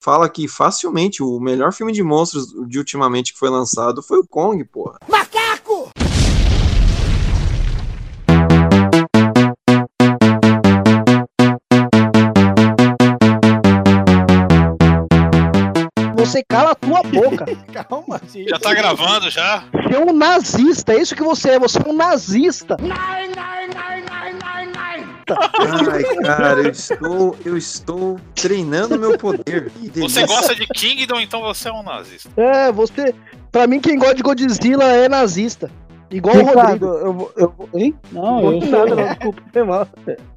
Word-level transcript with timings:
fala 0.00 0.28
que 0.28 0.48
facilmente 0.48 1.22
o 1.22 1.38
melhor 1.38 1.72
filme 1.72 1.92
de 1.92 2.02
monstros 2.02 2.46
de 2.66 2.78
ultimamente 2.78 3.32
que 3.32 3.38
foi 3.38 3.50
lançado 3.50 4.02
foi 4.02 4.18
o 4.18 4.26
Kong, 4.26 4.64
porra. 4.64 4.98
Macaco! 5.06 5.90
Você 16.16 16.44
cala 16.48 16.70
a 16.70 16.74
tua 16.74 17.02
boca. 17.02 17.44
Calma, 17.88 18.20
gente. 18.32 18.48
Já 18.48 18.58
tá 18.58 18.72
gravando 18.72 19.30
já? 19.30 19.64
Você 19.72 19.94
é 19.94 19.98
um 19.98 20.12
nazista, 20.12 20.94
é 20.94 21.02
isso 21.02 21.14
que 21.14 21.22
você 21.22 21.50
é. 21.50 21.58
Você 21.58 21.78
é 21.78 21.88
um 21.88 21.92
nazista. 21.92 22.76
Ai, 25.92 26.02
cara, 26.24 26.60
eu 26.62 26.70
estou, 26.70 27.36
eu 27.44 27.56
estou 27.56 28.18
treinando 28.34 28.98
meu 28.98 29.16
poder. 29.18 29.70
Você 29.96 30.26
gosta 30.26 30.54
de 30.54 30.66
Kingdom, 30.66 31.20
então 31.20 31.40
você 31.42 31.68
é 31.68 31.72
um 31.72 31.82
nazista. 31.82 32.30
É, 32.36 32.70
você. 32.72 33.14
Pra 33.52 33.66
mim, 33.66 33.80
quem 33.80 33.98
gosta 33.98 34.14
de 34.14 34.22
Godzilla 34.22 34.84
é 34.84 35.08
nazista. 35.08 35.70
Igual 36.10 36.34
o 36.36 36.38
Ricardo, 36.40 36.86
Rodrigo. 36.86 37.06
eu, 37.06 37.12
vou- 37.12 37.32
eu, 37.36 37.68
hein? 37.74 37.94
Não, 38.10 38.52
eu 38.52 38.60
nada, 38.60 38.66
sou, 38.88 38.96
não, 38.96 39.06
desculpa, 39.06 39.42
foi 39.52 39.62
mal. 39.64 39.88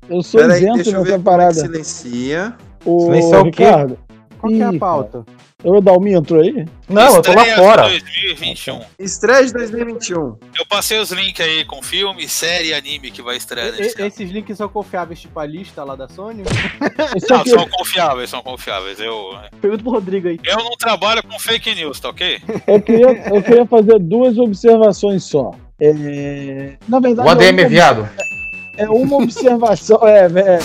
eu 0.09 0.21
sou 0.23 0.41
Pera 0.41 0.53
aí, 0.53 0.59
isento 0.61 0.75
deixa 0.75 0.91
eu 0.91 1.03
ver 1.03 1.09
como 1.09 1.15
é 1.15 1.17
que 1.17 1.23
parada. 1.23 1.53
silencia. 1.53 2.53
Ô, 2.85 2.99
Silenciar 3.05 3.41
o 3.41 3.51
quê? 3.51 3.63
Ricardo, 3.63 3.97
Qual 4.39 4.51
que 4.53 4.61
é 4.61 4.65
a 4.65 4.73
pauta? 4.79 5.17
eu 5.17 5.25
o 5.63 5.99
minha 5.99 6.17
intro 6.17 6.39
aí? 6.41 6.65
Não, 6.89 7.15
eu 7.15 7.21
tô 7.21 7.31
lá 7.33 7.41
Estreia 7.47 7.55
fora. 7.57 7.81
2021. 7.83 8.81
Estreia 8.99 9.45
de 9.45 9.53
2021. 9.53 10.17
Eu 10.59 10.65
passei 10.69 10.99
os 10.99 11.11
links 11.11 11.45
aí 11.45 11.63
com 11.65 11.81
filme, 11.81 12.27
série 12.27 12.69
e 12.69 12.73
anime 12.73 13.09
que 13.11 13.21
vai 13.21 13.37
estrear 13.37 13.67
E- 13.79 13.81
e- 13.81 14.05
esses 14.07 14.29
links 14.31 14.57
são 14.57 14.67
confiáveis, 14.69 15.21
tipo 15.21 15.39
a 15.39 15.45
lista 15.45 15.83
lá 15.83 15.95
da 15.95 16.07
Sony? 16.09 16.43
Não, 17.29 17.37
aqui, 17.39 17.49
são 17.49 17.67
confiáveis, 17.69 18.29
são 18.29 18.41
confiáveis. 18.41 18.99
Eu, 18.99 19.35
Pergunta 19.61 19.83
pro 19.83 19.91
Rodrigo 19.93 20.27
aí. 20.27 20.39
eu 20.43 20.57
não 20.57 20.71
trabalho 20.77 21.23
com 21.23 21.39
fake 21.39 21.73
news, 21.75 21.99
tá 21.99 22.09
ok? 22.09 22.39
eu, 22.67 22.81
queria, 22.81 23.07
eu 23.33 23.41
queria 23.41 23.65
fazer 23.65 23.99
duas 23.99 24.37
observações 24.37 25.23
só. 25.23 25.51
É, 25.79 26.73
na 26.87 26.99
verdade, 26.99 27.27
O 27.27 27.31
ADM 27.31 27.43
é 27.43 27.47
é 27.47 27.51
uma, 27.63 27.69
viado. 27.69 28.09
é 28.77 28.89
uma 28.89 29.17
observação. 29.17 29.99
É, 30.07 30.25
é, 30.25 30.59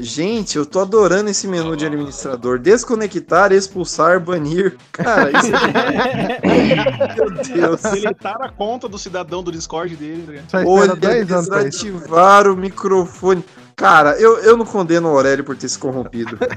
Gente, 0.00 0.56
eu 0.56 0.66
tô 0.66 0.80
adorando 0.80 1.30
esse 1.30 1.46
menu 1.46 1.76
de 1.76 1.86
administrador. 1.86 2.58
Desconectar, 2.58 3.52
expulsar, 3.52 4.18
banir. 4.20 4.76
Cara, 4.92 5.30
isso 5.30 5.52
é... 5.54 6.40
Meu 7.16 7.30
Deus. 7.30 7.80
Deletar 7.82 8.36
a 8.40 8.48
conta 8.50 8.88
do 8.88 8.98
cidadão 8.98 9.42
do 9.42 9.52
Discord 9.52 9.94
dele. 9.96 10.24
né? 10.26 10.42
Olha, 10.66 10.96
desativar 10.96 12.48
o 12.48 12.56
microfone. 12.56 13.44
Cara, 13.76 14.18
eu, 14.18 14.38
eu 14.38 14.56
não 14.56 14.64
condeno 14.64 15.08
o 15.08 15.12
Aurélio 15.16 15.44
por 15.44 15.56
ter 15.56 15.68
se 15.68 15.78
corrompido. 15.78 16.38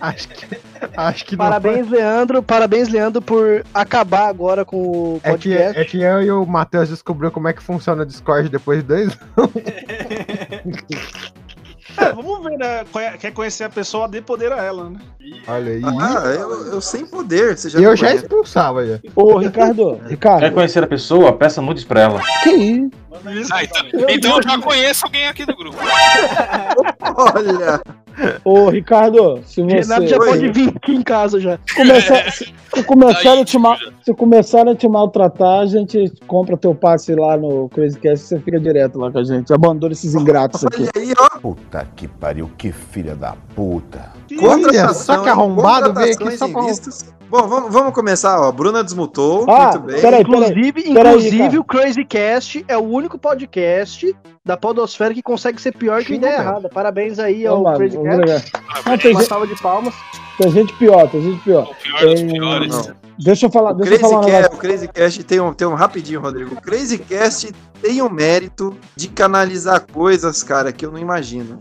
Acho 0.00 0.28
que, 0.28 0.46
acho 0.96 1.24
que 1.24 1.36
não 1.36 1.44
Parabéns, 1.44 1.88
Leandro. 1.90 2.42
Parabéns, 2.42 2.88
Leandro, 2.88 3.20
por 3.22 3.64
acabar 3.72 4.28
agora 4.28 4.64
com 4.64 4.76
o 4.76 5.20
É 5.22 5.36
que, 5.36 5.50
podcast. 5.50 5.78
é 5.80 5.84
que 5.84 6.00
eu 6.00 6.22
e 6.22 6.30
o 6.30 6.44
Matheus 6.46 6.88
descobriu 6.88 7.30
como 7.30 7.48
é 7.48 7.52
que 7.52 7.62
funciona 7.62 8.02
o 8.02 8.06
Discord 8.06 8.48
depois 8.48 8.78
de 8.80 8.84
dois 8.86 9.18
anos. 9.36 9.52
É, 11.98 12.12
vamos 12.12 12.42
ver, 12.44 12.58
né? 12.58 12.84
Quer 13.18 13.32
conhecer 13.32 13.64
a 13.64 13.70
pessoa, 13.70 14.06
dê 14.06 14.20
poder 14.20 14.52
a 14.52 14.62
ela, 14.62 14.90
né? 14.90 14.98
Olha 15.48 15.72
aí. 15.72 15.82
Ah, 15.98 16.26
eu, 16.26 16.66
eu 16.74 16.80
sem 16.80 17.06
poder. 17.06 17.56
Você 17.56 17.70
já 17.70 17.78
eu 17.78 17.92
me 17.92 17.96
já 17.96 18.14
expulsava 18.14 18.84
já. 18.86 18.98
Ô, 19.14 19.38
Ricardo, 19.38 19.96
Quer 20.04 20.08
Ricardo, 20.10 20.52
conhecer 20.52 20.84
a 20.84 20.86
pessoa? 20.86 21.32
Peça 21.32 21.62
nudes 21.62 21.84
pra 21.84 22.02
ela. 22.02 22.20
que 22.42 22.50
isso? 22.50 22.90
Ah, 23.50 23.64
então, 23.64 23.82
então 24.10 24.36
eu 24.36 24.42
já 24.42 24.58
conheço 24.60 25.06
alguém 25.06 25.26
aqui 25.26 25.46
do 25.46 25.56
grupo. 25.56 25.78
Olha, 27.34 27.80
Ô, 28.44 28.68
Ricardo, 28.68 29.40
se 29.44 29.62
você. 29.62 29.76
Renato 29.76 30.06
já 30.06 30.18
Oi. 30.18 30.26
pode 30.26 30.48
vir 30.52 30.72
aqui 30.74 30.94
em 30.94 31.02
casa 31.02 31.38
já. 31.38 31.58
começar, 31.74 32.30
se, 32.32 32.54
se 32.74 32.82
começarem 32.84 33.42
a 33.42 33.44
te 33.44 33.58
mal, 33.58 33.76
se 34.02 34.14
começarem 34.14 34.72
a 34.72 34.76
te 34.76 34.88
maltratar, 34.88 35.60
a 35.60 35.66
gente 35.66 36.12
compra 36.26 36.56
teu 36.56 36.74
passe 36.74 37.14
lá 37.14 37.36
no 37.36 37.68
Crazycast 37.68 38.24
e 38.24 38.28
você 38.28 38.40
fica 38.40 38.58
direto 38.58 38.98
lá 38.98 39.10
com 39.10 39.18
a 39.18 39.24
gente. 39.24 39.52
Abandona 39.52 39.92
esses 39.92 40.14
ingratos 40.14 40.64
aqui. 40.64 40.82
olha 40.82 40.90
aí, 40.96 41.12
ó. 41.18 41.38
Puta 41.38 41.86
que 41.94 42.08
pariu, 42.08 42.50
que 42.56 42.72
filha 42.72 43.14
da 43.14 43.34
puta. 43.54 44.15
Olha, 44.42 44.92
só 44.94 45.18
que 45.18 45.28
arrombado 45.28 45.92
veio 45.94 46.14
aqui 46.14 46.36
só 46.36 46.48
pra-. 46.48 46.62
Bom, 47.28 47.48
vamos, 47.48 47.72
vamos 47.72 47.92
começar, 47.92 48.40
ó. 48.40 48.52
Bruna 48.52 48.84
desmutou, 48.84 49.46
Ah, 49.50 49.72
muito 49.72 49.80
bem. 49.80 50.00
peraí, 50.00 50.24
peraí. 50.24 50.42
Inclusive, 50.50 50.72
peraí, 50.72 50.90
inclusive 51.16 51.38
cara. 51.38 51.60
o 51.60 51.64
Crazy 51.64 52.04
Cast 52.04 52.64
é 52.68 52.76
o 52.78 52.82
único 52.82 53.18
podcast 53.18 54.16
da 54.44 54.56
Podosfera 54.56 55.12
que 55.12 55.22
consegue 55.22 55.60
ser 55.60 55.72
pior 55.72 56.04
que 56.04 56.12
a 56.12 56.16
ideia 56.16 56.36
errada. 56.38 56.68
Parabéns 56.68 57.18
aí 57.18 57.44
ao 57.44 57.62
Vamos 57.64 57.70
lá, 57.72 57.76
Crazy 57.78 57.98
Cast. 57.98 58.52
tem, 58.52 58.62
Uma 58.86 58.96
gente, 58.96 59.24
salva 59.28 59.46
de 59.48 59.60
palmas. 59.60 59.94
tem 60.38 60.50
gente 60.52 60.72
pior, 60.74 61.10
tem 61.10 61.20
gente 61.20 61.40
pior. 61.42 61.64
O 61.64 61.74
pior 61.82 62.00
dos 62.12 62.20
É, 62.20 62.24
piores. 62.26 62.68
Não. 62.86 62.94
Deixa 63.18 63.46
eu 63.46 63.50
falar, 63.50 63.70
O 63.72 63.74
deixa 63.76 63.94
eu 63.94 63.98
Crazy, 63.98 64.12
falar 64.14 64.24
um 64.26 64.30
Cast, 64.30 64.54
o 64.54 64.58
Crazy 64.58 64.88
Cast 64.88 65.24
tem 65.24 65.40
um, 65.40 65.52
tem 65.52 65.66
um 65.66 65.74
rapidinho, 65.74 66.20
Rodrigo. 66.20 66.54
O 66.54 66.60
Crazy 66.60 66.98
Cast 66.98 67.50
tem 67.82 68.02
o 68.02 68.08
mérito 68.10 68.76
de 68.94 69.08
canalizar 69.08 69.84
coisas, 69.90 70.42
cara, 70.44 70.70
que 70.70 70.86
eu 70.86 70.92
não 70.92 70.98
imagino. 70.98 71.58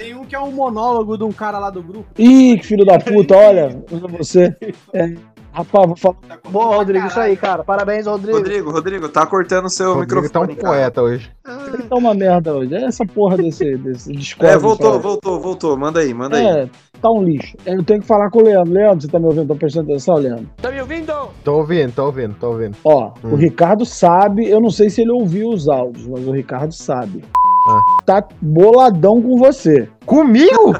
Tem 0.00 0.14
um 0.16 0.24
que 0.24 0.34
é 0.34 0.40
um 0.40 0.50
monólogo 0.50 1.18
de 1.18 1.24
um 1.24 1.30
cara 1.30 1.58
lá 1.58 1.68
do 1.68 1.82
grupo. 1.82 2.06
Ih, 2.18 2.56
que 2.58 2.66
filho 2.66 2.86
da 2.86 2.98
puta, 2.98 3.36
olha, 3.36 3.84
você. 4.18 4.56
É, 4.94 5.12
rapaz, 5.52 5.86
vou 5.88 5.94
falar. 5.96 6.16
Boa, 6.48 6.76
Rodrigo, 6.76 7.06
isso 7.06 7.20
aí, 7.20 7.36
cara. 7.36 7.62
Parabéns, 7.62 8.06
Rodrigo. 8.06 8.38
Rodrigo, 8.38 8.70
Rodrigo, 8.70 9.08
tá 9.10 9.26
cortando 9.26 9.68
seu 9.68 9.92
Rodrigo 9.96 10.30
tá 10.30 10.40
um 10.40 10.46
microfone. 10.46 10.56
cara. 10.56 10.74
poeta 10.74 11.02
hoje. 11.02 11.30
Tá 11.44 11.96
uma 11.96 12.14
merda 12.14 12.54
hoje. 12.54 12.74
É 12.74 12.84
essa 12.84 13.04
porra 13.04 13.36
desse, 13.36 13.76
desse 13.76 14.10
Discord. 14.10 14.54
É, 14.54 14.56
voltou, 14.56 14.90
cara. 14.92 15.02
voltou, 15.02 15.38
voltou. 15.38 15.76
Manda 15.76 16.00
aí, 16.00 16.14
manda 16.14 16.38
aí. 16.38 16.46
É, 16.46 16.70
tá 17.02 17.10
um 17.10 17.22
lixo. 17.22 17.54
Eu 17.66 17.84
tenho 17.84 18.00
que 18.00 18.06
falar 18.06 18.30
com 18.30 18.38
o 18.38 18.42
Leandro. 18.42 18.72
Leandro, 18.72 19.02
você 19.02 19.08
tá 19.08 19.18
me 19.18 19.26
ouvindo? 19.26 19.48
Tá 19.48 19.54
prestando 19.54 19.90
atenção, 19.90 20.14
Leandro? 20.14 20.48
Tá 20.62 20.70
me 20.70 20.80
ouvindo? 20.80 21.12
Tô 21.44 21.56
ouvindo, 21.58 21.92
tô 21.92 22.06
ouvindo, 22.06 22.34
tô 22.40 22.48
ouvindo. 22.52 22.76
Ó, 22.84 23.12
Hum. 23.22 23.32
o 23.32 23.36
Ricardo 23.36 23.84
sabe, 23.84 24.48
eu 24.48 24.60
não 24.62 24.70
sei 24.70 24.88
se 24.88 25.02
ele 25.02 25.10
ouviu 25.10 25.50
os 25.50 25.68
áudios, 25.68 26.06
mas 26.06 26.26
o 26.26 26.32
Ricardo 26.32 26.72
sabe. 26.72 27.22
Ah. 27.70 28.02
Tá 28.04 28.24
boladão 28.40 29.22
com 29.22 29.36
você. 29.36 29.88
Comigo? 30.04 30.74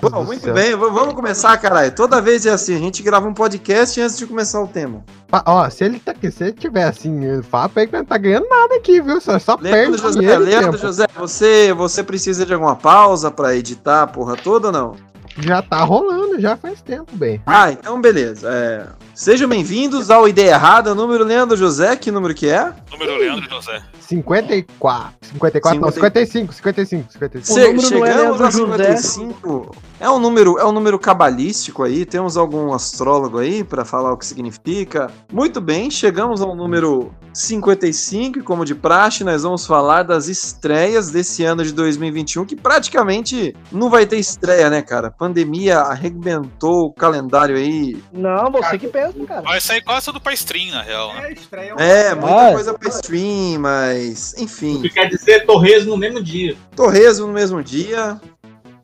Bom, 0.00 0.24
muito 0.24 0.52
bem, 0.52 0.74
vamos 0.74 1.14
começar, 1.14 1.56
caralho. 1.58 1.94
Toda 1.94 2.20
vez 2.20 2.44
é 2.44 2.50
assim, 2.50 2.74
a 2.74 2.78
gente 2.78 3.02
grava 3.04 3.28
um 3.28 3.32
podcast 3.32 4.00
antes 4.00 4.18
de 4.18 4.26
começar 4.26 4.60
o 4.60 4.66
tema. 4.66 5.04
Ó, 5.46 5.70
se 5.70 5.84
ele, 5.84 6.00
tá, 6.00 6.12
se 6.28 6.42
ele 6.42 6.52
tiver 6.52 6.84
assim, 6.84 7.40
fala 7.42 7.68
pra 7.68 7.82
ele 7.82 7.90
que 7.92 7.96
não 7.96 8.04
tá 8.04 8.18
ganhando 8.18 8.48
nada 8.48 8.74
aqui, 8.74 9.00
viu? 9.00 9.20
Só, 9.20 9.38
só 9.38 9.56
Leandro 9.60 9.70
perde 9.70 10.02
José, 10.02 10.38
Leandro 10.38 10.72
tempo. 10.72 10.78
José, 10.78 11.06
você, 11.16 11.72
você 11.72 12.02
precisa 12.02 12.44
de 12.44 12.52
alguma 12.52 12.74
pausa 12.74 13.30
pra 13.30 13.54
editar 13.54 14.02
a 14.02 14.06
porra 14.08 14.36
toda 14.36 14.68
ou 14.68 14.72
não? 14.72 15.11
Já 15.38 15.62
tá 15.62 15.78
rolando, 15.82 16.40
já 16.40 16.56
faz 16.56 16.80
tempo, 16.82 17.16
bem. 17.16 17.40
Ah, 17.46 17.70
então 17.72 18.00
beleza. 18.00 18.48
É, 18.50 18.86
Sejam 19.14 19.48
bem-vindos 19.48 20.10
ao 20.10 20.28
Ideia 20.28 20.52
Errada, 20.52 20.94
número 20.94 21.24
Leandro 21.24 21.56
José, 21.56 21.96
que 21.96 22.10
número 22.10 22.34
que 22.34 22.48
é? 22.48 22.72
Número 22.90 23.16
Leandro 23.16 23.48
José. 23.48 23.82
54. 24.00 25.12
54, 25.22 25.80
não, 25.80 25.90
55, 25.90 26.52
55, 26.52 27.12
55. 27.12 27.52
O 27.52 27.62
número 27.62 27.90
não 27.90 28.06
é 28.06 28.12
chegamos 28.12 28.40
Leandro 28.40 28.46
a 28.46 28.50
55. 28.50 29.76
É 30.02 30.10
um 30.10 30.18
número, 30.18 30.58
é 30.58 30.64
um 30.64 30.72
número 30.72 30.98
cabalístico 30.98 31.84
aí. 31.84 32.04
Temos 32.04 32.36
algum 32.36 32.72
astrólogo 32.72 33.38
aí 33.38 33.62
para 33.62 33.84
falar 33.84 34.12
o 34.12 34.16
que 34.16 34.26
significa. 34.26 35.08
Muito 35.32 35.60
bem, 35.60 35.92
chegamos 35.92 36.42
ao 36.42 36.56
número 36.56 37.14
55, 37.32 38.40
e 38.40 38.42
como 38.42 38.64
de 38.64 38.74
praxe, 38.74 39.22
nós 39.22 39.44
vamos 39.44 39.64
falar 39.64 40.02
das 40.02 40.26
estreias 40.26 41.12
desse 41.12 41.44
ano 41.44 41.62
de 41.64 41.72
2021, 41.72 42.44
que 42.44 42.56
praticamente 42.56 43.54
não 43.70 43.88
vai 43.88 44.04
ter 44.04 44.16
estreia, 44.18 44.68
né, 44.68 44.82
cara? 44.82 45.06
A 45.06 45.10
pandemia 45.12 45.78
arrebentou 45.78 46.86
o 46.86 46.92
calendário 46.92 47.54
aí. 47.56 48.02
Não, 48.12 48.50
você 48.50 48.76
que 48.76 48.88
pensa, 48.88 49.14
cara. 49.24 49.42
Vai 49.42 49.60
sair 49.60 49.82
quase 49.82 50.06
tudo 50.06 50.20
pra 50.20 50.32
stream, 50.34 50.72
na 50.72 50.82
real, 50.82 51.14
né? 51.14 51.28
É, 51.28 51.32
estreia 51.32 51.74
É, 51.78 52.14
muita 52.16 52.26
Vai. 52.26 52.54
coisa 52.54 52.74
pra 52.74 52.88
stream, 52.88 53.60
mas 53.60 54.34
enfim. 54.36 54.82
Quer 54.92 55.08
dizer 55.08 55.46
Torres 55.46 55.86
no 55.86 55.96
mesmo 55.96 56.20
dia. 56.20 56.56
Torresmo 56.74 57.28
no 57.28 57.32
mesmo 57.32 57.62
dia. 57.62 58.20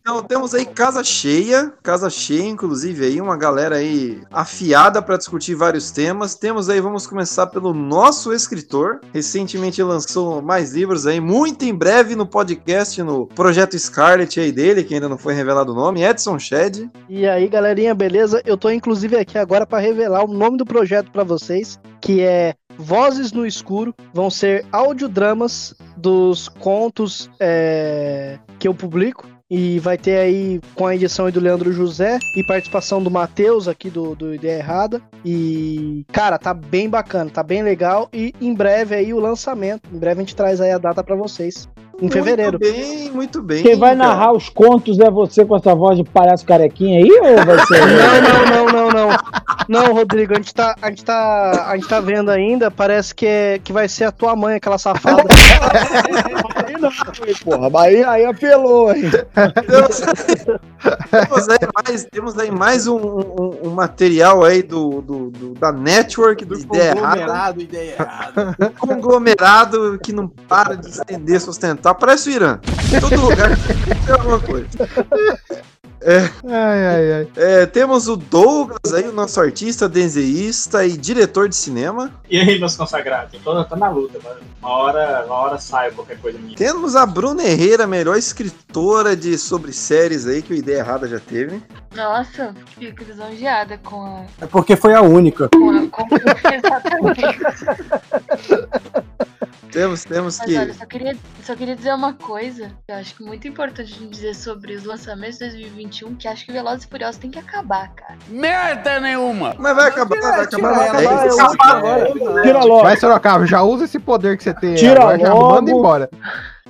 Então 0.09 0.23
temos 0.23 0.55
aí 0.55 0.65
casa 0.65 1.05
cheia, 1.05 1.71
casa 1.83 2.09
cheia, 2.09 2.49
inclusive 2.49 3.05
aí 3.05 3.21
uma 3.21 3.37
galera 3.37 3.77
aí 3.77 4.23
afiada 4.31 5.03
para 5.03 5.19
discutir 5.19 5.55
vários 5.55 5.91
temas. 5.91 6.35
Temos 6.35 6.71
aí, 6.71 6.81
vamos 6.81 7.07
começar 7.07 7.49
pelo 7.49 7.75
nosso 7.75 8.33
escritor, 8.33 9.03
recentemente 9.13 9.83
lançou 9.83 10.41
mais 10.41 10.73
livros 10.73 11.07
aí, 11.07 11.21
muito 11.21 11.67
em 11.67 11.75
breve 11.75 12.17
no 12.17 12.25
podcast, 12.25 13.03
no 13.03 13.27
projeto 13.27 13.79
Scarlet 13.79 14.41
aí 14.41 14.51
dele, 14.51 14.83
que 14.83 14.95
ainda 14.95 15.11
não 15.11 15.19
foi 15.19 15.35
revelado 15.35 15.73
o 15.73 15.75
nome, 15.75 16.03
Edson 16.03 16.39
Shed. 16.39 16.89
E 17.07 17.29
aí, 17.29 17.47
galerinha, 17.47 17.95
beleza? 17.95 18.41
Eu 18.47 18.57
tô 18.57 18.71
inclusive 18.71 19.15
aqui 19.15 19.37
agora 19.37 19.67
para 19.67 19.79
revelar 19.79 20.25
o 20.25 20.33
nome 20.33 20.57
do 20.57 20.65
projeto 20.65 21.11
para 21.11 21.23
vocês, 21.23 21.79
que 22.01 22.23
é 22.23 22.55
Vozes 22.79 23.31
no 23.31 23.47
Escuro. 23.47 23.95
Vão 24.15 24.31
ser 24.31 24.65
audiodramas 24.73 25.75
dos 25.99 26.49
contos 26.49 27.29
é, 27.39 28.39
que 28.59 28.67
eu 28.67 28.73
publico. 28.73 29.38
E 29.51 29.79
vai 29.79 29.97
ter 29.97 30.19
aí 30.19 30.61
com 30.75 30.87
a 30.87 30.95
edição 30.95 31.25
aí 31.25 31.33
do 31.33 31.41
Leandro 31.41 31.73
José 31.73 32.19
e 32.37 32.45
participação 32.45 33.03
do 33.03 33.11
Matheus 33.11 33.67
aqui 33.67 33.89
do, 33.89 34.15
do 34.15 34.35
Ideia 34.35 34.59
Errada. 34.59 35.01
E, 35.25 36.05
cara, 36.13 36.39
tá 36.39 36.53
bem 36.53 36.89
bacana, 36.89 37.31
tá 37.31 37.43
bem 37.43 37.63
legal. 37.63 38.11
E 38.13 38.35
em 38.43 38.53
breve 38.53 38.95
aí 38.95 39.15
o 39.15 39.19
lançamento. 39.19 39.89
Em 39.91 39.99
breve 39.99 40.21
a 40.21 40.23
gente 40.23 40.37
traz 40.37 40.61
aí 40.61 40.71
a 40.71 40.77
data 40.77 41.03
pra 41.03 41.17
vocês. 41.17 41.67
Em 42.01 42.11
fevereiro. 42.11 42.59
Muito 42.61 42.77
bem, 42.77 43.11
muito 43.11 43.43
bem. 43.43 43.63
Quem 43.63 43.77
vai 43.77 43.97
cara. 43.97 44.09
narrar 44.09 44.33
os 44.33 44.51
contos 44.51 45.01
é 45.01 45.11
você 45.11 45.45
com 45.47 45.57
essa 45.57 45.75
voz 45.75 45.97
de 45.97 46.05
palhaço 46.05 46.45
carequinha 46.45 46.99
aí 46.99 47.11
ou 47.11 47.45
vai 47.45 47.59
ser? 47.67 47.81
Não, 47.81 48.21
não, 48.21 48.67
não, 48.67 48.91
não, 48.91 49.09
não. 49.09 49.17
Não, 49.69 49.95
Rodrigo, 49.95 50.35
a 50.35 50.37
gente 50.37 50.55
tá, 50.55 50.77
a 50.81 50.91
gente 50.91 51.05
tá, 51.05 51.67
a 51.69 51.75
gente 51.75 51.89
tá 51.89 52.01
vendo 52.01 52.31
ainda, 52.31 52.71
parece 52.71 53.15
que, 53.15 53.27
é, 53.27 53.59
que 53.59 53.73
vai 53.73 53.89
ser 53.89 54.05
a 54.05 54.13
tua 54.13 54.37
mãe, 54.37 54.57
aquela 54.57 54.79
safada. 54.79 55.25
aí 56.87 57.33
não, 57.33 57.39
porra, 57.45 57.71
mas 57.71 58.07
aí, 58.07 58.25
apelou, 58.25 58.93
hein? 58.93 59.11
temos 61.11 61.49
aí 61.49 61.59
mais, 61.75 62.05
temos 62.05 62.39
aí 62.39 62.51
mais 62.51 62.87
um, 62.87 62.97
um- 62.99 63.59
um 63.65 63.71
material 63.71 64.45
aí 64.45 64.63
do, 64.63 65.01
do- 65.03 65.31
do- 65.31 65.55
da 65.55 65.73
network 65.73 66.45
do, 66.45 66.59
Ideia 66.59 66.93
Errada. 66.97 67.17
Conglomerado, 67.21 67.61
ideia 67.63 67.95
errada. 67.99 68.57
Um 68.61 68.87
conglomerado 68.87 69.99
que 70.03 70.13
não 70.13 70.29
para 70.29 70.77
de 70.77 70.89
estender, 70.89 71.41
sustentar. 71.41 71.95
Parece 71.95 72.29
o 72.29 72.33
Irã. 72.33 72.59
Em 72.95 73.01
todo 73.01 73.21
lugar 73.21 73.51
tem 74.07 74.15
alguma 74.15 74.41
coisa. 74.41 74.69
Ai, 76.05 76.87
ai, 76.87 77.13
ai. 77.13 77.29
É, 77.37 77.67
temos 77.67 78.07
o 78.09 78.17
Douglas 78.17 78.95
aí, 78.95 79.09
o 79.09 79.13
nosso 79.13 79.41
artista, 79.41 79.89
desenhista 79.89 80.85
e 80.87 80.97
diretor 80.97 81.49
de 81.49 81.57
cinema. 81.57 82.13
E 82.31 82.39
aí, 82.39 82.59
meus 82.59 82.77
consagrados? 82.77 83.35
Eu 83.35 83.41
tô, 83.41 83.65
tô 83.65 83.77
na 83.77 83.89
luta, 83.89 84.19
mano. 84.23 84.41
Uma 84.61 84.71
hora, 84.71 85.25
uma 85.27 85.35
hora 85.35 85.59
sai 85.59 85.91
qualquer 85.91 86.19
coisa 86.19 86.39
minha. 86.39 86.57
Temos 86.57 86.95
a 86.95 87.05
Bruna 87.05 87.43
Herrera, 87.43 87.87
melhor 87.87 88.17
escritora 88.17 89.17
de 89.17 89.37
sobre 89.37 89.73
séries 89.73 90.27
aí 90.27 90.41
que 90.41 90.53
o 90.53 90.57
Ideia 90.57 90.79
Errada 90.79 91.09
já 91.09 91.19
teve. 91.19 91.63
Nossa, 91.95 92.55
fico 92.79 93.03
lisonjeada 93.03 93.79
com 93.79 94.03
a. 94.03 94.25
É 94.41 94.47
porque 94.47 94.77
foi 94.77 94.95
a 94.95 95.03
única. 95.03 95.49
Com 95.49 95.71
a 95.71 95.89
com... 95.89 96.07
Exatamente. 96.55 97.23
Temos, 99.71 100.05
temos 100.05 100.39
Mas 100.39 100.47
que. 100.47 100.59
olha, 100.59 100.75
só 100.75 100.87
queria, 100.87 101.17
só 101.45 101.55
queria 101.55 101.77
dizer 101.77 101.93
uma 101.95 102.15
coisa 102.15 102.71
que 102.87 102.93
eu 102.93 102.97
acho 102.97 103.15
que 103.15 103.23
é 103.23 103.27
muito 103.27 103.47
importante 103.47 103.93
a 103.93 103.99
gente 103.99 104.09
dizer 104.11 104.35
sobre 104.35 104.75
os 104.75 104.85
lançamentos 104.85 105.39
de 105.39 105.45
2021, 105.47 106.15
que 106.17 106.29
acho 106.29 106.47
que 106.47 106.53
Velozes 106.53 106.85
e 106.85 106.89
Furiosos 106.89 107.17
tem 107.19 107.31
que 107.31 107.39
acabar, 107.39 107.89
cara. 107.95 108.17
Merda 108.29 109.01
nenhuma! 109.01 109.55
Mas 109.59 109.77
vai 109.77 109.89
acabar, 109.89 110.21
vai 110.21 110.41
acabar 110.41 110.75
vai, 110.75 111.07
10. 111.07 111.39
eu 111.39 111.45
último 111.45 111.71
agora. 111.71 112.13
Tira 112.43 112.65
logo. 112.65 112.83
Vai, 112.83 112.97
Sorocaba, 112.97 113.47
já 113.47 113.63
usa 113.63 113.85
esse 113.85 113.99
poder 113.99 114.37
que 114.37 114.43
você 114.43 114.55
tem. 114.55 114.75
Tira 114.75 115.01
agora 115.01 115.19
já 115.19 115.33
logo. 115.35 115.55
manda 115.55 115.71
embora. 115.71 116.11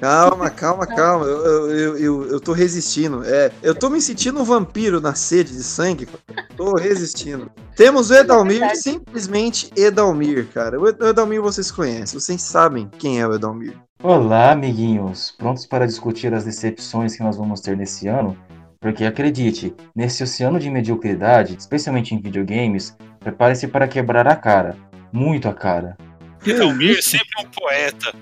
Calma, 0.01 0.49
calma, 0.49 0.87
calma. 0.87 1.25
Eu, 1.27 1.45
eu, 1.45 1.71
eu, 1.71 1.99
eu, 1.99 2.27
eu 2.33 2.41
tô 2.41 2.53
resistindo. 2.53 3.25
É, 3.25 3.51
eu 3.63 3.75
tô 3.75 3.91
me 3.91 4.01
sentindo 4.01 4.41
um 4.41 4.45
vampiro 4.45 5.01
na 5.01 5.15
sede 5.15 5.53
de 5.53 5.63
sangue. 5.63 6.09
Tô 6.57 6.77
resistindo. 6.77 7.51
Temos 7.75 8.11
o 8.11 8.15
Edalmir, 8.15 8.61
verdade. 8.61 8.79
simplesmente 8.79 9.71
Edalmir, 9.77 10.47
cara. 10.53 10.81
O 10.81 10.89
Edalmir 10.89 11.43
vocês 11.43 11.71
conhecem, 11.71 12.19
vocês 12.19 12.43
sabem 12.43 12.89
quem 12.99 13.21
é 13.21 13.27
o 13.27 13.35
Edalmir. 13.35 13.77
Olá, 14.03 14.53
amiguinhos. 14.53 15.35
Prontos 15.37 15.67
para 15.67 15.87
discutir 15.87 16.33
as 16.33 16.45
decepções 16.45 17.17
que 17.17 17.23
nós 17.23 17.37
vamos 17.37 17.61
ter 17.61 17.77
nesse 17.77 18.07
ano? 18.07 18.37
Porque 18.81 19.05
acredite, 19.05 19.75
nesse 19.95 20.23
oceano 20.23 20.61
de 20.61 20.71
mediocridade, 20.71 21.57
especialmente 21.59 22.15
em 22.15 22.21
videogames, 22.21 22.97
prepare-se 23.19 23.67
para 23.67 23.89
quebrar 23.89 24.29
a 24.29 24.37
cara. 24.37 24.77
Muito 25.13 25.49
a 25.49 25.55
cara. 25.55 25.97
Edalmir 26.47 27.03
sempre 27.03 27.29
é 27.39 27.43
um 27.43 27.51
poeta. 27.51 28.15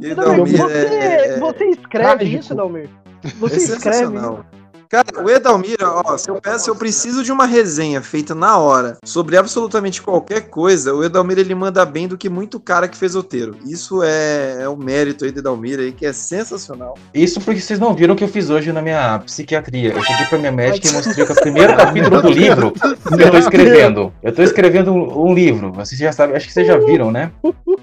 Edalmir 0.00 0.56
você, 0.56 0.72
é, 0.72 1.26
é, 1.34 1.38
você 1.38 1.64
escreve 1.66 2.16
trágico. 2.18 2.38
isso, 2.40 2.54
Dalmir? 2.54 2.88
é 3.24 3.28
Você 3.38 3.56
escreve. 3.56 3.82
sensacional. 3.82 4.46
Cara, 4.88 5.06
o 5.20 5.28
Edalmir, 5.28 5.76
ó, 5.82 6.16
se 6.16 6.30
eu 6.30 6.40
peço, 6.40 6.70
eu 6.70 6.76
preciso 6.76 7.24
de 7.24 7.32
uma 7.32 7.44
resenha 7.44 8.00
feita 8.00 8.34
na 8.34 8.56
hora 8.56 8.98
sobre 9.04 9.36
absolutamente 9.36 10.00
qualquer 10.00 10.42
coisa, 10.42 10.94
o 10.94 11.02
Edalmir 11.02 11.38
ele 11.38 11.54
manda 11.54 11.84
bem 11.84 12.06
do 12.06 12.16
que 12.16 12.28
muito 12.28 12.60
cara 12.60 12.86
que 12.86 12.96
fez 12.96 13.14
roteiro. 13.14 13.56
Isso 13.66 14.02
é, 14.04 14.62
é 14.62 14.68
o 14.68 14.76
mérito 14.76 15.24
aí 15.24 15.32
do 15.32 15.40
Edalmir 15.40 15.80
aí, 15.80 15.90
que 15.90 16.06
é 16.06 16.12
sensacional. 16.12 16.96
Isso 17.12 17.40
porque 17.40 17.60
vocês 17.60 17.80
não 17.80 17.94
viram 17.94 18.14
o 18.14 18.16
que 18.16 18.22
eu 18.22 18.28
fiz 18.28 18.48
hoje 18.48 18.72
na 18.72 18.80
minha 18.80 19.18
psiquiatria. 19.20 19.92
Eu 19.92 20.02
cheguei 20.02 20.26
pra 20.26 20.38
minha 20.38 20.52
médica 20.52 20.88
e 20.88 20.92
mostrei 20.92 21.26
que 21.26 21.32
o 21.32 21.34
primeiro 21.34 21.74
capítulo 21.76 22.22
do 22.22 22.30
livro 22.30 22.72
que 22.72 23.22
eu 23.22 23.30
tô 23.30 23.38
escrevendo. 23.38 24.12
Eu 24.22 24.32
tô 24.32 24.42
escrevendo 24.42 24.92
um, 24.92 25.30
um 25.30 25.34
livro. 25.34 25.72
Vocês 25.72 25.98
já 25.98 26.12
sabem, 26.12 26.36
acho 26.36 26.46
que 26.46 26.52
vocês 26.52 26.66
já 26.66 26.78
viram, 26.78 27.10
né? 27.10 27.32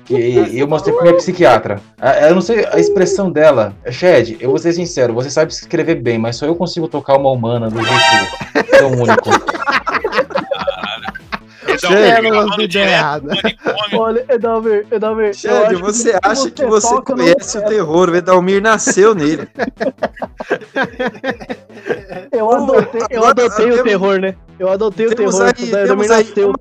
Que 0.05 0.57
eu 0.57 0.67
mostrei 0.67 0.94
pra 0.94 1.03
minha 1.03 1.17
psiquiatra. 1.17 1.81
Eu 2.27 2.35
não 2.35 2.41
sei 2.41 2.65
a 2.71 2.79
expressão 2.79 3.29
dela. 3.29 3.75
Shed, 3.89 4.38
eu 4.39 4.50
vou 4.50 4.59
ser 4.59 4.71
sincero, 4.73 5.13
você 5.13 5.29
sabe 5.29 5.51
escrever 5.51 5.95
bem, 5.95 6.17
mas 6.17 6.38
só 6.38 6.45
eu 6.45 6.55
consigo 6.55 6.88
tocar 6.94 7.18
uma 7.18 7.31
humana 7.31 7.72
do 7.72 7.84
jeito 7.84 8.69
tão 8.78 8.92
único. 8.92 9.30
Manicômio. 13.25 14.00
Olha, 14.00 14.25
Edalmir, 14.30 14.86
Edalmir. 14.92 15.30
acho 15.31 15.80
você 15.80 16.12
que 16.12 16.19
acha 16.22 16.51
que 16.51 16.66
você 16.66 16.94
no 16.94 17.04
conhece 17.04 17.57
o 17.57 17.66
terror, 17.66 18.10
o 18.12 18.16
Edalmir 18.16 18.62
nasceu 18.62 19.16
nele. 19.16 19.48
Eu 22.31 22.51
adotei, 22.51 23.01
eu 23.10 23.25
adotei 23.25 23.72
o 23.72 23.84
terror, 23.84 24.19
né? 24.19 24.36
Eu 24.60 24.69
adotei 24.69 25.07
o 25.07 25.16
Temos 25.16 25.36
terror. 25.36 25.54
aí, 25.57 25.74
o 25.74 25.78
Edalmir 25.78 26.10
nasceu. 26.10 26.54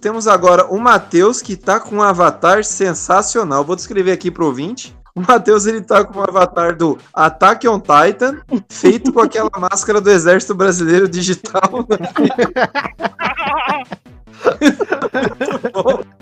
temos 0.00 0.28
agora 0.28 0.66
o 0.66 0.78
Matheus 0.78 1.42
que 1.42 1.56
tá 1.56 1.80
com 1.80 1.96
um 1.96 2.02
avatar 2.02 2.62
sensacional. 2.62 3.64
Vou 3.64 3.74
descrever 3.74 4.12
aqui 4.12 4.30
pro 4.30 4.46
ouvinte. 4.46 4.96
O 5.18 5.20
Matheus 5.26 5.66
ele 5.66 5.80
tá 5.80 6.04
com 6.04 6.20
um 6.20 6.22
avatar 6.22 6.76
do 6.76 6.96
Attack 7.12 7.66
on 7.66 7.80
Titan, 7.80 8.40
feito 8.68 9.12
com 9.12 9.18
aquela 9.20 9.50
máscara 9.58 10.00
do 10.00 10.08
Exército 10.08 10.54
Brasileiro 10.54 11.08
digital. 11.08 11.84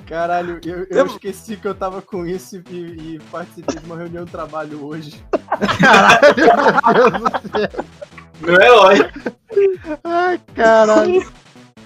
Caralho, 0.07 0.59
eu, 0.65 0.87
eu 0.89 1.07
esqueci 1.07 1.59
que 1.59 1.69
eu 1.69 1.75
tava 1.75 2.01
com 2.01 2.25
isso 2.25 2.63
e, 2.71 3.17
e 3.17 3.21
participei 3.31 3.79
de 3.79 3.85
uma 3.85 3.99
reunião 3.99 4.25
de 4.25 4.31
trabalho 4.31 4.83
hoje. 4.83 5.23
Meu 8.41 8.55
herói. 8.55 9.11
Ai, 10.05 10.41
caralho. 10.55 11.27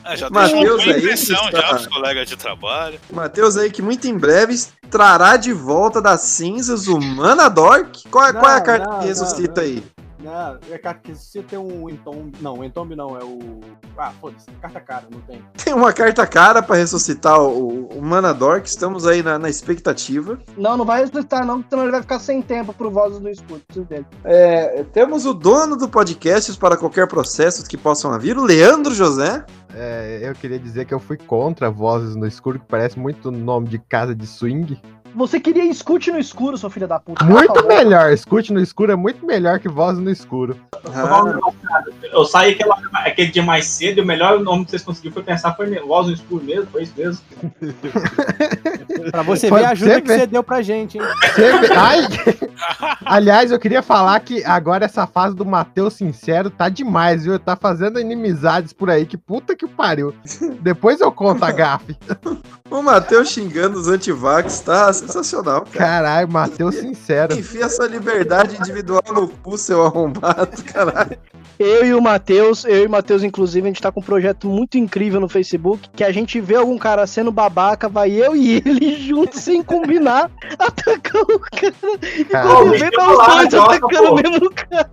Ah, 0.04 0.16
já 0.16 0.30
Mateus 0.30 0.82
uma 0.84 0.92
aí, 0.92 0.98
impressão 0.98 1.44
está- 1.46 1.60
já 1.60 1.68
pros 1.68 1.86
colegas 1.86 2.28
de 2.28 2.36
trabalho. 2.36 2.98
Matheus 3.12 3.56
aí 3.56 3.70
que 3.70 3.82
muito 3.82 4.06
em 4.08 4.16
breve 4.16 4.58
trará 4.90 5.36
de 5.36 5.52
volta 5.52 6.00
das 6.00 6.22
cinzas 6.22 6.88
o 6.88 6.98
Manadork. 7.00 8.08
Qual, 8.08 8.26
é- 8.26 8.32
qual 8.32 8.50
é 8.50 8.54
a 8.54 8.58
Não, 8.58 8.64
carta 8.64 8.84
não, 8.86 8.92
que 8.94 8.98
não, 9.00 9.06
ressuscita 9.08 9.60
não. 9.60 9.68
aí? 9.68 9.82
Não, 10.22 10.58
é 10.70 10.78
carta 10.78 11.00
que 11.02 11.14
se 11.14 11.42
tem 11.42 11.58
um 11.58 11.88
entombe. 11.88 12.36
Não, 12.40 12.58
o 12.58 12.64
entombe 12.64 12.94
não, 12.94 13.16
é 13.16 13.24
o. 13.24 13.60
Ah, 13.96 14.12
foda-se, 14.20 14.50
carta 14.60 14.80
cara, 14.80 15.04
não 15.10 15.20
tem. 15.22 15.42
Tem 15.62 15.74
uma 15.74 15.92
carta 15.92 16.26
cara 16.26 16.62
pra 16.62 16.76
ressuscitar 16.76 17.40
o, 17.40 17.86
o 17.86 18.02
Manadork. 18.02 18.66
Estamos 18.66 19.06
aí 19.06 19.22
na, 19.22 19.38
na 19.38 19.48
expectativa. 19.48 20.38
Não, 20.56 20.76
não 20.76 20.84
vai 20.84 21.00
ressuscitar, 21.00 21.46
não, 21.46 21.58
porque 21.58 21.70
senão 21.70 21.84
ele 21.84 21.92
vai 21.92 22.02
ficar 22.02 22.18
sem 22.18 22.42
tempo 22.42 22.72
pro 22.72 22.90
Vozes 22.90 23.18
do 23.18 23.28
Escuro. 23.28 23.60
Preciso 23.66 23.86
dele. 23.86 24.06
É, 24.24 24.84
temos 24.92 25.26
o 25.26 25.32
dono 25.32 25.76
do 25.76 25.88
podcast 25.88 26.56
para 26.58 26.76
qualquer 26.76 27.06
processo 27.06 27.64
que 27.68 27.76
possam 27.76 28.18
vir, 28.18 28.36
o 28.36 28.44
Leandro 28.44 28.94
José. 28.94 29.44
É, 29.74 30.20
eu 30.22 30.34
queria 30.34 30.58
dizer 30.58 30.84
que 30.84 30.94
eu 30.94 30.98
fui 30.98 31.16
contra 31.16 31.70
Vozes 31.70 32.16
no 32.16 32.26
Escuro, 32.26 32.58
que 32.58 32.66
parece 32.66 32.98
muito 32.98 33.30
nome 33.30 33.68
de 33.68 33.78
casa 33.78 34.14
de 34.14 34.26
swing. 34.26 34.80
Você 35.14 35.40
queria 35.40 35.64
escute 35.64 36.10
no 36.10 36.18
escuro, 36.18 36.56
sua 36.56 36.70
filha 36.70 36.86
da 36.86 36.98
puta. 36.98 37.24
Muito 37.24 37.66
melhor. 37.66 38.12
Escute 38.12 38.52
no 38.52 38.60
escuro 38.60 38.92
é 38.92 38.96
muito 38.96 39.24
melhor 39.24 39.58
que 39.58 39.68
Vozes 39.68 40.02
no 40.02 40.10
Escuro. 40.10 40.56
Ah, 40.94 41.22
Eu 42.12 42.24
saí 42.24 42.52
aquela, 42.52 42.76
aquele 42.92 43.30
dia 43.30 43.42
mais 43.42 43.66
cedo 43.66 43.98
e 43.98 44.00
o 44.00 44.06
melhor 44.06 44.40
nome 44.40 44.64
que 44.64 44.70
vocês 44.70 44.82
conseguiram 44.82 45.14
foi 45.14 45.22
pensar 45.22 45.54
foi 45.54 45.78
Voz 45.80 46.06
no 46.06 46.12
Escuro 46.14 46.44
mesmo, 46.44 46.66
foi 46.66 46.82
isso 46.82 46.94
mesmo. 46.96 47.22
Pra 49.10 49.22
você 49.22 49.48
Pode 49.48 49.62
ver 49.62 49.68
a 49.68 49.70
ajuda 49.70 50.00
que 50.00 50.08
ver. 50.08 50.20
você 50.20 50.26
deu 50.26 50.42
pra 50.42 50.62
gente, 50.62 50.98
hein? 50.98 51.04
Ai! 51.76 52.06
Aliás, 53.04 53.50
eu 53.50 53.58
queria 53.58 53.82
falar 53.82 54.18
que 54.20 54.44
agora 54.44 54.84
essa 54.84 55.06
fase 55.06 55.34
do 55.34 55.44
Matheus 55.44 55.94
Sincero 55.94 56.50
tá 56.50 56.68
demais, 56.68 57.24
viu? 57.24 57.38
Tá 57.38 57.56
fazendo 57.56 57.98
inimizades 57.98 58.72
por 58.72 58.90
aí, 58.90 59.06
que 59.06 59.16
puta 59.16 59.56
que 59.56 59.66
pariu. 59.66 60.14
Depois 60.60 61.00
eu 61.00 61.10
conto 61.10 61.44
a 61.44 61.50
gafe. 61.50 61.96
o 62.70 62.82
Matheus 62.82 63.30
xingando 63.30 63.78
os 63.78 63.88
antivax, 63.88 64.60
tá 64.60 64.92
sensacional, 64.92 65.62
cara. 65.62 65.78
Caralho, 65.78 66.32
Matheus 66.32 66.76
Sincero. 66.76 67.38
Enfia 67.38 67.64
essa 67.64 67.86
liberdade 67.86 68.56
individual 68.56 69.02
no 69.12 69.28
cu, 69.28 69.58
seu 69.58 69.84
arrombado, 69.84 70.62
caralho. 70.64 71.18
Eu 71.58 71.84
e 71.84 71.92
o 71.92 72.00
Matheus, 72.00 72.64
eu 72.64 72.84
e 72.84 72.86
o 72.86 72.90
Matheus, 72.90 73.22
inclusive, 73.22 73.66
a 73.66 73.70
gente 73.70 73.82
tá 73.82 73.92
com 73.92 74.00
um 74.00 74.02
projeto 74.02 74.48
muito 74.48 74.78
incrível 74.78 75.20
no 75.20 75.28
Facebook, 75.28 75.90
que 75.94 76.02
a 76.02 76.10
gente 76.10 76.40
vê 76.40 76.54
algum 76.54 76.78
cara 76.78 77.06
sendo 77.06 77.30
babaca, 77.30 77.86
vai 77.86 78.10
eu 78.12 78.34
e 78.34 78.62
ele 78.64 78.89
juntos, 78.98 79.40
sem 79.40 79.62
combinar, 79.62 80.30
atacar 80.58 81.22
o 81.22 81.38
cara. 81.38 81.74
E 82.16 82.24
Cara, 82.24 82.48
quando 82.48 82.70
vê, 82.70 82.90
tá 82.90 83.10
os 83.10 83.28
dois 83.50 83.54
atacando 83.54 84.12
o 84.12 84.14
mesmo 84.14 84.50
cara. 84.50 84.88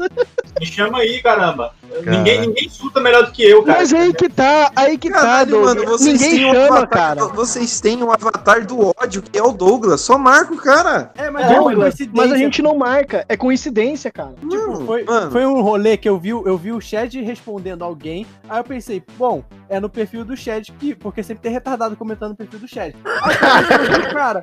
Me 0.60 0.66
chama 0.66 1.00
aí, 1.00 1.22
caramba. 1.22 1.74
Cara. 2.04 2.18
Ninguém, 2.18 2.42
ninguém 2.42 2.68
escuta 2.68 3.00
melhor 3.00 3.26
do 3.26 3.32
que 3.32 3.44
eu, 3.44 3.64
cara. 3.64 3.80
Mas 3.80 3.94
aí 3.94 4.14
que 4.14 4.28
tá, 4.30 4.72
aí 4.76 4.98
que 4.98 5.10
tá, 5.10 5.22
Caralho, 5.22 5.52
Doug. 5.52 5.66
mano, 5.66 5.86
vocês 5.86 6.22
Ninguém 6.22 6.38
têm, 6.38 6.46
um 6.50 6.54
chama, 6.54 6.66
avatar, 6.78 6.90
cara. 7.16 7.28
vocês 7.28 7.82
têm 7.82 8.04
um 8.04 8.12
avatar 8.12 8.66
do 8.66 8.94
ódio, 9.00 9.22
que 9.22 9.38
é 9.38 9.44
o 9.44 9.52
Douglas. 9.54 10.02
Só 10.02 10.18
marca 10.18 10.54
o 10.54 10.58
cara. 10.58 11.12
É, 11.16 11.30
mas 11.30 11.50
É, 11.50 11.54
é 11.54 11.56
Douglas, 11.56 11.78
coincidência. 11.96 12.12
mas 12.14 12.32
a 12.32 12.38
gente 12.38 12.62
não 12.62 12.76
marca, 12.78 13.26
é 13.30 13.38
coincidência, 13.38 14.12
cara. 14.12 14.34
Tipo, 14.50 14.86
foi, 14.86 15.04
mano. 15.04 15.32
foi 15.32 15.46
um 15.46 15.62
rolê 15.62 15.96
que 15.98 16.10
eu 16.10 16.20
vi, 16.20 16.30
eu 16.30 16.58
vi 16.58 16.72
o 16.74 16.82
Shed 16.82 17.22
respondendo 17.22 17.84
alguém. 17.84 18.26
Aí 18.50 18.60
eu 18.60 18.64
pensei, 18.64 19.02
bom, 19.18 19.44
é 19.70 19.80
no 19.80 19.90
perfil 19.90 20.26
do 20.26 20.36
Shed 20.36 20.72
que. 20.74 20.94
Porque 20.94 21.24
sempre 21.24 21.42
tem 21.44 21.52
retardado 21.52 21.96
comentando 21.96 22.32
no 22.32 22.36
perfil 22.36 22.60
do 22.60 22.68
Shed. 22.68 22.96
Aí, 23.06 23.87
falei, 23.88 24.14
cara. 24.14 24.42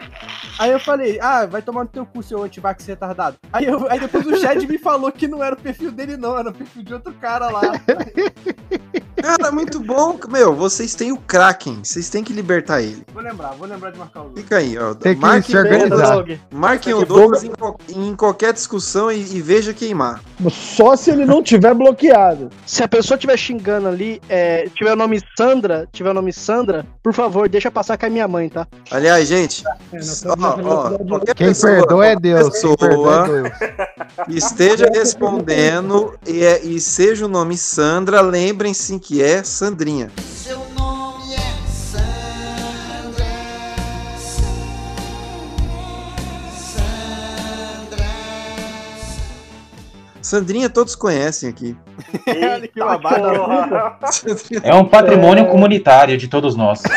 Aí 0.58 0.70
eu 0.70 0.80
falei, 0.80 1.18
ah, 1.20 1.46
vai 1.46 1.62
tomar 1.62 1.84
no 1.84 1.90
teu 1.90 2.06
cu, 2.06 2.22
seu 2.22 2.42
antivax 2.42 2.86
retardado. 2.86 3.36
Aí, 3.52 3.66
eu, 3.66 3.90
aí 3.90 4.00
depois 4.00 4.26
o 4.26 4.36
Shed 4.36 4.66
me 4.66 4.78
falou 4.78 5.10
que 5.10 5.26
não 5.26 5.42
era 5.42 5.54
o 5.54 5.60
perfil 5.60 5.90
dele, 5.90 6.16
não, 6.16 6.38
era 6.38 6.50
o 6.50 6.54
perfil 6.54 6.82
de 6.82 6.94
outro 6.94 7.12
cara 7.14 7.48
lá. 7.48 7.62
Cara, 9.24 9.50
muito 9.50 9.80
bom. 9.80 10.18
Meu, 10.28 10.54
vocês 10.54 10.94
têm 10.94 11.10
o 11.10 11.16
Kraken. 11.16 11.80
Vocês 11.82 12.10
têm 12.10 12.22
que 12.22 12.30
libertar 12.30 12.82
ele. 12.82 13.02
Vou 13.12 13.22
lembrar, 13.22 13.52
vou 13.52 13.66
lembrar 13.66 13.90
de 13.90 13.98
marcar 13.98 14.20
o 14.20 14.24
Doug. 14.24 14.36
Fica 14.36 14.58
aí, 14.58 14.76
ó. 14.76 14.92
Tem 14.94 15.14
que 15.14 15.20
Marquem 15.20 15.50
se 15.50 15.56
organizar. 15.56 16.24
Marquem 16.50 16.92
o 16.92 16.98
Que 16.98 17.04
Douglas 17.06 17.42
em, 17.42 17.52
em 17.88 18.14
qualquer 18.14 18.52
discussão 18.52 19.10
e, 19.10 19.20
e 19.20 19.40
veja 19.40 19.72
queimar. 19.72 20.20
Só 20.50 20.94
se 20.94 21.10
ele 21.10 21.24
não 21.24 21.42
tiver 21.42 21.72
bloqueado. 21.72 22.50
Se 22.66 22.82
a 22.82 22.88
pessoa 22.88 23.16
estiver 23.16 23.38
xingando 23.38 23.88
ali, 23.88 24.20
é, 24.28 24.68
tiver 24.74 24.92
o 24.92 24.96
nome 24.96 25.18
Sandra, 25.38 25.88
tiver 25.90 26.10
o 26.10 26.14
nome 26.14 26.30
Sandra, 26.30 26.84
por 27.02 27.14
favor, 27.14 27.48
deixa 27.48 27.70
passar 27.70 27.96
com 27.96 28.04
a 28.04 28.10
minha 28.10 28.28
mãe, 28.28 28.50
tá? 28.50 28.68
Aliás, 28.90 29.30
gente, 29.36 29.64
É, 29.66 29.98
ó, 30.28 30.34
ó, 30.94 30.98
qualquer 31.04 31.34
Quem 31.34 31.48
pessoa, 31.48 31.72
perdoa 31.74 32.06
é 32.06 32.16
Deus. 32.16 32.60
Perdoa 32.78 33.26
é 33.26 33.28
Deus. 33.28 33.50
esteja 34.44 34.88
respondendo 34.92 36.14
e, 36.26 36.44
é- 36.44 36.62
e 36.64 36.80
seja 36.80 37.26
o 37.26 37.28
nome 37.28 37.56
Sandra, 37.56 38.20
lembrem-se 38.20 38.98
que 38.98 39.22
é 39.22 39.42
Sandrinha. 39.42 40.10
Seu 40.42 40.58
nome 40.78 41.34
é 41.34 41.66
Sandra. 41.68 43.24
Sandra. 46.74 48.04
Sandrinha 50.20 50.68
todos 50.70 50.94
conhecem 50.94 51.48
aqui. 51.48 51.76
Babado. 52.76 53.24
É 54.62 54.74
um 54.74 54.84
patrimônio 54.84 55.46
comunitário 55.48 56.16
de 56.18 56.28
todos 56.28 56.54
nós. 56.56 56.80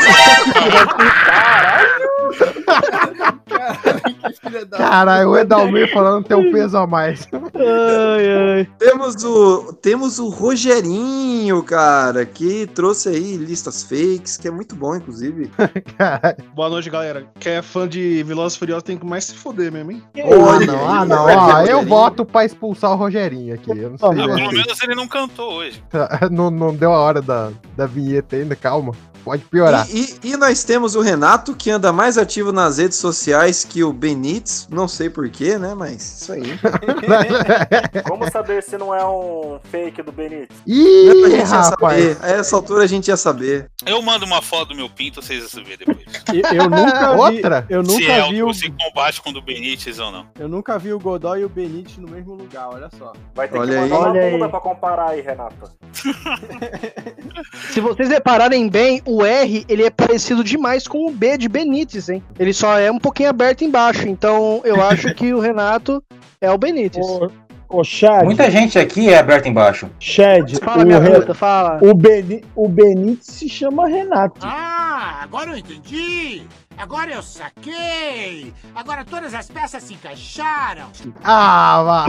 Caralho, 4.72 5.30
o 5.30 5.38
Edalmir 5.38 5.92
falando 5.92 6.26
tem 6.26 6.38
um 6.38 6.52
peso 6.52 6.78
a 6.78 6.88
mais. 6.88 7.28
Ai, 7.34 8.58
ai. 8.58 8.70
Temos 8.78 9.24
o, 9.24 9.74
temos 9.74 10.20
o 10.20 10.30
Rogerinho, 10.30 11.62
cara, 11.64 12.26
que 12.26 12.68
trouxe 12.68 13.10
aí 13.10 13.38
listas 13.38 13.84
fakes, 13.84 14.38
que 14.38 14.48
é 14.48 14.52
muito 14.52 14.76
bom, 14.76 14.96
inclusive. 14.96 15.52
Boa 16.54 16.70
noite, 16.70 16.90
galera. 16.90 17.26
Quem 17.40 17.54
é 17.54 17.62
fã 17.62 17.88
de 17.88 18.24
Velozes 18.24 18.58
Furiosos 18.58 18.84
tem 18.84 18.98
que 18.98 19.06
mais 19.06 19.26
se 19.26 19.36
foder 19.36 19.72
mesmo, 19.72 19.92
hein? 19.92 20.04
Ah, 20.18 20.22
Olha 20.26 20.66
não, 20.66 20.90
ah, 20.90 21.06
não. 21.06 21.26
o 21.64 21.68
eu 21.68 21.84
voto 21.84 22.26
pra 22.26 22.46
expulsar 22.46 22.92
o 22.92 22.96
Rogerinho 22.96 23.54
aqui. 23.54 23.72
Eu 23.72 23.92
não 23.92 23.98
sei. 23.98 24.10
Ah, 24.10 24.36
pelo 24.36 24.52
menos 24.52 24.82
ele 24.82 24.96
não 24.96 25.08
cantou 25.08 25.54
hoje. 25.54 25.84
não, 26.32 26.50
não 26.50 26.74
deu 26.74 26.94
a 26.94 27.00
hora 27.00 27.22
da, 27.22 27.52
da 27.76 27.86
vinheta 27.86 28.36
ainda, 28.36 28.56
calma. 28.56 28.94
Pode 29.28 29.44
piorar. 29.46 29.88
E, 29.90 30.18
e- 30.24 30.32
e 30.32 30.38
nós 30.38 30.64
temos 30.64 30.96
o 30.96 31.02
Renato, 31.02 31.56
que 31.56 31.70
anda 31.70 31.92
mais 31.92 32.18
ativo 32.18 32.52
nas 32.52 32.78
redes 32.78 32.98
sociais 32.98 33.64
que 33.66 33.84
o 33.84 33.92
Benítez. 33.92 34.68
Não 34.72 34.88
sei 34.88 35.10
porquê, 35.10 35.58
né? 35.58 35.74
Mas 35.76 36.22
isso 36.22 36.32
aí. 36.34 36.58
Como 38.08 38.30
saber 38.32 38.64
se 38.64 38.78
não 38.78 38.94
é 38.96 39.06
um 39.06 39.60
fake 39.70 40.02
do 40.02 40.12
Benítez? 40.12 40.48
A 40.52 40.64
Ih, 40.66 41.12
gente 41.30 41.32
ia 41.38 41.46
rapaz. 41.46 42.04
saber. 42.04 42.18
A 42.22 42.30
essa 42.30 42.56
altura 42.56 42.84
a 42.84 42.88
gente 42.88 43.08
ia 43.10 43.18
saber. 43.18 43.70
Eu 43.86 44.02
mando 44.02 44.26
uma 44.26 44.42
foto 44.42 44.70
do 44.70 44.76
meu 44.76 44.90
pinto, 44.90 45.22
vocês 45.22 45.52
vão 45.54 45.64
ver 45.64 45.78
depois. 45.78 45.98
Eu, 46.34 46.58
eu 46.64 46.70
nunca 46.70 47.12
vi. 47.14 47.18
Outra? 47.38 47.66
Eu 47.70 47.84
se, 47.86 47.92
nunca 47.92 48.12
é, 48.12 48.30
vi 48.30 48.44
o. 48.44 48.54
se 48.54 48.72
combate 48.72 49.22
com 49.22 49.30
o 49.30 49.34
do 49.34 49.42
Benítez 49.42 50.00
ou 50.00 50.12
não. 50.12 50.26
Eu 50.40 50.48
nunca 50.48 50.78
vi 50.80 50.94
o 50.94 51.00
Godoy 51.00 51.42
e 51.42 51.46
o 51.46 51.50
Benítez 51.50 51.98
no 51.98 52.10
mesmo 52.10 52.34
lugar, 52.36 52.70
olha 52.70 52.90
só. 52.98 53.12
Vai 53.36 53.48
ter 53.48 53.58
Olha 53.58 53.72
que 53.72 53.76
aí. 53.78 53.90
mandar 53.90 54.00
Olha 54.10 54.12
uma 54.12 54.22
aí. 54.22 54.32
bunda 54.32 54.50
pra 54.50 54.60
comparar 54.60 55.10
aí, 55.10 55.22
Renato. 55.22 55.70
Se 57.72 57.80
vocês 57.80 58.10
repararem 58.10 58.68
bem, 58.70 59.02
o 59.06 59.17
R 59.26 59.66
ele 59.68 59.84
é 59.84 59.90
parecido 59.90 60.44
demais 60.44 60.88
com 60.88 61.08
o 61.08 61.12
B 61.12 61.38
de 61.38 61.48
Benítez, 61.50 62.10
hein? 62.10 62.24
Ele 62.40 62.54
só 62.54 62.78
é 62.80 62.92
um 62.92 63.00
pouquinho 63.00 63.30
aberto 63.30 63.64
embaixo, 63.64 64.08
então 64.08 64.62
eu 64.64 64.82
acho 64.84 65.14
que 65.14 65.34
o 65.34 65.40
Renato 65.40 66.04
é 66.42 66.52
o 66.52 66.58
Benítez. 66.58 67.06
Ô, 67.06 67.30
ô 67.70 67.84
Chad, 67.84 68.24
Muita 68.24 68.50
gente 68.52 68.78
aqui 68.80 69.10
é 69.10 69.18
aberta 69.18 69.48
embaixo. 69.50 69.90
Chad, 70.00 70.58
Fala, 70.64 70.84
o, 70.84 70.86
minha 70.86 71.00
Re- 71.00 71.20
puta, 71.20 71.34
fala. 71.34 71.80
o, 71.82 71.94
Beni, 71.94 72.44
o 72.56 72.68
Benítez 72.68 73.28
se 73.28 73.50
chama 73.50 73.88
Renato. 73.88 74.40
Ah, 74.44 75.20
agora 75.24 75.52
eu 75.52 75.58
entendi. 75.58 76.44
Agora 76.78 77.12
eu 77.12 77.24
saquei. 77.24 78.54
Agora 78.76 79.04
todas 79.04 79.34
as 79.34 79.50
peças 79.50 79.82
se 79.82 79.96
encaixaram. 79.96 80.90
Ah, 81.24 81.82
vá. 81.84 82.06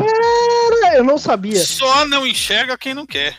Cara, 0.82 0.96
eu 0.96 1.02
não 1.04 1.16
sabia. 1.16 1.56
Só 1.56 2.04
não 2.06 2.26
enxerga 2.26 2.76
quem 2.76 2.92
não 2.92 3.06
quer. 3.06 3.34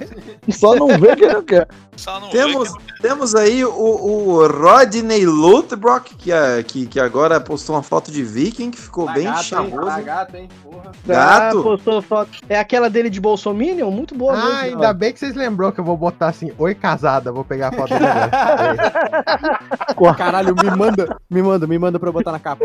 Só 0.50 0.74
não 0.76 0.88
vê 0.88 1.16
quem 1.16 1.28
não 1.28 1.42
quer. 1.42 1.66
Só 1.96 2.18
não 2.20 2.28
Temos, 2.28 2.72
temos 3.00 3.34
aí 3.34 3.64
o, 3.64 3.70
o 3.70 4.46
Rodney 4.46 5.24
Lothbrok, 5.24 6.14
que, 6.16 6.32
é- 6.32 6.62
que, 6.62 6.86
que 6.86 6.98
agora 7.00 7.40
postou 7.40 7.76
uma 7.76 7.82
foto 7.82 8.10
de 8.10 8.22
Viking, 8.22 8.70
que 8.70 8.78
ficou 8.80 9.10
bem 9.12 9.24
gato, 9.24 9.36
hein? 9.38 9.42
charmoso. 9.44 9.86
Tá 9.86 10.00
gato, 10.00 10.36
hein? 10.36 10.48
Porra. 10.62 10.92
Gato. 11.06 11.58
Ah, 11.58 11.62
postou 11.62 12.02
foto. 12.02 12.30
É 12.48 12.58
aquela 12.58 12.90
dele 12.90 13.08
de 13.08 13.20
Bolsominion? 13.20 13.90
Muito 13.90 14.14
boa 14.14 14.32
Ah, 14.34 14.36
mesmo. 14.62 14.76
ainda 14.76 14.92
bem 14.92 15.12
que 15.12 15.18
vocês 15.20 15.34
lembrou 15.34 15.70
que 15.72 15.80
eu 15.80 15.84
vou 15.84 15.96
botar 15.96 16.28
assim, 16.28 16.52
oi 16.58 16.74
casada, 16.74 17.30
vou 17.32 17.44
pegar 17.44 17.68
a 17.68 17.72
foto 17.72 17.94
mulher. 17.94 18.30
Caralho, 20.16 20.54
me 20.54 20.70
manda, 20.76 21.16
me 21.30 21.42
manda, 21.42 21.66
me 21.66 21.78
manda 21.78 21.98
pra 21.98 22.08
eu 22.08 22.12
botar 22.12 22.32
na 22.32 22.38
capa. 22.38 22.64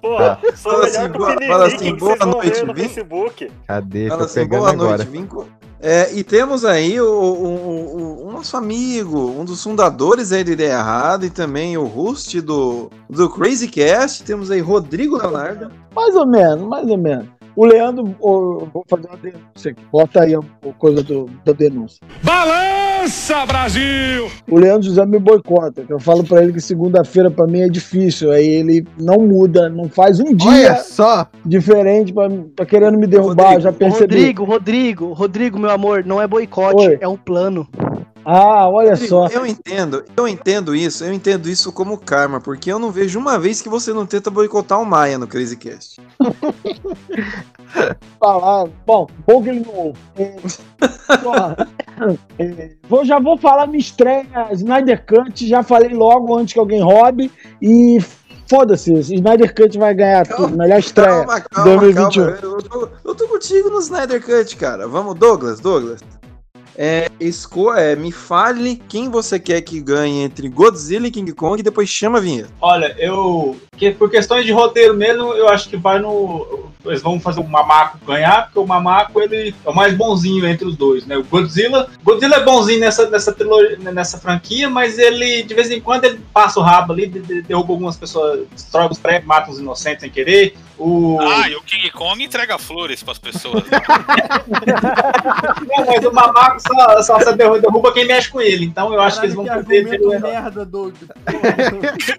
Porra, 0.00 0.38
sou 0.56 0.72
Fala 0.72 0.86
melhor 0.86 0.92
assim, 0.92 1.06
que 1.10 1.16
o 1.16 1.18
boa- 1.18 1.36
fala 1.46 1.66
assim, 1.66 1.96
boa 1.96 2.16
noite, 2.26 2.64
no 2.64 2.74
Vim. 2.74 2.82
Facebook. 2.88 3.52
Cadê? 3.66 4.08
Fala 4.08 4.24
assim, 4.24 4.34
pegando 4.40 4.58
boa 4.60 4.70
agora. 4.72 4.96
noite, 4.98 5.10
Vinco. 5.10 5.46
É, 5.86 6.10
e 6.14 6.24
temos 6.24 6.64
aí 6.64 6.98
o, 6.98 7.04
o- 7.06 8.22
o- 8.24 8.26
o- 8.28 8.32
nosso 8.32 8.56
amigo, 8.56 9.18
um 9.38 9.44
dos 9.44 9.62
fundadores 9.62 10.32
aí 10.32 10.42
do 10.42 10.50
Ideia 10.52 10.72
Errada 10.78 11.26
e 11.26 11.30
também 11.30 11.76
o 11.76 11.84
host 11.84 12.40
do, 12.40 12.90
do 13.08 13.28
Crazy 13.28 13.68
Cast. 13.68 14.24
Temos 14.24 14.50
aí 14.50 14.60
Rodrigo 14.60 15.18
Leonardo. 15.18 15.70
Mais 15.94 16.16
ou 16.16 16.26
menos, 16.26 16.66
mais 16.66 16.88
ou 16.88 16.96
menos. 16.96 17.26
O 17.54 17.66
Leandro, 17.66 18.16
vou 18.18 18.82
fazer 18.88 19.06
uma 19.08 19.16
denúncia 19.18 19.70
aqui. 19.72 19.82
Bota 19.92 20.22
aí 20.22 20.34
a, 20.34 20.38
a 20.38 20.72
coisa 20.78 21.02
do, 21.02 21.28
da 21.44 21.52
denúncia. 21.52 22.00
Balança, 23.04 23.44
Brasil! 23.44 24.30
O 24.50 24.58
Leandro 24.58 24.88
José 24.88 25.04
me 25.04 25.18
boicota. 25.18 25.84
que 25.84 25.92
Eu 25.92 26.00
falo 26.00 26.24
pra 26.24 26.42
ele 26.42 26.54
que 26.54 26.60
segunda-feira 26.60 27.30
pra 27.30 27.46
mim 27.46 27.60
é 27.60 27.68
difícil. 27.68 28.30
Aí 28.32 28.46
ele 28.46 28.86
não 28.98 29.18
muda, 29.18 29.68
não 29.68 29.90
faz 29.90 30.20
um 30.20 30.28
Olha 30.28 30.36
dia 30.36 30.76
só, 30.76 31.26
diferente 31.44 32.14
pra, 32.14 32.30
pra 32.56 32.64
querendo 32.64 32.96
me 32.96 33.06
derrubar. 33.06 33.42
Rodrigo, 33.42 33.60
já 33.60 33.72
percebi. 33.74 34.14
Rodrigo, 34.14 34.44
Rodrigo, 34.44 35.12
Rodrigo, 35.12 35.58
meu 35.58 35.70
amor, 35.70 36.02
não 36.02 36.20
é 36.20 36.26
boicote, 36.26 36.88
Oi. 36.88 36.98
é 36.98 37.06
o 37.06 37.18
plano. 37.18 37.68
Ah, 38.24 38.70
olha 38.70 38.96
só. 38.96 39.26
Eu 39.26 39.44
entendo, 39.44 40.02
eu 40.16 40.26
entendo 40.26 40.74
isso, 40.74 41.04
eu 41.04 41.12
entendo 41.12 41.46
isso 41.46 41.70
como 41.70 41.98
karma, 41.98 42.40
porque 42.40 42.72
eu 42.72 42.78
não 42.78 42.90
vejo 42.90 43.18
uma 43.18 43.38
vez 43.38 43.60
que 43.60 43.68
você 43.68 43.92
não 43.92 44.06
tenta 44.06 44.30
boicotar 44.30 44.80
o 44.80 44.86
Maia 44.86 45.18
no 45.18 45.26
Crazy 45.26 45.58
Cast. 45.58 46.00
falar. 48.18 48.66
Bom, 48.86 49.06
bom 49.26 49.42
que 49.42 49.50
ele 49.50 49.60
não 49.60 49.74
ouve. 49.74 49.98
É, 52.38 52.70
vou, 52.88 53.04
já 53.04 53.18
vou 53.18 53.36
falar 53.38 53.66
minha 53.66 53.78
estreia 53.78 54.26
Snyder 54.52 55.04
Cut, 55.06 55.46
já 55.46 55.62
falei 55.62 55.90
logo 55.90 56.36
antes 56.36 56.54
que 56.54 56.58
alguém 56.58 56.82
roube 56.82 57.30
e 57.60 57.98
foda-se, 58.48 58.92
Snyder 58.92 59.54
Cut 59.54 59.78
vai 59.78 59.94
ganhar 59.94 60.26
tudo, 60.26 60.56
melhor 60.56 60.78
estreia. 60.78 61.24
Calma, 61.24 61.40
calma, 61.40 61.70
2021. 61.80 62.24
calma. 62.24 62.38
Eu 62.42 62.62
tô, 62.62 62.88
eu 63.04 63.14
tô 63.14 63.28
contigo 63.28 63.70
no 63.70 63.80
Snyder 63.80 64.24
Cut, 64.24 64.56
cara. 64.56 64.88
Vamos, 64.88 65.14
Douglas, 65.14 65.60
Douglas. 65.60 66.00
É, 66.76 67.08
esco 67.20 67.72
é, 67.72 67.94
me 67.94 68.10
fale 68.10 68.76
quem 68.88 69.08
você 69.08 69.38
quer 69.38 69.60
que 69.60 69.80
ganhe 69.80 70.22
entre 70.22 70.48
Godzilla 70.48 71.06
e 71.06 71.10
King 71.10 71.32
Kong 71.32 71.60
e 71.60 71.62
depois 71.62 71.88
chama 71.88 72.18
a 72.18 72.20
vinheta. 72.20 72.50
Olha, 72.60 72.94
eu. 72.98 73.56
Que, 73.76 73.92
por 73.92 74.10
questões 74.10 74.44
de 74.44 74.52
roteiro 74.52 74.94
mesmo, 74.94 75.32
eu 75.34 75.48
acho 75.48 75.68
que 75.68 75.76
vai 75.76 76.00
no. 76.00 76.72
Eles 76.84 77.02
vão 77.02 77.18
fazer 77.20 77.40
o 77.40 77.44
Mamaco 77.48 77.98
ganhar, 78.06 78.44
porque 78.44 78.58
o 78.58 78.66
Mamaco 78.66 79.20
ele 79.20 79.54
é 79.64 79.70
o 79.70 79.74
mais 79.74 79.94
bonzinho 79.96 80.46
entre 80.46 80.66
os 80.66 80.76
dois, 80.76 81.06
né? 81.06 81.16
O 81.16 81.24
Godzilla. 81.24 81.88
Godzilla 82.02 82.36
é 82.36 82.44
bonzinho 82.44 82.80
nessa, 82.80 83.08
nessa, 83.08 83.32
trilogia, 83.32 83.78
nessa 83.78 84.18
franquia, 84.18 84.68
mas 84.68 84.98
ele, 84.98 85.42
de 85.42 85.54
vez 85.54 85.70
em 85.70 85.80
quando, 85.80 86.04
ele 86.04 86.20
passa 86.32 86.60
o 86.60 86.62
rabo 86.62 86.92
ali, 86.92 87.06
de- 87.06 87.20
de- 87.20 87.42
derruba 87.42 87.72
algumas 87.72 87.96
pessoas, 87.96 88.46
destrói 88.52 88.88
os 88.88 88.98
prédios, 88.98 89.26
mata 89.26 89.50
os 89.50 89.58
inocentes 89.58 90.00
sem 90.02 90.10
querer. 90.10 90.56
O. 90.76 91.18
Ah, 91.20 91.48
e 91.48 91.54
o 91.54 91.62
King 91.62 91.88
Kong 91.92 92.22
entrega 92.22 92.58
flores 92.58 93.00
pras 93.02 93.16
pessoas. 93.18 93.62
Não, 95.68 95.86
mas 95.86 96.04
o 96.04 96.12
Mamaco 96.12 96.60
só, 96.60 97.02
só, 97.02 97.20
só 97.20 97.32
derruba, 97.32 97.60
derruba 97.60 97.92
quem 97.92 98.04
mexe 98.06 98.28
com 98.28 98.40
ele. 98.40 98.64
Então 98.66 98.92
eu 98.92 99.00
acho 99.00 99.20
que 99.20 99.26
eles 99.26 99.36
vão 99.36 99.44
Caralho, 99.44 99.64
fazer 99.64 99.84
dele, 99.84 100.18
merda, 100.20 100.64
Doug. 100.64 100.94
eles 101.28 102.16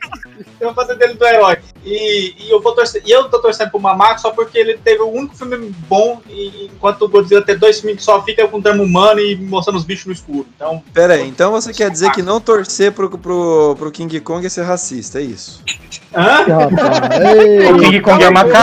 vão 0.62 0.74
fazer 0.74 0.96
dele 0.96 1.16
do 1.16 1.26
herói. 1.26 1.58
E, 1.84 2.34
e 2.40 2.50
eu 2.50 2.62
vou 2.62 2.74
torcer, 2.74 3.02
e 3.06 3.12
eu 3.12 3.30
tô 3.30 3.40
torcendo 3.42 3.72
pro 3.72 3.80
Mamaco 3.80 4.22
só 4.22 4.32
porque 4.32 4.55
ele 4.58 4.78
teve 4.78 5.02
o 5.02 5.10
único 5.10 5.36
filme 5.36 5.74
bom, 5.88 6.22
e, 6.30 6.70
enquanto 6.74 7.04
o 7.04 7.10
Godzilla 7.10 7.42
tem 7.42 7.58
dois 7.58 7.80
filmes 7.80 7.98
que 7.98 8.04
só 8.04 8.22
fica 8.24 8.48
com 8.48 8.60
drama 8.60 8.84
humano 8.84 9.20
e 9.20 9.36
mostrando 9.36 9.78
os 9.78 9.84
bichos 9.84 10.06
no 10.06 10.14
escuro. 10.14 10.46
Então, 10.56 10.84
Pera 10.94 11.14
aí, 11.16 11.28
então 11.28 11.52
você 11.52 11.74
quer 11.74 11.90
dizer 11.90 12.12
que 12.12 12.22
não 12.22 12.40
torcer 12.40 12.92
pro, 12.92 13.10
pro, 13.10 13.76
pro 13.78 13.92
King 13.92 14.20
Kong 14.20 14.46
é 14.46 14.50
ser 14.50 14.64
racista, 14.64 15.20
é 15.20 15.24
isso? 15.24 15.62
Hã? 16.14 16.46
O 17.74 17.78
King 17.80 18.02
Kong 18.02 18.24
é 18.24 18.30
macaco. 18.30 18.56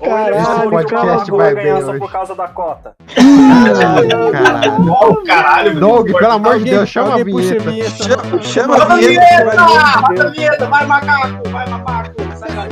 Caralho. 0.00 0.40
Esse 0.40 0.70
podcast 0.70 1.30
Vai 1.30 1.54
vai 1.54 1.62
ganhar 1.62 1.74
bem 1.74 1.84
só 1.84 1.90
hoje. 1.90 1.98
por 2.00 2.10
causa 2.12 2.34
da 2.34 2.48
cota. 2.48 2.92
Caralho. 3.14 4.92
oh, 4.92 5.16
caralho, 5.24 5.70
meu 5.74 5.80
Doug, 5.80 6.06
Deus. 6.06 6.18
pelo 6.18 6.32
amor 6.32 6.58
de 6.58 6.64
Deus, 6.64 6.88
chama 6.88 7.20
a 7.20 7.24
puxa 7.24 7.58
vinheta. 7.58 7.90
Chama, 7.90 8.42
chama 8.42 8.76
a 8.76 8.96
vinheta. 8.96 9.20
vinheta! 9.20 9.62
Roda 9.62 10.22
a 10.24 10.30
vinheta! 10.30 10.66
Vai, 10.66 10.86
macaco! 10.86 11.48
Vai, 11.50 11.68
macaco! 11.68 12.14
Sai 12.38 12.50
da 12.52 12.66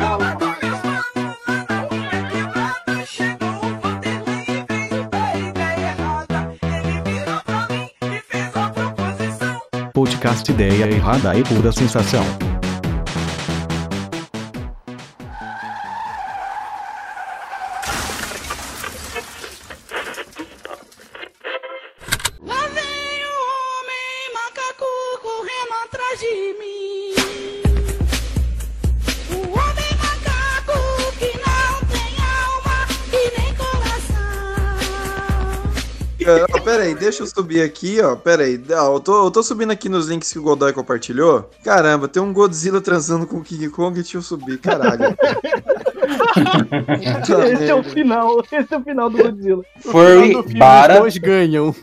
gaula, 10.18 10.34
macaco! 10.34 10.38
Podcast 10.38 10.50
Ideia 10.50 10.90
Errada 10.90 11.38
e 11.38 11.44
Pura 11.44 11.70
Sensação. 11.70 12.24
Deixa 37.08 37.22
eu 37.22 37.26
subir 37.26 37.62
aqui, 37.62 38.00
ó. 38.00 38.14
Pera 38.16 38.44
aí. 38.44 38.60
Ah, 38.70 38.86
eu, 38.92 39.00
tô, 39.00 39.24
eu 39.26 39.30
tô 39.30 39.42
subindo 39.42 39.70
aqui 39.70 39.88
nos 39.88 40.06
links 40.08 40.32
que 40.32 40.38
o 40.38 40.42
Godoy 40.42 40.72
compartilhou. 40.72 41.50
Caramba, 41.64 42.06
tem 42.08 42.22
um 42.22 42.32
Godzilla 42.32 42.80
transando 42.80 43.26
com 43.26 43.38
o 43.38 43.42
King 43.42 43.68
Kong. 43.70 43.94
Deixa 43.94 44.16
eu 44.18 44.22
subir, 44.22 44.58
caralho. 44.58 45.16
Esse 47.52 47.70
é 47.70 47.74
o 47.74 47.82
final, 47.82 48.40
esse 48.50 48.72
é 48.74 48.78
o 48.78 48.82
final 48.82 49.10
do 49.10 49.18
Godzilla. 49.18 49.62
Furry 49.80 50.32
filme 50.32 50.58
para- 50.58 50.94
Os 50.94 51.00
dois 51.00 51.16
ganham. 51.18 51.74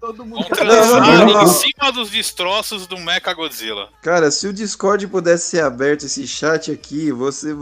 Todo 0.00 0.24
mundo 0.24 0.46
não. 0.64 1.42
em 1.42 1.46
cima 1.48 1.90
dos 1.92 2.10
destroços 2.10 2.86
do 2.86 2.98
Mecha 2.98 3.32
Godzilla. 3.34 3.88
Cara, 4.02 4.30
se 4.30 4.46
o 4.46 4.52
Discord 4.52 5.06
pudesse 5.08 5.50
ser 5.50 5.64
aberto, 5.64 6.04
esse 6.04 6.26
chat 6.26 6.70
aqui, 6.70 7.10
você. 7.10 7.54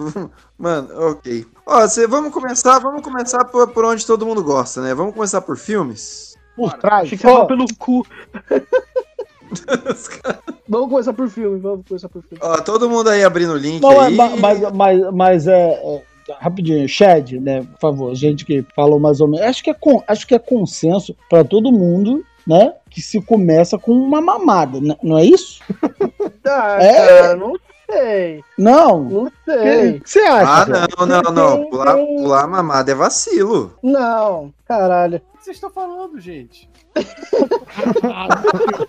Mano, 0.58 0.88
ok. 1.10 1.46
Ó, 1.64 1.86
cê, 1.88 2.06
vamos 2.06 2.32
começar, 2.32 2.78
vamos 2.80 3.02
começar 3.02 3.44
por, 3.44 3.68
por 3.68 3.84
onde 3.84 4.04
todo 4.04 4.26
mundo 4.26 4.42
gosta, 4.42 4.82
né? 4.82 4.94
Vamos 4.94 5.14
começar 5.14 5.40
por 5.40 5.56
filmes? 5.56 6.29
Por 6.56 6.72
trás. 6.74 7.02
Achei 7.04 7.18
que 7.18 7.22
falou 7.24 7.46
pelo 7.46 7.64
cu. 7.78 8.06
vamos 10.68 10.88
começar 10.90 11.12
por 11.12 11.28
filme, 11.28 11.58
vamos 11.58 11.84
começar 11.86 12.08
por 12.08 12.22
filme. 12.22 12.38
Ó, 12.42 12.56
todo 12.58 12.88
mundo 12.88 13.10
aí 13.10 13.24
abrindo 13.24 13.52
o 13.52 13.56
link 13.56 13.82
Não, 13.82 14.00
aí. 14.00 14.14
ma- 14.14 14.36
mas, 14.36 14.60
mas, 14.72 15.00
mas 15.12 15.46
é, 15.46 15.70
é, 15.72 16.02
Rapidinho, 16.40 16.88
Shed, 16.88 17.40
né? 17.40 17.62
Por 17.62 17.80
favor, 17.80 18.14
gente 18.14 18.44
que 18.44 18.64
falou 18.74 19.00
mais 19.00 19.20
ou 19.20 19.28
menos. 19.28 19.46
Acho 19.46 19.64
que 19.64 19.70
é, 19.70 19.74
con- 19.74 20.02
acho 20.06 20.26
que 20.26 20.34
é 20.34 20.38
consenso 20.38 21.16
pra 21.28 21.42
todo 21.42 21.72
mundo, 21.72 22.24
né? 22.46 22.74
Que 22.88 23.02
se 23.02 23.20
começa 23.20 23.76
com 23.78 23.92
uma 23.92 24.20
mamada, 24.20 24.80
né? 24.80 24.96
não 25.02 25.18
é 25.18 25.24
isso? 25.24 25.60
Ah, 26.42 26.78
É. 26.82 26.94
cara, 26.94 27.36
não 27.36 27.52
sei. 27.88 28.42
Não. 28.56 29.04
Não 29.04 29.22
O 29.24 29.32
sei. 29.44 30.00
que 30.00 30.10
você 30.10 30.20
acha? 30.20 30.62
Ah, 30.62 30.66
cara? 30.66 30.88
não, 30.98 31.06
não, 31.06 31.22
não. 31.32 31.56
Tem- 31.58 31.70
Pular, 31.70 31.96
pular 31.96 32.46
mamada 32.48 32.90
é 32.90 32.94
vacilo. 32.94 33.74
Não, 33.82 34.52
caralho. 34.66 35.20
O 35.40 35.42
que 35.42 35.44
vocês 35.46 35.56
estão 35.56 35.70
falando, 35.70 36.20
gente? 36.20 36.68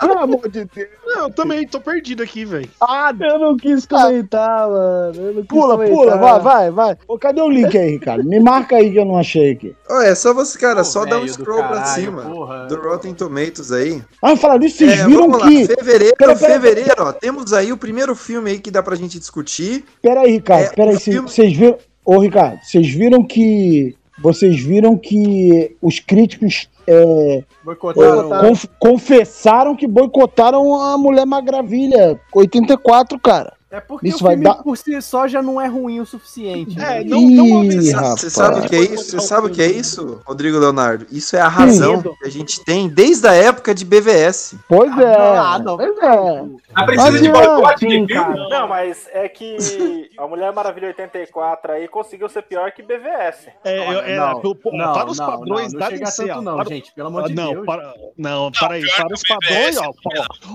Pelo 0.02 0.18
amor 0.20 0.50
de 0.50 0.66
Deus. 0.66 0.90
Não, 1.06 1.24
eu 1.24 1.30
também 1.34 1.66
tô 1.66 1.80
perdido 1.80 2.22
aqui, 2.24 2.44
velho. 2.44 2.70
Ah, 2.82 3.14
Eu 3.18 3.40
não 3.40 3.56
quis 3.56 3.86
comentar, 3.86 4.68
mano. 4.68 5.14
Eu 5.16 5.34
não 5.34 5.42
quis 5.44 5.48
pula, 5.48 5.76
comentar. 5.76 5.96
pula, 5.96 6.18
vai, 6.18 6.40
vai, 6.42 6.72
vai. 6.72 6.98
Ô, 7.08 7.18
cadê 7.18 7.42
o 7.42 7.50
link 7.50 7.78
aí, 7.78 7.92
Ricardo? 7.92 8.26
Me 8.28 8.38
marca 8.40 8.76
aí 8.76 8.92
que 8.92 8.98
eu 9.00 9.06
não 9.06 9.18
achei 9.18 9.52
aqui. 9.52 9.74
Ó, 9.90 10.02
é 10.02 10.14
só 10.14 10.34
você, 10.34 10.60
cara, 10.60 10.80
Pô, 10.80 10.84
só 10.84 11.06
dá 11.06 11.20
um 11.20 11.28
scroll 11.28 11.60
pra 11.60 11.68
caralho, 11.70 12.04
cima. 12.04 12.22
porra. 12.24 12.66
Do 12.68 12.76
Rotten 12.82 13.14
Tomatoes 13.14 13.72
aí. 13.72 14.02
Ah, 14.22 14.36
falar 14.36 14.58
disso, 14.58 14.80
vocês 14.80 15.00
É, 15.00 15.06
viram 15.08 15.22
vamos 15.22 15.40
lá. 15.40 15.48
que. 15.48 15.66
Fevereiro, 15.68 16.16
Pera, 16.18 16.36
pera, 16.36 16.54
fevereiro, 16.54 16.96
ó. 16.98 17.14
Temos 17.14 17.54
aí 17.54 17.72
o 17.72 17.78
primeiro 17.78 18.14
filme 18.14 18.52
aí 18.52 18.60
que 18.60 18.70
dá 18.72 18.84
pra 18.84 18.96
gente 18.98 19.18
discutir. 19.18 19.86
Pera 20.02 20.20
aí, 20.22 20.32
Ricardo, 20.34 20.66
É, 20.66 20.70
pera 20.72 20.90
aí. 20.92 20.98
o 20.98 21.00
filme- 21.00 21.30
Vocês 21.30 21.56
viram. 21.56 21.78
Ô, 22.04 22.18
Ricardo, 22.20 22.60
vocês 22.62 22.90
viram 22.90 23.24
que. 23.24 23.96
Vocês 24.22 24.60
viram 24.62 24.98
que 24.98 25.76
os 25.82 26.00
críticos 26.00 26.70
é, 26.88 27.44
Boicotaram. 27.64 28.30
conf- 28.42 28.66
confessaram 28.80 29.76
que 29.76 29.88
boicotaram 29.88 30.76
a 30.82 30.98
Mulher 30.98 31.26
Maravilha 31.26 32.20
84, 32.34 33.20
cara. 33.20 33.54
É 33.72 33.80
porque 33.80 34.10
Isso 34.10 34.18
o 34.18 34.24
vai 34.28 34.34
filme 34.36 34.44
dar- 34.44 34.62
por 34.62 34.78
si 34.78 35.02
só 35.02 35.28
já 35.30 35.42
não 35.42 35.60
é 35.60 35.66
ruim 35.66 36.02
o 36.02 36.06
suficiente. 36.06 36.78
É, 36.78 37.00
né? 37.00 37.04
não, 37.06 37.22
não 37.22 37.64
Ih, 37.64 37.72
Você 37.82 37.92
rapaz. 37.94 38.20
você 38.20 38.30
sabe 38.30 38.60
o 38.60 38.70
que 38.70 38.76
é 38.76 38.80
isso? 38.82 39.04
Você 39.06 39.20
sabe 39.22 39.48
o 39.48 39.50
que 39.50 39.62
é 39.62 39.68
isso, 39.72 40.22
Rodrigo 40.26 40.60
Leonardo? 40.60 41.06
Isso 41.10 41.38
é 41.38 41.40
a 41.42 41.48
razão 41.48 41.98
Medo. 41.98 42.16
que 42.20 42.28
a 42.28 42.30
gente 42.30 42.64
tem 42.66 42.90
desde 42.90 43.26
a 43.30 43.34
época 43.34 43.74
de 43.74 43.86
BVS. 43.86 44.56
Pois 44.68 44.92
é. 44.98 45.16
Ah, 45.16 45.58
não. 45.58 45.78
Pois 45.78 45.98
é. 45.98 46.62
A 46.76 46.84
precisa 46.86 47.20
de 47.20 47.30
boicote 47.30 47.80
sim, 47.80 48.06
de 48.06 48.14
filme? 48.14 48.50
Não, 48.50 48.68
mas 48.68 49.08
é 49.14 49.30
que 49.30 50.10
a 50.18 50.28
Mulher 50.28 50.52
Maravilha 50.54 50.88
84 50.90 51.72
aí 51.72 51.88
conseguiu 51.88 52.28
ser 52.28 52.42
pior 52.44 52.72
que 52.74 52.82
BVS. 52.84 53.48
É, 53.64 53.78
eu- 53.78 54.00
é, 54.00 54.16
Não, 54.18 54.42
não, 54.74 54.94
para 54.94 55.10
os 55.10 55.18
não, 55.18 55.26
padrões 55.26 55.72
não, 55.72 55.80
da 55.80 55.90
não 55.92 55.98
DC, 55.98 56.26
tanto 56.28 56.38
ó, 56.40 56.42
não, 56.42 56.56
para- 56.58 56.70
gente, 56.70 56.92
pelo 56.94 57.08
amor 57.08 57.24
Ah, 57.24 57.28
de 57.28 57.36
não, 57.36 57.52
Deus. 57.54 57.66
Para, 57.66 57.94
não, 58.18 58.52
para 58.52 58.74
aí, 58.76 58.86
para 58.98 59.14
os 59.14 59.22
padrões, 59.26 59.78
ó, 59.78 59.94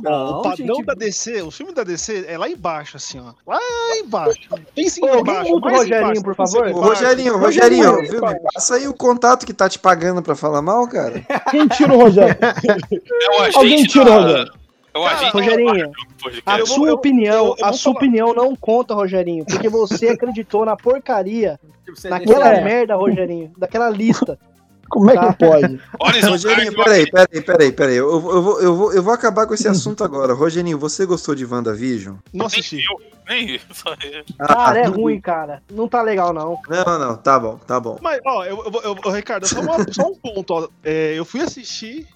Não, 0.03 0.39
o 0.39 0.43
padrão 0.43 0.83
da 0.85 0.93
DC, 0.95 1.41
o 1.43 1.51
filme 1.51 1.73
da 1.73 1.83
DC 1.83 2.27
é 2.29 2.37
lá 2.37 2.49
embaixo, 2.49 2.97
assim, 2.99 3.06
ó. 3.19 3.33
Lá 3.47 3.59
embaixo. 3.99 4.41
Pense 4.75 5.01
Ô, 5.03 5.07
em 5.07 5.09
alguém 5.11 5.35
embaixo. 5.35 5.51
muta 5.53 5.67
o 5.69 5.71
Rogerinho, 5.71 6.01
embaixo, 6.03 6.23
por 6.23 6.35
favor? 6.35 6.63
Ô, 6.65 6.69
embaixo. 6.71 6.89
Rogerinho, 6.89 7.39
Rogerinho, 7.39 8.03
viu? 8.03 8.21
Passa 8.55 8.75
aí 8.77 8.89
o 8.89 8.95
contato 8.95 9.47
que 9.47 9.53
tá 9.55 9.69
te 9.69 9.79
pagando 9.79 10.23
pra 10.23 10.35
falar 10.35 10.61
mal, 10.63 10.87
cara. 10.89 11.23
Quem 11.51 11.69
tira 11.69 11.95
o 11.95 11.99
Rogério? 12.03 12.37
É 12.91 13.53
o 13.53 13.59
Alguém 13.59 13.85
tira, 13.85 14.05
da- 14.05 14.17
Rogério. 14.19 14.53
É 14.95 14.99
o 14.99 15.07
agente 15.07 15.33
Rogerinho. 15.33 15.93
A 16.47 16.57
vou- 16.57 16.67
sua 16.67 16.93
opinião, 16.95 17.47
eu- 17.49 17.55
eu 17.59 17.67
a 17.67 17.73
sua 17.73 17.93
falar. 17.93 17.97
opinião 17.97 18.35
não 18.35 18.57
conta, 18.57 18.95
Rogerinho, 18.95 19.45
porque 19.45 19.69
você 19.69 20.09
acreditou 20.09 20.65
na 20.65 20.75
porcaria, 20.77 21.61
naquela 22.05 22.51
merda, 22.63 22.95
Rogerinho, 22.97 23.53
daquela 23.59 23.91
lista. 23.91 24.39
Como 24.89 25.11
é 25.11 25.15
Tá. 25.15 25.33
que 25.33 25.39
pode? 25.47 25.81
Horizon 26.01 26.31
Rogerinho, 26.31 26.75
peraí, 26.75 27.11
peraí, 27.11 27.43
peraí, 27.43 27.73
peraí. 27.73 27.97
Eu, 27.97 28.11
eu, 28.13 28.21
vou, 28.21 28.61
eu, 28.61 28.77
vou, 28.77 28.93
eu 28.93 29.03
vou 29.03 29.13
acabar 29.13 29.47
com 29.47 29.55
esse 29.55 29.67
assunto 29.69 30.05
agora. 30.05 30.33
Rogerinho, 30.35 30.79
você 30.79 31.05
gostou 31.07 31.35
de 31.35 31.45
WandaVision? 31.45 32.17
Não 32.33 32.47
nem 32.47 32.47
assisti. 32.47 32.85
eu, 32.85 33.01
nem 33.29 33.51
eu. 33.51 33.61
eu. 34.13 34.25
Cara, 34.47 34.79
é 34.81 34.89
não- 34.89 34.93
ruim, 34.97 35.21
cara. 35.21 35.63
Não 35.71 35.89
tá 35.89 36.03
legal, 36.03 36.33
não. 36.33 36.59
Não, 36.69 36.99
não, 36.99 37.17
tá 37.17 37.39
bom, 37.39 37.57
tá 37.59 37.81
bom. 37.81 37.99
Mas, 38.01 38.21
ó, 38.25 38.45
eu, 38.45 38.57
eu, 38.65 38.81
eu, 38.85 38.97
eu- 39.05 39.11
Ricardo, 39.13 39.47
só, 39.47 39.61
uma- 39.61 39.85
só 39.93 40.07
um 40.09 40.15
ponto, 40.15 40.55
ó. 40.55 40.69
É, 40.85 41.15
eu 41.19 41.25
fui 41.25 41.41
assistir 41.41 42.07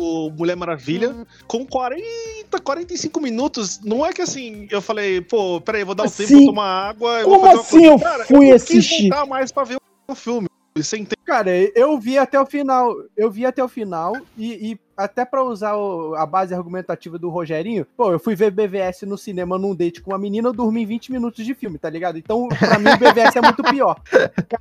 o 0.00 0.30
Mulher 0.30 0.54
Maravilha 0.56 1.26
com 1.48 1.66
40, 1.66 2.60
45 2.62 3.20
minutos. 3.20 3.80
Não 3.82 4.06
é 4.06 4.12
que 4.12 4.22
assim, 4.22 4.68
eu 4.70 4.80
falei, 4.80 5.20
pô, 5.20 5.60
peraí, 5.60 5.80
eu 5.82 5.86
vou 5.86 5.94
dar 5.94 6.04
um 6.04 6.06
Assim? 6.06 6.24
tempo 6.26 6.36
pra 6.38 6.46
tomar 6.46 6.88
água. 6.90 7.20
eu 7.20 7.24
Como 7.28 7.40
vou 7.40 7.46
fazer 7.48 7.56
uma 7.56 7.62
assim 7.62 7.84
eu 7.86 7.98
Cara, 7.98 8.24
fui 8.26 8.48
não 8.48 8.54
assistir? 8.56 9.08
voltar 9.08 9.26
mais 9.26 9.50
pra 9.50 9.64
ver 9.64 9.76
o 10.06 10.14
filme. 10.14 10.48
Você 10.82 10.96
entende? 10.96 11.16
Cara, 11.24 11.50
eu 11.74 11.98
vi 11.98 12.18
até 12.18 12.40
o 12.40 12.46
final. 12.46 12.94
Eu 13.16 13.30
vi 13.30 13.44
até 13.44 13.62
o 13.62 13.68
final 13.68 14.14
e, 14.36 14.72
e 14.72 14.80
até 14.98 15.24
pra 15.24 15.42
usar 15.44 15.76
o- 15.76 16.14
a 16.16 16.26
base 16.26 16.52
argumentativa 16.54 17.18
do 17.18 17.30
Rogerinho, 17.30 17.86
pô, 17.96 18.10
eu 18.12 18.18
fui 18.18 18.34
ver 18.34 18.50
BVS 18.50 19.02
no 19.06 19.16
cinema 19.16 19.56
num 19.56 19.74
date 19.74 20.00
com 20.02 20.10
uma 20.10 20.18
menina, 20.18 20.48
eu 20.48 20.52
dormi 20.52 20.84
20 20.84 21.12
minutos 21.12 21.44
de 21.44 21.54
filme, 21.54 21.78
tá 21.78 21.88
ligado? 21.88 22.18
Então, 22.18 22.48
pra 22.48 22.78
mim, 22.78 22.90
o 22.90 22.98
BVS 22.98 23.36
é 23.36 23.40
muito 23.40 23.62
pior. 23.62 23.96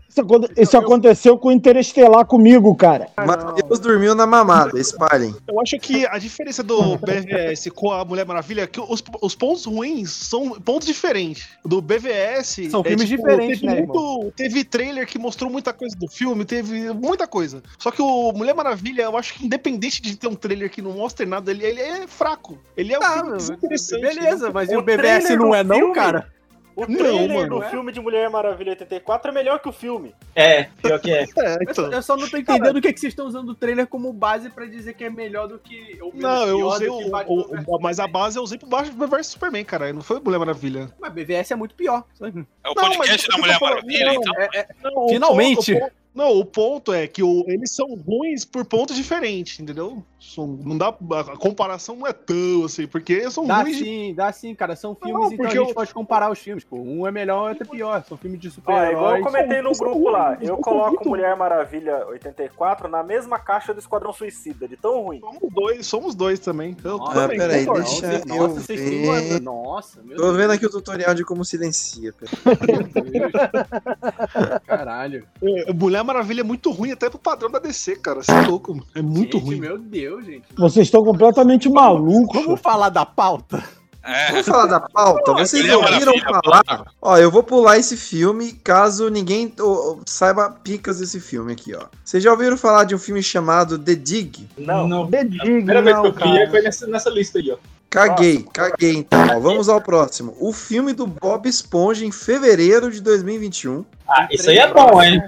Isso, 0.07 0.21
isso 0.57 0.77
aconteceu 0.77 1.37
com 1.37 1.49
o 1.49 1.51
Interestelar 1.51 2.25
comigo, 2.25 2.73
cara. 2.75 3.07
Matheus 3.17 3.79
dormiu 3.79 4.13
na 4.13 4.27
mamada, 4.27 4.79
espalhem. 4.79 5.35
Eu 5.47 5.59
acho 5.59 5.77
que 5.79 6.05
a 6.05 6.17
diferença 6.17 6.61
do 6.63 6.97
BVS 6.97 7.69
com 7.71 7.91
a 7.91 8.05
Mulher 8.05 8.25
Maravilha 8.25 8.61
é 8.61 8.67
que 8.67 8.79
os, 8.79 9.03
os 9.21 9.35
pontos 9.35 9.65
ruins 9.65 10.11
são 10.11 10.51
pontos 10.61 10.85
diferentes. 10.87 11.47
Do 11.65 11.81
BVS. 11.81 12.69
São 12.69 12.81
é, 12.81 12.89
filmes 12.89 13.07
diferentes, 13.07 13.59
teve 13.61 13.73
né, 13.73 13.81
muito- 13.81 14.31
Teve 14.35 14.63
trailer 14.63 15.07
que 15.07 15.17
mostrou 15.17 15.49
muita 15.51 15.73
coisa 15.73 15.95
do 15.95 16.07
filme, 16.07 16.45
teve 16.45 16.91
muita 16.93 17.27
coisa. 17.27 17.63
Só 17.79 17.89
que 17.91 18.01
o 18.01 18.31
Mulher 18.33 18.53
Maravilha, 18.53 19.03
eu 19.03 19.17
acho 19.17 19.33
que 19.33 19.45
independente 19.45 20.01
de 20.01 20.15
ter 20.15 20.26
um 20.27 20.35
trailer 20.35 20.69
que 20.69 20.81
não 20.81 20.91
mostre 20.93 21.25
nada, 21.25 21.51
ele, 21.51 21.65
ele 21.65 21.81
é 21.81 22.07
fraco. 22.07 22.57
Ele 22.75 22.93
é 22.93 22.99
um 22.99 23.03
Ah, 23.03 23.21
desinteressante. 23.35 24.01
beleza, 24.01 24.51
mas 24.51 24.71
e 24.71 24.75
O 24.75 24.79
o 24.79 24.81
BVS 24.81 25.23
trailer 25.25 25.39
não 25.39 25.49
do 25.49 25.55
é 25.55 25.63
não, 25.63 25.75
filme? 25.75 25.93
cara? 25.95 26.37
O 26.75 26.81
Não, 26.81 26.95
trailer 26.95 27.33
mano, 27.33 27.55
do 27.57 27.63
é. 27.63 27.69
filme 27.71 27.91
de 27.91 27.99
Mulher 27.99 28.29
Maravilha 28.29 28.69
84 28.69 29.31
é 29.31 29.33
melhor 29.33 29.57
que 29.59 29.67
o 29.67 29.71
filme. 29.71 30.13
É, 30.35 30.65
pior 30.79 30.99
que 30.99 31.11
é. 31.11 31.23
Eu 31.67 31.73
só- 31.73 31.87
Eu 31.91 32.01
só 32.03 32.15
não 32.15 32.29
tô 32.29 32.37
entendendo 32.37 32.77
o 32.77 32.81
que, 32.81 32.93
que 32.93 32.99
vocês 32.99 33.13
estão 33.13 33.25
usando 33.25 33.49
o 33.49 33.55
trailer 33.55 33.87
como 33.87 34.13
base 34.13 34.51
pra 34.51 34.63
dizer 34.67 34.93
que 34.93 35.03
é 35.03 35.09
melhor 35.09 35.47
do 35.47 35.57
que. 35.57 35.97
Ou 35.99 36.09
menos 36.13 36.21
Não, 36.21 36.45
eu 36.47 36.67
usei 36.67 36.87
do 36.87 36.93
o, 36.93 37.33
o- 37.33 37.77
o- 37.77 37.81
Mas 37.81 37.99
a 37.99 38.05
base 38.07 38.37
eu 38.37 38.43
usei 38.43 38.59
pro 38.59 38.67
Batman 38.67 39.07
vs 39.07 39.25
Superman, 39.25 39.65
cara. 39.65 39.91
Não 39.91 40.01
foi 40.03 40.19
Mulher 40.19 40.37
Maravilha. 40.37 40.91
Mas 40.99 41.11
BVS 41.13 41.49
é 41.51 41.55
muito 41.55 41.73
pior. 41.73 42.03
É 42.21 42.25
o 42.27 42.31
Não, 42.75 42.75
podcast 42.75 43.27
mas 43.27 43.35
da 43.35 43.37
Mulher 43.39 43.57
Maravilha, 43.59 44.05
não, 44.05 44.13
então. 44.13 44.33
É, 44.37 44.49
é- 44.53 44.67
Não, 44.83 45.05
o 45.05 45.09
Finalmente. 45.09 45.55
ponto- 45.55 45.71
o 45.71 45.79
ponto- 45.79 45.93
não, 46.13 46.31
o 46.39 46.45
ponto 46.45 46.93
é 46.93 47.07
que 47.07 47.23
o- 47.23 47.43
eles 47.47 47.71
são 47.71 47.87
ruins 47.95 48.45
por 48.45 48.63
pontos 48.65 48.95
diferentes, 48.95 49.59
entendeu? 49.59 50.03
São- 50.19 50.47
não 50.47 50.75
dá, 50.75 50.87
a 50.87 51.37
comparação 51.37 51.95
não 51.95 52.07
é 52.07 52.11
tão 52.11 52.65
assim, 52.65 52.87
porque 52.87 53.29
são 53.29 53.45
Dá 53.45 53.61
ruins. 53.61 53.77
de- 53.77 53.83
sim, 53.83 54.13
dá 54.15 54.31
sim, 54.31 54.55
cara. 54.55 54.75
São 54.75 54.95
filmes, 54.95 55.13
Não, 55.27 55.31
então 55.33 55.45
a 55.45 55.49
gente 55.49 55.57
eu- 55.69 55.75
pode 55.75 55.93
comparar 55.93 56.31
os 56.31 56.39
filmes. 56.39 56.63
Pô. 56.63 56.77
Um 56.77 57.05
é 57.05 57.11
melhor, 57.11 57.49
outro 57.49 57.63
é 57.63 57.67
pior. 57.69 58.03
São 58.03 58.17
filmes 58.17 58.39
de 58.39 58.47
Ó, 58.47 58.51
igual 58.51 58.77
super-heróis. 58.79 59.19
eu 59.19 59.25
comentei 59.25 59.61
no 59.61 59.71
grupo 59.73 60.09
lá, 60.09 60.35
eu 60.41 60.57
coloco 60.57 61.07
Mulher 61.07 61.35
Maravilha 61.37 62.03
84 62.07 62.87
na 62.87 63.03
mesma 63.03 63.37
caixa 63.37 63.75
do 63.75 63.79
Esquadrão 63.79 64.11
Suicida, 64.11 64.67
de 64.67 64.75
tão 64.75 65.03
ruim. 65.03 65.19
Somos 65.19 65.53
dois, 65.53 65.85
somos 65.87 66.15
dois 66.15 66.39
também. 66.39 66.75
Eu 66.83 66.97
Nossa, 66.97 67.11
Ah, 67.11 67.15
também. 67.21 67.37
peraí, 67.37 67.65
deixa 67.65 67.73
Nossa, 67.73 68.05
eu 68.07 68.25
nossa, 68.25 68.73
ver. 68.75 69.03
uma- 69.03 69.39
Nossa, 69.39 70.01
meu 70.01 70.17
Tô 70.17 70.33
vendo 70.33 70.51
aqui 70.51 70.65
o 70.65 70.69
tutorial 70.71 71.13
de 71.13 71.23
como 71.23 71.45
silencia. 71.45 72.11
Caralho. 74.65 75.25
É, 75.41 75.73
Mulher 75.73 76.03
Maravilha 76.03 76.41
é 76.41 76.43
muito 76.43 76.71
ruim 76.71 76.91
até 76.91 77.09
pro 77.09 77.19
padrão 77.19 77.49
da 77.49 77.59
DC, 77.59 77.95
cara. 77.97 78.21
Você 78.23 78.31
é 78.31 78.41
louco, 78.47 78.73
mano. 78.73 78.85
É 78.95 79.01
muito 79.01 79.37
Gente, 79.37 79.45
ruim. 79.45 79.59
Meu 79.59 79.77
Deus, 79.77 80.06
gente. 80.21 80.43
Vocês 80.55 80.87
estão 80.87 81.03
completamente 81.03 81.69
malucos. 81.69 82.43
Vamos 82.43 82.61
falar 82.61 82.89
da 82.89 83.05
pauta? 83.05 83.63
É. 84.03 84.31
Vamos 84.31 84.45
falar 84.45 84.65
da 84.67 84.79
pauta? 84.79 85.33
Vocês 85.33 85.69
ouviram 85.73 86.13
falar? 86.19 86.85
Ó, 87.01 87.17
eu 87.17 87.29
vou 87.29 87.43
pular 87.43 87.77
esse 87.77 87.97
filme 87.97 88.53
caso 88.53 89.09
ninguém 89.09 89.53
saiba 90.05 90.49
picas 90.49 90.99
desse 90.99 91.19
filme 91.19 91.51
aqui, 91.51 91.75
ó. 91.75 91.87
Vocês 92.05 92.23
já 92.23 92.31
ouviram 92.31 92.57
falar 92.57 92.85
de 92.85 92.95
um 92.95 92.99
filme 92.99 93.21
chamado 93.21 93.77
The 93.77 93.95
Dig? 93.95 94.47
Não. 94.57 94.87
Não. 94.87 95.07
The 95.07 95.25
Dig, 95.25 95.41
A 95.41 95.43
primeira 95.43 95.81
vez 95.81 95.97
que 95.97 96.01
não, 96.01 96.37
eu 96.37 96.45
vi 96.45 96.51
foi 96.51 96.61
nessa, 96.61 96.87
nessa 96.87 97.09
lista 97.09 97.39
aí, 97.39 97.51
ó. 97.51 97.57
Caguei, 97.97 98.45
caguei 98.53 98.95
então. 98.95 99.19
Ó, 99.35 99.39
vamos 99.39 99.67
ao 99.69 99.81
próximo. 99.81 100.35
O 100.39 100.53
filme 100.53 100.93
do 100.93 101.07
Bob 101.07 101.47
Esponja 101.47 102.05
em 102.05 102.11
fevereiro 102.11 102.91
de 102.91 103.01
2021. 103.01 103.83
Ah, 104.07 104.27
isso 104.31 104.49
aí 104.49 104.57
é 104.57 104.71
bom, 104.71 105.01
hein? 105.03 105.21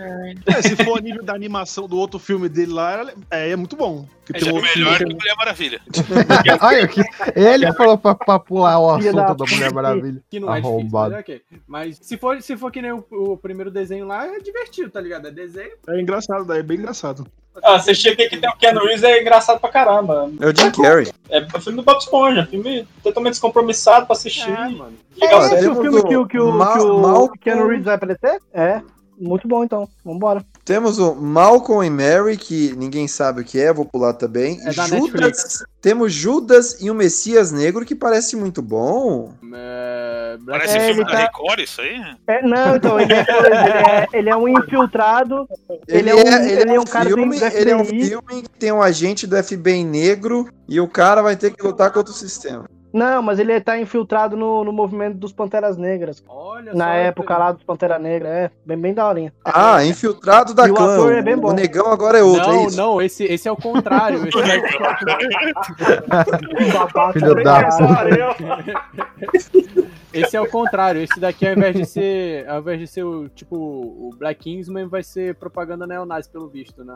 É, 0.45 0.61
se 0.61 0.75
for 0.77 0.99
a 0.99 1.01
nível 1.01 1.23
da 1.23 1.33
animação 1.33 1.87
do 1.87 1.97
outro 1.97 2.17
filme 2.19 2.47
dele 2.47 2.71
lá, 2.71 3.11
é, 3.31 3.49
é 3.49 3.55
muito 3.55 3.75
bom. 3.75 4.05
Que 4.25 4.37
É 4.37 4.39
tem 4.39 4.51
um 4.53 4.61
melhor 4.61 4.97
filme 4.97 5.13
que 5.15 5.19
Mulher 5.21 5.35
Maravilha. 5.35 5.81
Olha, 6.61 6.87
que- 6.87 7.01
ele 7.35 7.73
falou 7.73 7.97
pra, 7.97 8.13
pra 8.15 8.39
pular 8.39 8.79
o 8.79 8.91
assunto 8.91 9.15
da 9.15 9.33
da 9.33 9.45
Mulher 9.45 9.73
Maravilha. 9.73 10.21
Que 10.29 10.39
não 10.39 10.53
é 10.53 10.57
difícil, 10.61 10.77
Arrombado. 10.77 11.11
mas 11.11 11.19
ok. 11.21 11.41
Mas 11.67 11.99
se 12.01 12.15
for, 12.17 12.41
se 12.41 12.55
for 12.55 12.71
que 12.71 12.81
nem 12.81 12.91
o, 12.91 13.03
o 13.11 13.37
primeiro 13.37 13.71
desenho 13.71 14.05
lá, 14.05 14.27
é 14.27 14.39
divertido, 14.39 14.89
tá 14.91 15.01
ligado? 15.01 15.27
É 15.27 15.31
desenho. 15.31 15.71
É 15.89 15.99
engraçado, 15.99 16.45
daí 16.45 16.59
é 16.59 16.63
bem 16.63 16.77
engraçado. 16.77 17.25
Ah, 17.63 17.75
assistir 17.75 18.09
aqui 18.09 18.29
que 18.29 18.37
tem 18.37 18.49
o 18.49 18.55
Keanu 18.57 18.81
Reeves 18.81 19.03
é 19.03 19.21
engraçado 19.21 19.59
pra 19.59 19.69
caramba. 19.69 20.29
É 20.39 20.45
o 20.47 20.55
Jim 20.55 20.71
Carrey. 20.71 21.11
É 21.29 21.39
o 21.55 21.61
filme 21.61 21.77
do 21.77 21.83
Bob 21.83 21.97
Esponja, 21.99 22.45
filme 22.45 22.87
totalmente 23.03 23.33
descompromissado 23.33 24.05
pra 24.05 24.13
assistir. 24.13 24.49
É, 24.49 24.69
mano. 24.69 24.93
Ó, 25.21 25.45
Esse 25.45 25.65
é 25.65 25.69
o 25.69 25.75
filme 25.75 26.03
que, 26.03 26.15
o- 26.17 26.27
que, 26.27 26.39
o- 26.39 26.51
Mal- 26.51 27.29
que 27.29 27.37
o 27.37 27.41
Keanu 27.41 27.67
Reeves 27.67 27.85
vai 27.85 27.95
aparecer? 27.95 28.39
É. 28.53 28.81
Muito 29.19 29.47
bom, 29.47 29.63
então. 29.63 29.87
Vambora. 30.05 30.43
Temos 30.63 30.97
o 30.99 31.13
Malcolm 31.15 31.85
e 31.85 31.89
Mary, 31.89 32.37
que 32.37 32.73
ninguém 32.77 33.07
sabe 33.07 33.41
o 33.41 33.43
que 33.43 33.59
é, 33.59 33.73
vou 33.73 33.83
pular 33.85 34.13
também. 34.13 34.59
É 34.61 34.71
da 34.73 34.85
Judas, 34.85 34.91
Netflix. 34.91 35.63
temos 35.81 36.13
Judas 36.13 36.77
e 36.81 36.89
o 36.89 36.95
Messias 36.95 37.51
Negro, 37.51 37.85
que 37.85 37.95
parece 37.95 38.35
muito 38.35 38.61
bom. 38.61 39.33
É, 39.53 40.37
Parece 40.45 40.77
É, 40.77 40.79
filme 40.85 41.01
ele 41.01 41.03
da 41.05 41.11
tá- 41.11 41.17
Record, 41.17 41.59
isso 41.59 41.81
aí? 41.81 42.01
É, 42.27 42.41
não, 42.43 42.75
então, 42.75 42.99
ele 42.99 43.13
é, 43.13 43.19
ele 43.19 43.53
é- 43.55 44.07
ele 44.13 44.29
é 44.29 44.35
um 44.35 44.47
infiltrado. 44.47 45.47
Ele 45.87 46.09
é 46.09 46.15
um- 46.15 46.19
ele 46.19 46.75
é 46.75 46.79
um 46.79 46.85
cara 46.85 47.05
filme, 47.09 47.37
do 47.39 47.45
ele 47.45 47.71
é 47.71 47.75
um 47.75 47.83
filme 47.85 48.41
que 48.43 48.49
tem 48.57 48.71
um 48.71 48.81
agente 48.81 49.27
do 49.27 49.35
FBI 49.35 49.83
negro 49.83 50.47
e 50.67 50.79
o 50.79 50.87
cara 50.87 51.21
vai 51.21 51.35
ter 51.35 51.51
que 51.51 51.61
lutar 51.61 51.91
contra 51.91 52.11
o 52.11 52.15
sistema. 52.15 52.69
Não, 52.91 53.21
mas 53.21 53.37
ele 53.39 53.59
tá 53.61 53.79
infiltrado 53.79 54.35
no, 54.35 54.63
no 54.63 54.73
movimento 54.73 55.15
dos 55.17 55.31
Panteras 55.31 55.77
Negras. 55.77 56.23
Olha 56.27 56.73
Na 56.73 56.85
só, 56.85 56.91
época 56.91 57.37
lá 57.37 57.51
dos 57.51 57.63
Pantera 57.63 57.99
Negra. 57.99 58.27
É, 58.29 58.51
bem, 58.65 58.77
bem 58.77 58.93
daorinha. 58.93 59.31
Ah, 59.45 59.83
infiltrado 59.85 60.53
da 60.53 60.67
E 60.67 60.71
o 60.71 60.73
clã. 60.73 60.95
ator 60.95 61.13
é. 61.13 61.35
O 61.35 61.53
negão 61.53 61.91
agora 61.91 62.17
é 62.17 62.23
outro, 62.23 62.49
é 62.49 62.53
Não, 62.53 62.67
isso? 62.67 62.77
não, 62.77 63.01
esse, 63.01 63.23
esse 63.25 63.47
é 63.47 63.51
o 63.51 63.55
contrário. 63.55 64.27
Esse 64.27 64.37
Filho 67.13 67.43
da 67.43 67.69
Esse 70.13 70.35
é 70.35 70.41
o 70.41 70.47
contrário. 70.49 71.01
Esse 71.01 71.19
daqui, 71.19 71.45
ao 71.47 71.53
invés 71.53 71.75
de 71.75 71.85
ser, 71.85 72.47
ao 72.49 72.59
invés 72.61 72.79
de 72.79 72.87
ser 72.87 73.03
o 73.03 73.29
tipo 73.29 73.55
o 73.55 74.09
Black 74.17 74.41
Kingsman, 74.43 74.87
vai 74.87 75.03
ser 75.03 75.35
propaganda 75.35 75.85
neonazi, 75.85 76.29
pelo 76.29 76.47
visto, 76.47 76.83
né? 76.83 76.95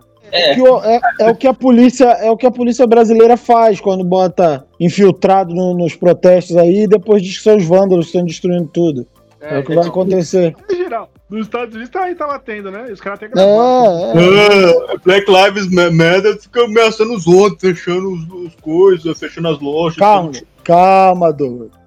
Que 0.55 0.61
o- 0.61 0.81
É, 0.83 0.99
é 1.19 1.29
o 1.29 1.35
que 1.35 1.47
a 1.47 1.53
polícia 1.53 2.05
é 2.05 2.31
o 2.31 2.37
que 2.37 2.45
a 2.47 2.51
polícia 2.51 2.87
brasileira 2.87 3.37
faz 3.37 3.79
quando 3.79 4.03
bota 4.03 4.65
infiltrado 4.79 5.53
no- 5.53 5.73
nos 5.75 5.95
protestos 5.95 6.57
aí 6.57 6.83
e 6.83 6.87
depois 6.87 7.21
diz 7.21 7.37
que 7.37 7.43
são 7.43 7.57
os 7.57 7.65
vândalos 7.65 8.05
que 8.05 8.11
estão 8.11 8.25
destruindo 8.25 8.67
tudo. 8.73 9.05
É, 9.39 9.59
o 9.59 9.63
que 9.63 9.75
vai 9.75 9.85
acontecer. 9.85 10.55
Em 10.71 10.75
geral, 10.77 11.09
nos 11.29 11.47
Estados 11.47 11.75
Unidos 11.75 11.91
tá 11.91 12.03
aí, 12.03 12.15
tá 12.15 12.25
batendo, 12.25 12.71
né? 12.71 12.85
Os 12.91 13.01
caras 13.01 13.19
têm 13.19 13.29
que 13.29 13.37
É, 13.37 13.43
é. 13.43 14.97
Black 15.03 15.25
Lives 15.29 15.69
Matter 15.69 16.39
fica 16.41 16.63
ameaçando 16.63 17.13
os 17.13 17.27
outros, 17.27 17.59
fechando 17.59 18.09
os, 18.13 18.23
os 18.47 18.55
coisas, 18.55 19.19
fechando 19.19 19.49
as 19.49 19.59
lojas. 19.59 19.97
Calma, 19.97 20.31
calma, 20.63 21.33
Douglas. 21.33 21.82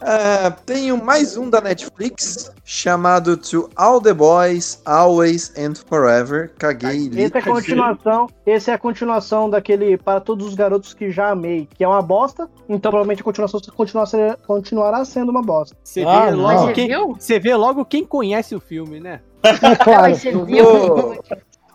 É, 0.00 0.50
tenho 0.66 1.02
mais 1.02 1.36
um 1.36 1.48
da 1.48 1.60
Netflix 1.60 2.52
chamado 2.64 3.36
To 3.36 3.70
All 3.74 4.00
the 4.00 4.12
Boys, 4.12 4.80
Always 4.84 5.52
and 5.56 5.74
Forever. 5.88 6.52
Caguei. 6.58 7.08
li. 7.08 7.22
Esse 7.22 7.36
é 7.36 7.40
a 7.40 7.42
continuação. 7.42 8.26
Esse 8.44 8.70
é 8.70 8.74
a 8.74 8.78
continuação 8.78 9.48
daquele 9.48 9.96
Para 9.96 10.20
Todos 10.20 10.48
os 10.48 10.54
Garotos 10.54 10.92
que 10.92 11.10
Já 11.10 11.30
Amei, 11.30 11.66
que 11.74 11.82
é 11.82 11.88
uma 11.88 12.02
bosta. 12.02 12.48
Então 12.68 12.90
provavelmente 12.90 13.22
a 13.22 13.24
continuação 13.24 13.60
continuará, 13.74 14.36
continuará 14.46 15.04
sendo 15.04 15.30
uma 15.30 15.42
bosta. 15.42 15.74
Você 15.82 16.00
vê, 16.00 16.10
Ah, 16.10 16.30
logo 16.30 16.66
Você 16.66 16.72
quem, 16.72 16.88
você 17.14 17.38
vê 17.38 17.54
logo 17.56 17.84
quem 17.84 18.04
conhece 18.04 18.54
o 18.54 18.60
filme, 18.60 19.00
né? 19.00 19.20
Claro. 19.82 20.14
Você 20.14 20.32
viu? 20.32 20.66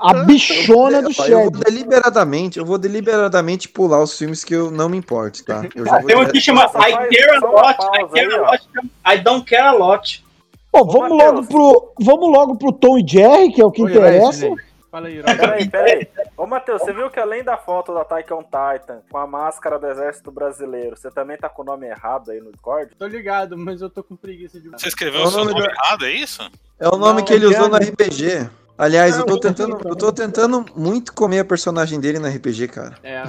A 0.02 0.14
bichona 0.26 1.02
do 1.02 1.10
Ó, 1.18 1.26
eu 1.26 1.38
vou 1.44 1.52
Shed. 1.52 1.64
deliberadamente, 1.66 2.58
eu 2.60 2.66
vou 2.66 2.78
deliberadamente 2.78 3.70
pular 3.70 4.02
os 4.02 4.18
filmes 4.18 4.44
que 4.44 4.54
eu 4.56 4.72
não 4.72 4.90
me 4.90 4.98
importo, 4.98 5.44
tá? 5.46 5.62
Eu 5.76 5.86
já 5.86 5.96
Ah, 5.96 6.00
vou 6.00 6.08
tem 6.08 6.18
um 6.18 6.26
que 6.26 6.42
chama 6.42 6.64
Nossa, 6.64 6.90
I 6.90 6.92
Care 6.94 7.38
a 7.38 7.40
Lot, 7.40 7.78
I 8.00 8.08
Care 8.14 8.34
a. 8.34 8.42
Lot, 8.42 8.70
I 9.14 9.18
Don't 9.20 9.46
Care 9.46 9.68
a 9.68 9.72
Lot. 9.72 10.26
Pô, 10.72 10.86
vamos 10.86 11.18
logo 11.18 11.44
pro 11.46 11.94
vamos 12.00 12.32
logo 12.32 12.56
pro 12.58 12.72
Tom 12.72 12.98
e 12.98 13.06
Jerry, 13.08 13.52
que 13.52 13.62
é 13.62 13.66
o 13.66 13.72
que 13.72 13.84
Oi, 13.84 13.92
interessa. 13.92 14.48
Ray, 14.48 14.56
Fala 14.92 15.08
aí. 15.08 15.24
Peraí, 15.24 15.70
peraí. 15.70 16.08
Ô, 16.36 16.46
Matheus, 16.46 16.82
você 16.82 16.92
viu 16.92 17.10
que 17.10 17.18
além 17.18 17.44
da 17.46 17.56
foto 17.56 17.94
da 17.94 18.04
Taika 18.04 18.36
on 18.36 18.44
Titan 18.44 19.00
com 19.10 19.18
a 19.18 19.26
máscara 19.26 19.80
do 19.80 19.88
Exército 19.88 20.30
Brasileiro, 20.32 20.98
você 20.98 21.10
também 21.10 21.38
tá 21.38 21.48
com 21.48 21.62
o 21.62 21.66
nome 21.66 21.88
errado 21.88 22.30
aí 22.32 22.42
no 22.42 22.52
Discord? 22.52 22.92
Tô 23.00 23.08
ligado, 23.08 23.58
mas 23.58 23.82
eu 23.82 23.90
tô 23.90 24.04
com 24.04 24.18
preguiça 24.18 24.60
de. 24.60 24.68
Você 24.68 24.90
escreveu 24.90 25.22
É 25.22 25.24
o 25.24 25.28
seu 25.32 25.46
nome 25.46 25.54
nome 25.54 25.66
errado, 25.74 26.06
é 26.06 26.12
isso? 26.12 26.42
É 26.78 26.90
o 26.90 26.98
nome 26.98 27.20
Não, 27.20 27.26
que 27.26 27.34
ele 27.34 27.46
usou 27.46 27.70
no. 27.70 27.78
RPG. 27.78 28.50
Aliás, 28.82 29.15
eu 29.15 29.26
tô 29.28 29.39
tentando, 29.39 29.78
eu 29.86 29.96
tô 29.96 30.12
tentando 30.12 30.65
muito 30.76 31.13
comer 31.13 31.39
a 31.39 31.46
personagem 31.46 32.00
dele 32.00 32.17
no 32.17 32.28
RPG, 32.28 32.67
cara. 32.67 32.98
É. 33.04 33.24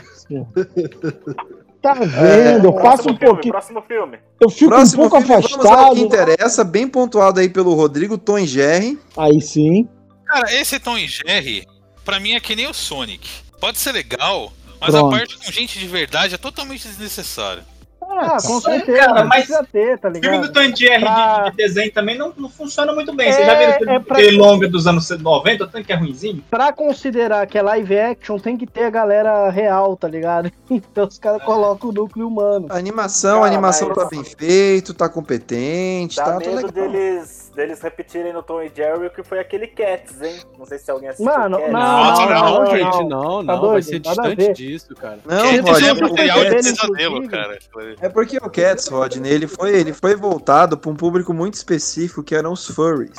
Tá 1.83 1.95
vendo? 1.95 2.69
Eu 2.69 2.73
passo 2.75 3.09
um 3.11 3.15
Próximo 3.15 3.19
filme, 3.19 3.19
pouquinho. 3.19 3.53
próximo 3.53 3.83
filme. 3.83 4.19
Eu 4.41 4.49
fico 4.49 4.71
Próximo 4.71 5.05
um 5.05 5.09
pouco 5.11 5.27
filme, 5.27 5.43
vamos 5.43 5.67
ao 5.67 5.73
afastado. 5.73 5.95
que 5.97 6.01
interessa, 6.01 6.65
bem 6.65 6.87
pontuado 6.89 7.41
aí 7.41 7.49
pelo 7.49 7.75
Rodrigo 7.75 8.17
Tom 8.17 8.39
e 8.39 8.47
Jerry. 8.47 8.99
Aí 9.17 9.41
sim. 9.41 9.89
Cara, 10.25 10.55
esse 10.55 10.79
Tom 10.81 10.97
e 10.97 11.07
Jerry, 11.09 11.67
pra 12.05 12.19
mim 12.21 12.33
é 12.33 12.41
que 12.41 12.55
nem 12.57 12.69
o 12.69 12.73
Sonic. 12.73 13.29
Pode 13.61 13.79
ser 13.79 13.93
legal, 13.93 14.53
mas 14.81 14.91
Pronto. 14.91 15.15
a 15.15 15.19
parte 15.19 15.37
com 15.39 15.51
gente 15.53 15.79
de 15.79 15.87
verdade 15.87 16.35
é 16.35 16.39
totalmente 16.39 16.87
desnecessária. 16.89 17.65
Ah, 18.15 18.37
com 18.37 18.61
Sim, 18.61 18.61
certeza. 18.61 18.99
cara, 18.99 19.25
mas 19.25 19.47
precisa 19.47 19.67
ter, 19.73 19.99
tá 19.99 20.09
O 20.09 20.13
filme 20.13 20.29
do 20.39 20.47
ligado? 20.47 20.53
Tom 20.53 20.77
Jerry 20.77 21.01
Pra- 21.01 21.43
de, 21.45 21.51
de 21.51 21.57
desenho 21.57 21.93
também 21.93 22.19
não, 22.19 22.33
não 22.37 22.49
funciona 22.49 22.93
muito 22.93 23.15
bem. 23.15 23.33
Você 23.33 23.41
É, 23.41 23.47
já 23.47 23.55
viu 23.55 23.69
aquele, 23.71 23.91
é 23.91 23.99
pra- 23.99 24.17
aquele 24.19 24.37
longa 24.37 24.69
dos 24.69 24.87
anos 24.87 25.09
90, 25.11 25.67
tanto 25.67 25.85
que 25.87 25.93
é 25.93 25.97
ruimzinho? 25.97 26.45
Pra 26.51 26.73
considerar 26.73 27.47
que 27.47 27.57
é 27.59 27.63
live 27.63 27.99
action, 27.99 28.39
tem 28.39 28.57
que 28.57 28.67
ter 28.67 28.85
a 28.85 28.91
galera 28.91 29.49
real, 29.51 29.97
tá 29.97 30.09
ligado? 30.09 30.51
Então 30.71 31.07
os 31.07 31.19
caras 31.19 31.43
colocam 31.43 31.91
o 31.91 31.93
núcleo 31.93 32.27
humano. 32.29 32.67
A 32.71 32.77
animação, 32.77 33.39
a 33.39 33.43
Cara, 33.43 33.53
animação 33.55 33.89
mas- 33.89 33.97
tá 33.99 34.05
bem 34.09 34.25
feito, 34.25 34.95
tá 34.95 35.09
competente, 35.09 36.17
Dá 36.17 36.25
tá, 36.25 36.39
medo 36.39 36.55
legal. 36.55 36.71
deles 36.71 37.42
deles 37.55 37.81
repetirem 37.81 38.33
no 38.33 38.43
Tom 38.43 38.63
e 38.63 38.71
Jerry 38.75 39.07
o 39.07 39.11
que 39.11 39.23
foi 39.23 39.39
aquele 39.39 39.67
Cats, 39.67 40.21
hein? 40.23 40.41
Não 40.59 40.67
sei 40.67 40.79
se 40.79 40.91
alguém 40.91 41.09
assistiu. 41.09 41.33
Mano, 41.33 41.59
Cats. 41.59 41.73
não, 41.73 41.81
Não, 41.83 42.15
não, 42.15 42.29
não, 42.29 42.65
não, 42.65 42.67
gente, 42.67 43.05
não. 43.05 43.43
não, 43.43 43.63
Tá. 43.63 43.69
Vai 43.73 43.83
ser 43.83 43.99
distante 44.01 44.53
disso, 44.53 44.95
cara. 44.95 45.19
Não, 45.25 45.63
Rod, 45.63 45.83
é 45.83 45.89
é 45.89 45.93
um 45.93 45.97
porque, 45.97 46.11
material 46.11 46.39
de 46.39 46.45
dele, 46.45 46.63
pesadelo, 46.63 47.17
inclusive. 47.25 47.29
cara. 47.29 47.59
é 48.01 48.09
porque 48.09 48.37
o 48.39 48.51
Cats, 48.51 48.89
Rodney, 48.89 49.31
ele 49.33 49.47
foi, 49.47 49.75
ele 49.75 49.93
foi 49.93 50.15
voltado 50.17 50.77
pra 50.77 50.91
um 50.91 50.97
público 50.97 51.33
muito 51.33 51.55
específico, 51.55 52.23
que 52.23 52.35
eram 52.35 52.53
os 52.53 52.67
furries. 52.67 53.13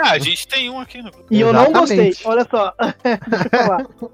Ah, 0.00 0.12
a 0.12 0.18
gente 0.18 0.46
tem 0.48 0.70
um 0.70 0.78
aqui 0.80 1.02
no. 1.02 1.10
E 1.30 1.40
eu 1.40 1.52
não 1.52 1.72
gostei. 1.72 2.14
Olha 2.24 2.46
só. 2.50 2.74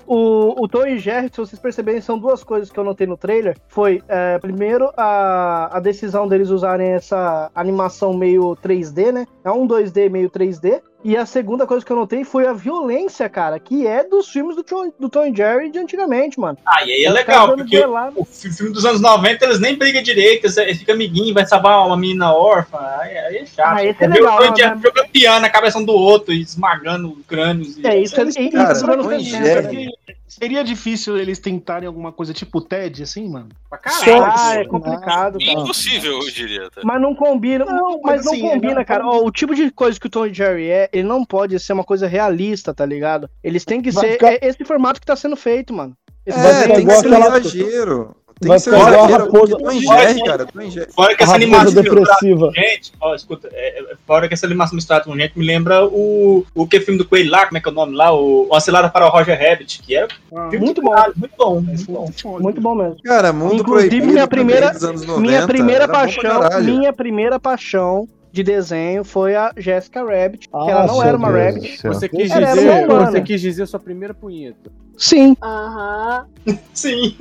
O, 0.07 0.62
o 0.62 0.69
Tom 0.69 0.87
e 0.87 0.99
Jerry, 0.99 1.29
se 1.31 1.39
vocês 1.39 1.59
perceberem, 1.61 2.01
são 2.01 2.19
duas 2.19 2.45
coisas 2.45 2.71
que 2.71 2.79
eu 2.79 2.85
notei 2.85 3.07
no 3.07 3.17
trailer. 3.17 3.57
Foi, 3.69 4.03
é, 4.09 4.39
primeiro, 4.39 4.91
a, 4.97 5.77
a 5.77 5.81
decisão 5.81 6.29
deles 6.29 6.49
usarem 6.51 6.91
essa 6.93 7.51
animação 7.55 8.15
meio 8.15 8.57
3D, 8.62 9.12
né? 9.17 9.27
É 9.43 9.51
um 9.51 9.67
2D 9.67 10.11
meio 10.11 10.29
3D. 10.31 10.83
E 11.05 11.17
a 11.17 11.25
segunda 11.25 11.67
coisa 11.67 11.85
que 11.87 11.93
eu 11.93 11.97
notei 11.97 12.25
foi 12.25 12.47
a 12.49 12.53
violência, 12.53 13.29
cara, 13.29 13.61
que 13.61 13.87
é 13.87 14.03
dos 14.03 14.29
filmes 14.29 14.57
do 14.57 14.65
Tom, 14.65 14.93
do 14.99 15.09
Tom 15.09 15.27
e 15.27 15.37
Jerry 15.37 15.71
de 15.71 15.79
antigamente, 15.79 16.41
mano. 16.41 16.59
Ah, 16.67 16.85
e 16.85 16.91
aí 16.93 17.05
é 17.05 17.11
legal, 17.11 17.55
porque 17.55 17.79
o 18.17 18.25
fi- 18.25 18.51
filme 18.53 18.73
dos 18.73 18.85
anos 18.85 19.01
90 19.01 19.45
eles 19.45 19.61
nem 19.61 19.77
brigam 19.77 20.03
direito, 20.03 20.47
eles 20.61 20.79
ficam 20.79 20.95
amiguinhos, 20.97 21.33
vai 21.33 21.47
salvar 21.47 21.87
uma 21.87 21.97
menina 21.97 22.33
órfã, 22.35 22.79
aí, 23.01 23.17
aí 23.19 23.37
é 23.39 23.47
chato. 23.47 23.77
Ah, 23.79 23.85
esse 23.85 24.03
é 24.03 24.09
Ver 24.09 24.21
o 24.21 24.25
legal, 24.25 24.39
Tom 24.39 24.45
e 24.53 24.57
Jerry 24.57 24.75
né? 24.77 24.81
jogando 24.83 25.09
piano 25.11 25.41
na 25.41 25.51
cabeça 25.51 25.79
um 25.79 25.85
do 25.85 25.93
outro, 25.93 26.33
e 26.35 26.41
esmagando 26.41 27.17
crânios. 27.29 27.77
E... 27.79 27.87
É, 27.87 28.01
isso 28.01 28.19
é, 28.19 28.23
Eles- 28.23 28.37
isso 28.37 28.51
cara, 28.51 28.73
é 28.73 28.75
70, 28.75 29.21
Jerry. 29.21 29.87
né? 29.87 29.93
Seria 30.29 30.63
difícil 30.65 31.17
eles 31.17 31.39
tentarem 31.39 31.87
alguma 31.87 32.13
coisa 32.13 32.35
tipo 32.35 32.61
TED, 32.61 33.05
assim, 33.05 33.27
mano? 33.29 33.49
Pra 33.71 33.79
caralho. 33.79 34.33
Ah, 34.37 34.55
é 34.57 34.65
complicado, 34.67 35.39
cara. 35.39 35.51
Impossível, 35.53 36.19
eu 36.21 36.31
diria. 36.31 36.69
tá? 36.69 36.83
Mas 36.85 37.01
não 37.01 37.15
combina, 37.15 37.65
Não, 37.65 37.93
mas 38.03 38.17
mas 38.17 38.25
não 38.27 38.33
assim, 38.33 38.43
combina, 38.43 38.81
é- 38.81 38.85
cara. 38.85 39.07
Ó, 39.07 39.25
o 39.25 39.31
tipo 39.31 39.55
de 39.55 39.71
coisa 39.71 39.99
que 39.99 40.07
o 40.09 40.11
Tom 40.11 40.27
e 40.27 40.35
Jerry 40.35 40.69
é, 40.69 40.86
ele 40.92 41.07
não 41.09 41.25
pode 41.25 41.59
ser 41.61 41.72
uma 41.72 41.85
coisa 41.85 42.07
realista, 42.07 42.72
tá 42.75 42.85
ligado? 42.87 43.29
Eles 43.42 43.64
têm 43.64 43.81
que 43.83 43.90
Vai 43.90 44.05
ser 44.07 44.12
ficar- 44.14 44.33
é 44.33 44.38
esse 44.42 44.64
formato 44.64 45.01
que 45.01 45.07
tá 45.07 45.16
sendo 45.16 45.37
feito, 45.37 45.72
mano. 45.72 45.94
Esse 46.25 46.38
É, 46.38 46.42
ficar 46.42 46.64
tem 46.66 46.75
que 46.75 46.81
igual 46.83 47.01
ser 47.01 47.07
aquela- 47.14 47.38
exagero. 47.38 48.16
Tem 48.38 48.49
Vai 48.51 48.59
que 48.59 48.64
ser 48.64 48.75
exagero. 48.75 49.25
raposa- 49.25 49.57
cara. 49.57 50.46
Fora 50.94 51.16
que 51.16 51.22
essa 51.22 51.35
animação 51.37 51.72
depressiva. 51.72 52.46
com 52.49 52.53
gente, 52.53 52.92
ó, 53.01 53.14
escuta, 53.14 53.49
é, 53.51 53.81
é, 53.81 53.96
fora 54.07 54.29
que 54.29 54.35
essa 54.35 54.44
animação 54.44 54.75
misturada 54.75 55.05
com 55.07 55.16
gente 55.16 55.38
me 55.38 55.46
lembra 55.46 55.87
o, 55.87 56.44
o 56.55 56.66
que 56.66 56.79
filme 56.81 56.99
do 56.99 57.09
Coelho 57.09 57.31
lá, 57.31 57.46
como 57.46 57.57
é 57.57 57.61
que 57.62 57.68
é 57.68 57.72
o 57.72 57.75
nome 57.75 57.96
lá? 57.96 58.12
O, 58.12 58.46
o 58.51 58.55
Acelera 58.55 58.90
para 58.90 59.07
o 59.07 59.09
Roger 59.09 59.38
Rabbit, 59.40 59.81
que 59.83 59.96
é 59.96 60.07
filme 60.51 60.66
Muito 60.66 60.83
bom. 60.83 60.90
caralho, 60.90 61.14
muito 61.16 61.33
bom, 61.38 61.61
muito 61.62 61.87
bom. 61.90 62.11
Muito 62.40 62.61
bom 62.61 62.75
mesmo. 62.75 62.96
Cara, 63.03 63.33
Mundo 63.33 63.55
Inclusive, 63.55 64.03
minha 64.03 64.27
primeira, 64.27 64.70
dos 64.70 64.85
anos 64.85 65.07
90, 65.07 65.20
minha 65.27 65.46
primeira 65.46 65.88
paixão, 65.88 66.40
minha 66.62 66.92
primeira 66.92 67.40
paixão 67.40 68.07
de 68.37 68.42
desenho 68.42 69.03
foi 69.03 69.35
a 69.35 69.51
Jessica 69.57 70.05
Rabbit, 70.05 70.49
que 70.49 70.55
Ah, 70.55 70.66
ela 70.70 70.87
não 70.87 71.03
era 71.03 71.16
uma 71.16 71.33
Deus 71.33 71.55
Rabbit. 71.55 71.83
Você 71.83 72.09
quis 72.09 72.31
dizer, 72.31 72.87
você 72.87 73.20
quis 73.22 73.40
dizer 73.40 73.66
sua 73.66 73.81
primeira 73.81 74.12
punheta. 74.12 74.70
Sim. 74.97 75.37
Aham. 75.43 76.27
Sim. 76.75 77.15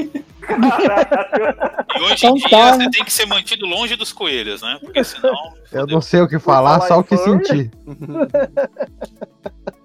E 1.98 2.02
hoje 2.02 2.14
Então 2.18 2.32
em 2.32 2.36
dia 2.36 2.50
tá, 2.50 2.72
você 2.74 2.78
né? 2.78 2.90
tem 2.92 3.04
que 3.04 3.12
ser 3.12 3.26
mantido 3.26 3.66
longe 3.66 3.96
dos 3.96 4.14
coelhos, 4.14 4.62
né? 4.62 4.78
Porque 4.80 5.02
senão. 5.04 5.34
Eu 5.72 5.88
não 5.88 6.02
sei 6.02 6.22
o 6.22 6.28
que 6.28 6.38
falar, 6.40 6.76
falar 6.80 6.88
só 6.88 7.00
o 7.00 7.04
que 7.04 7.18
furry. 7.18 7.46
sentir. 7.46 7.72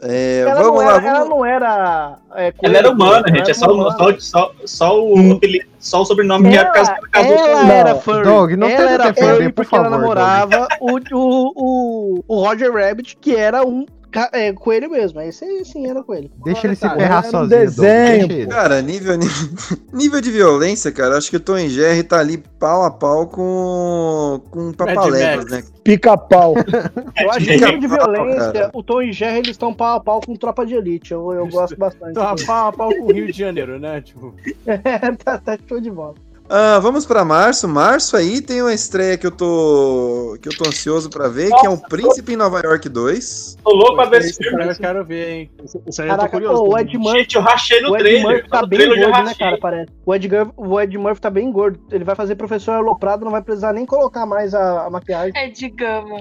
É, 0.03 0.41
Ela, 0.41 0.63
vamos 0.63 0.81
não 0.83 0.89
lá, 0.89 0.95
era, 0.97 1.07
ela 1.09 1.19
vamos... 1.21 1.29
não 1.29 1.45
era. 1.45 2.19
é, 2.35 2.45
Ela 2.47 2.53
coelho, 2.55 2.77
era 2.77 2.91
humana, 2.91 3.17
ela 3.19 3.29
gente, 3.29 3.39
é 3.41 3.45
era 3.51 3.55
só, 3.55 3.71
humana. 3.71 3.91
só, 3.99 4.19
só, 4.19 4.53
só, 4.65 4.99
o, 5.05 5.33
apelido- 5.33 5.67
só 5.79 6.01
o 6.01 6.05
sobrenome 6.07 6.49
que 6.51 6.57
é 6.57 6.65
por 6.65 6.73
causa 6.73 6.91
Ela, 6.93 6.99
ela 6.99 7.09
casou 7.11 7.37
ela 7.49 7.61
com 7.61 7.71
era 7.71 7.95
furry. 7.97 8.23
Doug, 8.25 8.51
não 8.53 8.67
ela 8.69 8.91
era 8.91 9.05
defender, 9.13 9.35
furry 9.35 9.45
por 9.53 9.55
porque 9.65 9.75
ela 9.77 9.85
favor, 9.91 9.99
namorava 10.01 10.69
o, 10.81 10.97
o, 10.97 11.53
o, 11.55 12.25
o 12.27 12.35
Roger 12.47 12.73
Rabbit, 12.73 13.19
que 13.21 13.37
era 13.37 13.63
um 13.63 13.85
é, 14.33 14.53
coelho 14.53 14.91
mesmo. 14.91 15.21
Esse 15.21 15.45
aí 15.45 15.65
sim 15.65 15.87
era 15.87 16.03
coelho. 16.03 16.31
Deixa 16.45 16.67
ele 16.67 16.75
se 16.75 16.89
ferrar 16.89 17.25
era 17.25 17.27
um 17.27 17.31
sozinho. 17.31 17.49
Desenho. 17.49 18.49
Cara, 18.49 18.83
nível, 18.83 19.17
nível 19.93 20.21
de 20.21 20.31
violência, 20.31 20.91
cara, 20.93 21.17
acho 21.17 21.31
que 21.31 21.37
o 21.37 21.41
Tom 21.41 21.59
e 21.59 21.69
Jerry 21.69 22.03
tá 22.03 22.19
ali 22.19 22.39
pau 22.59 22.83
a 22.83 22.91
pau 22.91 23.27
com, 23.27 24.41
com 24.51 24.73
Papaléguas, 24.73 25.51
né? 25.51 25.63
Pica-pau. 25.85 26.55
Eu 27.19 27.31
acho 27.31 27.47
que 27.47 27.53
nível 27.53 27.79
de 27.79 27.87
violência, 27.87 28.53
cara. 28.53 28.71
o 28.73 28.83
Tom 28.83 29.03
e 29.03 29.13
Jerry 29.13 29.39
eles 29.39 29.51
estão 29.51 29.73
pau 29.75 29.97
a 29.97 30.01
pau 30.01 30.21
com 30.21 30.35
tropa 30.37 30.67
de 30.67 30.75
elite. 30.75 31.13
Eu, 31.13 31.33
eu 31.33 31.47
gosto 31.49 31.77
bastante. 31.77 32.19
A 32.19 32.35
pau 32.47 32.69
a 32.69 32.73
pau 32.73 32.95
com 32.95 33.05
o 33.05 33.13
Rio 33.13 33.27
de 33.27 33.39
Janeiro, 33.39 33.79
né? 33.79 34.01
Tipo, 34.01 34.35
tá, 35.25 35.39
tá 35.39 35.59
show 35.69 35.81
de 35.81 35.91
bola. 35.91 36.15
Ah, 36.53 36.81
vamos 36.81 37.07
pra 37.07 37.25
março. 37.25 37.69
Março 37.69 38.17
aí 38.17 38.41
tem 38.41 38.61
uma 38.61 38.75
estreia 38.75 39.17
que 39.17 39.25
eu 39.25 39.31
tô 39.31 40.37
que 40.43 40.49
eu 40.49 40.57
tô 40.57 40.69
ansioso 40.69 41.09
pra 41.09 41.29
ver, 41.29 41.49
que 41.55 41.65
é 41.67 41.71
o 41.71 41.79
Príncipe 41.79 42.33
em 42.33 42.37
Nova 42.37 42.61
York 42.65 42.89
2. 42.89 43.59
Tô 43.63 43.71
louco 43.73 43.95
pra 43.95 44.07
ver 44.07 44.23
esse 44.23 44.35
filme. 44.35 44.59
cara, 44.59 44.73
eu 44.73 44.77
quero 44.77 45.05
ver, 45.05 45.31
hein? 45.31 45.51
Isso 45.65 46.03
aí 46.03 46.09
eu 46.09 46.15
tô 46.15 46.19
Caraca, 46.19 46.29
curioso. 46.31 46.65
pô, 46.65 46.75
o. 46.75 46.79
Ed 46.79 46.99
Murphy, 46.99 47.19
Gente, 47.21 47.37
eu 47.37 47.43
rachei 47.43 47.81
no 47.81 47.91
o 47.91 47.95
Ed 47.95 48.03
trailer. 48.03 48.23
Murphy 48.25 48.49
tá 48.49 48.63
No 48.63 48.67
bem 48.67 48.89
gordo, 48.89 49.23
né, 49.23 49.35
cara? 49.39 49.59
Parece. 49.61 49.93
O 50.05 50.13
Ed, 50.15 50.29
o 50.57 50.81
Ed 50.81 50.99
Murphy 50.99 51.21
tá 51.21 51.31
bem 51.31 51.53
gordo. 51.53 51.79
Ele 51.93 52.03
vai 52.03 52.17
fazer 52.17 52.35
professor 52.35 52.73
aloprado, 52.73 53.25
não 53.25 53.31
vai 53.31 53.43
precisar 53.43 53.73
nem 53.73 53.87
colocar 53.87 54.27
mais 54.27 54.53
a, 54.53 54.87
a 54.87 54.91
maquiagem. 54.91 55.33
É 55.37 55.49
de 55.49 55.69
gama. 55.69 56.17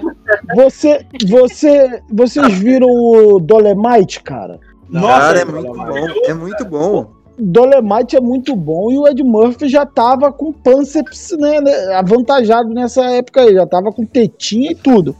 Você, 0.54 1.04
você, 1.28 2.00
vocês 2.08 2.56
viram 2.56 2.86
o 2.88 3.40
Dolemite, 3.40 4.22
cara? 4.22 4.60
Cara, 4.92 5.40
é 5.40 5.44
muito 5.44 5.72
bom. 5.72 6.08
É 6.24 6.34
muito 6.34 6.64
bom. 6.64 7.19
Dolemite 7.40 8.16
é 8.16 8.20
muito 8.20 8.54
bom 8.54 8.90
e 8.90 8.98
o 8.98 9.08
Ed 9.08 9.22
Murphy 9.22 9.68
já 9.68 9.84
tava 9.86 10.32
com 10.32 10.52
pânceps, 10.52 11.34
né, 11.38 11.60
né, 11.60 11.94
avantajado 11.94 12.68
nessa 12.70 13.04
época 13.06 13.40
aí, 13.42 13.54
já 13.54 13.66
tava 13.66 13.90
com 13.92 14.04
tetinha 14.04 14.72
e 14.72 14.74
tudo. 14.74 15.14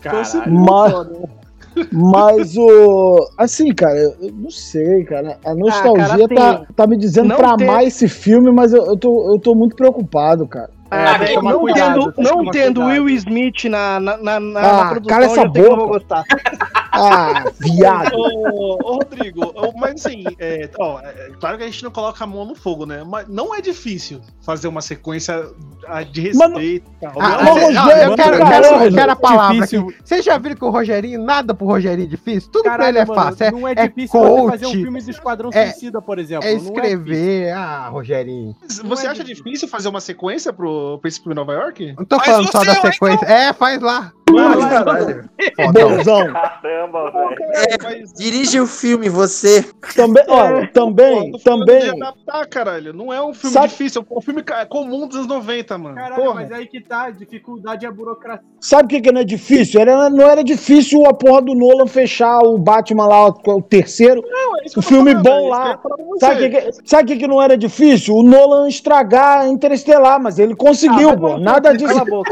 Caralho. 0.00 0.42
Mas, 0.46 1.88
mas 1.92 2.56
o. 2.56 3.16
Assim, 3.38 3.72
cara, 3.74 3.96
eu 3.98 4.32
não 4.32 4.50
sei, 4.50 5.04
cara. 5.04 5.38
A 5.44 5.54
nostalgia 5.54 6.28
cara, 6.28 6.28
tem- 6.28 6.36
tá, 6.36 6.66
tá 6.76 6.86
me 6.86 6.96
dizendo 6.96 7.28
não 7.28 7.36
pra 7.36 7.56
tem- 7.56 7.68
amar 7.68 7.84
esse 7.84 8.08
filme, 8.08 8.50
mas 8.50 8.72
eu, 8.72 8.84
eu, 8.84 8.96
tô, 8.96 9.32
eu 9.32 9.38
tô 9.38 9.54
muito 9.54 9.74
preocupado, 9.76 10.46
cara. 10.46 10.70
Ah, 10.90 11.18
tomar 11.34 11.52
não 11.52 11.60
cuidado, 11.60 12.12
tendo, 12.12 12.28
não 12.28 12.50
tendo. 12.50 12.84
Will 12.84 13.08
Smith 13.08 13.64
na, 13.64 13.98
na, 13.98 14.16
na, 14.18 14.38
na, 14.40 14.60
Ah, 14.60 14.84
na 14.84 14.90
produção, 14.90 15.08
cala 15.18 15.24
essa 15.24 15.48
que 15.48 15.58
eu 15.58 15.62
não 15.70 15.76
vou 15.76 15.86
boca. 15.86 15.98
gostar. 15.98 16.24
Ah, 16.92 17.44
viado. 17.58 18.14
Ô, 18.14 18.78
ô, 18.82 18.94
Rodrigo, 18.96 19.44
ô, 19.54 19.72
mas 19.78 20.04
assim, 20.04 20.24
é, 20.38 20.68
ó, 20.78 21.00
é, 21.00 21.30
claro 21.40 21.56
que 21.56 21.64
a 21.64 21.66
gente 21.66 21.82
não 21.82 21.90
coloca 21.90 22.22
a 22.22 22.26
mão 22.26 22.44
no 22.44 22.54
fogo, 22.54 22.84
né? 22.86 23.02
Mas 23.06 23.26
não 23.28 23.54
é 23.54 23.60
difícil 23.60 24.20
fazer 24.44 24.68
uma 24.68 24.82
sequência 24.82 25.44
ah, 25.86 26.02
de 26.02 26.34
Mano, 26.36 26.56
respeito. 26.56 26.90
Ah, 27.02 27.12
Não, 27.42 27.54
Mas, 27.54 27.54
cê- 27.54 27.60
Rogério, 27.64 27.80
ah, 27.80 28.02
eu 28.04 28.14
quero, 28.16 28.34
eu 28.36 28.46
quero, 28.46 28.62
caralho, 28.68 28.94
quero 28.94 29.12
a 29.12 29.16
palavra 29.16 29.64
aqui. 29.64 29.76
Vocês 30.04 30.24
já 30.24 30.36
viram 30.38 30.56
que 30.56 30.64
o 30.64 30.70
Rogerinho, 30.70 31.22
nada 31.22 31.54
pro 31.54 31.66
Rogerinho 31.66 32.06
é 32.06 32.10
difícil? 32.10 32.50
Tudo 32.50 32.64
pra 32.64 32.88
ele 32.88 32.98
é 32.98 33.06
Caralho, 33.06 33.08
mano, 33.08 33.36
fácil. 33.36 33.52
não 33.58 33.68
é 33.68 33.72
é 33.76 33.88
difícil 33.88 34.20
coach, 34.20 34.50
fazer 34.50 34.66
um 34.66 34.72
filme 34.72 35.00
do 35.02 35.10
Esquadrão 35.10 35.50
é- 35.52 35.70
Suicida, 35.70 36.02
por 36.02 36.18
exemplo. 36.18 36.46
É 36.46 36.54
Não 36.54 36.62
escrever. 36.62 37.52
ah, 37.52 37.88
Rogerinho. 37.88 38.54
Você 38.84 39.06
acha 39.06 39.24
difícil 39.24 39.66
fazer 39.68 39.88
uma 39.88 40.00
sequência 40.00 40.52
pro 40.52 40.98
Príncipe 41.00 41.28
de 41.28 41.34
Nova 41.34 41.52
York? 41.54 41.94
Não 41.96 42.04
tô 42.04 42.16
Faz 42.16 42.28
falando 42.30 42.50
só 42.52 42.58
da 42.64 42.72
lá, 42.72 42.78
então. 42.78 42.92
sequência. 42.92 43.26
É, 43.26 43.52
faz 43.52 43.80
lá. 43.80 44.12
Caralho. 44.26 45.28
Bonzão. 45.72 46.32
Caramba, 46.32 46.81
velho. 46.86 47.78
Mas 47.82 48.12
Dirige 48.14 48.60
o 48.60 48.66
filme, 48.66 49.08
você. 49.08 49.64
Também, 49.94 50.24
olha, 50.28 50.68
também, 50.72 51.30
pô, 51.32 51.38
também. 51.38 51.90
adaptar, 51.90 52.46
caralho. 52.46 52.92
Não 52.92 53.12
é 53.12 53.22
um 53.22 53.32
filme 53.34 53.52
Sabe- 53.54 53.68
difícil, 53.68 54.04
é 54.10 54.14
um 54.14 54.20
filme 54.20 54.42
ca- 54.42 54.66
comum 54.66 55.06
dos 55.06 55.16
anos 55.16 55.28
90, 55.28 55.78
mano. 55.78 55.94
Caralho, 55.96 56.22
Porra. 56.22 56.34
mas 56.34 56.52
aí 56.52 56.66
que 56.66 56.80
tá, 56.80 57.04
a 57.04 57.10
dificuldade 57.10 57.84
é 57.84 57.88
a 57.88 57.92
burocracia. 57.92 58.44
Sabe 58.60 58.84
o 58.84 58.88
que, 58.88 59.00
que 59.00 59.12
não 59.12 59.20
é 59.20 59.24
difícil? 59.24 59.80
Era, 59.80 60.08
não 60.10 60.28
era 60.28 60.42
difícil 60.44 61.04
a 61.06 61.12
porra 61.14 61.42
do 61.42 61.54
Nolan 61.54 61.86
fechar 61.86 62.38
o 62.40 62.56
Batman 62.58 63.06
lá, 63.06 63.26
o, 63.26 63.62
terceiro. 63.62 64.22
Não, 64.26 64.58
é 64.60 64.64
isso 64.64 64.74
que 64.74 64.78
O 64.78 64.82
filme 64.82 65.10
falando, 65.10 65.24
bom 65.24 65.38
é 65.38 65.42
que 65.42 65.48
lá. 65.48 65.80
você. 65.82 66.18
Sabe 66.20 66.34
o 66.46 66.50
que, 66.50 66.60
que, 66.60 66.72
sabe 66.88 67.02
o 67.02 67.06
que, 67.06 67.16
que 67.20 67.26
não 67.26 67.42
era 67.42 67.56
difícil? 67.56 68.14
O 68.16 68.22
Nolan 68.22 68.68
estragar 68.68 69.48
Interestelar, 69.48 70.20
mas 70.20 70.38
ele 70.38 70.54
conseguiu, 70.54 71.10
Ah, 71.10 71.16
pô. 71.16 71.38
Nada 71.38 71.62
Cala 71.74 71.76
disso. 71.76 71.98
a 72.00 72.04
boca. 72.04 72.30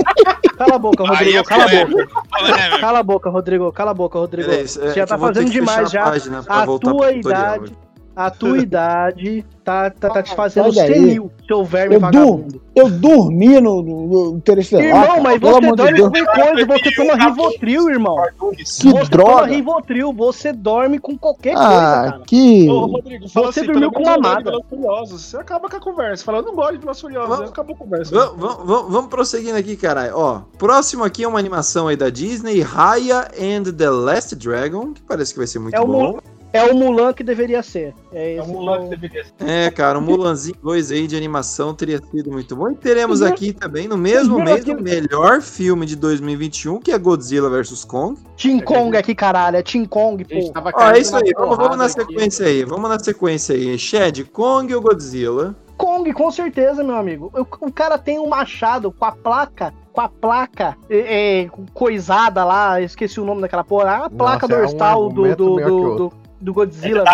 Cala 0.56 0.74
a 0.74 0.78
boca, 0.78 1.04
Rodrigo. 1.04 1.38
é 1.38 1.42
Cala 1.42 1.64
a 1.64 1.68
boca. 1.68 2.06
Polêmico. 2.30 2.80
Cala 2.80 2.98
a 2.98 3.02
boca, 3.02 3.30
Rodrigo. 3.30 3.72
Cala 3.72 3.90
a 3.90 3.94
boca, 3.94 4.18
Rodrigo. 4.18 4.39
Isso- 4.40 4.82
é 4.82 4.94
já 4.94 5.06
tá 5.06 5.18
fazendo 5.18 5.50
demais 5.50 5.86
a 5.86 5.90
já. 5.90 6.12
A 6.48 6.64
voltar 6.64 6.90
tua 6.92 7.12
idade, 7.12 7.76
a 8.26 8.30
tua 8.30 8.58
idade 8.62 9.44
tá, 9.64 9.88
tá, 9.90 10.08
tá 10.10 10.22
te 10.22 10.34
fazendo 10.34 10.68
Ah, 10.68 10.72
senil, 10.72 11.30
seu 11.46 11.64
verme 11.64 11.94
Eu, 11.96 12.00
vagabundo. 12.00 12.52
dur, 12.52 12.60
eu 12.74 12.90
dormi 12.90 13.60
no, 13.60 13.82
no, 13.82 14.06
no 14.32 14.36
Interestelar. 14.36 14.84
Irmão, 14.84 15.06
cara, 15.06 15.20
mas 15.22 15.38
pelo 15.40 15.52
você 15.52 15.60
de 15.92 16.00
dorme 16.00 16.24
com 16.24 16.32
coisa, 16.32 16.66
você 16.66 16.94
toma 16.94 17.14
Rivotril, 17.24 17.90
irmão. 17.90 18.16
Que 18.56 18.64
você 18.66 18.90
toma 18.90 19.04
droga. 19.04 19.46
Rivotril, 19.46 20.12
você 20.12 20.52
dorme 20.52 20.98
com 20.98 21.16
qualquer 21.16 21.54
coisa, 21.54 21.68
Ah, 21.68 22.10
cara. 22.10 22.22
que. 22.26 22.68
Ô, 22.68 22.86
Rodrigo, 22.86 23.28
Você 23.28 23.60
assim, 23.60 23.66
dormiu 23.66 23.92
com 23.92 24.02
uma 24.02 24.12
de 24.12 24.18
amada. 24.26 24.52
Você 25.08 25.36
acaba 25.36 25.68
com 25.68 25.76
a 25.76 25.80
conversa. 25.80 26.24
Fala, 26.24 26.38
eu 26.38 26.42
não 26.42 26.54
gosto 26.54 26.72
de 26.72 26.78
Velozes 26.78 26.98
e 26.98 27.02
Furiosos. 27.02 27.28
Vamos- 27.36 27.50
Acabou 27.50 27.74
a 27.74 27.78
conversa. 27.78 28.14
Vamos, 28.14 28.40
vamos, 28.40 28.66
vamos, 28.66 28.92
vamos 28.92 29.10
prosseguindo 29.10 29.56
aqui, 29.56 29.76
caralho. 29.76 30.16
Ó, 30.16 30.40
próximo 30.58 31.04
aqui 31.04 31.22
é 31.24 31.28
uma 31.28 31.38
animação 31.38 31.86
aí 31.88 31.96
da 31.96 32.10
Disney, 32.10 32.60
Raya 32.60 33.28
and 33.38 33.64
the 33.76 33.88
Last 33.90 34.34
Dragon, 34.36 34.92
que 34.94 35.02
parece 35.02 35.32
que 35.32 35.38
vai 35.38 35.46
ser 35.46 35.58
muito 35.58 35.74
É 35.74 35.80
o 35.80 35.86
bom. 35.86 36.12
Mu- 36.14 36.22
É 36.52 36.64
o 36.64 36.74
Mulan 36.74 37.12
que 37.12 37.22
deveria 37.22 37.62
ser. 37.62 37.94
É, 38.12 38.36
É 38.36 38.42
o 38.42 38.46
Mulan 38.46 38.84
que 38.84 38.90
deveria 38.90 39.24
ser. 39.24 39.48
É, 39.48 39.70
cara, 39.70 39.98
o 39.98 40.02
Mulanzinho 40.02 40.56
2 40.62 40.90
aí 40.90 41.06
de 41.06 41.16
animação 41.16 41.74
teria 41.74 41.98
sido 41.98 42.30
muito 42.30 42.56
bom. 42.56 42.70
E 42.70 42.74
teremos 42.74 43.20
Vocês 43.20 43.30
aqui 43.30 43.52
também, 43.52 43.86
no 43.86 43.96
mesmo 43.96 44.42
mês, 44.42 44.64
o 44.66 44.74
melhor 44.80 45.40
filme 45.40 45.86
de 45.86 45.94
2021, 45.96 46.80
que 46.80 46.92
é 46.92 46.98
Godzilla 46.98 47.48
vs 47.48 47.84
Kong. 47.84 48.18
Team 48.36 48.60
Kong 48.60 48.96
aqui, 48.96 49.14
caralho. 49.14 49.56
É 49.56 49.62
Team 49.62 49.84
Kong, 49.86 50.24
pô. 50.24 50.52
Ó, 50.74 50.90
é 50.90 50.98
isso 50.98 51.16
aí, 51.16 51.32
vamos, 51.36 51.56
vamos 51.56 51.76
na 51.76 51.84
porrada 51.84 52.02
aqui. 52.02 52.12
sequência 52.12 52.46
aí, 52.46 52.64
vamos 52.64 52.90
na 52.90 52.98
sequência 52.98 53.54
aí. 53.54 53.78
Shed, 53.78 54.24
Kong 54.24 54.74
ou 54.74 54.80
Godzilla? 54.80 55.54
Kong, 55.76 56.12
com 56.12 56.30
certeza, 56.30 56.84
meu 56.84 56.96
amigo. 56.96 57.32
O, 57.34 57.66
o 57.66 57.72
cara 57.72 57.96
tem 57.96 58.18
um 58.18 58.28
machado 58.28 58.92
com 58.92 59.04
a 59.04 59.12
placa, 59.12 59.72
com 59.92 60.00
a 60.02 60.08
placa 60.08 60.76
é, 60.90 61.44
é, 61.44 61.50
coisada 61.72 62.44
lá, 62.44 62.80
esqueci 62.82 63.18
o 63.18 63.24
nome 63.24 63.40
daquela 63.40 63.64
porra. 63.64 64.04
A 64.04 64.10
placa 64.10 64.46
Nossa, 64.46 64.60
é 64.60 64.66
um 64.66 64.68
dorsal 64.68 65.00
do, 65.00 65.24
argumento 65.24 65.36
do, 65.36 65.44
do, 65.44 65.76
outro. 65.76 66.10
do, 66.10 66.19
do 66.40 66.54
Godzilla, 66.54 67.04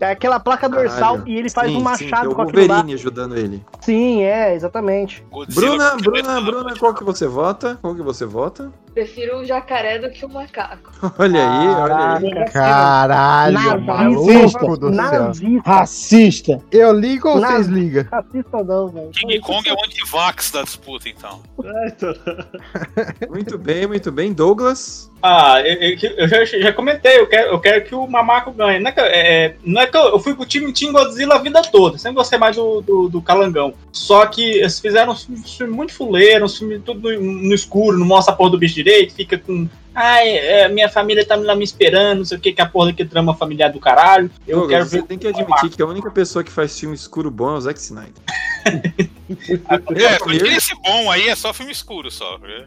É. 0.00 0.06
É 0.08 0.10
aquela 0.10 0.40
placa 0.40 0.68
dorsal 0.68 1.14
Caralho. 1.18 1.28
e 1.28 1.36
ele 1.36 1.48
faz 1.48 1.68
Sim, 1.70 1.76
um 1.76 1.78
sim, 1.78 1.84
machado 1.84 2.30
é 2.30 2.34
com 2.34 2.42
o 2.42 2.44
aquilo 2.44 2.66
lá. 2.66 2.84
Ajudando 2.94 3.36
ele. 3.36 3.64
Sim, 3.80 4.22
é, 4.22 4.54
exatamente. 4.54 5.24
Godzilla 5.30 5.96
Bruna, 5.96 5.96
Bruna, 5.96 6.40
Bruna, 6.40 6.70
na- 6.70 6.76
qual 6.78 6.92
que 6.94 7.04
você 7.04 7.26
vota? 7.26 7.78
Qual 7.80 7.94
que 7.94 8.02
você 8.02 8.24
vota? 8.26 8.72
Prefiro 8.94 9.38
o 9.40 9.44
jacaré 9.44 9.98
do 9.98 10.08
que 10.08 10.24
o 10.24 10.28
macaco. 10.28 10.92
Olha 11.18 11.40
aí, 11.50 11.68
olha 11.68 12.16
aí. 12.44 12.44
Caralho, 12.52 13.80
maluco 13.82 14.76
do 14.78 14.94
céu. 14.94 15.32
Racista. 15.66 16.60
Eu 16.70 16.92
ligo 16.92 17.28
ou 17.28 17.40
vocês 17.40 17.66
ligam? 17.66 18.06
racista 18.10 18.62
não, 18.64 18.88
velho. 18.88 19.10
King 19.10 19.40
Kong 19.40 19.68
é 19.68 19.72
o 19.72 19.76
anti-vax 19.84 20.50
da 20.52 20.62
disputa, 20.62 21.08
então. 21.08 21.40
Muito 23.28 23.58
bem, 23.58 23.86
muito 23.86 24.12
bem. 24.12 24.32
Douglas? 24.32 25.10
Ah, 25.22 25.60
eu, 25.62 25.74
eu- 25.96 26.10
eu 26.18 26.28
já, 26.28 26.44
já 26.44 26.72
comentei, 26.72 27.18
eu 27.18 27.26
quero, 27.26 27.48
eu 27.52 27.58
quero 27.58 27.84
que 27.84 27.94
o 27.94 28.06
Mamaco 28.06 28.52
ganhe. 28.52 28.78
Não 28.78 28.90
é 28.90 28.92
que, 28.92 29.00
eu- 29.00 29.04
é, 29.06 29.54
não 29.64 29.80
é 29.80 29.86
que 29.86 29.96
eu, 29.96 30.02
eu 30.10 30.18
fui 30.20 30.34
pro 30.34 30.44
time 30.44 30.70
Team 30.72 30.92
Godzilla 30.92 31.36
a 31.36 31.38
vida 31.38 31.62
toda, 31.62 31.96
sempre 31.96 32.16
gostei 32.16 32.38
mais 32.38 32.56
do, 32.56 32.82
do, 32.82 33.08
do 33.08 33.22
Calangão. 33.22 33.72
Só 33.90 34.26
que 34.26 34.42
eles 34.58 34.78
fizeram 34.78 35.12
um 35.12 35.16
filme, 35.16 35.42
filme 35.42 35.72
muito 35.74 35.94
fuleiro, 35.94 36.44
um 36.44 36.48
filme 36.48 36.78
tudo 36.78 37.10
no, 37.10 37.20
no 37.20 37.54
escuro, 37.54 37.98
não 37.98 38.06
mostra 38.06 38.34
a 38.34 38.36
porra 38.36 38.50
do 38.50 38.58
bicho 38.58 38.74
direito, 38.84 39.14
fica 39.14 39.38
com. 39.38 39.66
Ai, 39.96 40.28
é, 40.28 40.68
minha 40.68 40.88
família 40.88 41.24
tá 41.24 41.36
lá 41.36 41.54
me 41.54 41.62
esperando, 41.62 42.18
não 42.18 42.24
sei 42.24 42.36
o 42.36 42.40
que, 42.40 42.52
que 42.52 42.60
a 42.60 42.66
porra 42.66 42.92
que 42.92 43.04
trama 43.04 43.32
familiar 43.34 43.70
do 43.70 43.78
caralho. 43.78 44.28
Eu 44.46 44.58
Douglas, 44.60 44.70
quero 44.78 44.90
você 44.90 44.96
ver. 44.96 45.06
tem 45.06 45.18
que 45.18 45.28
admitir 45.28 45.70
que 45.70 45.80
a 45.82 45.86
única 45.86 46.10
pessoa 46.10 46.42
que 46.42 46.50
faz 46.50 46.76
filme 46.78 46.96
escuro 46.96 47.30
bom 47.30 47.50
é 47.54 47.58
o 47.58 47.60
Zack 47.60 47.78
Snyder. 47.78 48.12
É, 49.96 50.18
tira 50.18 50.48
esse 50.56 50.74
bom 50.82 51.10
aí, 51.10 51.28
é 51.28 51.34
só 51.34 51.52
filme 51.52 51.72
escuro 51.72 52.10
só. 52.10 52.38
É. 52.44 52.64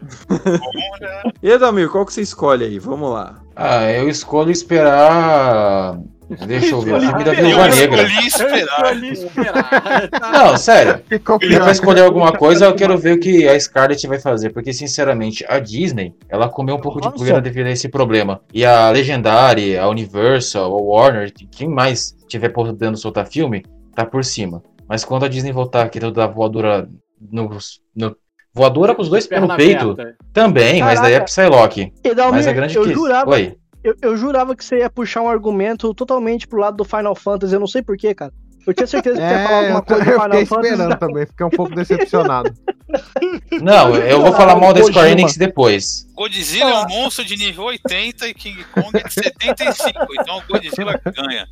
Já- 1.00 1.22
E 1.42 1.50
Edalmir, 1.50 1.88
qual 1.88 2.04
que 2.06 2.12
você 2.12 2.20
escolhe 2.22 2.64
aí? 2.64 2.78
Vamos 2.78 3.12
lá. 3.12 3.40
Ah, 3.54 3.90
eu 3.92 4.08
escolho 4.08 4.50
esperar. 4.50 5.98
Deixa 6.46 6.74
eu 6.74 6.80
ver, 6.80 6.94
o 6.94 7.00
filme 7.00 7.24
da 7.24 7.32
Eu 7.34 7.46
Viúva 7.46 7.68
Negra. 7.68 8.02
escolhi 8.02 8.26
esperar. 8.26 8.94
Escolhi 8.94 9.12
esperar. 9.12 10.08
Não, 10.32 10.56
sério. 10.56 11.02
Ficou 11.08 11.38
Ele 11.40 11.54
vai 11.54 11.60
pior. 11.60 11.70
escolher 11.72 12.00
alguma 12.02 12.32
coisa, 12.32 12.66
eu 12.66 12.74
quero 12.74 12.98
ver 12.98 13.14
o 13.16 13.20
que 13.20 13.48
a 13.48 13.58
Scarlett 13.58 14.06
vai 14.06 14.18
fazer, 14.20 14.50
porque 14.50 14.72
sinceramente, 14.72 15.44
a 15.48 15.58
Disney, 15.58 16.14
ela 16.28 16.48
comeu 16.48 16.76
um 16.76 16.80
pouco 16.80 17.00
de 17.00 17.06
Nossa. 17.06 17.16
poeira 17.18 17.40
devido 17.40 17.66
a 17.66 17.70
esse 17.70 17.88
problema. 17.88 18.40
E 18.52 18.64
a 18.64 18.90
Legendary, 18.90 19.78
a 19.78 19.88
Universal, 19.88 20.72
a 20.72 20.82
Warner, 20.82 21.32
quem 21.50 21.68
mais 21.68 22.14
tiver 22.28 22.50
podendo 22.50 22.96
soltar 22.96 23.26
filme, 23.26 23.64
tá 23.94 24.04
por 24.04 24.24
cima. 24.24 24.62
Mas 24.88 25.04
quando 25.04 25.24
a 25.24 25.28
Disney 25.28 25.52
voltar 25.52 25.88
querendo 25.88 26.12
dar 26.12 26.26
voadora 26.26 26.88
no, 27.30 27.50
no 27.96 28.16
voadora 28.52 28.94
com 28.94 29.02
os 29.02 29.08
dois 29.08 29.26
pés 29.26 29.40
no 29.40 29.54
peito, 29.56 29.90
aberta. 29.92 30.16
também, 30.32 30.80
mas 30.82 31.00
daí 31.00 31.12
é 31.12 31.20
Caraca. 31.20 31.24
Psylocke. 31.26 31.92
Mas 32.32 32.46
a 32.46 32.52
grande 32.52 32.76
eu 32.76 32.82
que... 32.84 32.92
jurava, 32.92 33.30
Oi. 33.30 33.56
Eu, 33.82 33.94
eu 34.02 34.16
jurava 34.16 34.54
que 34.56 34.64
você 34.64 34.78
ia 34.78 34.90
puxar 34.90 35.22
um 35.22 35.28
argumento 35.28 35.92
totalmente 35.94 36.46
pro 36.46 36.58
lado 36.60 36.76
do 36.76 36.84
Final 36.84 37.14
Fantasy, 37.14 37.54
eu 37.54 37.60
não 37.60 37.66
sei 37.66 37.82
porquê, 37.82 38.14
cara. 38.14 38.32
Eu 38.66 38.74
tinha 38.74 38.86
certeza 38.86 39.16
que 39.16 39.22
você 39.26 39.32
ia 39.32 39.44
falar 39.46 39.62
É, 39.62 39.70
alguma 39.70 39.78
eu, 39.78 39.82
coisa 39.82 40.04
do 40.04 40.10
eu 40.10 40.14
Final 40.20 40.30
fiquei 40.30 40.46
Fantasy. 40.46 40.72
esperando 40.72 40.98
também, 40.98 41.26
fiquei 41.26 41.46
um 41.46 41.50
pouco 41.50 41.74
decepcionado. 41.74 42.54
Não, 43.62 43.94
eu 43.96 44.22
vou 44.22 44.32
falar 44.32 44.56
mal 44.56 44.72
da. 44.72 44.82
Square 44.82 45.10
Enix 45.10 45.36
depois. 45.36 46.06
Godzilla 46.14 46.70
é 46.70 46.78
um 46.84 46.88
monstro 46.88 47.24
de 47.24 47.36
nível 47.36 47.64
80 47.64 48.28
e 48.28 48.34
King 48.34 48.64
Kong 48.72 48.90
é 48.94 49.02
de 49.06 49.12
75. 49.12 50.06
Então 50.20 50.38
o 50.38 50.42
Godzilla 50.52 50.98
ganha. 51.14 51.46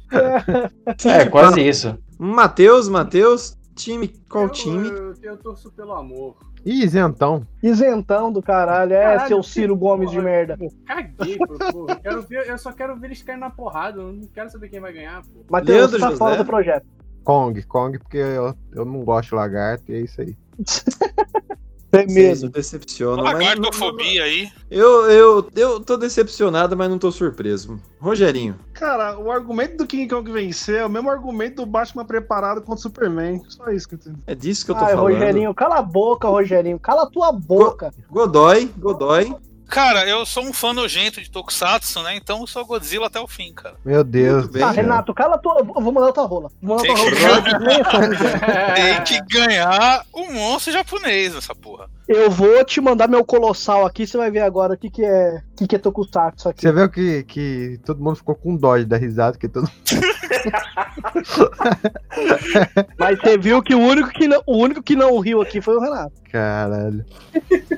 É, 1.05 1.25
quase 1.27 1.61
isso. 1.67 1.99
Matheus, 2.19 2.89
Matheus, 2.89 3.57
time, 3.75 4.09
qual 4.31 4.49
time? 4.49 4.89
Eu, 4.89 5.15
eu 5.23 5.37
torço 5.37 5.71
pelo 5.73 5.93
amor. 5.93 6.37
Ih, 6.67 6.83
isentão. 6.83 7.47
Isentão 7.63 8.33
do 8.33 8.43
caralho, 8.43 8.93
é 8.93 9.01
Caralho, 9.01 9.29
seu 9.29 9.41
Ciro 9.41 9.77
Gomes 9.77 10.11
de 10.11 10.21
merda. 10.21 10.59
Caguei, 10.85 11.39
pô. 11.39 11.47
pô. 11.73 11.87
Eu, 11.89 11.97
quero 11.97 12.23
ver, 12.23 12.49
eu 12.49 12.59
só 12.59 12.73
quero 12.73 12.97
ver 12.97 13.07
eles 13.07 13.23
caírem 13.23 13.41
na 13.41 13.51
porrada. 13.51 14.01
Eu 14.01 14.13
não 14.13 14.27
quero 14.27 14.51
saber 14.51 14.69
quem 14.69 14.81
vai 14.81 14.93
ganhar, 14.93 15.23
pô. 15.23 15.45
Matheus, 15.49 15.93
tá 15.93 15.99
José? 15.99 16.17
fora 16.17 16.37
do 16.37 16.45
projeto. 16.45 16.85
Kong, 17.23 17.63
Kong, 17.63 17.99
porque 18.01 18.17
eu, 18.17 18.53
eu 18.73 18.85
não 18.85 19.05
gosto 19.05 19.29
de 19.29 19.35
lagarto 19.37 19.93
e 19.93 19.95
é 19.95 20.01
isso 20.01 20.21
aí. 20.21 20.37
Tem 22.05 22.15
medo. 22.15 22.49
decepcionam. 22.51 23.23
mas 23.25 23.33
não- 23.33 23.39
Lagartofobia 23.41 24.25
aí. 24.25 24.49
Eu, 24.71 25.11
eu, 25.11 25.49
eu 25.55 25.81
tô 25.81 25.97
decepcionado, 25.97 26.77
mas 26.77 26.89
não 26.91 26.99
tô 26.99 27.11
surpreso. 27.13 27.81
Rogerinho. 28.01 28.57
Cara, 28.73 29.19
o 29.19 29.31
argumento 29.31 29.79
do 29.79 29.87
King 29.87 30.09
Kong 30.09 30.31
vencer 30.31 30.77
é 30.77 30.87
o 30.87 30.91
mesmo 30.91 31.09
argumento 31.11 31.57
do 31.57 31.67
Batman 31.67 32.05
preparado 32.05 32.61
contra 32.61 32.75
o 32.75 32.79
Superman. 32.79 33.43
Só 33.49 33.71
isso 33.71 33.89
que 33.89 33.95
eu 33.95 33.99
tenho. 33.99 34.17
É 34.27 34.35
disso 34.35 34.65
que 34.65 34.71
eu 34.73 34.75
tô 34.77 34.85
Ai, 34.85 34.95
falando. 34.95 35.13
Rogerinho, 35.15 35.55
cala 35.55 35.79
a 35.79 35.83
boca, 35.83 36.29
Rogerinho. 36.29 36.79
Cala 36.79 37.05
a 37.05 37.07
tua 37.07 37.33
boca. 37.33 37.93
Godoy, 38.11 38.71
Godoy. 38.79 39.35
Cara, 39.69 40.07
eu 40.09 40.25
sou 40.25 40.45
um 40.45 40.53
fã 40.53 40.73
nojento 40.73 41.21
de 41.21 41.31
Tokusatsu, 41.31 42.03
né? 42.03 42.15
Então 42.17 42.41
eu 42.41 42.47
sou 42.47 42.65
Godzilla 42.65 43.07
até 43.09 43.21
o 43.21 43.27
fim, 43.27 43.53
cara. 43.53 43.75
Meu 43.85 44.05
Deus. 44.05 44.47
Bem. 44.47 44.63
Tá, 44.63 44.71
Renato, 44.71 45.13
cala 45.13 45.35
a 45.35 45.39
tua. 45.39 45.59
Eu 45.59 45.65
vou 45.83 45.93
mandar 45.93 46.13
tua 46.13 46.25
rola. 46.27 46.51
Vou 46.63 46.77
mandar 46.77 46.83
Tem 46.83 46.95
tua 46.95 47.11
que- 47.13 47.25
rola. 47.25 47.59
Nem 47.59 47.85
sou. 47.85 48.01
Tem 48.77 49.05
que 49.05 49.21
ganhar 49.35 50.05
o 50.13 50.33
monstro 50.33 50.73
japonês 50.73 51.35
nessa 51.35 51.55
porra. 51.55 51.89
Eu 52.09 52.31
vou 52.31 52.65
te 52.65 52.81
mandar 52.81 53.09
meu 53.09 53.25
colossal 53.25 53.85
aqui, 53.85 54.07
você 54.07 54.17
vai 54.17 54.31
ver 54.31 54.41
agora 54.41 54.75
o 54.75 54.79
que, 54.79 54.89
que 54.89 55.05
é. 55.05 55.43
O 55.53 55.57
que, 55.57 55.67
que 55.67 55.75
é 55.77 55.79
Tokusatsu 55.79 56.49
aqui. 56.49 56.61
Você 56.63 56.73
viu 56.73 56.89
que, 56.89 57.25
que 57.25 57.81
todo 57.85 58.01
mundo 58.03 58.17
ficou 58.17 58.37
com 58.37 58.57
dó 58.57 58.77
de 58.77 58.85
dar 58.85 58.99
risada, 58.99 59.37
que 59.37 59.49
todo 59.49 59.69
Mas 62.99 63.19
você 63.21 63.39
viu 63.39 63.63
que 63.63 63.75
o 63.75 63.79
único 63.79 64.11
que 64.11 64.29
não, 64.29 64.43
o 64.47 64.57
único 64.59 64.83
que 64.83 64.97
não 64.97 65.19
riu 65.19 65.41
aqui 65.41 65.61
foi 65.61 65.77
o 65.77 65.81
Renato. 65.81 66.13
Caralho. 66.31 67.05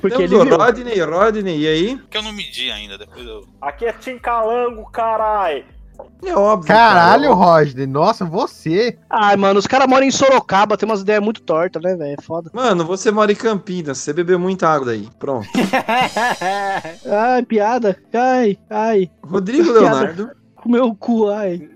Porque 0.01 0.17
Temos 0.17 0.33
ele 0.33 0.37
o 0.37 0.45
viu. 0.45 0.57
Rodney, 0.57 1.01
Rodney, 1.01 1.61
e 1.61 1.69
aí? 1.69 2.01
Que 2.11 2.19
eu 2.19 2.23
não 2.23 2.33
medi 2.33 2.71
ainda, 2.71 2.99
depois 2.99 3.27
eu. 3.27 3.45
Aqui 3.61 3.87
é 3.87 3.93
Tim 3.93 4.19
Calango, 4.19 4.91
carai. 4.91 5.65
É 6.25 6.35
óbvio. 6.35 6.69
Caralho, 6.69 7.25
cara. 7.25 7.35
Rodney. 7.35 7.87
Nossa, 7.87 8.25
você. 8.25 8.99
Ai, 9.11 9.37
mano, 9.37 9.59
os 9.59 9.67
caras 9.67 9.89
moram 9.89 10.07
em 10.07 10.11
Sorocaba, 10.11 10.77
tem 10.77 10.89
umas 10.89 11.01
ideias 11.01 11.23
muito 11.23 11.43
tortas, 11.43 11.83
né, 11.83 11.97
velho? 11.97 12.17
É 12.19 12.23
foda. 12.23 12.51
Mano, 12.53 12.85
você 12.85 13.11
mora 13.11 13.33
em 13.33 13.37
Campinas, 13.37 13.99
você 13.99 14.13
bebeu 14.13 14.39
muita 14.39 14.69
água 14.69 14.87
daí. 14.87 15.09
Pronto. 15.19 15.49
Ai, 17.07 17.43
piada. 17.45 17.97
Ai, 18.13 18.59
ai. 18.71 19.11
Rodrigo 19.23 19.65
Piada. 19.65 19.81
Leonardo. 19.81 20.31
Comeu 20.57 20.87
o 20.87 20.95
cu, 20.95 21.29
ai. 21.31 21.69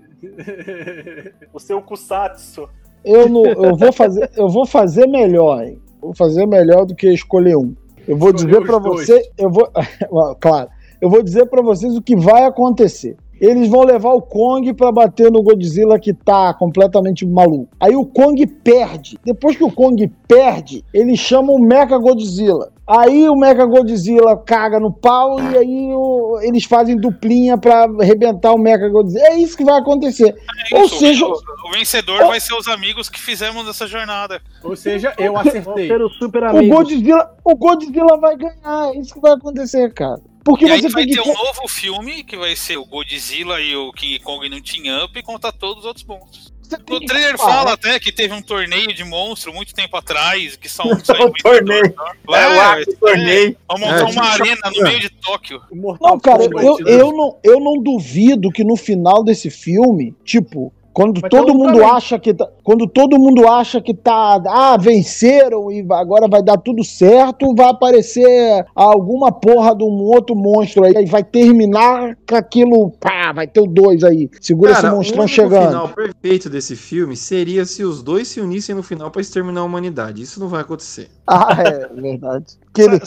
O 1.53 1.59
seu 1.59 1.81
Kusatsu. 1.81 2.69
Eu, 3.03 3.27
não, 3.27 3.45
eu, 3.45 3.75
vou 3.75 3.91
fazer, 3.91 4.29
eu 4.35 4.47
vou 4.47 4.65
fazer 4.65 5.07
melhor, 5.07 5.63
hein? 5.63 5.79
Vou 6.01 6.13
fazer 6.15 6.45
melhor 6.45 6.85
do 6.85 6.95
que 6.95 7.07
escolher 7.11 7.57
um. 7.57 7.75
Eu 8.07 8.17
vou 8.17 8.31
Escolher 8.33 8.59
dizer 8.59 8.79
dois. 8.79 9.07
você, 9.07 9.31
eu 9.37 9.49
vou, 9.49 9.69
claro, 10.39 10.69
eu 11.01 11.09
vou 11.09 11.21
dizer 11.21 11.45
pra 11.47 11.61
vocês 11.61 11.95
o 11.95 12.01
que 12.01 12.15
vai 12.15 12.43
acontecer. 12.45 13.17
Eles 13.45 13.67
vão 13.67 13.81
levar 13.83 14.13
o 14.13 14.21
Kong 14.21 14.73
pra 14.73 14.89
bater 14.89 15.29
no 15.29 15.43
Godzilla 15.43 15.99
que 15.99 16.13
tá 16.13 16.53
completamente 16.53 17.25
maluco. 17.25 17.67
Aí 17.77 17.93
o 17.93 18.05
Kong 18.05 18.45
perde. 18.47 19.19
Depois 19.25 19.57
que 19.57 19.65
o 19.65 19.71
Kong 19.71 20.09
perde, 20.25 20.81
eles 20.93 21.19
chamam 21.19 21.55
o 21.55 21.59
Mecha 21.59 21.97
Godzilla. 21.97 22.71
Aí 22.87 23.27
o 23.29 23.35
Mecha 23.35 23.65
Godzilla 23.65 24.37
caga 24.37 24.79
no 24.79 24.91
pau 24.93 25.39
e 25.41 25.57
aí 25.57 25.93
o- 25.93 26.39
eles 26.41 26.63
fazem 26.63 26.95
duplinha 26.97 27.57
pra 27.57 27.83
arrebentar 27.99 28.53
o 28.53 28.57
Mecha 28.57 28.87
Godzilla. 28.87 29.25
É 29.27 29.37
isso 29.37 29.57
que 29.57 29.65
vai 29.65 29.77
acontecer. 29.79 30.33
É 30.71 30.79
Ou 30.79 30.87
seja, 30.87 31.25
o, 31.25 31.31
o 31.31 31.71
vencedor 31.73 32.19
vai 32.25 32.39
ser 32.39 32.53
os 32.53 32.67
amigos 32.69 33.09
que 33.09 33.19
fizemos 33.19 33.67
essa 33.67 33.85
jornada. 33.87 34.41
Ou 34.63 34.75
seja, 34.75 35.13
eu 35.17 35.35
acertei. 35.37 35.87
ser 35.87 36.01
os 36.01 36.15
super 36.17 36.43
O. 36.45 36.67
Godzilla, 36.69 37.29
o 37.43 37.55
Godzilla 37.57 38.17
vai 38.17 38.37
ganhar, 38.37 38.93
é 38.93 38.97
isso 38.99 39.13
que 39.13 39.19
vai 39.19 39.33
acontecer, 39.33 39.93
cara. 39.93 40.21
Porque 40.43 40.65
E 40.65 40.71
aí 40.71 40.81
você 40.81 40.89
vai 40.89 41.05
tem 41.05 41.15
ter 41.15 41.21
que. 41.21 41.29
um 41.29 41.33
novo 41.33 41.67
filme 41.69 42.23
que 42.23 42.35
vai 42.35 42.55
ser 42.55 42.77
o 42.77 42.85
Godzilla 42.85 43.61
e 43.61 43.75
o 43.75 43.91
King 43.93 44.19
Kong 44.19 44.49
no 44.49 44.61
Team 44.61 45.03
Up 45.05 45.21
contra 45.23 45.51
todos 45.51 45.79
os 45.79 45.85
outros 45.85 46.05
monstros. 46.05 46.51
O 46.89 46.99
trailer 47.05 47.37
fala 47.37 47.73
até 47.73 47.99
que 47.99 48.11
teve 48.11 48.33
um 48.33 48.41
torneio 48.41 48.93
de 48.93 49.03
monstro 49.03 49.53
muito 49.53 49.73
tempo 49.75 49.95
atrás, 49.95 50.55
que 50.55 50.67
são 50.67 50.85
saiu 51.05 51.27
O 51.27 51.33
torneio. 51.33 51.93
Vai, 52.25 52.43
É 52.43 52.47
o 52.47 52.55
vai, 52.55 52.81
ato 52.81 52.97
torneio. 52.97 53.57
Vamos 53.69 53.81
montar 53.87 53.99
É, 53.99 54.03
uma 54.03 54.11
tipo, 54.11 54.43
arena 54.43 54.71
no 54.75 54.83
meio 54.83 54.99
de 54.99 55.09
Tóquio. 55.09 55.61
Não, 55.71 56.19
cara, 56.19 56.43
eu, 56.45 56.49
né? 56.49 56.83
eu, 56.87 57.11
não, 57.11 57.39
eu 57.43 57.59
não 57.59 57.81
duvido 57.81 58.51
que 58.51 58.63
no 58.63 58.75
final 58.75 59.23
desse 59.23 59.49
filme, 59.51 60.15
tipo, 60.25 60.73
Quando 60.93 61.21
Vai 61.21 61.29
todo 61.29 61.55
mundo 61.55 61.83
acha 61.83 62.19
que 62.19 62.33
tá, 62.33 62.47
quando 62.63 62.87
todo 62.87 63.17
mundo 63.17 63.47
acha 63.47 63.81
que 63.81 63.95
tá, 63.95 64.39
ah, 64.45 64.77
venceram 64.77 65.71
e 65.71 65.83
agora 65.89 66.27
vai 66.27 66.43
dar 66.43 66.57
tudo 66.57 66.83
certo, 66.83 67.55
vai 67.55 67.69
aparecer 67.69 68.63
alguma 68.75 69.31
porra 69.31 69.75
de 69.75 69.83
um 69.83 70.03
outro 70.03 70.35
monstro 70.35 70.85
aí, 70.85 70.95
aí 70.95 71.05
vai 71.07 71.23
terminar 71.23 72.15
com 72.29 72.35
aquilo, 72.35 72.91
pá, 72.91 73.31
vai 73.33 73.47
ter 73.47 73.59
o 73.59 73.65
dois 73.65 74.03
aí. 74.03 74.29
Segura 74.39 74.73
esse 74.73 74.85
o 74.85 74.91
monstrão 74.91 75.27
chegando. 75.27 75.67
final 75.67 75.89
perfeito 75.89 76.47
desse 76.47 76.75
filme 76.75 77.15
seria 77.17 77.65
se 77.65 77.83
os 77.83 78.03
dois 78.03 78.27
se 78.27 78.39
unissem 78.39 78.75
no 78.75 78.83
final 78.83 79.09
pra 79.09 79.21
exterminar 79.21 79.61
a 79.61 79.65
humanidade. 79.65 80.21
Isso 80.21 80.39
não 80.39 80.47
vai 80.47 80.61
acontecer. 80.61 81.09
Ah, 81.25 81.55
é 81.57 81.87
verdade. 81.87 82.57
Que 82.73 82.81
ele- 82.81 82.99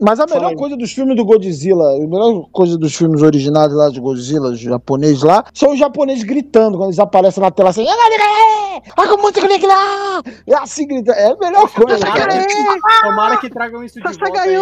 mas 0.00 0.20
a 0.20 0.26
melhor 0.26 0.54
coisa 0.56 0.76
dos 0.76 0.92
filmes 0.92 1.16
do 1.16 1.24
Godzilla, 1.24 1.96
a 1.96 1.98
melhor 1.98 2.46
coisa 2.52 2.78
dos 2.78 2.94
filmes 2.94 3.20
originais 3.22 3.72
lá 3.72 3.88
de 3.90 4.00
Godzilla, 4.00 4.50
os 4.50 4.60
japoneses 4.60 5.22
lá, 5.22 5.44
são 5.52 5.72
os 5.72 5.78
japoneses 5.78 6.22
gritando 6.24 6.76
quando 6.78 6.90
eles 6.90 6.98
aparecem 6.98 7.42
na 7.42 7.50
tela 7.50 7.70
assim. 7.70 7.84
É 10.46 10.54
assim 10.54 10.86
gritando. 10.86 11.16
É 11.18 11.32
a 11.32 11.36
melhor 11.36 11.68
coisa. 11.68 11.98
Tomara 13.02 13.36
que 13.38 13.50
tragam 13.50 13.82
isso 13.84 13.96
de 13.96 14.02
volta 14.26 14.40
aí. 14.40 14.54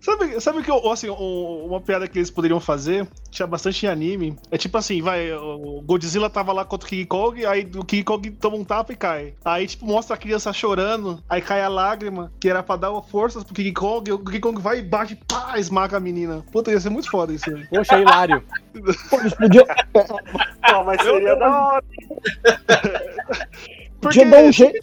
Sabe, 0.00 0.40
sabe 0.40 0.62
que 0.62 0.70
eu, 0.70 0.90
assim, 0.90 1.10
um- 1.10 1.66
uma 1.66 1.80
piada 1.80 2.06
que 2.08 2.18
eles 2.18 2.30
poderiam 2.30 2.60
fazer, 2.60 3.06
tinha 3.30 3.46
bastante 3.46 3.84
em 3.86 3.88
anime, 3.88 4.36
é 4.50 4.56
tipo 4.58 4.76
assim, 4.78 5.00
vai, 5.02 5.32
o 5.32 5.82
Godzilla 5.84 6.28
tava 6.30 6.52
lá 6.52 6.64
contra 6.64 6.86
o 6.86 6.88
King 6.88 7.04
Kong, 7.06 7.44
aí 7.46 7.68
o 7.76 7.84
King 7.84 8.02
Kong 8.04 8.30
toma 8.32 8.56
um 8.56 8.64
tapa 8.64 8.92
e 8.92 8.96
cai. 8.96 9.34
Aí, 9.44 9.66
tipo, 9.66 9.86
mostra 9.86 10.14
a 10.16 10.18
criança 10.18 10.52
chorando, 10.52 11.22
aí 11.28 11.40
cai 11.40 11.62
a 11.62 11.68
lágrima, 11.68 12.32
que 12.40 12.48
era 12.48 12.62
pra 12.62 12.76
dar 12.76 12.92
forças 13.02 13.44
pro 13.44 13.54
King 13.54 13.72
Kong, 13.72 13.81
e 14.08 14.12
o 14.12 14.18
King 14.18 14.40
Kong 14.40 14.60
vai 14.60 14.78
e 14.78 14.82
bate, 14.82 15.16
pá, 15.26 15.54
esmaga 15.58 15.96
a 15.96 16.00
menina. 16.00 16.44
Puta, 16.52 16.70
ia 16.70 16.80
ser 16.80 16.90
muito 16.90 17.10
foda 17.10 17.32
isso 17.32 17.48
aí. 17.50 17.66
Poxa, 17.66 17.98
hilário. 17.98 18.42
Pô, 19.10 19.18
podiam, 19.38 19.64
Pô, 19.92 20.84
mas 20.84 21.02
seria 21.02 21.34
da 21.36 21.66
hora. 21.66 21.84
podiam 24.00 24.30
dar 24.30 24.42
um 24.44 24.52
jeito. 24.52 24.78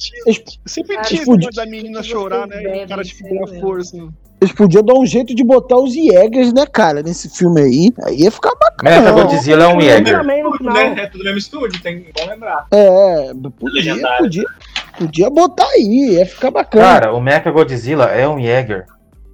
Sempre 0.66 1.02
tinha 1.04 1.22
esse 1.22 1.56
da 1.56 1.66
menina 1.66 2.04
chorar, 2.04 2.48
né? 2.48 2.82
E 2.82 2.86
o 2.86 2.88
cara, 2.88 3.04
tipo, 3.04 3.24
dar 3.24 3.60
força. 3.60 3.98
eles 4.42 4.54
podiam 4.54 4.84
dar 4.84 4.94
um 4.96 5.06
jeito 5.06 5.34
de 5.34 5.44
botar 5.44 5.78
os 5.78 5.94
Jägers, 5.94 6.54
né, 6.54 6.66
cara, 6.66 7.02
nesse 7.02 7.30
filme 7.30 7.62
aí. 7.62 7.94
Aí 8.04 8.22
ia 8.24 8.32
ficar 8.32 8.54
bacana. 8.56 9.00
Mecha 9.00 9.12
Godzilla 9.12 9.64
é 9.64 9.68
um 9.68 9.82
Jäger. 9.82 10.26
Né? 10.26 11.04
É 11.04 11.08
tudo 11.08 11.24
mesmo 11.24 11.38
estúdio, 11.38 11.82
tem 11.82 12.00
bom 12.00 12.28
lembrar. 12.28 12.66
É, 12.72 13.34
podia, 13.60 14.18
podia, 14.18 14.46
podia 15.00 15.30
botar 15.30 15.68
aí, 15.70 16.18
ia 16.18 16.26
ficar 16.26 16.52
bacana. 16.52 16.84
Cara, 16.84 17.14
o 17.14 17.22
Mecha 17.22 17.50
Godzilla 17.50 18.06
é 18.06 18.28
um 18.28 18.40
Jäger. 18.40 18.86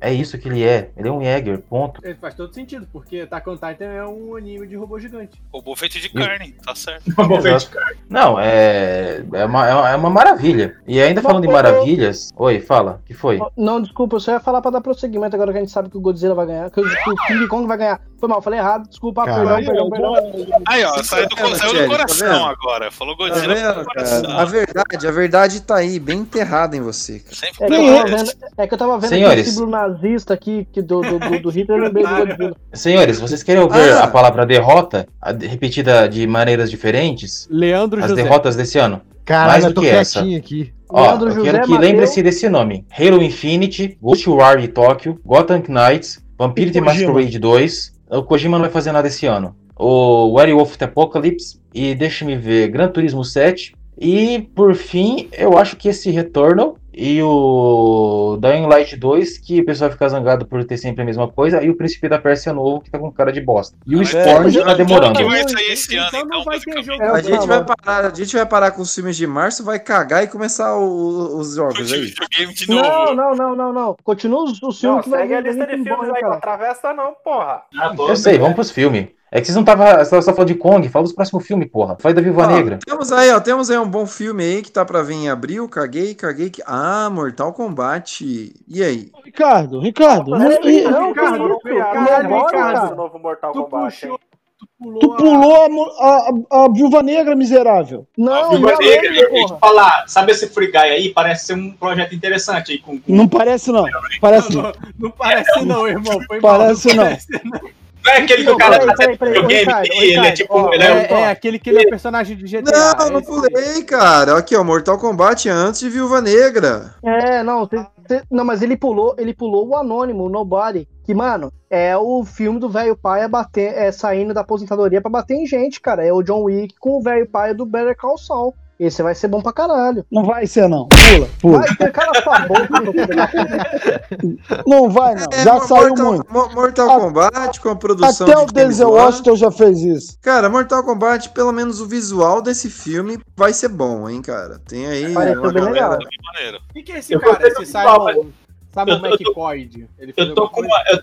É 0.05 0.13
isso 0.13 0.37
que 0.37 0.47
ele 0.47 0.63
é. 0.63 0.89
Ele 0.95 1.07
é 1.07 1.11
um 1.11 1.21
Jäger, 1.21 1.59
ponto. 1.59 1.99
Ele 2.03 2.15
faz 2.15 2.35
todo 2.35 2.53
sentido, 2.53 2.87
porque 2.93 3.21
Attack 3.21 3.49
on 3.49 3.53
Titan 3.55 3.85
é 3.85 4.05
um 4.05 4.35
anime 4.35 4.67
de 4.67 4.75
robô 4.75 4.99
gigante. 4.99 5.41
Robô 5.51 5.75
feito 5.75 5.99
de 5.99 6.09
carne, 6.09 6.53
tá 6.63 6.75
certo. 6.75 7.03
Exato. 7.47 7.71
Não, 8.09 8.39
é, 8.39 9.23
é, 9.33 9.45
uma, 9.45 9.67
é 9.67 9.73
uma- 9.73 9.89
é 9.89 9.95
uma 9.95 10.09
maravilha. 10.09 10.75
E 10.87 11.01
ainda 11.01 11.21
falando 11.21 11.41
de 11.47 11.51
maravilhas. 11.51 12.31
Oi, 12.37 12.59
fala, 12.59 13.01
que 13.05 13.13
foi? 13.13 13.39
Não, 13.57 13.81
desculpa, 13.81 14.15
eu 14.15 14.19
só 14.19 14.33
ia 14.33 14.39
falar 14.39 14.61
pra 14.61 14.71
dar 14.71 14.81
prosseguimento 14.81 15.35
agora 15.35 15.51
que 15.51 15.57
a 15.57 15.61
gente 15.61 15.71
sabe 15.71 15.89
que 15.89 15.97
o 15.97 16.01
Godzilla 16.01 16.35
vai 16.35 16.45
ganhar, 16.45 16.69
que 16.69 16.79
o, 16.79 16.83
que 16.83 17.09
o 17.09 17.15
King 17.27 17.47
Kong 17.47 17.67
vai 17.67 17.77
ganhar. 17.77 17.99
Foi 18.17 18.29
mal, 18.29 18.41
falei 18.41 18.59
errado, 18.59 18.87
desculpa, 18.87 19.25
Caralho, 19.25 19.65
perdão, 19.65 19.89
perdão, 19.89 20.13
perdão. 20.13 20.61
Aí, 20.67 20.83
ó, 20.85 21.03
saiu 21.03 21.27
do, 21.27 21.35
saiu 21.35 21.49
do 21.51 21.57
Thierry, 21.59 21.79
tá 21.79 21.87
coração 21.97 22.27
vendo? 22.27 22.45
agora. 22.45 22.91
Falou 22.91 23.17
Tá 23.17 23.23
Godzilla 23.27 23.55
vendo, 23.55 23.73
do 23.79 23.85
coração. 23.85 24.31
A 24.37 24.45
verdade, 24.45 25.07
a 25.07 25.11
verdade 25.11 25.61
tá 25.61 25.75
aí, 25.75 25.99
bem 25.99 26.19
enterrada 26.19 26.75
em 26.77 26.81
você. 26.81 27.19
cara. 27.19 27.35
É 27.59 27.67
que, 27.67 27.73
eu 27.73 27.97
tava 27.97 28.05
vendo, 28.17 28.31
é 28.57 28.67
que 28.67 28.73
eu 28.73 28.77
tava 28.77 28.99
vendo 28.99 29.09
Senhores. 29.09 29.39
aquele 29.39 29.49
símbolo 29.51 29.71
nazista 29.95 30.33
aqui 30.33 30.67
que 30.71 30.81
do, 30.81 31.01
do, 31.01 31.19
do, 31.19 31.39
do 31.41 31.49
Hitler, 31.49 31.79
eu 31.79 31.83
lembrei 31.85 32.03
do 32.03 32.09
Godzilla. 32.27 32.55
Senhores, 32.73 33.19
vocês 33.19 33.41
querem 33.43 33.61
ouvir 33.61 33.77
Ah. 33.91 34.03
a 34.03 34.07
palavra 34.07 34.45
derrota 34.45 35.07
a- 35.21 35.31
repetida 35.31 36.07
de 36.07 36.27
maneiras 36.27 36.69
diferentes? 36.69 37.47
Leandro 37.49 38.01
As 38.03 38.09
José. 38.09 38.23
derrotas 38.23 38.55
desse 38.55 38.77
ano? 38.77 39.01
Caralho, 39.23 39.51
Mais 39.51 39.63
eu 39.63 39.69
do 39.71 39.75
tô 39.75 39.81
que 39.81 39.87
essa. 39.87 40.19
aqui. 40.19 40.73
Ó, 40.89 41.01
Leandro 41.01 41.29
eu 41.29 41.35
José, 41.35 41.51
quero 41.51 41.63
que 41.63 41.71
Mateus. 41.71 41.89
lembre-se 41.91 42.21
desse 42.23 42.47
nome: 42.49 42.85
Halo 42.97 43.23
Infinity, 43.23 43.97
Ghostwire 44.01 44.67
Tokyo, 44.67 45.19
Gotham 45.25 45.63
Knights, 45.67 46.23
Vampire 46.37 46.71
the. 46.71 46.81
Masquerade 46.81 47.39
2. 47.39 47.95
O 48.11 48.21
Kojima 48.23 48.57
não 48.57 48.63
vai 48.65 48.71
fazer 48.71 48.91
nada 48.91 49.07
esse 49.07 49.25
ano. 49.25 49.55
O 49.77 50.33
Werewolf 50.35 50.77
the 50.77 50.85
Apocalypse 50.85 51.59
e 51.73 51.95
deixa-me 51.95 52.37
ver, 52.37 52.67
Gran 52.69 52.87
Turismo 52.89 53.23
7. 53.25 53.73
E 53.97 54.41
por 54.55 54.75
fim, 54.75 55.29
eu 55.31 55.57
acho 55.57 55.75
que 55.77 55.87
esse 55.89 56.09
Returnal 56.11 56.77
e 56.97 57.21
o 57.21 58.37
Dying 58.41 58.67
Light 58.67 58.95
2, 58.95 59.37
que 59.39 59.59
o 59.59 59.65
pessoal 59.65 59.91
fica 59.91 60.07
zangado 60.07 60.45
por 60.45 60.63
ter 60.63 60.77
sempre 60.77 61.01
a 61.01 61.05
mesma 61.05 61.27
coisa, 61.29 61.61
e 61.61 61.69
o 61.69 61.75
Príncipe 61.75 62.07
da 62.07 62.17
Pérsia 62.17 62.53
novo, 62.53 62.79
que 62.81 62.89
tá 62.89 62.97
com 62.97 63.11
cara 63.11 63.33
de 63.33 63.41
bosta. 63.41 63.77
E 63.85 63.95
o 63.95 63.99
Mas, 63.99 64.09
Spawn 64.09 64.43
é, 64.45 64.49
já 64.49 64.63
tá 64.65 64.73
demorando. 64.75 65.17
Que 65.19 65.25
vai 65.25 65.47
sair 65.47 65.71
esse 65.73 65.95
ano, 65.97 66.07
Então 66.07 66.21
então, 66.21 66.43
vai 66.45 66.59
ter 66.59 66.73
basicamente. 66.73 66.85
jogo. 66.85 67.03
É, 67.03 67.07
A 67.09 67.21
gente, 67.21 67.47
vai 67.47 67.65
parar, 67.65 68.05
a 68.05 68.13
gente 68.15 68.35
vai 68.35 68.45
parar 68.45 68.71
com 68.71 68.81
os 68.81 68.95
filmes 68.95 69.17
de 69.17 69.27
março, 69.27 69.63
vai 69.63 69.77
cagar 69.79 70.23
e 70.23 70.27
começar 70.27 70.77
o- 70.77 71.37
os 71.37 71.55
jogos 71.55 71.91
aí. 71.91 72.01
Videogame 72.05 72.53
de 72.53 72.69
Não, 72.69 73.13
não, 73.13 73.35
não, 73.35 73.55
não, 73.55 73.73
não. 73.73 73.95
Continua 74.03 74.43
os, 74.43 74.57
filmes 74.59 74.81
Não, 74.83 75.01
que 75.01 75.09
vai 75.09 75.21
segue 75.21 75.33
a 75.35 75.41
lista 75.41 75.65
de 75.67 75.83
filmes 75.83 76.07
hein, 76.07 76.13
aí, 76.15 76.21
não 76.21 76.31
atravessa 76.31 76.93
não, 76.93 77.13
porra. 77.23 77.63
Ah, 77.77 77.93
tô, 77.93 78.07
Eu 78.07 78.15
sei, 78.15 78.37
vamos 78.37 78.55
pros 78.55 78.71
filmes. 78.71 79.07
É 79.35 79.41
que 79.41 79.47
vocês 79.47 79.55
não 79.55 79.63
estavam 79.63 80.05
só, 80.05 80.21
só 80.21 80.31
falando 80.33 80.47
de 80.47 80.55
Kong, 80.55 80.87
fala 80.87 81.03
dos 81.03 81.11
próximos 81.11 81.45
filmes, 81.45 81.69
porra. 81.69 81.97
Fala 81.99 82.15
da 82.15 82.21
Viúva 82.21 82.43
Ó, 82.43 82.47
Negra. 82.47 82.79
Temos 82.85 83.11
aí, 83.11 83.29
ó, 83.31 83.39
temos 83.41 83.69
aí 83.69 83.77
um 83.77 83.89
bom 83.89 84.05
filme 84.05 84.41
aí 84.45 84.61
que 84.61 84.71
tá 84.71 84.85
pra 84.85 85.01
vir 85.03 85.15
em 85.15 85.29
abril. 85.29 85.67
Caguei, 85.67 86.15
caguei. 86.15 86.49
que- 86.49 86.63
Ah, 86.65 87.09
Mortal 87.11 87.51
Kombat. 87.51 88.23
E 88.65 88.81
aí? 88.81 89.11
Ricardo, 89.25 89.81
Ricardo, 89.81 90.31
Não, 90.31 90.39
não- 90.39 90.49
não, 90.49 90.69
e- 90.69 90.81
não, 90.83 91.07
Ricardo, 91.09 91.59
Ricardo, 91.65 92.89
Não, 92.91 92.95
novo 92.95 93.19
Mortal 93.19 93.51
Tu 93.51 93.63
Kombat. 93.63 93.99
puxou, 94.07 94.19
tu 94.57 94.67
pulou, 94.79 94.99
tu 95.01 95.11
a- 95.13 95.17
pulou 95.17 95.55
a, 95.99 96.05
a, 96.05 96.31
a, 96.61 96.65
a 96.65 96.69
Viúva 96.69 97.03
Negra, 97.03 97.35
miserável. 97.35 98.07
Não, 98.17 98.51
Viúva 98.51 98.71
não, 98.71 98.77
Negra, 98.79 99.07
eu 99.07 99.13
ia 99.13 99.25
te 99.43 99.47
porra. 99.49 99.59
falar, 99.59 100.05
sabe 100.07 100.31
esse 100.31 100.47
Free 100.47 100.67
Guy 100.71 100.77
aí? 100.77 101.09
Parece 101.13 101.47
ser 101.47 101.53
um 101.55 101.71
projeto 101.73 102.15
interessante 102.15 102.71
aí 102.71 102.77
com. 102.77 102.97
com- 102.99 103.13
Não 103.13 103.27
parece 103.27 103.69
não, 103.69 103.85
parece 104.21 104.55
não. 104.55 104.61
Não, 104.63 104.71
não 104.97 105.11
parece 105.11 105.65
não, 105.65 105.85
irmão. 105.87 106.21
Foi 106.25 106.39
Parece 106.39 106.87
mal, 106.95 106.95
não. 106.95 107.03
parece 107.11 107.27
Não 107.43 107.84
é 108.11 108.17
aquele 108.17 108.43
que 108.43 108.49
o 108.49 108.51
Não, 108.51 108.57
cara 108.57 108.79
peraí, 108.79 108.87
tá 108.87 108.95
peraí, 108.95 109.17
peraí, 109.17 109.33
videogame 109.33 109.59
Ricardo, 109.65 109.87
e 109.93 109.97
ele 110.13 110.27
é 110.27 110.31
tipo. 110.31 110.53
ó, 110.57 110.73
ele 110.73 110.83
é, 110.83 110.87
É, 110.87 111.11
é 111.21 111.27
aquele 111.29 111.59
que 111.59 111.69
ele 111.69 111.79
é 111.79 111.87
personagem 111.89 112.37
de 112.37 112.45
GTA. 112.45 112.95
Não, 112.99 113.09
não 113.11 113.19
esse- 113.19 113.27
pulei, 113.27 113.83
cara. 113.83 114.37
Aqui, 114.37 114.55
ó, 114.55 114.63
Mortal 114.63 114.97
Kombat 114.97 115.49
antes 115.49 115.79
de 115.79 115.89
Viúva 115.89 116.21
Negra. 116.21 116.95
É, 117.03 117.43
não, 117.43 117.67
cê- 117.67 117.85
cê- 118.07 118.23
não, 118.29 118.43
mas 118.45 118.61
ele 118.61 118.75
pulou, 118.77 119.15
ele 119.17 119.33
pulou 119.33 119.67
o 119.67 119.75
Anônimo, 119.75 120.23
o 120.25 120.29
Nobody, 120.29 120.87
que, 121.05 121.13
mano, 121.13 121.51
é 121.69 121.95
o 121.97 122.23
filme 122.23 122.59
do 122.59 122.69
velho 122.69 122.95
pai 122.95 123.27
bater, 123.27 123.73
é, 123.75 123.91
saindo 123.91 124.33
da 124.33 124.41
aposentadoria 124.41 125.01
pra 125.01 125.11
bater 125.11 125.35
em 125.35 125.45
gente, 125.45 125.79
cara. 125.81 126.05
É 126.05 126.11
o 126.13 126.21
John 126.23 126.43
Wick 126.43 126.75
com 126.79 126.97
o 126.97 127.01
velho 127.01 127.27
pai 127.27 127.53
do 127.53 127.65
Better 127.65 127.95
Call 127.97 128.17
Saul. 128.17 128.53
Esse 128.77 129.01
vai 129.01 129.15
ser 129.15 129.29
bom 129.29 129.41
pra 129.41 129.53
caralho. 129.53 130.05
Não 130.11 130.23
vai 130.23 130.45
ser 130.45 130.67
não. 130.67 130.87
Pula, 130.89 131.29
pula. 131.41 131.59
Vai 131.59 131.75
ter 131.77 131.91
cara 131.93 132.21
sua 132.21 132.39
boca. 132.39 132.67
Não 134.67 134.89
vai 134.89 135.15
não. 135.15 135.25
É, 135.31 135.43
Já 135.43 135.53
Mortal, 135.53 135.67
saiu 135.77 135.95
muito. 135.95 136.33
Mo- 136.33 136.49
Mortal 136.53 136.89
A- 136.89 136.99
Kombat 136.99 137.61
com 137.61 137.69
a 137.69 137.75
produção 137.75 138.27
Até 138.27 138.35
de 138.35 138.41
o 138.49 138.53
Denzel. 138.53 138.89
Washington 138.91 139.35
já 139.35 139.51
fez 139.51 139.81
isso. 139.81 140.17
Cara, 140.21 140.49
Mortal 140.49 140.83
Kombat, 140.83 141.29
pelo 141.29 141.51
menos 141.51 141.79
o 141.79 141.87
visual 141.87 142.41
desse 142.41 142.69
filme 142.69 143.17
vai 143.35 143.53
ser 143.53 143.69
bom, 143.69 144.09
hein, 144.09 144.21
cara. 144.21 144.59
Tem 144.67 144.85
aí 144.87 145.13
Pareceu 145.13 145.41
uma 145.41 145.53
bem 145.53 145.63
galera. 145.63 145.89
legal. 145.97 145.99
Maneiro. 146.33 146.57
O 146.69 146.73
que, 146.73 146.83
que 146.83 146.91
é 146.91 146.99
esse 146.99 147.13
Eu 147.13 147.19
cara? 147.21 147.47
Esse 147.47 147.65
Simon, 147.65 148.25
Simon 148.73 148.87
eu 148.87 149.05
McCoy? 149.05 149.87
Eu 149.99 150.13
eu 150.17 150.35
tô 150.35 150.49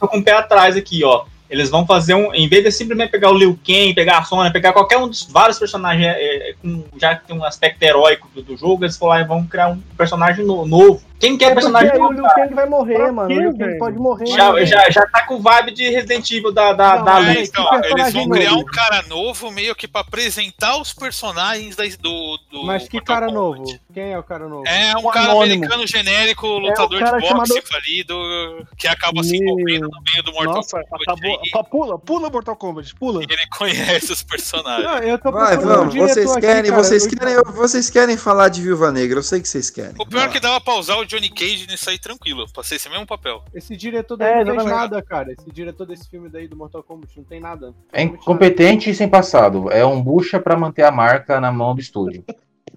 com 0.08 0.18
o 0.18 0.22
pé 0.24 0.32
atrás 0.32 0.76
aqui, 0.76 1.02
ó. 1.04 1.24
Eles 1.52 1.68
vão 1.68 1.86
fazer 1.86 2.14
um. 2.14 2.34
Em 2.34 2.48
vez 2.48 2.64
de 2.64 2.72
simplesmente 2.72 3.10
pegar 3.10 3.30
o 3.30 3.36
Liu 3.36 3.58
Kang, 3.64 3.92
pegar 3.94 4.18
a 4.18 4.24
Sony, 4.24 4.50
pegar 4.50 4.72
qualquer 4.72 4.96
um 4.96 5.06
dos 5.06 5.22
vários 5.30 5.58
personagens, 5.58 6.06
é, 6.06 6.50
é, 6.50 6.54
com, 6.54 6.82
já 6.98 7.14
que 7.14 7.26
tem 7.26 7.36
um 7.36 7.44
aspecto 7.44 7.82
heróico 7.82 8.26
do, 8.34 8.42
do 8.42 8.56
jogo, 8.56 8.84
eles 8.84 8.96
vão 8.96 9.10
lá 9.10 9.20
e 9.20 9.24
vão 9.24 9.44
criar 9.46 9.68
um 9.68 9.78
personagem 9.96 10.46
no- 10.46 10.66
novo. 10.66 11.02
Quem 11.22 11.38
quer 11.38 11.52
É 11.52 11.54
personagem 11.54 11.92
o? 12.02 12.10
Liu 12.12 12.24
Kang 12.34 12.52
vai 12.52 12.66
morrer, 12.68 12.94
Pra 12.96 13.12
mano. 13.12 13.28
quê, 13.28 13.34
O 13.34 13.40
Liu 13.42 13.56
Kang 13.56 13.78
pode 13.78 13.96
morrer. 13.96 14.26
Já, 14.26 14.52
né? 14.52 14.66
já, 14.66 14.90
já 14.90 15.06
tá 15.06 15.24
com 15.24 15.40
vibe 15.40 15.70
de 15.70 15.88
Resident 15.88 16.28
Evil 16.32 16.50
da, 16.52 16.72
da, 16.72 16.96
Não, 16.96 17.04
da 17.04 17.20
É, 17.30 17.34
lista. 17.34 17.60
então, 17.60 17.80
eles 17.84 18.12
vão 18.12 18.28
criar 18.28 18.54
um 18.54 18.64
cara 18.64 19.02
novo 19.02 19.48
meio 19.52 19.72
que 19.76 19.86
pra 19.86 20.00
apresentar 20.00 20.76
os 20.80 20.92
personagens 20.92 21.76
da- 21.76 21.84
do, 22.00 22.38
do. 22.50 22.64
Mas 22.64 22.88
que 22.88 22.94
Mortal 22.96 23.14
cara 23.16 23.26
Kombat. 23.32 23.60
novo? 23.60 23.80
Quem 23.94 24.12
é 24.12 24.18
o 24.18 24.22
cara 24.24 24.48
novo? 24.48 24.66
É 24.66 24.96
um 24.96 25.08
Um 25.08 25.10
cara 25.12 25.26
anônimo. 25.30 25.42
americano 25.64 25.86
genérico, 25.86 26.46
lutador 26.46 26.98
cara 26.98 27.18
de 27.18 27.28
boxe 27.28 27.46
chamado- 27.54 27.66
falido, 27.68 28.66
que 28.76 28.88
acaba 28.88 29.22
se 29.22 29.36
envolvendo 29.36 29.88
no 29.88 30.02
meio 30.02 30.22
do 30.24 30.32
Mortal 30.32 30.54
Nossa, 30.56 30.82
Kombat. 30.82 31.02
acabou. 31.08 31.40
E 31.44 31.62
Pula, 31.70 31.98
pula 31.98 32.28
Mortal 32.30 32.56
Kombat, 32.56 32.94
pula. 32.96 33.22
ele 33.22 33.46
conhece 33.56 34.12
os 34.12 34.22
personagens. 34.24 34.84
Não, 34.84 34.98
eu 34.98 35.16
tô 35.18 35.30
Vai, 35.30 35.56
vamos. 35.56 35.94
o 35.94 35.98
Vocês 35.98 36.30
aqui, 36.32 36.40
querem, 36.40 36.70
cara. 36.70 36.82
vocês 36.82 37.04
Eu- 37.04 37.10
querem, 37.10 37.36
vocês 37.54 37.90
querem 37.90 38.16
falar 38.16 38.48
de 38.48 38.60
Viúva 38.60 38.90
Negra? 38.90 39.18
Eu 39.20 39.22
sei 39.22 39.40
que 39.40 39.48
vocês 39.48 39.70
querem. 39.70 39.94
O 39.98 40.04
pior 40.04 40.24
é 40.24 40.28
que 40.28 40.40
dava 40.40 40.60
pra 40.60 40.74
usar 40.74 40.96
o 40.96 41.04
Johnny 41.16 41.28
Cage 41.30 41.66
nisso 41.68 41.88
aí 41.90 41.98
tranquilo. 41.98 42.46
Passei 42.52 42.76
esse 42.76 42.88
mesmo 42.88 43.06
papel. 43.06 43.42
Esse 43.54 43.76
diretor 43.76 44.20
É, 44.20 44.44
daí 44.44 44.44
não 44.44 44.54
fez 44.54 44.64
nada, 44.66 45.02
cara. 45.02 45.32
Esse 45.32 45.50
diretor 45.50 45.86
desse 45.86 46.08
filme 46.08 46.28
daí 46.28 46.48
do 46.48 46.56
Mortal 46.56 46.82
Kombat 46.82 47.16
não 47.16 47.24
tem 47.24 47.40
nada. 47.40 47.74
É 47.92 48.02
incompetente 48.02 48.88
e 48.90 48.94
sem 48.94 49.08
passado. 49.08 49.70
É 49.70 49.84
um 49.84 50.02
bucha 50.02 50.40
pra 50.40 50.56
manter 50.56 50.82
a 50.84 50.90
marca 50.90 51.40
na 51.40 51.52
mão 51.52 51.74
do 51.74 51.80
estúdio. 51.80 52.24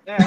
É, 0.08 0.18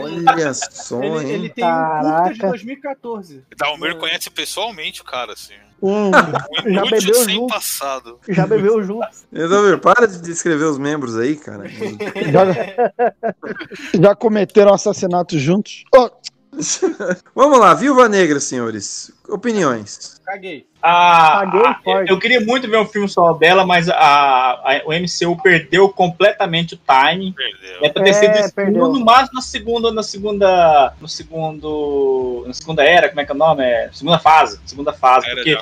Olha 0.00 0.54
só, 0.54 1.02
ele, 1.02 1.18
hein? 1.26 1.30
ele 1.30 1.48
tem 1.50 1.62
um 1.64 1.68
curta 1.68 2.32
de 2.32 2.38
Caraca. 2.40 2.48
2014. 2.48 3.42
Dalmir 3.58 3.96
conhece 3.98 4.30
pessoalmente 4.30 5.02
o 5.02 5.04
cara, 5.04 5.32
assim. 5.34 5.52
Hum, 5.82 6.08
Um 6.08 6.10
já 6.72 6.86
inútil 6.86 6.90
bebeu 6.90 7.14
sem 7.16 7.34
junto. 7.34 7.52
passado. 7.52 8.18
Já 8.28 8.46
bebeu 8.46 8.82
junto. 8.82 9.06
Resolver, 9.30 9.76
para 9.78 10.06
de 10.08 10.22
descrever 10.22 10.64
os 10.64 10.78
membros 10.78 11.18
aí, 11.18 11.36
cara. 11.36 11.64
Já, 12.32 14.00
já 14.00 14.14
cometeram 14.14 14.72
assassinatos 14.72 15.38
juntos? 15.40 15.84
Ó, 15.94 16.08
Vamos 17.34 17.58
lá, 17.58 17.74
Viúva 17.74 18.08
Negra, 18.08 18.40
senhores. 18.40 19.10
Opiniões. 19.28 20.15
Caguei. 20.36 20.66
Ah, 20.82 21.40
Paguei 21.46 21.62
ah, 21.66 21.80
forte. 21.82 22.10
eu 22.10 22.18
queria 22.18 22.40
muito 22.40 22.68
ver 22.70 22.76
um 22.78 22.84
filme 22.86 23.08
solo 23.08 23.34
dela, 23.38 23.64
mas 23.66 23.88
a, 23.88 23.96
a- 23.96 24.82
o 24.84 24.92
MCU 24.92 25.36
perdeu 25.42 25.88
completamente 25.88 26.74
o 26.74 26.76
timing. 26.78 27.32
Perdeu. 27.32 27.78
É 27.82 27.88
pra 27.88 28.02
ter 28.04 28.10
É, 28.10 28.12
sido 28.12 28.54
perdeu. 28.54 28.88
no 28.88 29.04
máximo 29.04 29.30
na 29.34 29.40
segunda, 29.40 29.90
na 29.92 30.02
segunda, 30.02 30.94
no 31.00 31.08
segundo, 31.08 32.44
na 32.46 32.52
segunda 32.52 32.84
era, 32.84 33.08
como 33.08 33.20
é 33.20 33.24
que 33.24 33.32
é 33.32 33.34
o 33.34 33.38
nome? 33.38 33.64
É, 33.64 33.88
segunda 33.92 34.18
fase, 34.18 34.60
segunda 34.66 34.92
fase, 34.92 35.26
Era 35.26 35.36
porque 35.36 35.56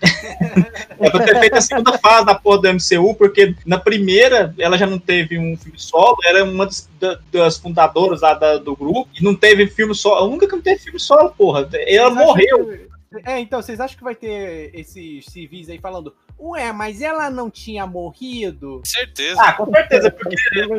é 0.98 1.10
pra 1.10 1.24
ter 1.24 1.38
feito 1.40 1.56
a 1.56 1.60
segunda 1.60 1.98
fase 1.98 2.24
da 2.26 2.34
porra 2.34 2.62
do 2.62 2.68
MCU, 2.74 3.14
porque 3.14 3.54
na 3.66 3.78
primeira 3.78 4.54
ela 4.58 4.76
já 4.78 4.86
não 4.86 4.98
teve 4.98 5.38
um 5.38 5.56
filme 5.56 5.78
solo, 5.78 6.16
era 6.24 6.42
uma 6.44 6.64
das, 6.66 6.88
da- 6.98 7.18
das 7.30 7.58
fundadoras 7.58 8.22
lá 8.22 8.32
da- 8.34 8.56
do 8.56 8.74
grupo, 8.74 9.08
e 9.18 9.22
não 9.22 9.34
teve 9.34 9.66
filme 9.66 9.94
solo, 9.94 10.16
a 10.16 10.24
única 10.24 10.46
que 10.48 10.54
não 10.56 10.62
teve 10.62 10.80
filme 10.80 10.98
solo, 10.98 11.30
porra, 11.36 11.68
ela 11.86 12.10
morreu. 12.10 12.88
É, 13.24 13.40
então, 13.40 13.60
vocês 13.60 13.80
acham 13.80 13.98
que 13.98 14.04
vai 14.04 14.14
ter 14.14 14.70
esses 14.72 15.24
civis 15.26 15.68
aí 15.68 15.78
falando, 15.80 16.14
ué, 16.38 16.72
mas 16.72 17.02
ela 17.02 17.28
não 17.28 17.50
tinha 17.50 17.84
morrido? 17.84 18.80
Certeza. 18.84 19.42
Ah, 19.42 19.52
com 19.52 19.66
certeza, 19.68 20.10
porque, 20.12 20.36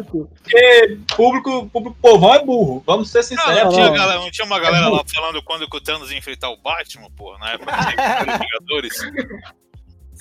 porque 0.09 0.97
público, 1.15 1.69
público 1.69 1.97
povão 2.01 2.33
é 2.33 2.43
burro, 2.45 2.81
vamos 2.85 3.09
ser 3.11 3.21
sinceros. 3.23 3.63
não, 3.63 3.69
tinha, 3.71 3.85
não. 3.87 3.93
galera- 3.93 4.19
não 4.21 4.31
tinha 4.31 4.45
uma 4.45 4.59
galera 4.59 4.87
lá 4.87 5.03
falando 5.13 5.43
quando 5.43 5.69
que 5.69 5.75
o 5.75 5.81
Thanos 5.81 6.09
ia 6.09 6.17
enfrentar 6.17 6.49
o 6.51 6.57
Batman, 6.57 7.09
pô, 7.17 7.37
na 7.37 7.51
época 7.51 7.71
dos 7.75 7.85
Vingadores. 8.39 8.97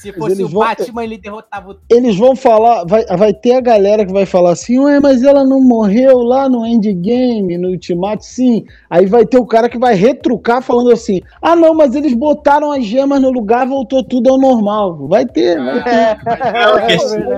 Se 0.00 0.12
fosse 0.12 0.32
eles 0.32 0.46
o 0.46 0.48
vão- 0.48 0.60
Batman, 0.66 1.04
ele 1.04 1.18
derrotava 1.18 1.70
o 1.72 1.76
eles 1.88 2.16
vão 2.16 2.34
falar, 2.36 2.84
vai, 2.84 3.04
vai 3.04 3.32
ter 3.34 3.52
a 3.54 3.60
galera 3.60 4.04
que 4.06 4.12
vai 4.12 4.24
falar 4.26 4.52
assim, 4.52 4.78
ué, 4.78 4.98
mas 5.00 5.22
ela 5.22 5.44
não 5.44 5.60
morreu 5.60 6.18
lá 6.18 6.48
no 6.48 6.64
Endgame, 6.66 7.58
no 7.58 7.68
Ultimato, 7.68 8.24
sim. 8.24 8.64
Aí 8.88 9.06
vai 9.06 9.26
ter 9.26 9.38
o 9.38 9.46
cara 9.46 9.68
que 9.68 9.78
vai 9.78 9.94
retrucar 9.94 10.62
falando 10.62 10.90
assim, 10.92 11.20
ah 11.42 11.54
não, 11.56 11.74
mas 11.74 11.94
eles 11.94 12.14
botaram 12.14 12.70
as 12.72 12.84
gemas 12.84 13.20
no 13.20 13.30
lugar, 13.30 13.66
voltou 13.66 14.02
tudo 14.02 14.30
ao 14.30 14.38
normal. 14.38 15.06
Vai 15.08 15.26
ter, 15.26 15.58
vai 15.62 15.82
ter. 15.82 15.90
É, 15.90 16.16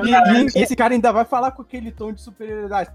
E, 0.04 0.58
e 0.58 0.62
esse 0.62 0.76
cara 0.76 0.94
ainda 0.94 1.12
vai 1.12 1.24
falar 1.24 1.50
com 1.52 1.62
aquele 1.62 1.90
tom 1.90 2.12
de 2.12 2.20
superioridade. 2.20 2.90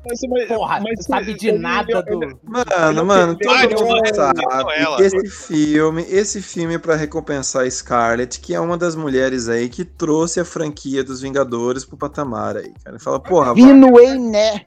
Porra, 0.47 0.79
mas- 0.81 0.97
não 0.97 1.03
sabe 1.03 1.33
de 1.33 1.51
nada 1.51 2.01
do. 2.01 2.19
Mano, 2.43 3.05
mano, 3.05 3.37
todo 3.37 3.53
Vai, 3.53 3.67
mundo 3.67 3.75
tudo 3.77 4.15
sabe 4.15 4.41
esse 4.99 5.27
filme, 5.29 6.03
esse 6.09 6.41
filme 6.41 6.75
é 6.75 6.79
pra 6.79 6.95
recompensar 6.95 7.63
a 7.63 7.69
Scarlett, 7.69 8.39
que 8.39 8.53
é 8.53 8.59
uma 8.59 8.77
das 8.77 8.95
mulheres 8.95 9.47
aí 9.49 9.56
que 9.69 9.83
trouxe 9.85 10.39
a 10.39 10.45
franquia 10.45 11.03
dos 11.03 11.21
Vingadores 11.21 11.83
pro 11.85 11.97
patamar 11.97 12.57
aí, 12.57 12.71
cara. 12.83 12.95
Ele 12.95 12.99
fala, 12.99 13.19
porra, 13.19 13.53
Vi 13.53 13.63
no 13.73 13.91
Nerd. 14.29 14.65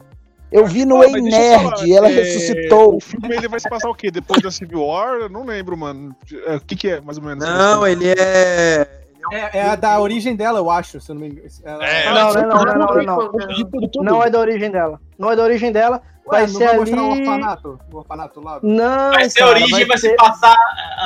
Eu 0.53 0.67
vi 0.67 0.85
no 0.85 1.05
Ei 1.05 1.13
Nerd, 1.23 1.93
ela 1.93 2.09
é, 2.09 2.13
ressuscitou. 2.13 2.97
O 2.97 3.01
filme 3.01 3.37
ele 3.37 3.47
vai 3.47 3.61
se 3.61 3.69
passar 3.69 3.89
o 3.89 3.95
quê? 3.95 4.11
Depois 4.11 4.43
da 4.43 4.51
Civil 4.51 4.83
War? 4.85 5.21
Eu 5.21 5.29
não 5.29 5.45
lembro, 5.45 5.77
mano. 5.77 6.15
É, 6.47 6.57
O 6.57 6.61
que, 6.61 6.75
que 6.75 6.89
é, 6.89 7.01
mais 7.01 7.19
ou 7.19 7.25
menos? 7.25 7.45
não, 7.47 7.87
ele 7.87 8.09
é. 8.09 8.89
É, 9.33 9.59
é 9.59 9.63
a 9.69 9.77
da 9.77 10.01
origem 10.01 10.35
dela, 10.35 10.59
eu 10.59 10.71
acho, 10.71 10.99
se 11.01 11.11
eu 11.11 11.15
não 11.15 11.23
me 11.23 11.29
engano. 11.29 11.47
Ela- 11.63 11.87
É, 11.87 12.07
Não, 12.13 12.33
não, 12.33 12.43
não, 12.43 12.49
não, 12.49 12.65
não, 12.65 12.87
não, 12.87 13.05
Não. 13.05 13.33
não. 13.33 14.03
Não 14.03 14.25
é 14.25 14.31
da 14.31 14.41
origem 14.41 14.71
dela. 14.71 14.99
Não 15.19 15.31
é 15.31 15.37
da 15.37 15.43
origem 15.45 15.71
dela. 15.71 16.03
Ué, 16.33 16.39
Vai 16.41 16.43
não 16.43 16.49
ser 16.49 16.67
vai 16.67 16.77
mostrar 16.79 17.03
o 17.03 17.11
ali. 17.13 17.21
orfanato? 17.21 17.81
O 17.93 17.97
orfanato 17.99 18.41
lá? 18.41 18.61
Não, 18.63 19.11
Vai 19.13 19.29
ser 19.31 19.39
cara, 19.41 19.51
origem, 19.53 19.87
vai, 19.87 19.99
se 19.99 20.09
ser- 20.09 20.17
passar 20.17 20.57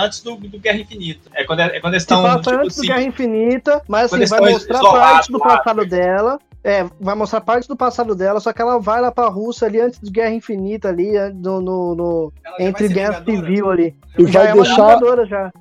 antes 0.01 0.21
do, 0.23 0.37
do 0.37 0.59
Guerra 0.59 0.79
Infinita. 0.79 1.31
É 1.35 1.45
quando, 1.45 1.61
é 1.61 1.81
quando 1.81 1.95
eles 1.95 2.03
Se 2.03 2.07
estão, 2.07 2.23
passa 2.23 2.41
tipo 2.41 2.57
antes 2.57 2.77
do 2.77 2.81
assim, 2.81 2.87
Guerra 2.89 3.03
Infinita, 3.03 3.83
mas 3.89 4.13
assim, 4.13 4.27
vai 4.27 4.53
mostrar 4.53 4.81
parte 4.81 5.33
do 5.33 5.39
lá. 5.39 5.47
passado 5.59 5.87
dela. 5.87 6.39
É, 6.67 6.87
vai 6.99 7.15
mostrar 7.15 7.43
parte 7.43 7.69
do 7.69 7.77
passado 7.77 8.15
dela, 8.15 8.41
só 8.41 8.51
que 8.51 8.63
ela 8.63 8.79
vai 8.81 8.99
lá 8.99 9.13
pra 9.13 9.29
Rússia 9.29 9.67
ali 9.69 9.79
antes 9.79 10.01
de 10.01 10.11
Guerra 10.11 10.31
Infinita, 10.31 10.89
ali, 10.89 11.13
no, 11.35 11.61
no, 11.61 11.95
no- 11.95 12.33
vai 12.57 12.67
entre 12.67 12.89
Guerra? 12.89 13.23
Civil 13.23 13.71
ali. 13.71 13.95
E 14.19 14.25
vai 14.25 14.49
é 14.49 14.53
deixar, 14.55 14.99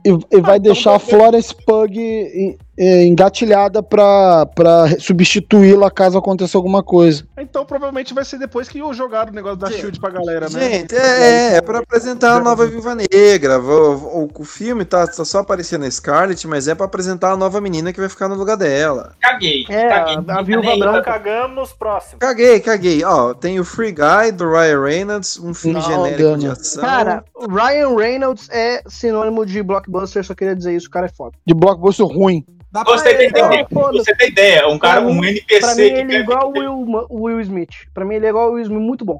e, 0.06 0.18
e 0.38 0.40
vai 0.42 0.60
deixar 0.62 0.96
a 0.96 1.00
Florence 1.00 1.54
Pug 1.66 2.58
eh, 2.78 3.06
engatilhada 3.06 3.84
pra, 3.84 4.46
pra 4.48 4.88
substituí-la 5.00 5.92
caso 5.92 6.18
aconteça 6.18 6.58
alguma 6.58 6.84
coisa. 6.84 7.26
Então 7.38 7.66
provavelmente 7.66 8.14
vai 8.14 8.26
ser 8.26 8.40
depois 8.40 8.68
que 8.68 8.80
jogaram 8.94 9.32
o 9.32 9.36
negócio 9.36 9.58
da 9.58 9.70
Shield 9.70 10.00
pra 10.00 10.10
galera, 10.10 10.50
né? 10.50 10.60
Gente, 10.72 10.96
é, 10.96 11.56
é 11.56 11.62
pra 11.62 11.80
apresentar 11.80 12.38
a 12.38 12.40
nova 12.40 12.66
Viúva 12.66 12.96
Negra. 12.96 13.60
O, 13.60 14.24
o, 14.24 14.30
o 14.40 14.44
filme 14.44 14.86
tá, 14.86 15.06
tá 15.08 15.24
só 15.26 15.40
aparecendo 15.40 15.86
a 15.86 15.92
Scarlett, 15.92 16.48
mas 16.48 16.68
é 16.68 16.76
pra 16.76 16.86
apresentar 16.86 17.32
a 17.32 17.38
nova 17.38 17.60
menina 17.62 17.94
que 17.94 18.00
vai 18.00 18.10
ficar 18.10 18.28
no 18.28 18.36
lugar 18.36 18.58
dela. 18.58 19.14
caguei. 19.20 19.66
É, 19.70 19.88
caguei. 19.90 20.18
a, 20.28 20.40
a 20.40 20.42
Viúva 20.42 20.68
Nem- 20.70 20.80
Branca. 20.80 21.02
Cagamos, 21.04 21.74
próximo. 21.74 22.20
Caguei, 22.20 22.60
caguei. 22.60 23.04
Ó, 23.04 23.34
tem 23.34 23.60
o 23.60 23.64
Free 23.66 23.92
Guy 23.92 24.32
do 24.34 24.50
Ryan 24.50 24.82
Reynolds, 24.84 25.40
um 25.40 25.54
filme 25.54 25.80
Não, 25.80 25.86
genérico 25.86 26.38
de 26.38 26.48
ação. 26.48 26.84
Cara, 26.84 27.24
o 27.36 27.48
Ryan 27.48 27.96
Reynolds 27.96 28.48
é 28.50 28.82
sinônimo 28.88 29.46
de 29.46 29.62
blockbuster, 29.62 30.24
só 30.24 30.34
queria 30.34 30.56
dizer 30.56 30.76
isso, 30.76 30.88
o 30.88 30.92
cara 30.92 31.06
é 31.06 31.10
foda. 31.10 31.38
De 31.46 31.54
blockbuster 31.54 32.06
ruim. 32.06 32.44
Dá 32.74 32.84
pra 32.84 32.98
Você 32.98 33.14
tem 33.14 33.26
É, 33.28 33.30
ideia? 33.30 33.68
foda. 33.72 33.98
Você 34.00 34.16
tem 34.16 34.30
ideia? 34.30 34.68
Um 34.68 34.80
cara, 34.80 35.02
Pra 35.02 35.10
mim- 35.10 35.16
um 35.18 35.22
Pra 35.22 35.30
NPC 35.30 35.76
mim 35.76 35.82
ele 36.00 36.16
é 36.16 36.20
igual 36.22 36.50
o 36.50 36.58
Will, 36.60 37.06
o 37.10 37.22
Will 37.24 37.40
Smith. 37.42 37.70
Pra 37.94 38.04
mim 38.04 38.16
ele 38.16 38.26
é 38.26 38.30
igual 38.30 38.50
o 38.50 38.54
Will 38.56 38.64
Smith, 38.64 38.82
muito 38.82 39.06
bom. 39.06 39.20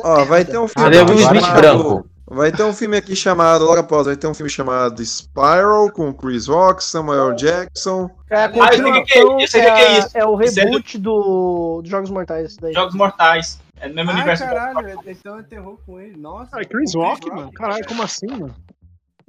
Ó, 0.00 0.24
vai 0.24 0.44
ter 0.44 0.58
um 0.58 0.66
filme 0.66 0.88
Ele 0.88 0.96
é 0.96 1.02
Will 1.02 1.18
Smith 1.18 1.40
chamado- 1.42 1.60
branco. 1.60 2.08
Vai 2.30 2.52
ter 2.52 2.62
um 2.62 2.74
filme 2.74 2.96
aqui 2.96 3.16
chamado, 3.16 3.64
logo 3.64 3.78
após, 3.80 4.06
vai 4.06 4.14
ter 4.16 4.26
um 4.26 4.34
filme 4.34 4.50
chamado 4.50 5.02
Spiral, 5.04 5.90
com 5.90 6.12
Chris 6.12 6.46
Rock, 6.46 6.84
Samuel 6.84 7.34
Jackson. 7.34 8.10
É 8.30 8.36
a 8.36 8.44
Ah, 8.44 8.50
eu 8.54 8.64
é- 8.64 8.68
continuação, 8.68 9.40
eu 9.40 9.48
sei 9.48 9.60
o 9.60 9.64
é, 9.64 9.70
que 9.70 9.76
que 9.76 9.80
é 9.82 9.86
a- 9.86 9.98
isso. 9.98 10.08
é 10.18 10.26
o 10.26 10.42
Isso 10.42 10.60
é 10.60 10.64
do- 10.64 10.68
reboot 10.70 10.98
do, 10.98 11.80
dos 11.82 11.90
Jogos 11.90 12.10
Mortais. 12.10 12.44
esse 12.46 12.60
Daí. 12.60 12.74
Jogos 12.74 12.94
Mortais. 12.94 13.58
É 13.80 13.88
no 13.88 13.94
mesmo 13.94 14.10
Ah, 14.10 14.14
universo. 14.14 14.44
caralho, 14.44 14.98
então 15.06 15.38
é 15.38 15.42
terror 15.42 15.78
com 15.86 15.98
ele. 16.00 16.16
Nossa. 16.18 16.50
Ah, 16.52 16.64
Chris 16.64 16.94
Rock, 16.94 17.30
mano. 17.30 17.50
Caralho, 17.52 17.86
como 17.86 18.02
assim, 18.02 18.26
mano? 18.26 18.54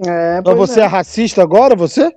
É, 0.05 0.35
Mas 0.35 0.43
pois 0.43 0.57
você 0.57 0.81
é 0.81 0.83
é. 0.83 0.87
racista 0.87 1.41
agora, 1.41 1.75
você? 1.75 2.09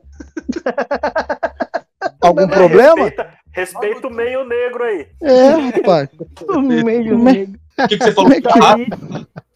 Algum 2.20 2.49
problema? 2.49 3.05
Respeita, 3.05 3.35
respeita 3.53 4.09
o 4.09 4.12
meio 4.12 4.45
negro 4.45 4.85
aí. 4.85 5.07
É, 5.22 5.49
rapaz. 5.76 6.09
Meio 6.85 7.16
Como 7.16 7.28
é- 7.28 7.33
negro. 7.33 7.61
O 7.78 7.89
que, 7.89 7.97
que 7.99 8.05
você 8.05 8.12
falou? 8.12 8.33
É 8.33 8.37
Ah, 8.61 8.74
Aí, 8.74 8.87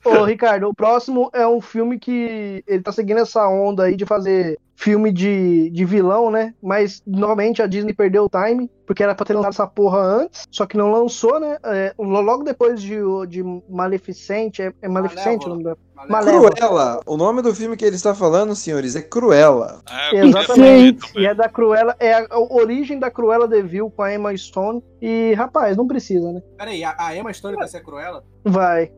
ô, 0.05 0.25
Ricardo, 0.25 0.69
o 0.69 0.75
próximo 0.75 1.31
é 1.35 1.47
um 1.47 1.61
filme 1.61 1.99
que 1.99 2.65
ele 2.67 2.83
tá 2.83 2.91
seguindo 2.91 3.21
essa 3.21 3.47
onda 3.47 3.85
aí 3.85 3.95
de 3.97 4.07
fazer 4.07 4.59
filme 4.75 5.13
de, 5.13 5.71
de 5.71 5.85
vilão, 5.85 6.31
né? 6.31 6.55
Mas 6.63 7.03
novamente 7.07 7.63
a 7.63 7.67
Disney 7.67 7.93
perdeu 7.93 8.25
o 8.25 8.31
time, 8.31 8.71
porque 8.87 9.03
era 9.03 9.15
pra 9.15 9.27
ter 9.27 9.35
lançado 9.35 9.53
essa 9.53 9.67
porra 9.67 9.99
antes, 9.99 10.45
só 10.51 10.67
que 10.67 10.77
não 10.77 10.91
lançou, 10.91 11.39
né? 11.39 11.59
É, 11.65 11.95
logo 11.99 12.43
depois 12.43 12.81
de, 12.81 12.97
de 13.29 13.43
Maleficente, 13.69 14.63
é, 14.63 14.73
é 14.83 14.89
Maleficente 14.89 15.47
o 15.47 15.51
nome 15.51 15.65
da. 15.65 15.77
Malévola. 16.09 16.51
Cruella. 16.51 17.01
O 17.07 17.17
nome 17.17 17.43
do 17.43 17.55
filme 17.55 17.77
que 17.77 17.85
ele 17.85 17.97
está 17.97 18.15
falando, 18.15 18.55
senhores, 18.55 18.95
é 18.95 19.03
Cruella. 19.03 19.81
É, 19.89 20.21
eu 20.21 20.27
Exatamente. 20.27 21.13
E 21.17 21.27
é 21.27 21.35
da 21.35 21.49
Cruella, 21.49 21.97
é 21.99 22.13
a, 22.13 22.27
a 22.31 22.39
origem 22.39 22.99
da 22.99 23.11
Cruella 23.11 23.49
Devil 23.49 23.91
com 23.91 24.03
a 24.03 24.13
Emma 24.15 24.37
Stone. 24.37 24.83
E, 25.01 25.33
rapaz, 25.35 25.77
não 25.77 25.87
precisa, 25.87 26.31
né? 26.33 26.43
Peraí, 26.59 26.85
a, 26.85 26.95
a 26.99 27.17
Emma 27.17 27.33
Stone 27.33 27.57
vai 27.57 27.69
ser 27.69 27.83
Cruella? 27.83 28.23
Vai. 28.45 28.93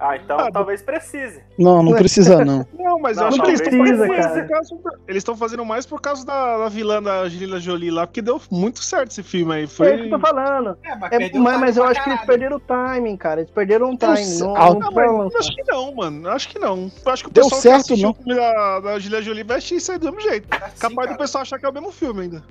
Ah, 0.00 0.16
então 0.16 0.38
Ah, 0.40 0.50
talvez 0.50 0.80
precise. 0.82 1.42
Não, 1.58 1.82
não 1.82 1.92
precisa 1.92 2.42
não. 2.44 2.66
Não, 2.80 2.98
mas 2.98 3.18
Não, 3.18 3.24
eu 3.24 3.28
acho 3.28 3.36
não 3.38 3.44
que 3.44 3.50
eles 3.50 3.60
estão 3.60 3.78
precisa, 3.78 3.98
fazendo 4.06 4.08
mais 4.16 4.26
cara. 4.26 4.42
por 4.42 4.48
causa- 4.50 4.98
Eles 5.06 5.20
estão 5.20 5.36
fazendo 5.36 5.64
mais 5.64 5.86
por 5.86 6.00
causa 6.00 6.24
da, 6.26 6.58
da 6.58 6.68
vilã 6.68 7.02
da 7.02 7.20
Angelina 7.20 7.60
Jolie 7.60 7.90
lá, 7.90 8.06
porque 8.06 8.22
deu 8.22 8.40
muito 8.50 8.82
certo 8.82 9.10
esse 9.10 9.22
filme 9.22 9.52
aí. 9.54 9.60
É 9.60 9.64
isso 9.64 9.76
que 9.76 9.84
Foi. 9.84 10.06
eu 10.06 10.10
tô 10.10 10.18
falando. 10.18 10.76
É, 10.82 10.96
mas 10.96 11.12
É, 11.12 11.38
mas, 11.38 11.60
mas 11.60 11.76
eu 11.76 11.84
acho 11.84 12.02
que 12.02 12.10
eles 12.10 12.22
perderam 12.22 12.56
o 12.56 12.60
timing, 12.60 13.16
cara. 13.16 13.40
Eles 13.42 13.50
perderam 13.52 13.90
o 13.92 13.96
timing. 13.96 14.38
Não, 14.38 14.56
Ah, 14.56 14.66
não 14.70 14.74
Não, 14.74 14.80
precisaram 14.80 15.18
mas 15.24 15.34
acho 15.36 15.54
que 15.54 15.62
não, 15.70 15.94
mano. 15.94 16.28
Acho 16.30 16.48
que 16.48 16.58
não. 16.58 16.90
Eu 17.04 17.12
acho 17.12 17.24
que 17.24 17.30
o 17.30 17.32
Deu 17.32 17.44
pessoal 17.44 17.60
certo, 17.60 17.86
que 17.86 17.92
assistiu 17.92 18.08
não? 18.08 18.10
o 18.12 18.14
filme 18.14 18.34
da, 18.34 18.80
da 18.80 18.90
Angelina 18.94 19.22
Jolie 19.22 19.44
vai 19.44 19.58
assistir 19.58 19.76
isso 19.76 19.92
aí 19.92 19.98
do 19.98 20.06
mesmo 20.06 20.20
jeito. 20.22 20.44
Sim, 20.52 20.60
Capaz 20.78 20.94
cara. 20.96 21.12
do 21.12 21.18
pessoal 21.18 21.42
achar 21.42 21.58
que 21.58 21.66
é 21.66 21.68
o 21.68 21.72
mesmo 21.72 21.92
filme 21.92 22.22
ainda. 22.22 22.42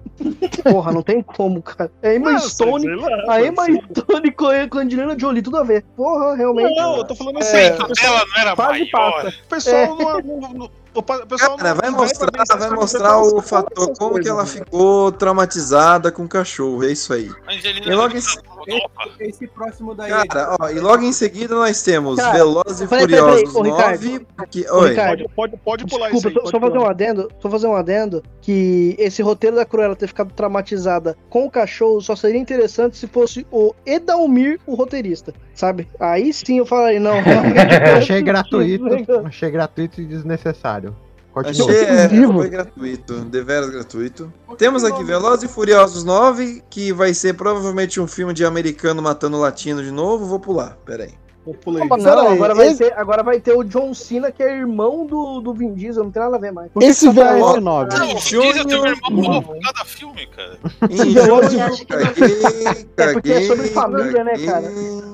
Porra, 0.64 0.91
não 0.91 1.02
tem 1.02 1.22
como, 1.22 1.62
cara. 1.62 1.91
É 2.04 2.16
Emma 2.16 2.38
Stone. 2.39 2.86
A 3.28 3.41
Emma. 3.41 3.66
Stone 3.97 4.32
com 4.32 4.45
a 4.47 4.68
com 4.68 4.78
a 4.78 4.82
Angelina 4.82 5.18
Jolie, 5.18 5.41
tudo 5.41 5.58
a 5.58 5.64
ver. 5.64 5.84
Porra, 5.97 6.36
realmente. 6.36 6.76
Não, 6.76 6.97
eu 6.97 7.04
tô 7.06 7.16
falando 7.16 7.39
assim. 7.40 7.58
É. 7.58 7.72
o 7.78 7.84
A 7.84 7.88
dela 7.88 8.26
não 8.26 8.38
era 8.42 8.56
maior. 8.56 8.88
passa. 8.92 9.28
O 9.30 9.48
pessoal 9.50 9.76
É. 9.76 9.88
não, 9.88 10.22
não- 10.42 10.54
não- 10.54 10.72
O 10.92 11.04
pessoal 11.04 11.56
Cara, 11.56 11.70
não- 11.76 11.82
vai 11.82 11.92
não 11.92 11.98
mostrar, 12.00 12.32
vai 12.58 12.68
em 12.68 12.74
mostrar 12.74 13.20
o 13.22 13.42
fator, 13.44 13.94
como 13.98 14.16
que 14.20 14.28
coisas, 14.28 14.28
ela 14.32 14.44
né? 14.44 14.50
ficou 14.50 15.12
traumatizada 15.12 16.12
com 16.12 16.24
o 16.26 16.28
cachorro, 16.28 16.84
é 16.84 16.92
isso 16.92 17.14
aí. 17.14 17.30
Angelina 17.48 17.86
E 17.86 17.96
logo, 17.96 18.18
em, 18.18 18.22
Nova. 18.68 19.12
Esse 19.20 19.47
próximo 19.47 19.93
daí. 19.95 20.10
cara, 20.10 20.55
ó, 20.60 20.70
e 20.70 20.80
logo 20.80 21.03
em 21.03 21.14
seguida 21.14 21.55
nós 21.55 21.82
temos 21.82 22.18
Cara, 22.18 22.34
Velozes 22.38 22.82
e 22.82 22.88
peraí, 22.88 23.07
peraí, 23.07 23.24
peraí, 23.24 23.47
Furiosos 23.47 24.01
Ricardo. 24.01 24.26
9. 24.38 24.47
Que, 24.49 24.70
Ô, 24.70 24.80
oi. 24.80 24.89
Ricardo, 24.89 25.30
Pode, 25.36 25.57
pode 25.57 25.86
pular 25.88 26.10
Desculpa, 26.12 26.18
isso 26.18 26.28
aí. 26.28 26.34
só, 26.34 26.39
pode 26.41 26.51
só 26.51 26.60
fazer 26.60 26.78
um 26.78 26.89
adendo, 26.89 27.32
só 27.39 27.49
fazer 27.49 27.68
um 27.68 27.76
adendo 27.76 28.24
que 28.41 28.95
esse 28.97 29.22
roteiro 29.22 29.55
da 29.55 29.66
Cruella 29.66 29.95
ter 29.95 30.07
ficado 30.07 30.34
traumatizada 30.34 31.18
com 31.30 31.45
o 31.45 31.51
cachorro 31.51 32.01
só 32.01 32.16
seria 32.16 32.39
interessante 32.39 32.97
se 32.97 33.07
fosse 33.07 33.45
o 33.51 33.74
Edalmir 33.86 34.60
o 34.66 34.76
roteirista, 34.76 35.34
sabe? 35.53 35.88
Aí 35.99 36.34
sim 36.34 36.57
eu 36.57 36.66
falaria, 36.66 36.99
não. 36.99 37.16
Achei 37.97 38.22
gratuito. 38.22 38.86
Achei 39.26 39.51
gratuito 39.51 40.01
e 40.01 40.05
desnecessário. 40.05 40.95
Continua. 41.34 41.70
Achei, 41.70 41.84
é, 41.84 42.10
foi 42.10 42.50
gratuito, 42.50 43.20
deveras 43.26 43.70
gratuito. 43.70 44.34
Temos 44.58 44.84
aqui 44.84 45.04
Velozes 45.04 45.50
e 45.50 45.54
Furiosos 45.54 46.04
9, 46.04 46.64
que 46.70 46.92
vai 46.92 47.14
ser 47.14 47.36
provavelmente 47.36 48.02
um 48.02 48.08
filme 48.08 48.34
de 48.34 48.44
americano 48.44 49.02
matando 49.02 49.38
latino 49.38 49.84
de 49.84 49.92
novo. 49.92 50.26
Vou 50.26 50.40
pular, 50.40 50.78
peraí. 50.86 51.14
Pulei. 51.64 51.88
Não, 51.88 51.97
Pera 51.97 52.22
aí, 52.22 52.34
agora 52.34 52.56
vai, 52.56 52.68
esse- 52.68 52.78
ter, 52.84 52.93
agora 52.97 53.24
vai 53.24 53.39
ter 53.39 53.54
o 53.54 53.64
John 53.64 53.93
Cena, 53.93 54.32
que 54.32 54.41
é 54.43 54.58
irmão 54.58 55.06
do, 55.06 55.39
do 55.41 55.54
Vin 55.54 55.74
Diesel, 55.74 56.04
não 56.04 56.12
tem 56.12 56.22
nada 56.22 56.36
a 56.36 56.39
ver 56.39 56.52
mais. 56.52 56.70
Esse 56.82 57.10
Velozes 57.10 57.56
Velozes 57.64 58.00
Não, 58.00 58.06
o 58.16 58.20
Vin 58.20 58.39
Diesel 58.41 58.66
tem 58.66 58.80
um 58.82 58.86
irmão 58.86 59.12
novo 59.12 59.56
em 59.56 59.60
cada 59.62 59.86
filme, 59.86 60.28
cara. 60.28 60.58
Não- 60.82 61.39
caguei, 61.86 62.86
É 62.97 63.14
porque 63.14 63.32
é 63.32 63.41
sobre 63.43 63.68
família, 63.68 64.24
né, 64.24 64.34
cara? 64.45 64.64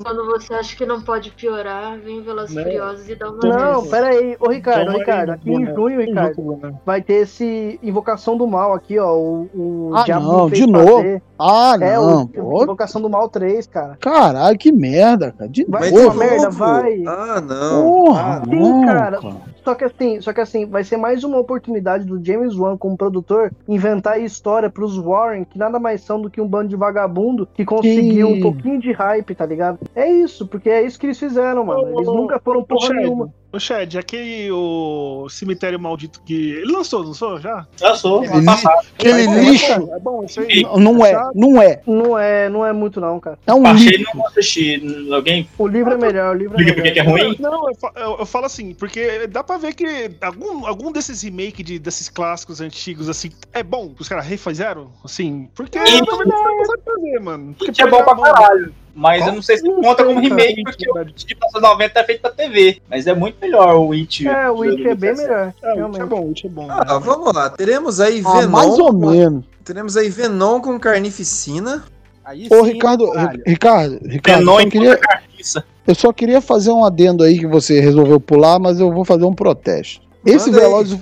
Quando 0.02 0.26
você 0.26 0.54
acha 0.54 0.76
que 0.76 0.86
não 0.86 1.00
pode 1.02 1.30
piorar, 1.32 1.98
vem 1.98 2.22
Velozes 2.22 2.54
Né? 2.54 2.62
Furiosos 2.62 3.08
e 3.08 3.14
dá 3.14 3.30
uma 3.30 3.38
Não, 3.42 3.80
vez. 3.80 3.90
pera 3.90 4.06
aí, 4.08 4.36
ô 4.40 4.48
Ricardo, 4.50 4.80
Toma 4.86 4.92
aí, 4.92 4.98
Ricardo, 5.00 5.30
aqui 5.30 5.50
em 5.50 5.64
Bruno. 5.64 5.74
junho, 5.74 6.00
Ricardo, 6.00 6.42
Bruno. 6.42 6.80
vai 6.84 7.02
ter 7.02 7.14
esse 7.14 7.78
Invocação 7.82 8.36
do 8.36 8.46
Mal 8.46 8.74
aqui, 8.74 8.98
ó. 8.98 9.14
O, 9.16 9.48
o 9.54 9.90
Ah, 9.94 10.04
Diabo 10.04 10.26
não, 10.26 10.50
de 10.50 10.66
novo? 10.66 10.96
fazer. 10.96 11.22
Ah, 11.38 11.76
É, 11.80 11.96
não, 11.96 12.22
o 12.22 12.28
pô. 12.28 12.62
Invocação 12.62 13.00
do 13.00 13.10
Mal 13.10 13.28
3, 13.28 13.66
cara. 13.66 13.96
Caralho, 14.00 14.56
que 14.58 14.72
merda, 14.72 15.32
cara. 15.36 15.50
De 15.50 15.64
Vai 15.68 15.90
uma 15.90 16.00
merda, 16.30 16.50
vai. 16.50 17.02
Ah, 17.06 17.40
não. 17.40 17.82
Porra, 17.82 18.42
Sim, 18.44 18.56
não, 18.56 18.84
cara. 18.84 19.20
cara. 19.20 19.36
Só 19.66 19.74
que 19.74 19.84
assim, 19.84 20.20
só 20.20 20.32
que 20.32 20.40
assim, 20.40 20.64
vai 20.64 20.84
ser 20.84 20.96
mais 20.96 21.24
uma 21.24 21.38
oportunidade 21.38 22.04
do 22.04 22.24
James 22.24 22.56
Wan 22.56 22.76
como 22.76 22.96
produtor 22.96 23.52
inventar 23.66 24.20
história 24.20 24.70
pros 24.70 24.96
Warren, 24.96 25.44
que 25.44 25.58
nada 25.58 25.80
mais 25.80 26.02
são 26.02 26.20
do 26.20 26.30
que 26.30 26.40
um 26.40 26.46
bando 26.46 26.68
de 26.68 26.76
vagabundo 26.76 27.48
que 27.52 27.64
conseguiu 27.64 28.28
um 28.28 28.40
pouquinho 28.40 28.78
de 28.78 28.92
hype, 28.92 29.34
tá 29.34 29.44
ligado? 29.44 29.80
É 29.94 30.08
isso, 30.08 30.46
porque 30.46 30.70
é 30.70 30.82
isso 30.82 30.98
que 30.98 31.06
eles 31.06 31.18
fizeram, 31.18 31.64
mano. 31.64 31.88
Eles 31.88 32.06
nunca 32.06 32.38
foram 32.38 32.62
porra 32.62 32.94
nenhuma. 32.94 33.32
Ô, 33.52 33.58
Chad, 33.60 33.94
aquele 33.96 34.50
o 34.52 35.28
cemitério 35.30 35.78
maldito 35.80 36.20
que. 36.26 36.50
Ele 36.50 36.72
lançou, 36.72 37.00
não 37.00 37.08
lançou 37.08 37.40
já? 37.40 37.66
Já 37.80 37.94
sou, 37.94 38.22
Ele- 38.22 39.22
É 39.22 39.26
bom, 39.26 39.38
lixo. 39.50 39.72
É 39.72 39.78
bom, 39.78 39.94
é 39.94 39.98
bom 40.00 40.24
isso 40.24 40.40
aí. 40.40 40.62
Não, 40.62 40.76
não 40.78 41.06
é, 41.06 41.30
não 41.34 41.62
é. 41.62 41.80
Não 41.86 42.18
é, 42.18 42.48
não 42.48 42.66
é 42.66 42.72
muito 42.72 43.00
não, 43.00 43.18
cara. 43.20 43.38
É 43.46 43.54
um 43.54 43.66
e 43.66 43.72
lixo. 43.72 44.16
não 44.16 44.26
assisti. 44.26 45.06
Alguém 45.12 45.48
O 45.56 45.66
livro 45.66 45.94
é 45.94 45.96
melhor, 45.96 46.34
o 46.34 46.38
livro 46.38 46.56
é 46.56 46.58
liga 46.58 46.74
porque 46.74 46.90
que 46.90 46.98
é 47.00 47.02
melhor. 47.04 47.26
ruim? 47.28 47.36
Não, 47.38 47.68
eu, 47.70 47.76
eu- 47.96 48.16
eu 48.18 48.26
falo 48.26 48.44
assim, 48.46 48.74
porque 48.74 49.26
dá 49.28 49.42
pra 49.42 49.56
ver 49.56 49.74
que 49.74 50.10
algum, 50.20 50.66
algum 50.66 50.92
desses 50.92 51.22
remakes 51.22 51.64
de, 51.64 51.78
desses 51.78 52.08
clássicos 52.08 52.60
antigos, 52.60 53.08
assim, 53.08 53.30
é 53.54 53.62
bom 53.62 53.94
os 53.98 54.08
caras 54.08 54.26
refizeram, 54.26 54.90
assim, 55.04 55.48
porque 55.54 55.78
E- 55.78 56.00
não 56.00 56.06
sabem 56.06 56.84
fazer, 56.84 57.20
mano. 57.20 57.54
Porque 57.56 57.72
Que 57.72 57.82
é 57.82 57.86
bom 57.90 58.02
pra 58.02 58.16
caralho. 58.16 58.74
Mas 58.96 59.26
eu 59.26 59.34
não 59.34 59.42
sei 59.42 59.58
se 59.58 59.70
conta 59.70 60.02
como 60.02 60.18
remake, 60.18 60.62
porque 60.62 60.90
o 60.90 60.96
It 60.96 61.26
de 61.26 61.34
1990 61.34 62.00
é 62.00 62.04
feito 62.04 62.20
pra 62.22 62.30
TV. 62.30 62.80
Mas 62.88 63.06
é 63.06 63.14
muito 63.14 63.36
melhor 63.38 63.76
o 63.76 63.92
It. 63.92 64.26
É, 64.26 64.50
o 64.50 64.62
It 64.62 64.88
é 64.88 64.94
bem 64.94 65.14
melhor. 65.14 65.52
É, 65.62 65.74
o. 65.74 65.86
It 65.88 66.00
é 66.00 66.06
bom, 66.06 66.24
o 66.24 66.28
It 66.28 66.46
é 66.46 66.48
bom. 66.48 66.66
Ah, 66.70 66.98
vamos 66.98 67.34
lá. 67.34 67.50
Teremos 67.50 68.00
aí 68.00 68.22
Ah, 68.24 68.40
Venom. 68.40 68.50
mais 68.50 68.78
ou 68.78 68.92
menos. 68.94 69.44
Teremos 69.62 69.96
aí 69.98 70.08
Venom 70.08 70.60
com 70.60 70.80
carnificina. 70.80 71.84
Aí 72.24 72.48
Ô, 72.50 72.64
sim, 72.64 72.72
Ricardo, 72.72 73.12
caralho. 73.12 73.42
Ricardo, 73.46 73.98
Ricardo, 74.02 74.38
Venom 74.38 74.54
eu 74.58 74.64
só, 74.64 74.70
queria, 74.70 74.96
carniça. 74.96 75.64
eu 75.86 75.94
só 75.94 76.12
queria 76.12 76.40
fazer 76.40 76.70
um 76.70 76.82
adendo 76.82 77.22
aí 77.22 77.38
que 77.38 77.46
você 77.46 77.78
resolveu 77.80 78.18
pular, 78.18 78.58
mas 78.58 78.80
eu 78.80 78.90
vou 78.90 79.04
fazer 79.04 79.26
um 79.26 79.34
protesto. 79.34 80.00
Esse. 80.24 80.50
Velozes, 80.50 80.98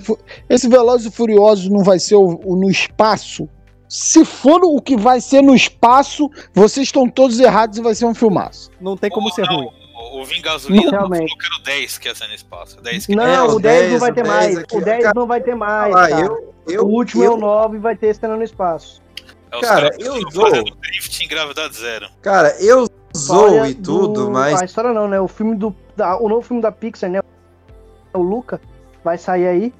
e 0.49 0.53
esse 0.53 0.67
Velozes 0.67 1.07
e 1.07 1.11
Furiosos 1.11 1.69
não 1.69 1.81
vai 1.83 1.97
ser 1.97 2.15
o, 2.15 2.39
o 2.43 2.55
no 2.57 2.69
espaço? 2.69 3.49
Se 3.87 4.25
for 4.25 4.61
o 4.63 4.81
que 4.81 4.97
vai 4.97 5.21
ser 5.21 5.41
no 5.41 5.53
espaço, 5.55 6.29
vocês 6.53 6.87
estão 6.87 7.07
todos 7.09 7.39
errados 7.39 7.77
e 7.77 7.81
vai 7.81 7.93
ser 7.95 8.05
um 8.05 8.15
filmaço. 8.15 8.71
Não 8.81 8.97
tem 8.97 9.09
como 9.09 9.27
Ou 9.27 9.33
ser 9.33 9.45
não, 9.45 9.55
ruim. 9.57 9.69
O, 9.95 10.21
o 10.21 10.25
Vin 10.25 10.41
Gasolina 10.41 10.89
Realmente. 10.91 11.29
colocaram 11.29 11.63
10 11.63 11.97
que 11.97 12.07
ia 12.07 12.15
ser 12.15 12.27
no 12.27 12.33
espaço. 12.33 12.81
10 12.81 13.05
que 13.05 13.15
Não, 13.15 13.23
É, 13.23 13.41
o 13.43 13.55
o 13.55 13.59
10, 13.59 13.79
10, 13.79 13.91
não 13.93 13.99
vai 13.99 14.11
ter 14.13 14.21
o 14.21 14.23
10 14.23 14.35
mais. 14.35 14.57
aqui, 14.57 14.75
o 14.77 14.81
10 14.83 15.03
cara. 15.03 15.13
não 15.15 15.27
vai 15.27 15.41
ter 15.41 15.55
mais. 15.55 15.95
Ah, 15.95 16.09
eu, 16.11 16.53
eu, 16.67 16.83
o 16.83 16.89
último 16.89 17.23
é 17.23 17.27
eu, 17.27 17.33
o 17.35 17.37
9 17.37 17.77
vai 17.79 17.95
ter 17.95 18.13
cena 18.15 18.35
no 18.35 18.43
espaço. 18.43 19.01
é 19.51 19.59
Cara, 19.61 19.95
eu 19.99 20.19
dou- 20.31 20.51
drift 20.81 21.23
em 21.23 21.27
gravidade 21.27 21.77
zero. 21.77 22.09
Cara, 22.21 22.55
eu 22.59 22.87
zoo 23.15 23.45
História 23.47 23.69
e 23.69 23.75
tudo, 23.75 24.25
do- 24.25 24.31
mas 24.31 24.61
A 24.61 24.65
história 24.65 24.91
não, 24.93 25.07
né? 25.07 25.19
O 25.21 25.27
filme 25.27 25.55
do. 25.55 25.73
da- 25.95 26.17
o 26.19 26.27
novo 26.27 26.41
filme 26.41 26.61
da 26.61 26.71
Pixar, 26.71 27.09
né? 27.09 27.21
O 28.13 28.19
Luca 28.21 28.59
vai 29.03 29.17
sair 29.17 29.47
aí. 29.47 29.73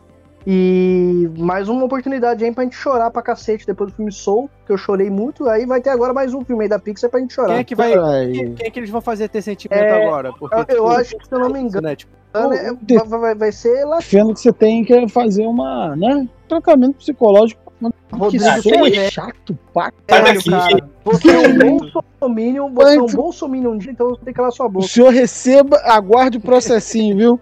E 0.48 1.28
mais 1.40 1.68
uma 1.68 1.86
oportunidade 1.86 2.46
aí 2.46 2.52
pra 2.52 2.64
gente 2.64 2.76
chorar 2.76 3.10
pra 3.10 3.22
cacete 3.22 3.66
depois 3.66 3.92
do 3.92 3.96
filme 3.96 4.12
Soul, 4.12 4.50
que 4.66 4.72
eu 4.72 4.78
chorei 4.78 5.10
muito. 5.10 5.50
Aí 5.50 5.66
vai 5.66 5.82
ter 5.82 5.90
agora 5.90 6.14
mais 6.14 6.34
um 6.36 6.46
filme 6.46 6.64
aí 6.64 6.70
da 6.70 6.78
Pixar 6.78 7.10
pra 7.10 7.20
gente 7.20 7.34
chorar. 7.34 7.48
Quem 7.50 7.58
é 7.58 7.64
que 7.64 7.74
vai. 7.76 7.94
Quem, 8.32 8.54
quem 8.54 8.68
é 8.68 8.70
que 8.70 8.80
eles 8.80 8.90
vão 8.92 9.02
fazer 9.02 9.28
ter 9.28 9.42
sentimento 9.42 9.82
É, 9.82 10.06
agora? 10.06 10.32
Porque, 10.34 10.54
eu, 10.56 10.60
eu 10.60 10.66
tipo, 10.66 10.88
acho 10.88 11.18
que, 11.18 11.28
se 11.28 11.34
eu 11.34 11.40
não 11.40 11.50
me 11.50 11.60
engano, 11.60 11.88
né, 11.88 11.96
tipo, 11.96 12.12
né, 12.34 12.78
de- 12.82 12.96
vai, 12.98 13.20
vai- 13.20 13.36
vai 13.36 13.52
ser 13.52 13.86
lá. 13.86 14.00
Sendo 14.02 14.34
que 14.36 14.40
você 14.40 14.54
tem 14.54 14.84
que 14.86 15.08
fazer 15.10 15.48
uma, 15.48 15.96
né, 15.96 16.28
tratamento 16.48 16.98
psicológico. 16.98 17.66
Que 17.78 18.16
Rodrigo 18.16 18.88
isso 18.88 19.00
é 19.00 19.12
chato. 19.12 19.58
Sai 19.74 19.92
Sério, 20.10 20.34
daqui. 20.36 20.50
cara. 20.50 20.90
Você 21.04 21.30
é 21.30 21.40
um 21.40 21.78
bolsominion, 21.78 22.70
você 22.74 22.96
é 22.96 23.02
um 23.02 23.06
bolsominion 23.08 23.72
um 23.72 23.78
dia, 23.78 23.92
então 23.92 24.10
você 24.10 24.22
tem 24.24 24.34
que 24.34 24.38
calar 24.38 24.52
sua 24.52 24.68
O 24.68 24.70
boca. 24.70 24.88
senhor 24.88 25.12
receba, 25.12 25.78
aguarde 25.84 26.38
o 26.38 26.42
processinho, 26.42 27.18
viu? 27.18 27.40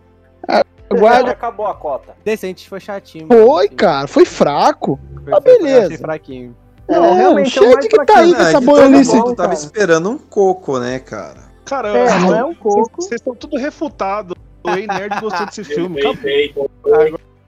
Já 0.91 0.97
Aguarde. 0.97 1.29
acabou 1.31 1.65
a 1.67 1.73
cota. 1.75 2.15
Decente 2.23 2.67
foi 2.69 2.79
chatinho. 2.79 3.27
Foi, 3.27 3.65
assim. 3.67 3.75
cara, 3.75 4.07
foi 4.07 4.25
fraco. 4.25 4.99
Foi- 5.23 5.33
Ah, 5.33 5.41
foi- 5.41 5.57
beleza. 5.57 5.85
achei 5.87 5.97
fraquinho. 5.97 6.55
É, 6.87 6.93
Não, 6.99 7.11
o 7.11 7.13
realmente 7.15 7.57
é 7.63 7.77
que 7.77 8.05
tá 8.05 8.19
aí 8.19 8.33
com 8.35 8.41
essa 8.41 8.59
boiolice. 8.61 9.17
bom, 9.17 9.33
tava 9.35 9.53
esperando 9.53 10.09
um 10.09 10.17
coco, 10.17 10.79
né, 10.79 10.99
cara? 10.99 11.41
Cara, 11.65 11.87
É, 11.89 12.07
eu- 12.07 12.19
não 12.19 12.35
é 12.35 12.43
um 12.43 12.53
coco. 12.53 13.01
Vocês 13.01 13.21
estão 13.21 13.33
tudo 13.33 13.57
refutados. 13.57 14.35
O 14.65 14.69
Ei 14.69 14.85
Nerd 14.85 15.19
gostou 15.21 15.45
desse 15.45 15.63
filme. 15.89 15.99
Acabou. 16.01 16.69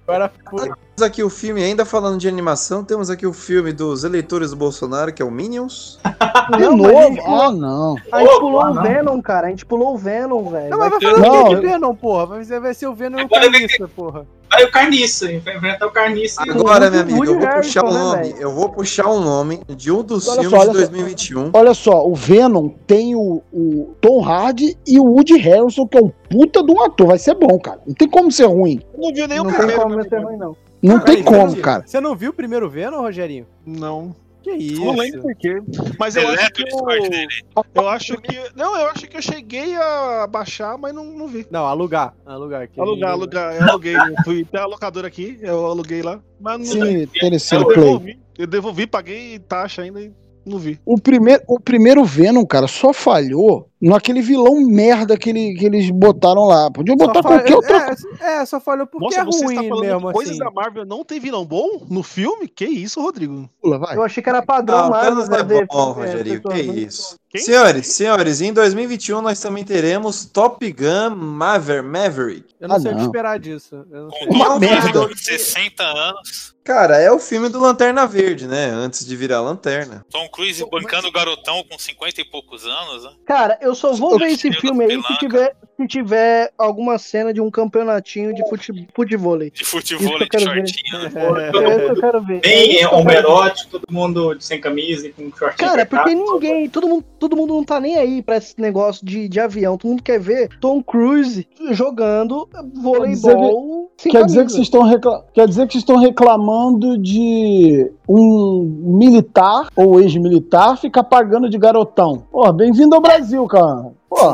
Agora 0.07 0.31
foi. 0.49 0.69
Temos 0.97 1.09
aqui 1.11 1.21
o 1.23 1.29
filme, 1.29 1.61
ainda 1.61 1.83
falando 1.83 2.17
de 2.17 2.25
animação, 2.25 2.81
temos 2.81 3.09
aqui 3.09 3.27
o 3.27 3.33
filme 3.33 3.73
dos 3.73 4.05
eleitores 4.05 4.51
do 4.51 4.55
Bolsonaro, 4.55 5.11
que 5.13 5.21
é 5.21 5.25
o 5.25 5.29
Minions. 5.29 5.99
De 6.55 6.59
Não, 6.63 6.77
novo? 6.77 7.21
Ah, 7.27 7.51
não. 7.51 7.95
A 8.13 8.19
gente 8.21 8.39
pulou 8.39 8.61
ah, 8.61 8.71
o 8.71 8.73
não. 8.75 8.83
Venom, 8.83 9.21
cara. 9.21 9.47
A 9.47 9.49
gente 9.49 9.65
pulou 9.65 9.93
o 9.95 9.97
Venom, 9.97 10.47
velho. 10.49 10.69
Não, 10.69 10.77
mas 10.77 10.91
vai 10.91 11.01
fazer 11.01 11.15
o 11.15 11.19
Não, 11.19 11.31
quê 11.47 11.53
eu- 11.55 11.59
de 11.59 11.67
Venom, 11.67 11.95
porra? 11.95 12.25
Vai 12.27 12.43
ser, 12.45 12.59
vai 12.61 12.73
ser 12.73 12.87
o 12.87 12.93
Venom 12.95 13.19
e 13.19 13.23
o 13.23 13.29
Carniça, 13.29 13.87
porra. 13.93 14.25
Aí 14.53 14.63
o 14.63 14.71
Carniça, 14.71 15.25
vai 15.43 15.57
enfrentar 15.57 15.85
o 15.87 15.91
Carniça. 15.91 16.41
o- 16.47 16.51
Agora, 16.51 16.87
o 16.87 16.91
meu 16.91 17.01
amigo, 17.01 17.25
eu 17.25 17.39
vou 17.39 17.49
puxar 17.49 17.83
um 17.83 17.87
Harrelson, 17.89 18.15
né, 18.15 18.21
nome. 18.29 18.35
Eu 18.39 18.51
vou 18.53 18.69
puxar 18.69 19.07
um 19.09 19.19
nome 19.19 19.61
de 19.67 19.91
um 19.91 20.01
dos 20.03 20.27
Olha 20.29 20.35
só, 20.35 20.41
filmes 20.43 20.59
olha 20.59 20.71
de 20.71 20.77
só. 20.77 20.81
2021. 20.85 21.49
Olha 21.53 21.73
só, 21.73 22.07
o 22.07 22.15
Venom 22.15 22.69
tem 22.87 23.15
o, 23.15 23.41
o 23.51 23.95
Tom 23.99 24.23
Hardy 24.23 24.77
e 24.87 24.97
o 24.97 25.03
Woody 25.03 25.37
Harrelson, 25.39 25.85
que 25.87 25.97
é 25.97 26.01
um 26.01 26.11
puta 26.29 26.63
de 26.63 26.71
um 26.71 26.81
ator. 26.81 27.07
Vai 27.07 27.17
ser 27.17 27.33
bom, 27.35 27.59
cara. 27.59 27.81
Não 27.85 27.93
tem 27.93 28.07
como 28.07 28.31
ser 28.31 28.45
ruim. 28.45 28.79
Eu 28.93 29.01
não 29.01 29.13
vi 29.13 29.27
nem 29.27 29.37
Não 29.39 29.45
o 29.45 29.47
tem 29.47 29.57
primeiro. 29.57 29.81
como 29.81 29.95
meu 29.95 30.07
ser 30.07 30.23
ruim, 30.23 30.37
não. 30.37 30.55
Não 30.85 30.99
tem 30.99 31.23
como, 31.23 31.55
cara. 31.57 31.83
Você 31.85 31.99
não 31.99 32.15
viu 32.15 32.31
o 32.31 32.33
primeiro 32.33 32.69
Venom, 32.69 33.01
Rogerinho? 33.01 33.47
Não. 33.65 34.15
Que 34.43 34.51
isso? 34.51 34.85
Não 34.85 34.95
lembro 34.95 35.23
por 35.23 35.35
quê. 35.35 35.59
Mas 35.97 36.15
eu 36.15 36.27
acho 36.29 36.51
que 36.51 36.61
eu, 36.61 37.65
eu 37.73 37.89
acho 37.89 38.21
que. 38.21 38.39
Não, 38.55 38.77
eu 38.77 38.87
acho 38.89 39.07
que 39.07 39.17
eu 39.17 39.21
cheguei 39.21 39.75
a 39.75 40.27
baixar, 40.27 40.77
mas 40.77 40.93
não, 40.93 41.03
não 41.03 41.27
vi. 41.27 41.47
Não, 41.49 41.65
alugar. 41.65 42.13
Alugar. 42.23 42.67
que 42.69 42.79
Alugar, 42.79 43.11
alugar. 43.11 43.55
Eu 43.55 43.63
aluguei. 43.63 43.95
Eu 43.95 44.15
fui 44.23 44.45
até 44.47 44.59
a 44.59 44.67
locadora 44.67 45.07
aqui, 45.07 45.39
eu 45.41 45.65
aluguei 45.65 46.03
lá. 46.03 46.21
Mas 46.39 46.75
não 46.75 47.07
Telecine 47.07 47.61
eu 47.61 47.67
Play. 47.67 47.79
devolvi. 47.79 48.19
Eu 48.37 48.45
devolvi, 48.45 48.85
paguei 48.85 49.39
taxa 49.39 49.81
ainda 49.81 49.99
e 49.99 50.11
não 50.45 50.59
vi. 50.59 50.79
O 50.85 50.99
primeiro, 50.99 51.41
o 51.47 51.59
primeiro 51.59 52.05
Venom, 52.05 52.45
cara, 52.45 52.67
só 52.67 52.93
falhou 52.93 53.67
naquele 53.81 54.21
vilão 54.21 54.55
merda 54.67 55.17
que, 55.17 55.29
ele- 55.29 55.53
que 55.55 55.65
eles 55.65 55.89
botaram 55.89 56.45
lá. 56.45 56.69
Podiam 56.71 56.97
Só 56.97 57.07
botar 57.07 57.21
falha- 57.23 57.39
qualquer 57.39 57.55
outra 57.55 57.95
é, 58.21 58.41
é, 58.41 58.45
só 58.45 58.59
falhou 58.59 58.87
porque 58.87 59.05
Nossa, 59.05 59.21
é 59.21 59.25
você 59.25 59.45
ruim 59.45 59.63
está 59.65 59.75
mesmo, 59.81 60.11
coisas 60.11 60.31
assim. 60.35 60.39
da 60.43 60.51
Marvel 60.51 60.85
não 60.85 61.03
tem 61.03 61.19
vilão 61.19 61.45
bom 61.45 61.85
no 61.89 62.01
filme? 62.03 62.47
Que 62.47 62.65
isso, 62.65 63.01
Rodrigo? 63.01 63.49
Pula, 63.61 63.77
vai. 63.77 63.95
Eu 63.95 64.03
achei 64.03 64.21
que 64.23 64.29
era 64.29 64.41
padrão 64.41 64.83
Não, 64.83 64.89
mais. 64.89 65.05
Thanos 65.07 65.29
é 65.29 65.43
bom, 65.65 65.91
é, 66.03 66.05
Rogerinho. 66.07 66.41
pessoas, 66.41 66.61
Que 66.61 66.67
né? 66.71 66.79
isso. 66.79 67.15
Quem? 67.29 67.41
Senhores, 67.41 67.87
senhores, 67.87 68.39
em 68.41 68.53
2021 68.53 69.21
nós 69.21 69.39
também 69.41 69.63
teremos 69.65 70.23
Top 70.25 70.71
Gun 70.71 71.15
Maver, 71.17 71.83
Maverick. 71.83 72.45
Eu 72.61 72.69
não 72.69 72.77
Ah, 72.77 72.79
sei 72.79 72.91
o 72.91 72.93
que 72.95 72.99
não. 73.01 73.05
esperar 73.07 73.39
disso. 73.39 73.85
Eu 73.91 74.03
não 74.03 74.09
sei. 74.11 74.27
Com 74.27 74.33
Uma 74.35 74.55
um 74.55 74.59
merda. 74.59 74.87
ator 74.89 75.13
de 75.13 75.19
60 75.21 75.83
anos. 75.83 76.55
Cara, 76.63 76.97
é 76.97 77.11
o 77.11 77.19
filme 77.19 77.49
do 77.49 77.59
Lanterna 77.59 78.07
Verde, 78.07 78.47
né? 78.47 78.69
Antes 78.71 79.05
de 79.05 79.15
virar 79.15 79.41
Lanterna. 79.41 80.03
Tom 80.09 80.27
Cruise 80.29 80.65
bancando 80.71 81.07
o 81.07 81.11
garotão 81.11 81.63
com 81.69 81.77
50 81.77 82.21
e 82.21 82.25
poucos 82.25 82.65
anos, 82.65 83.03
né? 83.03 83.11
Cara, 83.25 83.59
eu 83.61 83.74
só 83.75 83.93
vou 83.93 84.17
ver 84.17 84.31
esse 84.31 84.51
filme 84.53 84.85
aí 84.85 85.01
se 85.03 85.17
tiver, 85.17 85.55
se 85.77 85.87
tiver 85.87 86.51
alguma 86.57 86.97
cena 86.97 87.33
de 87.33 87.41
um 87.41 87.51
campeonatinho 87.51 88.33
de 88.33 88.47
fute, 88.49 88.87
futevôlei. 88.93 89.51
De 89.51 89.65
futebol 89.65 90.17
de 90.19 90.25
ver. 90.31 90.39
shortinho. 90.39 90.95
É, 90.95 91.49
isso 91.49 91.85
que 91.85 91.91
eu 91.91 91.95
quero 91.99 92.21
ver. 92.23 92.37
É 92.37 92.39
Bem 92.39 92.69
quero 92.77 92.89
ver. 92.89 92.95
homerótico, 92.95 93.71
todo 93.71 93.85
mundo 93.91 94.35
sem 94.39 94.59
camisa 94.61 95.07
e 95.07 95.11
com 95.11 95.23
shortinho 95.35 95.69
Cara, 95.69 95.81
é 95.81 95.85
porque 95.85 96.09
apertado. 96.11 96.33
ninguém, 96.33 96.69
todo 96.69 96.87
mundo, 96.87 97.05
todo 97.19 97.35
mundo 97.35 97.53
não 97.55 97.63
tá 97.63 97.79
nem 97.79 97.97
aí 97.97 98.21
pra 98.21 98.37
esse 98.37 98.59
negócio 98.59 99.05
de, 99.05 99.27
de 99.27 99.39
avião. 99.39 99.77
Todo 99.77 99.89
mundo 99.91 100.03
quer 100.03 100.19
ver 100.19 100.49
Tom 100.59 100.81
Cruise 100.81 101.47
jogando 101.71 102.47
voleibol 102.81 103.91
sem 103.97 104.11
Quer 104.11 104.25
dizer, 104.25 104.45
que 104.45 104.51
vocês 104.51 104.63
estão 104.63 104.83
recla- 104.83 105.25
Quer 105.33 105.47
dizer 105.47 105.67
que 105.67 105.73
vocês 105.73 105.81
estão 105.81 105.97
reclamando 105.97 106.97
de 106.97 107.89
um 108.07 108.61
militar 108.99 109.67
ou 109.75 109.99
ex-militar 109.99 110.77
ficar 110.77 111.03
pagando 111.03 111.49
de 111.49 111.57
garotão. 111.57 112.23
Pô, 112.31 112.51
bem-vindo 112.53 112.95
ao 112.95 113.01
Brasil, 113.01 113.45
cara. 113.47 113.91
Pô. 114.09 114.31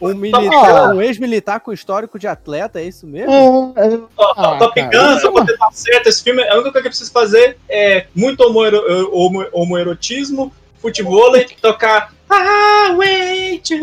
Um, 0.00 0.10
Ah. 0.10 0.14
militar, 0.14 0.94
um 0.94 1.02
ex-militar 1.02 1.60
com 1.60 1.72
histórico 1.72 2.18
de 2.18 2.26
atleta, 2.26 2.80
é 2.80 2.84
isso 2.84 3.06
mesmo? 3.06 3.74
É, 3.76 3.86
é... 3.94 3.98
Ó, 4.16 4.56
Top 4.58 4.80
Gun, 4.80 5.20
só 5.20 5.32
pra 5.32 5.44
ter 5.44 5.56
dado 5.58 5.72
certo, 5.72 6.06
esse 6.08 6.22
filme, 6.22 6.42
a 6.42 6.54
única 6.54 6.70
coisa 6.72 6.82
que 6.82 6.88
precisa 6.90 7.10
fazer 7.10 7.58
é 7.68 8.06
muito 8.14 8.40
homoero- 8.42 9.10
homo- 9.12 9.46
homoerotismo, 9.52 10.52
futebol 10.80 11.36
e 11.36 11.44
tocar 11.60 12.12
Highway 12.30 13.58
to 13.58 13.74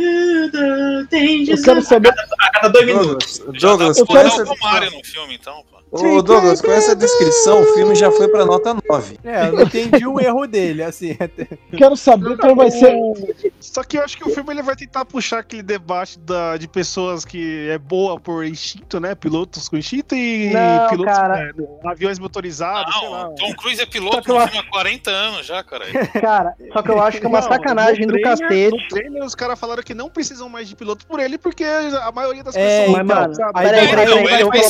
the 0.52 1.08
Danger 1.12 1.56
Eu 1.58 1.64
quero 1.64 1.82
Zone 1.82 1.82
saber- 1.84 2.10
a 2.10 2.14
cada, 2.16 2.36
a 2.40 2.52
cada 2.52 2.70
dois 2.70 2.86
minutos. 2.86 3.40
Douglas, 3.60 3.98
Eu 3.98 4.06
quero 4.06 4.28
essa, 4.28 4.44
o 4.44 4.56
Mario 4.62 4.92
no 4.92 5.04
filme, 5.04 5.36
então. 5.36 5.64
Ô, 5.96 6.22
Douglas, 6.22 6.62
com 6.62 6.72
essa 6.72 6.96
descrição, 6.96 7.62
o 7.62 7.66
filme 7.74 7.96
já 7.96 8.12
foi 8.12 8.28
pra 8.28 8.46
nota 8.46 8.76
9. 8.90 9.18
É, 9.24 9.48
eu 9.48 9.54
não 9.54 9.62
entendi 9.64 10.06
o 10.06 10.20
erro 10.20 10.46
dele, 10.48 10.84
assim. 10.84 11.16
até- 11.20 11.48
Quero 11.78 11.96
saber 11.96 12.38
qual 12.38 12.56
vai 12.56 12.70
ser. 12.72 12.94
Só 13.60 13.84
que 13.84 13.98
eu 13.98 14.04
acho 14.04 14.18
que 14.18 14.28
o 14.28 14.34
filme 14.34 14.52
ele 14.54 14.62
vai 14.62 14.76
tentar 14.76 15.06
puxar 15.06 15.40
aquele 15.40 15.64
debate 15.64 16.20
da, 16.20 16.58
de 16.58 16.68
pessoas 16.68 17.24
que 17.26 17.70
é 17.70 17.78
boa 17.78 18.20
por 18.20 18.44
instinto, 18.46 19.00
né? 19.00 19.16
Pilotos 19.16 19.68
com 19.70 19.78
instinto 19.78 20.16
e 20.16 20.52
Não, 20.52 20.90
pilotos 20.90 21.14
cara. 21.18 21.54
com 21.54 21.90
aviões 21.90 22.20
motorizados, 22.20 22.94
sei 22.98 23.10
lá. 23.10 23.24
Não, 23.26 23.36
Tom 23.36 23.54
Cruise 23.56 23.82
é 23.82 23.86
piloto 23.86 24.22
que 24.22 24.32
eu 24.32 24.38
há 24.40 24.50
40 24.70 25.10
anos 25.12 25.46
já, 25.46 25.64
cara. 25.64 25.86
Cara, 26.20 26.56
só 26.74 26.82
que 26.82 26.90
eu 26.92 27.02
acho 27.02 27.20
que 27.20 27.26
é 27.26 27.30
uma 27.30 27.42
Não, 27.42 27.48
sacanagem 27.48 28.08
do 28.08 28.20
cacete. 28.22 28.72
No 28.72 28.88
trailer, 28.88 29.24
os 29.24 29.36
caras 29.36 29.60
falaram 29.60 29.84
que 29.84 29.94
não 29.94 30.10
precisam 30.10 30.50
mais 30.50 30.68
de 30.68 30.76
piloto 30.76 31.06
por 31.06 31.20
ele, 31.20 31.38
porque 31.38 31.64
a 31.64 32.12
maioria 32.12 32.44
das 32.44 32.56
É, 32.56 32.82
pessoas. 32.86 32.98
mas, 32.98 33.06
mano, 33.08 33.36
sabe? 33.36 33.52
aí 33.56 33.66
peraí, 33.66 33.80
vai- 33.86 33.90
peraí, 33.90 34.06
Não, 34.06 34.16
peraí, 34.16 34.34
ele 34.34 34.44
eu 34.44 34.48
vai 34.50 34.60
vou 34.60 34.62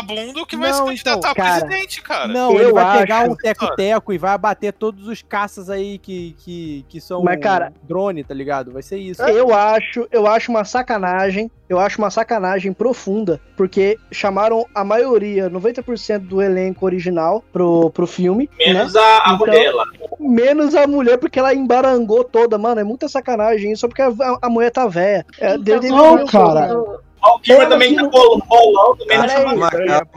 vagabundo 0.00 0.46
que 0.46 0.56
vai 0.56 0.70
Não, 0.70 0.76
se 0.78 0.84
candidatar 0.84 1.18
então, 1.18 1.30
a 1.30 1.34
cara. 1.34 1.66
presidente, 1.66 2.02
cara. 2.02 2.28
Não, 2.28 2.52
Eu 2.52 2.62
ele 2.62 2.72
vai 2.72 2.98
pegar 2.98 3.18
acho- 3.22 3.30
um 3.32 3.36
teco-teco 3.36 4.12
e 4.12 4.18
vai 4.18 4.32
abater 4.32 4.72
todos 4.72 5.06
os 5.06 5.22
caças 5.22 5.68
aí 5.70 5.98
que, 5.98 6.34
que, 6.38 6.84
que 6.88 7.00
são 7.00 7.22
Mas, 7.22 7.40
cara- 7.40 7.72
drone, 7.82 8.24
tá 8.24 8.34
ligado? 8.34 8.72
Vai 8.72 8.82
ser 8.82 8.98
isso. 8.98 9.22
Eu 9.22 9.54
acho, 9.54 10.06
eu 10.10 10.26
acho 10.26 10.50
uma 10.50 10.64
sacanagem, 10.64 11.50
eu 11.68 11.78
acho 11.78 11.98
uma 11.98 12.10
sacanagem 12.10 12.72
profunda, 12.72 13.40
porque 13.56 13.98
chamaram 14.10 14.66
a 14.74 14.84
maioria, 14.84 15.48
90% 15.50 16.20
do 16.20 16.42
elenco 16.42 16.84
original 16.84 17.44
pro, 17.52 17.90
pro 17.90 18.06
filme, 18.06 18.48
Menos 18.58 18.94
né? 18.94 19.00
a, 19.00 19.30
a 19.30 19.34
Então- 19.34 19.38
mulher 19.38 19.72
lá. 19.74 19.84
Menos 20.18 20.74
a 20.74 20.86
mulher, 20.86 21.16
porque 21.18 21.38
ela 21.38 21.54
embarangou 21.54 22.22
toda, 22.24 22.58
mano. 22.58 22.80
É 22.80 22.84
muita 22.84 23.08
sacanagem 23.08 23.72
isso, 23.72 23.80
só 23.80 23.88
porque 23.88 24.02
a, 24.02 24.12
a 24.42 24.50
mulher 24.50 24.70
tá 24.70 24.86
velha. 24.86 25.24
É, 25.38 25.56
Não, 25.56 26.26
cara. 26.26 26.78
Ó, 26.78 26.98
O 27.22 27.38
Kilmer 27.40 27.62
Ela 27.62 27.70
também 27.70 27.94
tá 27.94 28.02
bolão, 28.04 28.96
também 28.96 29.18
não 29.18 29.28
chama 29.28 29.70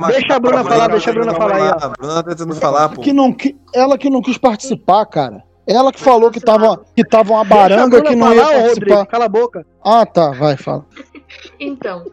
Deixa 0.07 0.35
a 0.35 0.39
Bruna 0.39 0.63
falar, 0.63 0.87
deixa 0.87 1.09
a 1.09 1.13
Bruna 1.13 1.33
falar 1.33 1.55
aí. 1.55 1.69
A 1.81 1.89
Bruna 1.89 2.23
tá 2.23 2.29
tentando 2.29 2.55
falar, 2.55 2.89
pô. 2.89 3.01
Que 3.01 3.11
não, 3.11 3.33
que, 3.33 3.55
ela 3.73 3.97
que 3.97 4.09
não 4.09 4.21
quis 4.21 4.37
participar, 4.37 5.05
cara. 5.05 5.43
Ela 5.65 5.91
que 5.91 5.99
falou 5.99 6.29
que 6.29 6.39
tava, 6.39 6.83
que 6.95 7.03
tava 7.03 7.33
uma 7.33 7.43
baranga 7.43 8.01
que 8.01 8.15
não 8.15 8.33
ia 8.33 8.41
falar, 8.41 8.53
participar. 8.53 8.69
Rodrigo, 8.69 9.05
cala 9.07 9.25
a 9.25 9.29
boca. 9.29 9.65
Ah, 9.83 10.05
tá, 10.05 10.31
vai, 10.31 10.57
fala. 10.57 10.85
Então, 11.59 12.03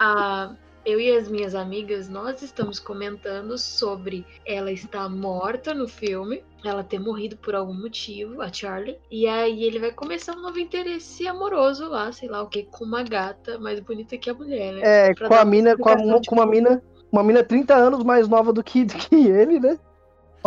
a, 0.00 0.50
eu 0.84 1.00
e 1.00 1.16
as 1.16 1.28
minhas 1.28 1.54
amigas, 1.54 2.08
nós 2.08 2.42
estamos 2.42 2.78
comentando 2.78 3.56
sobre 3.56 4.26
ela 4.46 4.70
estar 4.70 5.08
morta 5.08 5.72
no 5.72 5.86
filme, 5.86 6.42
ela 6.64 6.82
ter 6.82 6.98
morrido 6.98 7.36
por 7.36 7.54
algum 7.54 7.74
motivo, 7.74 8.42
a 8.42 8.52
Charlie, 8.52 8.98
e 9.10 9.26
aí 9.26 9.64
ele 9.64 9.78
vai 9.78 9.92
começar 9.92 10.36
um 10.36 10.42
novo 10.42 10.58
interesse 10.58 11.26
amoroso 11.26 11.88
lá, 11.88 12.12
sei 12.12 12.28
lá 12.28 12.42
o 12.42 12.48
que, 12.48 12.64
com 12.64 12.84
uma 12.84 13.02
gata 13.02 13.58
mais 13.58 13.80
bonita 13.80 14.16
que 14.16 14.30
a 14.30 14.34
mulher, 14.34 14.74
né? 14.74 14.80
É, 14.82 15.14
Pra 15.14 15.28
com 15.28 15.34
a 15.34 15.44
mina, 15.44 15.76
com, 15.76 15.88
a, 15.88 15.96
com 15.96 16.04
uma 16.04 16.20
tipo, 16.20 16.46
mina, 16.46 16.82
uma 17.10 17.22
mina 17.22 17.44
30 17.44 17.74
anos 17.74 18.02
mais 18.02 18.28
nova 18.28 18.52
do 18.52 18.62
que, 18.62 18.84
do 18.84 18.94
que 18.94 19.14
ele, 19.14 19.60
né? 19.60 19.78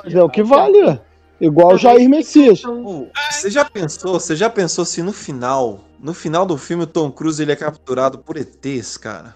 Mas 0.04 0.14
é 0.14 0.24
o 0.24 0.30
que 0.30 0.44
vale. 0.44 1.00
Igual 1.40 1.74
o 1.74 1.78
Jair 1.78 2.10
Messias. 2.10 2.62
Pô, 2.62 3.08
Você 3.32 3.50
já 3.50 3.66
pensou, 3.66 4.14
você 4.14 4.36
já 4.36 4.50
pensou 4.50 4.86
se 4.86 5.02
no 5.02 5.12
final, 5.12 5.82
no 6.00 6.14
final 6.14 6.46
do 6.46 6.58
filme 6.58 6.84
o 6.84 6.88
Tom 6.88 7.12
Cruise 7.12 7.42
ele 7.42 7.52
é 7.52 7.56
capturado 7.56 8.20
por 8.20 8.38
ETs, 8.38 8.98
cara? 8.98 9.36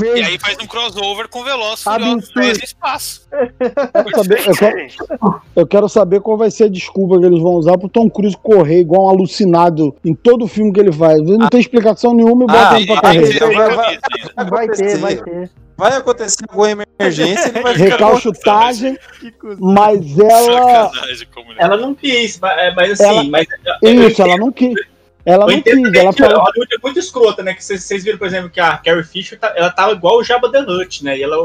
E 0.00 0.22
aí 0.22 0.38
faz 0.38 0.56
um 0.62 0.66
crossover 0.66 1.28
com 1.28 1.44
Veloz. 1.44 1.82
Furioso 1.82 2.32
10 2.34 2.58
no 2.58 2.64
espaço. 2.64 3.22
Quero 3.30 4.10
saber- 4.16 4.46
eu, 4.48 4.54
quero, 4.56 5.40
eu 5.56 5.66
quero 5.66 5.88
saber 5.88 6.20
qual 6.20 6.36
vai 6.38 6.50
ser 6.50 6.64
a 6.64 6.68
desculpa 6.68 7.18
que 7.20 7.26
eles 7.26 7.40
vão 7.42 7.52
usar 7.54 7.76
pro 7.76 7.88
Tom 7.88 8.08
Cruise 8.08 8.36
correr 8.36 8.80
igual 8.80 9.06
um 9.06 9.08
alucinado 9.10 9.94
em 10.04 10.14
todo 10.14 10.46
filme 10.46 10.72
que 10.72 10.80
ele 10.80 10.92
faz. 10.92 11.20
Não 11.20 11.48
tem 11.48 11.60
explicação 11.60 12.14
nenhuma 12.14 12.44
e 12.44 12.46
bota 12.46 12.70
Ah, 12.70 12.76
ele 12.76 12.86
pra 12.86 13.00
vai 13.00 13.16
correr. 13.18 13.38
ter, 13.38 13.54
vai- 13.54 13.74
vai- 13.74 13.98
Vai 14.48 14.68
ter, 14.68 14.98
vai 14.98 15.12
acontecer. 15.14 15.24
ter. 15.24 15.50
Vai 15.76 15.92
acontecer 15.96 16.44
alguma 16.48 16.84
emergência, 17.00 17.48
ele 17.48 17.60
vai 17.60 17.74
Recalchutagem, 17.74 18.96
mas 19.58 20.18
ela. 20.18 20.90
Ela 21.58 21.76
não 21.76 21.94
quis, 21.94 22.38
mas, 22.38 22.58
é, 22.58 22.74
mas 22.74 22.92
assim, 22.92 23.04
Ela- 23.04 23.24
mas. 23.24 23.46
Isso, 23.82 24.22
ela 24.22 24.36
não 24.36 24.52
quis. 24.52 24.74
Ela 25.24 25.44
Eu 25.44 25.56
não 25.56 25.62
quis. 25.62 25.94
Ela 25.94 26.12
falou. 26.12 26.38
Hollywood 26.44 26.74
é 26.74 26.78
muito 26.82 26.98
escrota, 26.98 27.42
né? 27.42 27.54
Que 27.54 27.64
vocês 27.64 28.02
viram, 28.02 28.18
por 28.18 28.26
exemplo, 28.26 28.50
que 28.50 28.60
a 28.60 28.76
Carrie 28.78 29.04
Fisher 29.04 29.38
tá- 29.38 29.52
ela 29.56 29.70
tava 29.70 29.92
igual 29.92 30.18
o 30.18 30.24
Jabba 30.24 30.50
the 30.50 30.60
Hutt, 30.60 31.04
né? 31.04 31.16
E 31.18 31.22
ela 31.22 31.36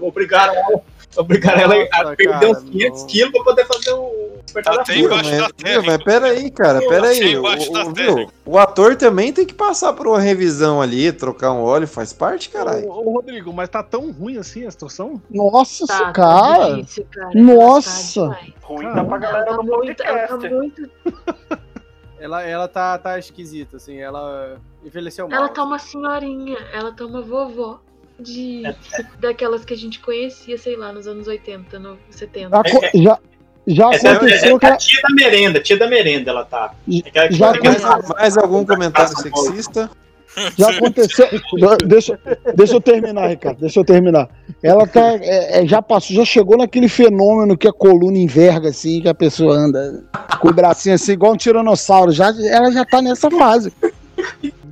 obrigaram, 0.00 0.54
ela- 0.54 0.80
obrigaram 1.16 1.60
ela 1.60 1.74
a 1.92 2.14
perder 2.16 2.46
uns 2.48 2.58
cara, 2.58 2.70
500 2.70 3.00
não. 3.00 3.06
quilos 3.06 3.32
pra 3.32 3.42
poder 3.44 3.66
fazer 3.66 3.92
o 3.92 4.32
despertar 4.44 4.76
da 4.76 4.84
fúria. 4.84 5.08
da 5.08 5.16
Mas, 5.16 5.28
terra. 5.30 5.48
viu, 5.64 5.82
mas 5.82 6.04
peraí, 6.04 6.50
cara, 6.50 6.80
Pô, 6.82 6.88
peraí. 6.90 7.36
O, 7.38 7.42
da 7.72 7.84
o- 7.86 7.92
viu? 7.94 8.30
o 8.44 8.58
ator 8.58 8.96
também 8.96 9.32
tem 9.32 9.46
que 9.46 9.54
passar 9.54 9.94
por 9.94 10.06
uma 10.06 10.20
revisão 10.20 10.82
ali, 10.82 11.10
trocar 11.10 11.52
um 11.52 11.62
óleo, 11.62 11.86
faz 11.88 12.12
parte, 12.12 12.50
caralho. 12.50 12.86
Ô, 12.90 13.08
ô, 13.08 13.12
Rodrigo, 13.14 13.50
mas 13.52 13.68
tá 13.70 13.82
tão 13.82 14.10
ruim 14.12 14.36
assim 14.36 14.66
a 14.66 14.70
situação? 14.70 15.22
Nossa, 15.30 15.86
Tá, 15.86 15.94
esse 15.94 16.02
tá 16.04 16.12
cara. 16.12 16.74
difícil, 16.74 17.06
cara. 17.10 17.30
Nossa. 17.34 18.28
tá. 18.28 18.38
Ruim 18.62 18.92
tá 18.92 19.04
pra 19.04 19.16
galera 19.18 19.44
tá 19.46 19.56
do 19.56 19.62
muito, 19.64 20.02
ela 20.02 20.18
tá 20.26 20.28
podcast. 20.36 20.54
muito. 20.54 20.90
Ela, 22.22 22.42
ela 22.44 22.68
tá, 22.68 22.96
tá 22.98 23.18
esquisita, 23.18 23.78
assim, 23.78 23.96
ela 23.96 24.56
envelheceu 24.84 25.28
mal. 25.28 25.36
Ela 25.36 25.48
tá 25.48 25.64
uma 25.64 25.76
senhorinha, 25.80 26.56
ela 26.72 26.92
tá 26.92 27.04
uma 27.04 27.20
vovó 27.20 27.80
de 28.16 28.62
daquelas 29.18 29.64
que 29.64 29.74
a 29.74 29.76
gente 29.76 29.98
conhecia, 29.98 30.56
sei 30.56 30.76
lá, 30.76 30.92
nos 30.92 31.08
anos 31.08 31.26
80, 31.26 31.80
no 31.80 31.98
70. 32.10 32.48
Já, 32.48 32.62
co- 32.62 32.80
já, 32.94 33.18
já 33.66 33.90
é, 33.90 34.12
aconteceu 34.14 34.56
que 34.56 34.66
é 34.66 34.68
ela. 34.68 34.76
a 34.76 34.78
tia 34.78 35.02
da 35.02 35.14
merenda, 35.16 35.60
tia 35.60 35.76
da 35.76 35.88
merenda 35.88 36.30
ela 36.30 36.44
tá. 36.44 36.72
É 37.12 37.32
Já 37.32 37.52
Mais, 37.60 38.08
mais 38.08 38.38
algum 38.38 38.64
comentário 38.64 39.16
sexista? 39.18 39.90
Já 40.56 40.70
aconteceu. 40.70 41.26
deixa, 41.86 42.18
deixa 42.54 42.74
eu 42.74 42.80
terminar, 42.80 43.28
Ricardo. 43.28 43.58
Deixa 43.60 43.80
eu 43.80 43.84
terminar. 43.84 44.28
Ela 44.62 44.86
tá. 44.86 45.14
é, 45.20 45.62
é, 45.62 45.66
já 45.66 45.82
passou, 45.82 46.16
já 46.16 46.24
chegou 46.24 46.56
naquele 46.56 46.88
fenômeno 46.88 47.56
que 47.56 47.68
a 47.68 47.72
coluna 47.72 48.16
enverga, 48.16 48.70
assim, 48.70 49.00
que 49.00 49.08
a 49.08 49.14
pessoa 49.14 49.56
anda 49.56 50.02
com 50.40 50.48
o 50.48 50.52
bracinho 50.52 50.94
assim, 50.94 51.12
igual 51.12 51.32
um 51.32 51.36
tiranossauro. 51.36 52.12
Já, 52.12 52.32
ela 52.48 52.70
já 52.70 52.84
tá 52.84 53.02
nessa 53.02 53.30
fase. 53.30 53.72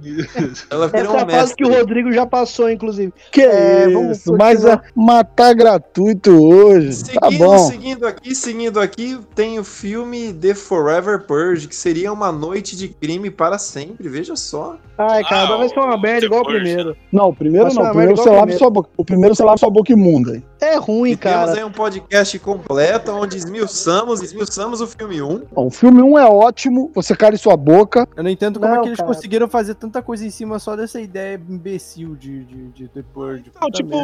Ela 0.71 0.87
Essa 0.87 0.97
virou 0.97 1.15
é 1.17 1.19
um 1.19 1.27
a 1.27 1.31
fase 1.31 1.55
que 1.55 1.65
o. 1.65 1.71
Rodrigo 1.73 2.13
já 2.13 2.27
passou, 2.27 2.71
inclusive. 2.71 3.13
Que 3.33 3.43
É, 3.43 3.87
isso, 4.11 4.35
mas 4.37 4.57
continuar. 4.63 4.83
é, 4.87 4.91
matar 4.95 5.55
gratuito 5.55 6.31
hoje. 6.33 7.05
Tá 7.15 7.29
Seguindo, 7.29 7.39
bom. 7.47 7.59
seguindo 7.71 8.07
aqui, 8.07 8.35
seguindo 8.35 8.81
aqui, 8.81 9.19
tem 9.35 9.59
o 9.59 9.65
filme 9.65 10.33
The 10.33 10.55
Forever 10.55 11.21
Purge, 11.27 11.69
que 11.69 11.77
seria 11.77 12.13
uma 12.13 12.31
noite 12.33 12.77
de 12.77 12.89
crime 12.89 13.31
para 13.31 13.59
sempre, 13.59 14.09
veja 14.09 14.37
só. 14.37 14.77
Ai, 14.99 15.23
cara, 15.25 15.55
Ah, 15.55 15.57
vai 15.57 15.69
ser 15.69 15.79
uma 15.79 15.97
merda 15.99 16.27
igual 16.27 16.43
o 16.43 16.47
primeiro. 16.47 16.97
Não, 17.11 17.29
o 17.31 17.35
primeiro 17.35 17.67
Mas 17.67 17.75
não. 17.75 17.85
O 17.85 17.89
primeiro 17.89 18.17
você 18.17 18.29
lava 18.29 18.41
primeiro. 18.43 18.59
sua 18.59 18.71
boca. 18.71 18.91
O 18.97 19.05
primeiro 19.05 19.35
você 19.35 19.43
lava 19.43 19.57
sua 19.57 19.71
boca 19.71 19.93
imunda. 19.93 20.43
É 20.61 20.77
ruim, 20.77 21.13
E 21.13 21.17
temos 21.17 21.37
cara. 21.47 21.53
aí 21.59 21.65
um 21.65 21.73
podcast 21.73 22.39
completo 22.39 23.11
onde 23.13 23.39
esmiuçamos, 23.39 24.21
esmiuçamos 24.23 24.83
o 24.83 24.87
filme 24.87 25.23
1. 25.23 25.43
Bom, 25.53 25.67
o 25.67 25.71
filme 25.71 26.03
1 26.03 26.19
é 26.19 26.27
ótimo, 26.27 26.91
você 26.95 27.17
cala 27.17 27.35
sua 27.39 27.57
boca. 27.57 28.07
Eu 28.15 28.23
não 28.23 28.29
entendo 28.31 28.61
como 28.61 28.71
é 28.73 28.77
Não, 28.77 28.83
que 28.83 28.89
eles 28.91 28.99
cara. 28.99 29.09
conseguiram 29.09 29.49
fazer 29.49 29.75
tanta 29.91 30.03
coisa 30.03 30.25
em 30.25 30.31
cima 30.31 30.59
só 30.59 30.77
dessa 30.77 31.01
ideia 31.01 31.41
imbecil 31.49 32.15
de, 32.15 32.45
de, 32.45 32.69
de 32.69 32.89
The 32.89 33.03
Purge. 33.13 33.51
Não, 33.61 33.71
tipo, 33.71 33.97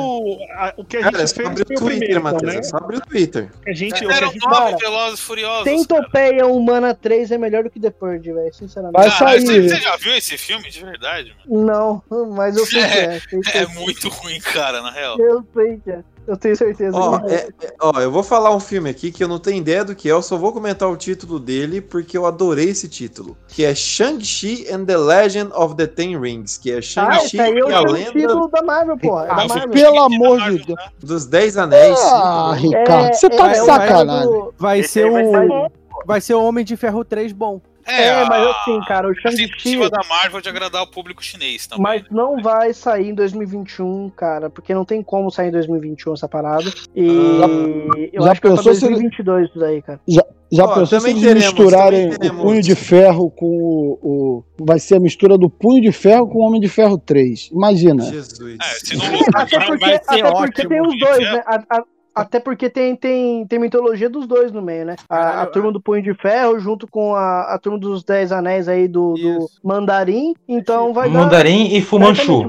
a- 0.55 0.75
o 0.77 0.85
que 0.85 0.97
a 0.97 1.01
Cara, 1.03 1.17
é 1.17 1.21
gente 1.21 1.29
só 1.31 1.37
fez 1.37 1.49
abrir 1.49 1.63
o 1.63 1.67
foi 1.67 1.77
o 1.77 1.79
Twitter, 1.81 1.99
primeiro, 1.99 2.23
Matheus, 2.25 2.53
né? 2.55 2.59
é 2.59 2.63
só 2.63 2.77
abrir 2.79 2.97
o 2.97 3.01
Twitter. 3.01 3.53
A 3.67 3.73
gente, 3.73 3.95
o 4.05 4.09
que 4.09 4.13
a 4.13 4.17
Eram 4.17 4.33
gente 4.33 4.47
nove 4.49 4.77
Velozes 4.77 5.21
e 5.21 5.23
Furiosos. 5.23 5.65
cara. 5.65 5.77
Centopeia 5.79 6.47
Humana 6.47 6.95
3 6.95 7.31
é 7.31 7.39
melhor 7.39 7.63
do 7.65 7.71
que 7.71 7.79
The 7.81 7.91
Purge, 7.91 8.33
velho, 8.33 8.53
sinceramente. 8.55 8.97
Vai 8.99 9.09
Cara, 9.11 9.31
sair. 9.31 9.41
você, 9.47 9.69
você 9.69 9.77
já 9.77 9.97
viu 9.97 10.15
esse 10.15 10.37
filme 10.37 10.69
de 10.71 10.85
verdade, 10.85 11.35
mano? 11.47 11.65
Não, 12.11 12.31
mas 12.31 12.57
eu 12.57 12.67
sei 12.67 12.81
que 12.83 12.87
é. 12.99 13.21
sei 13.31 13.41
que 13.43 13.59
É 13.59 13.67
muito 13.69 14.09
ruim, 14.09 14.41
cara, 14.41 14.83
na 14.83 14.91
real. 14.91 15.19
Eu 15.21 15.45
sei 15.55 15.79
que 15.79 15.91
é. 15.91 16.03
Eu 16.27 16.37
tenho 16.37 16.57
certeza. 16.57 16.97
Ó, 16.97 17.21
é- 17.29 17.49
é- 17.63 17.75
ó, 17.81 18.01
eu 18.01 18.11
vou 18.11 18.23
falar 18.23 18.55
um 18.55 18.59
filme 18.61 18.91
aqui 18.91 19.13
que 19.13 19.23
eu 19.23 19.29
não 19.29 19.39
tenho 19.39 19.59
ideia 19.59 19.85
do 19.85 19.95
que 19.95 20.09
é, 20.09 20.13
eu 20.13 20.21
só 20.23 20.37
vou 20.37 20.53
comentar 20.53 20.89
o 20.91 20.97
título 20.97 21.39
dele 21.39 21.81
porque 21.81 22.19
eu 22.19 22.27
adorei 22.27 22.71
esse 22.71 22.89
título. 22.89 23.37
Que 23.49 23.65
é 23.65 23.75
Shang-Chi 23.75 24.67
and 24.73 24.85
the 24.85 24.97
Legend 24.97 25.53
of 25.55 25.77
the 25.77 25.87
Ten 25.87 26.19
Rings. 26.19 26.59
Que 26.59 26.73
é 26.73 26.79
Ah, 26.79 26.83
Shang-Chi 26.83 27.27
esse 27.27 27.41
aí 27.41 27.53
é 27.53 27.69
e 27.71 27.73
a 27.73 27.81
o 27.81 27.85
lenda 27.93 28.11
título 28.13 28.49
da 28.49 28.63
Marvel, 28.63 28.99
porra. 28.99 29.25
É 29.25 29.27
da 29.29 29.33
Ah, 29.35 29.49
Marvel. 29.49 29.69
pelo 29.71 30.01
amor 30.01 30.41
de 30.51 30.59
Deus. 30.65 30.79
dos 30.99 31.27
Dez 31.27 31.57
Anéis. 31.57 31.99
Ah. 32.01 32.53
Ricardo, 32.57 33.15
você 33.15 33.31
tá 33.31 33.49
é, 33.49 33.53
de 33.53 33.59
é 33.59 33.65
sacanagem. 33.65 34.49
Vai 34.59 34.83
ser 34.83 35.07
o. 35.07 35.71
Vai 36.05 36.21
ser 36.21 36.35
o 36.35 36.43
Homem 36.45 36.65
de 36.65 36.77
Ferro 36.77 37.05
3 37.05 37.33
bom. 37.33 37.61
É, 37.87 38.09
É, 38.09 38.25
mas 38.25 38.47
a- 38.47 38.51
assim, 38.51 38.81
cara, 38.87 39.09
o 39.09 39.13
a 39.13 39.15
Shang-Chi. 39.15 39.37
tentativa 39.49 39.89
da 39.91 40.01
Marvel 40.09 40.41
de 40.41 40.49
agradar 40.49 40.83
o 40.83 40.87
público 40.87 41.23
chinês 41.23 41.67
também. 41.67 41.83
Mas 41.83 42.03
não 42.11 42.43
vai 42.43 42.73
sair 42.75 43.09
em 43.11 43.15
2021, 43.15 44.11
cara, 44.11 44.51
porque 44.51 44.75
não 44.75 44.85
tem 44.85 45.03
como 45.03 45.31
sair 45.31 45.49
em 45.49 45.53
2021 45.53 46.13
essa 46.15 46.29
parada. 46.29 46.71
E 46.95 47.07
eu 48.13 48.23
já 48.23 48.33
acho 48.33 48.41
que 48.41 48.47
é 48.47 48.51
pra 48.51 48.57
pensou 48.57 48.75
se 48.75 48.85
ele- 48.85 48.95
2022 48.95 49.49
isso 49.49 49.59
daí, 49.59 49.83
cara. 49.83 50.01
Já, 50.07 50.23
já 50.51 50.65
Ó, 50.65 50.75
pensou 50.75 51.01
se 51.01 51.11
eles 51.11 51.21
teremos, 51.23 51.45
misturarem 51.45 52.11
o 52.15 52.35
Punho 52.43 52.63
de 52.63 52.75
Ferro 52.75 53.31
com 53.31 53.47
o, 53.47 53.99
o- 54.03 54.45
Vai 54.65 54.79
ser 54.79 54.97
a 54.97 55.01
mistura 55.01 55.37
do 55.39 55.49
Punho 55.51 55.81
de 55.83 55.93
Ferro 55.93 56.27
com 56.29 56.39
o 56.39 56.43
Homem 56.43 56.61
de 56.61 56.69
Ferro 56.69 56.97
3. 56.99 57.51
Imagina. 57.53 58.03
Jesus. 58.05 58.57
É, 58.61 58.65
se 58.85 58.97
não 58.97 59.13
lutar, 59.13 59.43
Até 59.43 59.61
porque, 59.61 59.85
vai 59.87 59.91
ser 59.93 60.01
até 60.09 60.23
porque 60.23 60.63
ótimo, 60.63 60.69
tem 60.71 60.81
os 60.83 60.99
dois, 60.99 61.19
é. 61.19 61.33
né? 61.33 61.43
A- 61.47 61.63
a- 61.71 61.85
até 62.17 62.41
porque 62.41 62.71
tem, 62.71 62.97
tem, 62.97 63.47
tem 63.47 63.59
mitologia 63.59 64.09
dos 64.09 64.27
dois 64.27 64.51
no 64.51 64.63
meio, 64.63 64.87
né? 64.87 64.97
A, 65.07 65.17
a 65.17 65.21
Caralho, 65.21 65.53
turma 65.53 65.73
do 65.73 65.81
Punho 65.81 66.03
de 66.03 66.15
Ferro 66.15 66.59
junto 66.59 66.87
com 66.87 67.15
a, 67.15 67.55
a 67.55 67.59
turma 67.59 67.79
dos 67.79 68.03
Dez 68.03 68.33
Anéis 68.33 68.69
aí 68.69 68.89
do, 68.89 69.15
do. 69.15 69.47
Mandarim. 69.63 70.35
Então 70.49 70.95
vai 70.95 71.11
dar. 71.11 71.19
Mandarim 71.19 71.75
e 71.77 71.83
Fumanchu. 71.83 72.47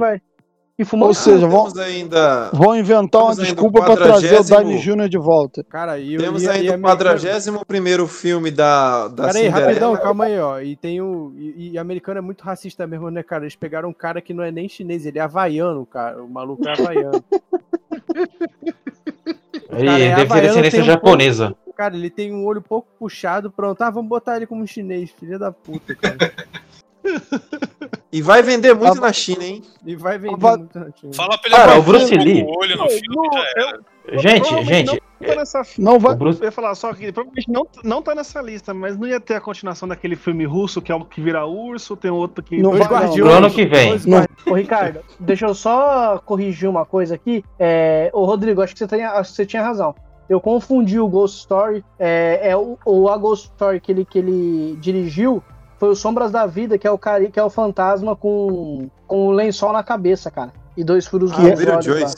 E 0.79 0.85
Ou 0.95 1.11
seja, 1.11 1.47
vão, 1.47 1.67
ainda, 1.79 2.51
vão 2.53 2.77
inventar 2.77 3.23
uma 3.23 3.31
Temos 3.31 3.47
desculpa 3.47 3.83
pra 3.83 3.97
trazer 3.97 4.39
o 4.39 4.43
Downey 4.43 4.77
Jr. 4.77 5.09
de 5.09 5.17
volta. 5.17 5.63
Cara, 5.63 5.97
e 5.97 6.13
eu 6.13 6.21
temos 6.21 6.43
e, 6.43 6.45
e 6.45 6.49
ainda 6.49 6.77
o 6.77 6.81
41 6.81 8.07
filme 8.07 8.51
da, 8.51 9.07
da 9.07 9.25
Pera 9.25 9.39
aí, 9.39 9.45
Cinderela. 9.45 9.67
rapidão, 9.67 9.97
calma 9.97 10.25
aí, 10.25 10.39
ó. 10.39 10.61
E 10.61 10.75
tem 10.75 11.01
o. 11.01 11.33
E, 11.35 11.71
e 11.71 11.77
americano 11.79 12.19
é 12.19 12.21
muito 12.21 12.43
racista 12.43 12.85
mesmo, 12.85 13.09
né, 13.09 13.23
cara? 13.23 13.43
Eles 13.43 13.55
pegaram 13.55 13.89
um 13.89 13.93
cara 13.93 14.21
que 14.21 14.35
não 14.35 14.43
é 14.43 14.51
nem 14.51 14.69
chinês, 14.69 15.03
ele 15.07 15.17
é 15.17 15.21
havaiano, 15.21 15.83
cara. 15.83 16.23
O 16.23 16.29
maluco 16.29 16.67
é 16.67 16.71
havaiano. 16.71 17.23
Cara, 19.69 19.99
é 19.99 20.15
deve 20.15 20.33
ter 20.33 20.41
descendência 20.41 20.81
um 20.81 20.85
japonesa. 20.85 21.55
Cara, 21.75 21.95
ele 21.95 22.09
tem 22.09 22.33
um 22.33 22.43
olho 22.45 22.61
pouco 22.61 22.87
puxado, 22.97 23.51
pronto. 23.51 23.79
Ah, 23.81 23.89
vamos 23.91 24.09
botar 24.09 24.37
ele 24.37 24.47
como 24.47 24.65
chinês, 24.65 25.11
filha 25.11 25.37
da 25.37 25.51
puta, 25.51 25.93
cara. 25.95 26.17
E 28.11 28.21
vai 28.21 28.41
vender 28.41 28.73
muito 28.73 28.99
na 28.99 29.13
China, 29.13 29.43
hein? 29.43 29.61
E 29.85 29.95
vai 29.95 30.17
vender 30.17 30.35
muito 30.37 30.79
na 30.79 30.91
China. 30.91 31.13
Fala 31.13 31.37
pra 31.37 31.47
ele 31.47 31.55
Cara, 31.55 31.79
o 31.79 31.83
Bruce 31.83 32.15
Lee- 32.17 32.43
o 32.43 32.57
olho 32.59 32.77
no 32.77 32.89
filme, 32.89 33.07
não, 33.15 33.33
já 33.33 33.45
era. 33.57 33.79
Gente, 34.13 34.63
gente, 34.63 35.01
Não 35.19 35.27
tá 35.27 35.35
nessa... 35.35 35.61
Não 35.77 35.99
vai. 35.99 36.15
Bruce, 36.15 36.39
Eu 36.39 36.45
ia 36.45 36.51
falar 36.51 36.75
só 36.75 36.93
que 36.93 37.11
provavelmente 37.11 37.51
não, 37.51 37.67
não 37.83 38.01
tá 38.01 38.15
nessa 38.15 38.41
lista, 38.41 38.73
mas 38.73 38.97
não 38.97 39.07
ia 39.07 39.19
ter 39.19 39.35
a 39.35 39.41
continuação 39.41 39.87
daquele 39.87 40.15
filme 40.15 40.45
russo 40.45 40.81
que 40.81 40.91
é 40.91 40.95
o 40.95 41.03
que 41.03 41.21
vira 41.21 41.45
urso, 41.45 41.95
tem 41.97 42.11
outro 42.11 42.43
que. 42.43 42.61
Não 42.61 42.71
vai, 42.71 42.79
não. 42.79 42.87
guardiões. 42.87 43.33
Ano 43.33 43.51
que 43.51 43.65
vem. 43.65 43.93
Ô, 44.45 44.53
Ricardo, 44.53 45.01
deixa 45.19 45.45
eu 45.45 45.53
só 45.53 46.19
corrigir 46.25 46.69
uma 46.69 46.85
coisa 46.85 47.15
aqui. 47.15 47.43
É, 47.59 48.09
ô, 48.13 48.25
Rodrigo, 48.25 48.61
acho 48.61 48.73
que 48.73 48.79
você, 48.79 48.87
tem, 48.87 49.03
acho 49.03 49.31
que 49.31 49.35
você 49.35 49.45
tinha 49.45 49.63
razão. 49.63 49.93
Eu 50.29 50.41
confundi 50.41 50.99
o 50.99 51.07
Ghost 51.07 51.39
Story. 51.39 51.83
É, 51.97 52.51
é 52.51 52.57
o, 52.57 52.77
o 52.85 53.09
A 53.09 53.17
Ghost 53.17 53.47
Story 53.47 53.79
que 53.79 53.91
ele, 53.91 54.05
que 54.05 54.19
ele 54.19 54.77
dirigiu 54.79 55.41
foi 55.77 55.89
o 55.89 55.95
Sombras 55.95 56.31
da 56.31 56.45
Vida, 56.45 56.77
que 56.77 56.87
é 56.87 56.91
o, 56.91 56.97
cari, 56.97 57.29
que 57.29 57.39
é 57.39 57.43
o 57.43 57.49
fantasma 57.49 58.15
com, 58.15 58.89
com 59.05 59.27
o 59.27 59.31
lençol 59.31 59.71
na 59.71 59.83
cabeça, 59.83 60.29
cara. 60.29 60.51
E 60.75 60.83
dois 60.83 61.07
furos 61.07 61.31
é- 61.31 61.55
Vira 61.55 61.77
olhos. 61.77 62.15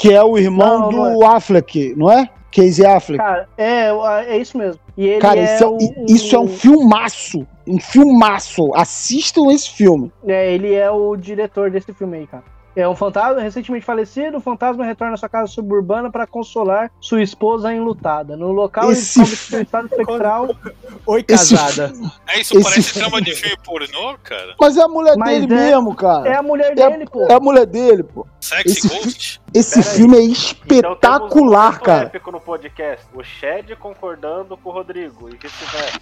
Que 0.00 0.12
é 0.14 0.22
o 0.24 0.38
irmão 0.38 0.90
Não, 0.90 0.92
não 0.92 1.18
do 1.18 1.26
Affleck, 1.26 1.94
não 1.96 2.10
é? 2.10 2.28
Casey 2.50 2.84
Affleck. 2.86 3.22
Cara, 3.22 3.48
é, 3.56 3.88
é 4.28 4.38
isso 4.38 4.56
mesmo. 4.58 4.80
Cara, 5.20 5.38
é 5.40 5.44
isso, 5.54 5.64
é, 5.64 5.66
o- 5.68 5.78
isso 6.08 6.34
é 6.34 6.38
um 6.38 6.48
filmaço. 6.48 7.46
Um 7.66 7.78
filmaço. 7.78 8.70
Assistam 8.74 9.52
esse 9.52 9.70
filme. 9.70 10.10
É, 10.26 10.52
ele 10.52 10.74
é 10.74 10.90
o 10.90 11.14
diretor 11.16 11.70
desse 11.70 11.92
filme 11.92 12.18
aí, 12.18 12.26
cara. 12.26 12.42
É 12.76 12.88
um 12.88 12.94
fantasma 12.94 13.40
recentemente 13.42 13.84
falecido, 13.84 14.38
o 14.38 14.40
fantasma 14.40 14.84
retorna 14.84 15.14
à 15.14 15.16
sua 15.16 15.28
casa 15.28 15.48
suburbana 15.50 16.08
para 16.10 16.24
consolar 16.26 16.88
sua 17.00 17.20
esposa 17.20 17.74
enlutada. 17.74 18.36
No 18.36 18.52
local 18.52 18.92
Esse 18.92 19.18
ele 19.20 19.28
descobre 19.28 19.36
que 19.36 19.50
seu 19.50 19.62
estado 19.62 19.86
espectral. 19.90 20.56
Oi, 21.04 21.24
Esse 21.28 21.56
casada. 21.56 21.92
É 22.28 22.40
isso, 22.40 22.54
Esse 22.56 22.62
parece 22.62 22.94
trama 22.94 23.20
de 23.20 23.34
filme 23.34 23.56
pornô, 23.64 24.16
cara. 24.22 24.54
Mas 24.60 24.76
é 24.76 24.82
a 24.82 24.88
mulher 24.88 25.16
Mas 25.16 25.40
dele 25.46 25.52
é- 25.52 25.56
mesmo, 25.70 25.94
cara. 25.96 26.28
É 26.28 26.36
a 26.36 26.42
mulher 26.42 26.72
É- 26.72 26.74
dele, 26.90 27.06
pô. 27.06 27.26
É 27.28 27.34
a 27.34 27.40
mulher 27.40 27.66
dele, 27.66 28.02
pô. 28.04 28.24
Sexy 28.40 28.70
Esse 28.78 28.88
Ghost? 28.88 29.42
Esse 29.52 29.74
Pera 29.80 29.90
aí. 29.90 29.96
filme 29.96 30.16
é 30.16 30.20
Então 30.22 30.30
temos 30.30 30.40
um 30.40 30.52
espetacular, 30.62 31.64
momento 31.72 31.82
cara. 31.82 32.02
épico 32.06 32.30
no 32.30 32.40
podcast. 32.40 33.04
O 33.14 33.22
Shed 33.24 33.74
concordando 33.76 34.56
com 34.56 34.70
o 34.70 34.72
Rodrigo 34.72 35.28
e 35.28 35.36
vice-versa. 35.36 36.00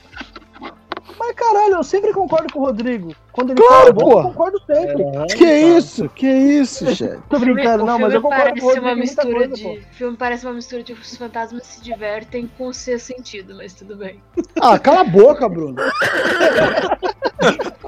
Mas 1.19 1.33
caralho, 1.35 1.75
eu 1.75 1.85
sempre 1.85 2.13
concordo 2.13 2.53
com 2.53 2.61
o 2.61 2.65
Rodrigo. 2.67 3.15
Quando 3.33 3.51
ele 3.51 3.61
Claro, 3.61 3.87
fala 3.87 3.95
pô. 3.95 4.19
eu 4.19 4.23
concordo 4.25 4.61
sempre. 4.67 5.37
Que 5.37 5.45
isso? 5.45 6.09
Que 6.11 6.27
isso, 6.27 6.95
chefe? 6.95 7.19
Tô 7.31 7.39
brincando, 7.39 7.85
não, 7.85 7.99
mas 7.99 8.13
eu 8.15 8.21
concordo 8.21 8.61
com 8.61 8.67
o 8.67 8.71
parece 8.73 8.81
Rodrigo. 8.81 8.87
uma 8.87 8.95
mistura 8.97 9.33
coisa, 9.35 9.55
de. 9.55 9.67
O 9.67 9.83
filme 9.93 10.17
parece 10.17 10.47
uma 10.47 10.53
mistura 10.55 10.83
de 10.83 10.93
os 10.93 11.17
fantasmas 11.17 11.63
se 11.67 11.81
divertem 11.81 12.51
com 12.59 12.67
o 12.69 12.75
seu 12.75 12.99
sentido, 12.99 13.55
mas 13.57 13.73
tudo 13.73 13.97
bem. 13.97 14.21
Ah, 14.61 14.79
cala 14.79 15.01
a 15.01 15.05
boca, 15.05 15.49
Bruno. 15.49 15.77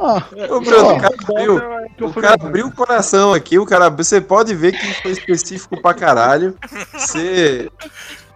Ah, 0.02 0.24
Ô, 0.48 0.60
Bruno, 0.60 0.86
Ó, 0.86 0.94
o 0.94 1.00
cara 1.00 1.14
abriu, 1.28 1.56
o 2.08 2.12
cara 2.14 2.34
abriu 2.34 2.66
o 2.68 2.72
coração 2.72 3.34
aqui, 3.34 3.58
o 3.58 3.66
cara, 3.66 3.90
você 3.90 4.20
pode 4.20 4.54
ver 4.54 4.72
que 4.72 5.02
foi 5.02 5.10
específico 5.10 5.80
pra 5.82 5.92
caralho. 5.92 6.56
Você. 6.94 7.68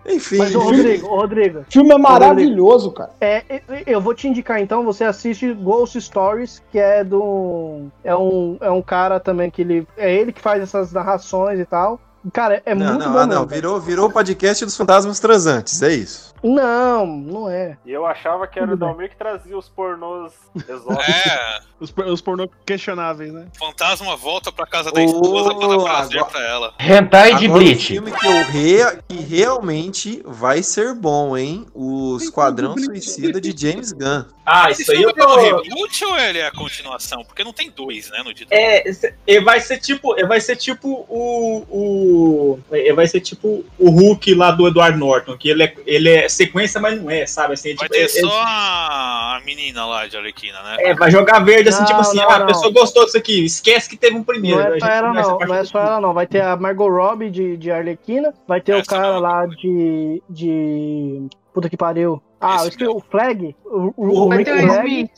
Enfim. 0.06 0.38
Mas, 0.38 0.54
ô, 0.54 0.60
Rodrigo, 0.60 1.06
ô, 1.06 1.16
Rodrigo, 1.16 1.60
o 1.60 1.64
filme 1.68 1.92
é 1.92 1.98
maravilhoso, 1.98 2.92
cara. 2.92 3.10
É, 3.20 3.62
eu 3.86 4.00
vou 4.00 4.14
te 4.14 4.28
indicar 4.28 4.60
então, 4.60 4.84
você 4.84 5.04
assiste 5.04 5.52
Ghost 5.54 6.00
Stories, 6.00 6.62
que 6.70 6.78
é 6.78 7.02
do. 7.02 7.86
É 8.02 8.14
um, 8.14 8.56
é 8.60 8.70
um 8.70 8.82
cara 8.82 9.18
também 9.18 9.50
que 9.50 9.62
ele. 9.62 9.86
É 9.96 10.14
ele 10.14 10.32
que 10.32 10.40
faz 10.40 10.62
essas 10.62 10.92
narrações 10.92 11.58
e 11.58 11.64
tal. 11.64 12.00
Cara, 12.32 12.62
é 12.64 12.74
não, 12.74 12.86
muito 12.86 13.04
não, 13.04 13.12
bom. 13.12 13.18
ah, 13.18 13.26
não, 13.26 13.40
mesmo. 13.40 13.46
virou, 13.48 13.80
virou 13.80 14.08
o 14.08 14.12
podcast 14.12 14.64
dos 14.64 14.76
fantasmas 14.76 15.20
transantes, 15.20 15.82
é 15.82 15.92
isso. 15.92 16.33
Não, 16.48 17.06
não 17.06 17.48
é. 17.50 17.76
E 17.86 17.90
eu 17.90 18.04
achava 18.04 18.46
que 18.46 18.58
era 18.60 18.72
o. 18.72 18.76
Dalmir 18.76 19.08
que 19.08 19.16
trazia 19.16 19.56
os 19.56 19.68
pornôs 19.68 20.32
exóticos. 20.68 21.08
É, 21.26 21.60
Os, 21.80 21.92
os 22.12 22.20
pornô 22.20 22.48
questionáveis, 22.66 23.32
né? 23.32 23.46
fantasma 23.58 24.14
volta 24.16 24.52
pra 24.52 24.66
casa 24.66 24.92
da 24.92 25.00
Ô, 25.00 25.04
esposa 25.04 25.54
pra 25.54 25.68
dar 25.68 25.78
prazer 25.82 26.18
agora- 26.20 26.32
pra 26.32 26.46
ela. 26.48 26.74
Hentai 26.78 27.34
de 27.36 27.46
Agora, 27.46 27.60
Bleach. 27.60 27.92
Um 27.92 27.94
filme 28.04 28.12
que, 28.12 28.26
eu 28.26 28.44
rea- 28.44 28.98
que 29.08 29.16
realmente 29.16 30.22
vai 30.24 30.62
ser 30.62 30.94
bom, 30.94 31.36
hein? 31.36 31.66
O 31.74 32.16
Esquadrão 32.18 32.76
Suicida 32.76 33.40
de 33.40 33.54
James 33.56 33.92
Gunn. 33.92 34.24
Ah, 34.46 34.70
Esse 34.70 34.82
isso 34.82 34.92
aí 34.92 35.00
eu 35.02 35.08
é 35.08 35.12
um 35.12 35.14
tô. 35.14 35.36
reboot 35.62 36.04
ou 36.04 36.18
ele 36.18 36.38
é 36.38 36.46
a 36.46 36.52
continuação? 36.52 37.24
Porque 37.24 37.42
não 37.42 37.52
tem 37.54 37.70
dois, 37.70 38.10
né, 38.10 38.18
no 38.22 38.34
título. 38.34 38.48
É, 38.60 38.84
ele 39.26 39.40
vai 39.42 39.58
ser 39.58 39.78
tipo, 39.78 40.14
ele 40.18 40.26
vai 40.28 40.38
ser 40.40 40.56
tipo 40.56 41.06
o, 41.08 41.64
o 41.70 42.58
ele 42.70 42.92
vai 42.92 43.06
ser 43.06 43.20
tipo 43.20 43.64
o 43.78 43.90
Hulk 43.90 44.34
lá 44.34 44.50
do 44.50 44.68
Edward 44.68 44.98
Norton, 44.98 45.38
que 45.38 45.48
ele 45.48 45.62
é, 45.62 45.74
ele 45.86 46.10
é 46.10 46.28
sequência, 46.34 46.80
mas 46.80 47.00
não 47.00 47.10
é, 47.10 47.26
sabe? 47.26 47.54
Assim, 47.54 47.70
é 47.70 47.74
Vai 47.74 47.88
tipo, 47.88 48.00
ter 48.00 48.04
é- 48.04 48.08
só 48.20 48.42
a 48.42 49.40
menina 49.44 49.84
lá 49.86 50.06
de 50.06 50.16
Arlequina, 50.16 50.62
né? 50.62 50.76
é, 50.80 50.94
vai 50.94 51.10
jogar 51.10 51.40
verde 51.40 51.68
assim, 51.68 51.80
Não, 51.80 51.86
tipo 51.86 52.00
assim, 52.00 52.16
não, 52.18 52.30
ah, 52.30 52.34
a 52.34 52.38
não. 52.40 52.46
pessoa 52.46 52.72
gostou 52.72 53.04
disso 53.04 53.16
aqui, 53.16 53.44
esquece 53.44 53.88
que 53.88 53.96
teve 53.96 54.16
um 54.16 54.22
primeiro. 54.24 54.58
Não 54.58 54.72
a 54.72 54.76
é 54.76 54.80
só 54.80 54.86
ela, 54.86 55.08
a 55.08 55.12
não. 55.14 55.38
Não 55.38 55.54
é 55.54 55.64
só 55.64 55.78
ela, 55.80 56.00
não. 56.00 56.12
Vai 56.14 56.26
ter 56.26 56.42
a 56.42 56.56
Margot 56.56 56.88
Robbie 56.88 57.30
de, 57.30 57.56
de 57.56 57.70
Arlequina, 57.70 58.32
vai 58.46 58.60
ter 58.60 58.74
o 58.74 58.78
Essa 58.78 58.90
cara 58.90 59.12
não. 59.14 59.20
lá 59.20 59.46
de. 59.46 60.22
de. 60.28 61.26
Puta 61.52 61.68
que 61.68 61.76
pariu. 61.76 62.20
Ah, 62.40 62.56
Esse 62.56 62.68
esqueci, 62.70 62.90
o 62.90 63.00
Flag. 63.00 63.56
O, 63.64 63.94
o, 63.96 64.24
o 64.24 64.28
Vai 64.28 64.38
Rick 64.38 64.50
o 64.50 64.58
Flag. 64.60 65.10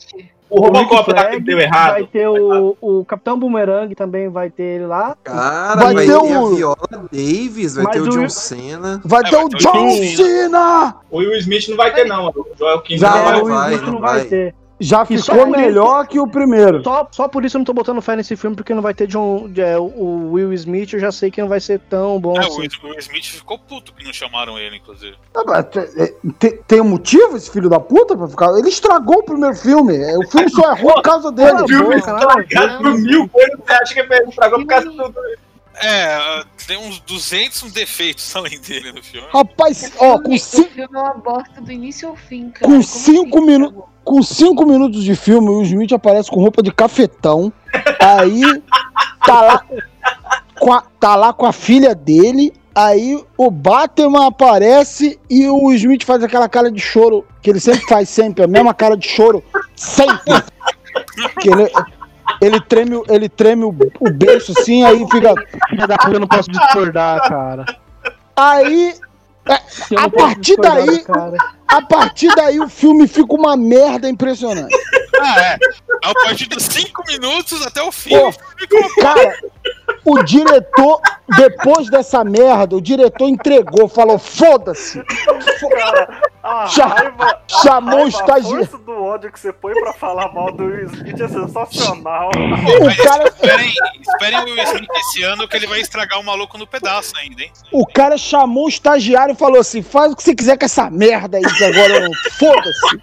O 0.49 0.61
Robocop 0.61 1.11
lá 1.11 1.25
que 1.25 1.39
deu 1.41 1.59
errado. 1.59 1.91
Vai 1.93 2.03
ter 2.05 2.27
o, 2.27 2.77
o 2.79 3.03
Capitão 3.05 3.37
Boomerang 3.37 3.93
também, 3.95 4.29
vai 4.29 4.49
ter 4.49 4.63
ele 4.63 4.85
lá. 4.85 5.15
Cara, 5.23 5.75
Vai 5.81 5.93
vai, 5.93 6.05
ter 6.05 6.11
ter, 6.13 6.17
o- 6.17 6.45
a 6.45 6.55
Viola 6.55 7.07
Davis, 7.11 7.75
vai 7.75 7.83
Mas 7.83 7.93
ter 7.95 8.01
o 8.01 8.05
o- 8.05 8.09
John 8.09 8.29
Cena. 8.29 9.01
Vai 9.03 9.21
É, 9.21 9.23
ter 9.25 9.31
vai 9.35 9.45
o 9.45 9.49
ter 9.49 9.55
o 9.55 9.59
John 9.59 9.89
Cena! 10.15 10.95
O 11.11 11.17
Will 11.17 11.35
Smith 11.37 11.67
não 11.67 11.75
vai 11.77 11.93
ter, 11.93 12.05
não. 12.05 12.27
O 12.29 12.45
Joel 12.57 12.81
King 12.81 13.01
não 13.01 13.09
vai. 13.11 13.41
o 13.41 13.43
Will 13.45 13.53
vai, 13.55 13.71
Smith 13.73 13.85
não 13.85 13.93
não 13.93 13.99
vai. 14.01 14.23
ter. 14.25 14.55
Já 14.79 14.99
só 14.99 15.05
ficou 15.05 15.47
melhor 15.47 16.05
que 16.07 16.19
o 16.19 16.27
primeiro. 16.27 16.83
Só, 16.83 17.07
só 17.11 17.27
por 17.27 17.43
isso 17.43 17.57
eu 17.57 17.59
não 17.59 17.65
tô 17.65 17.73
botando 17.73 17.99
fé 17.99 18.15
nesse 18.15 18.35
filme, 18.35 18.55
porque 18.55 18.75
não 18.75 18.81
vai 18.81 18.93
ter 18.93 19.07
John, 19.07 19.49
é, 19.57 19.75
o 19.77 20.31
Will 20.33 20.53
Smith, 20.53 20.93
eu 20.93 20.99
já 20.99 21.11
sei 21.11 21.31
que 21.31 21.41
não 21.41 21.47
vai 21.49 21.59
ser 21.59 21.79
tão 21.89 22.19
bom 22.19 22.35
É, 22.37 22.41
assim. 22.41 22.57
o 22.57 22.59
Will- 22.59 22.69
o 22.83 22.87
Will 22.89 22.99
Smith 22.99 23.25
ficou 23.25 23.57
puto 23.57 23.91
que 23.93 24.03
não 24.03 24.13
chamaram 24.13 24.57
ele, 24.59 24.77
inclusive. 24.77 25.15
Ah, 25.35 25.41
mas 25.47 25.65
te- 25.65 26.13
te- 26.39 26.59
Tem 26.67 26.79
um 26.79 26.89
motivo 26.89 27.35
esse 27.37 27.49
filho 27.49 27.69
da 27.69 27.79
puta 27.79 28.15
pra 28.15 28.27
ficar? 28.27 28.55
Ele 28.57 28.69
estragou 28.69 29.17
o 29.17 29.23
primeiro 29.23 29.55
filme. 29.55 29.95
É, 29.97 30.15
O 30.17 30.27
filme 30.29 30.49
só 30.49 30.71
é 30.71 30.79
ruim 30.79 30.93
por 30.93 31.01
causa 31.01 31.31
dele. 31.31 31.49
A 31.51 31.67
filme 31.67 31.95
estragado 31.95 32.83
por 32.83 32.97
mil 32.99 33.27
coisas, 33.29 33.57
você 33.65 33.73
acha 33.73 33.93
que 33.95 33.99
é 34.13 34.23
estragou 34.29 34.59
por 34.59 34.67
causa 34.67 34.89
do. 34.91 35.13
É, 35.79 36.43
tem 36.65 36.75
uns 36.77 36.99
200 37.01 37.71
defeitos 37.71 38.35
além 38.35 38.59
dele 38.59 38.91
no 38.91 39.03
filme. 39.03 39.27
Rapaz, 39.31 39.91
ó, 39.99 40.19
com 40.19 40.33
o 40.33 40.39
cinco, 40.39 40.69
filme 40.71 40.95
é 40.95 40.99
uma 40.99 41.13
bosta 41.13 41.61
do 41.61 41.71
início 41.71 42.09
ao 42.09 42.15
fim, 42.15 42.49
cara. 42.49 42.65
Com 42.65 42.71
Como 42.71 42.83
cinco 42.83 43.37
assim? 43.37 43.45
minutos. 43.47 43.83
Com 44.07 44.23
cinco 44.23 44.65
minutos 44.65 45.03
de 45.03 45.13
filme, 45.15 45.49
o 45.49 45.61
Smith 45.63 45.91
aparece 45.91 46.31
com 46.31 46.39
roupa 46.39 46.63
de 46.63 46.71
cafetão. 46.71 47.51
Aí 47.99 48.41
tá 49.25 49.41
lá, 49.41 49.61
com 50.57 50.73
a, 50.73 50.81
tá 50.99 51.15
lá 51.15 51.33
com 51.33 51.45
a 51.45 51.51
filha 51.51 51.93
dele. 51.93 52.53
Aí 52.73 53.21
o 53.37 53.51
Batman 53.51 54.27
aparece 54.27 55.19
e 55.29 55.47
o 55.49 55.73
Smith 55.73 56.03
faz 56.05 56.23
aquela 56.23 56.47
cara 56.47 56.71
de 56.71 56.79
choro 56.79 57.25
que 57.41 57.49
ele 57.49 57.59
sempre 57.59 57.85
faz, 57.87 58.07
sempre, 58.07 58.43
a 58.43 58.47
mesma 58.47 58.73
cara 58.73 58.95
de 58.95 59.07
choro, 59.07 59.43
sempre. 59.75 60.33
Que 61.41 61.49
ele, 61.49 61.69
ele 62.39 62.61
treme, 62.61 62.95
o- 62.95 63.03
ele 63.09 63.27
treme 63.27 63.63
o, 63.65 63.69
o 63.99 64.11
berço 64.11 64.53
assim, 64.57 64.83
aí 64.83 64.99
fica. 65.11 65.33
Filha 65.69 65.87
da 65.87 65.97
puta, 65.97 66.13
eu 66.15 66.19
não 66.19 66.27
posso 66.27 66.49
discordar, 66.51 67.27
cara. 67.27 67.65
Aí, 68.35 68.93
a 69.97 70.09
partir 70.09 70.57
daí, 70.57 70.99
cara. 70.99 71.37
a 71.67 71.81
partir 71.81 72.33
daí 72.35 72.59
o 72.59 72.67
filme 72.69 73.07
fica 73.07 73.33
uma 73.33 73.55
merda 73.55 74.09
impressionante. 74.09 74.75
Ah, 75.19 75.41
é. 75.41 75.57
A 76.03 76.13
partir 76.13 76.47
dos 76.47 76.63
5 76.63 77.03
minutos 77.07 77.65
até 77.65 77.81
o 77.81 77.91
fim. 77.91 78.11
Pô, 78.17 78.31
cara, 79.01 79.37
o 80.05 80.23
diretor, 80.23 81.01
depois 81.35 81.89
dessa 81.89 82.23
merda, 82.23 82.75
o 82.75 82.81
diretor 82.81 83.27
entregou, 83.27 83.87
falou: 83.87 84.17
foda-se. 84.19 85.01
A 86.43 86.65
Cha- 86.67 86.85
raiva, 86.85 87.41
chamou 87.61 87.99
a 87.99 88.03
o 88.03 88.07
estagiário. 88.07 88.63
A 88.63 88.67
força 88.67 88.77
do 88.85 89.03
ódio 89.03 89.31
que 89.31 89.39
você 89.39 89.51
põe 89.51 89.73
pra 89.73 89.91
falar 89.91 90.31
mal 90.31 90.51
do 90.53 90.63
Will 90.63 90.85
Smith 90.85 91.19
é 91.19 91.27
sensacional. 91.27 92.29
Mas 92.85 92.97
esperem, 93.33 93.73
esperem 93.99 94.39
o 94.39 94.43
Will 94.45 94.63
Smith 94.63 94.89
esse 94.97 95.23
ano 95.23 95.45
que 95.47 95.57
ele 95.57 95.67
vai 95.67 95.81
estragar 95.81 96.19
o 96.19 96.23
maluco 96.23 96.57
no 96.57 96.65
pedaço 96.65 97.13
ainda, 97.17 97.41
hein? 97.41 97.51
O 97.73 97.85
cara 97.85 98.17
chamou 98.17 98.65
o 98.65 98.69
estagiário 98.69 99.33
e 99.33 99.37
falou 99.37 99.59
assim: 99.59 99.81
faz 99.81 100.13
o 100.13 100.15
que 100.15 100.23
você 100.23 100.33
quiser 100.33 100.57
com 100.57 100.65
essa 100.65 100.89
merda 100.89 101.37
aí, 101.37 101.43
que 101.43 101.63
agora. 101.65 102.07
Foda-se. 102.39 103.01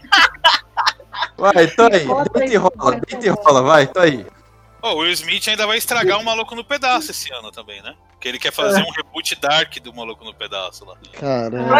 Vai, 1.37 1.67
tá 1.69 1.89
aí. 1.93 2.07
Deita 2.35 2.53
e 2.53 2.57
rola, 2.57 3.01
deita 3.01 3.27
e 3.27 3.29
rola, 3.29 3.63
vai, 3.63 3.87
tá 3.87 4.03
aí. 4.03 4.27
Ó, 4.85 4.95
o 4.95 4.99
Will 4.99 5.13
Smith 5.13 5.49
ainda 5.49 5.67
vai 5.67 5.79
estragar 5.79 6.21
o 6.21 6.25
maluco 6.25 6.55
no 6.55 6.63
pedaço 6.63 7.11
esse 7.11 7.33
ano 7.33 7.51
também, 7.51 7.83
né? 7.83 7.95
Porque 8.13 8.29
ele 8.29 8.39
quer 8.39 8.53
fazer 8.53 8.83
um 8.83 8.91
reboot 8.91 9.39
dark 9.41 9.79
do 9.81 9.95
maluco 9.95 10.25
no 10.25 10.35
pedaço 10.35 10.85
lá. 10.85 10.95
Caramba. 11.13 11.75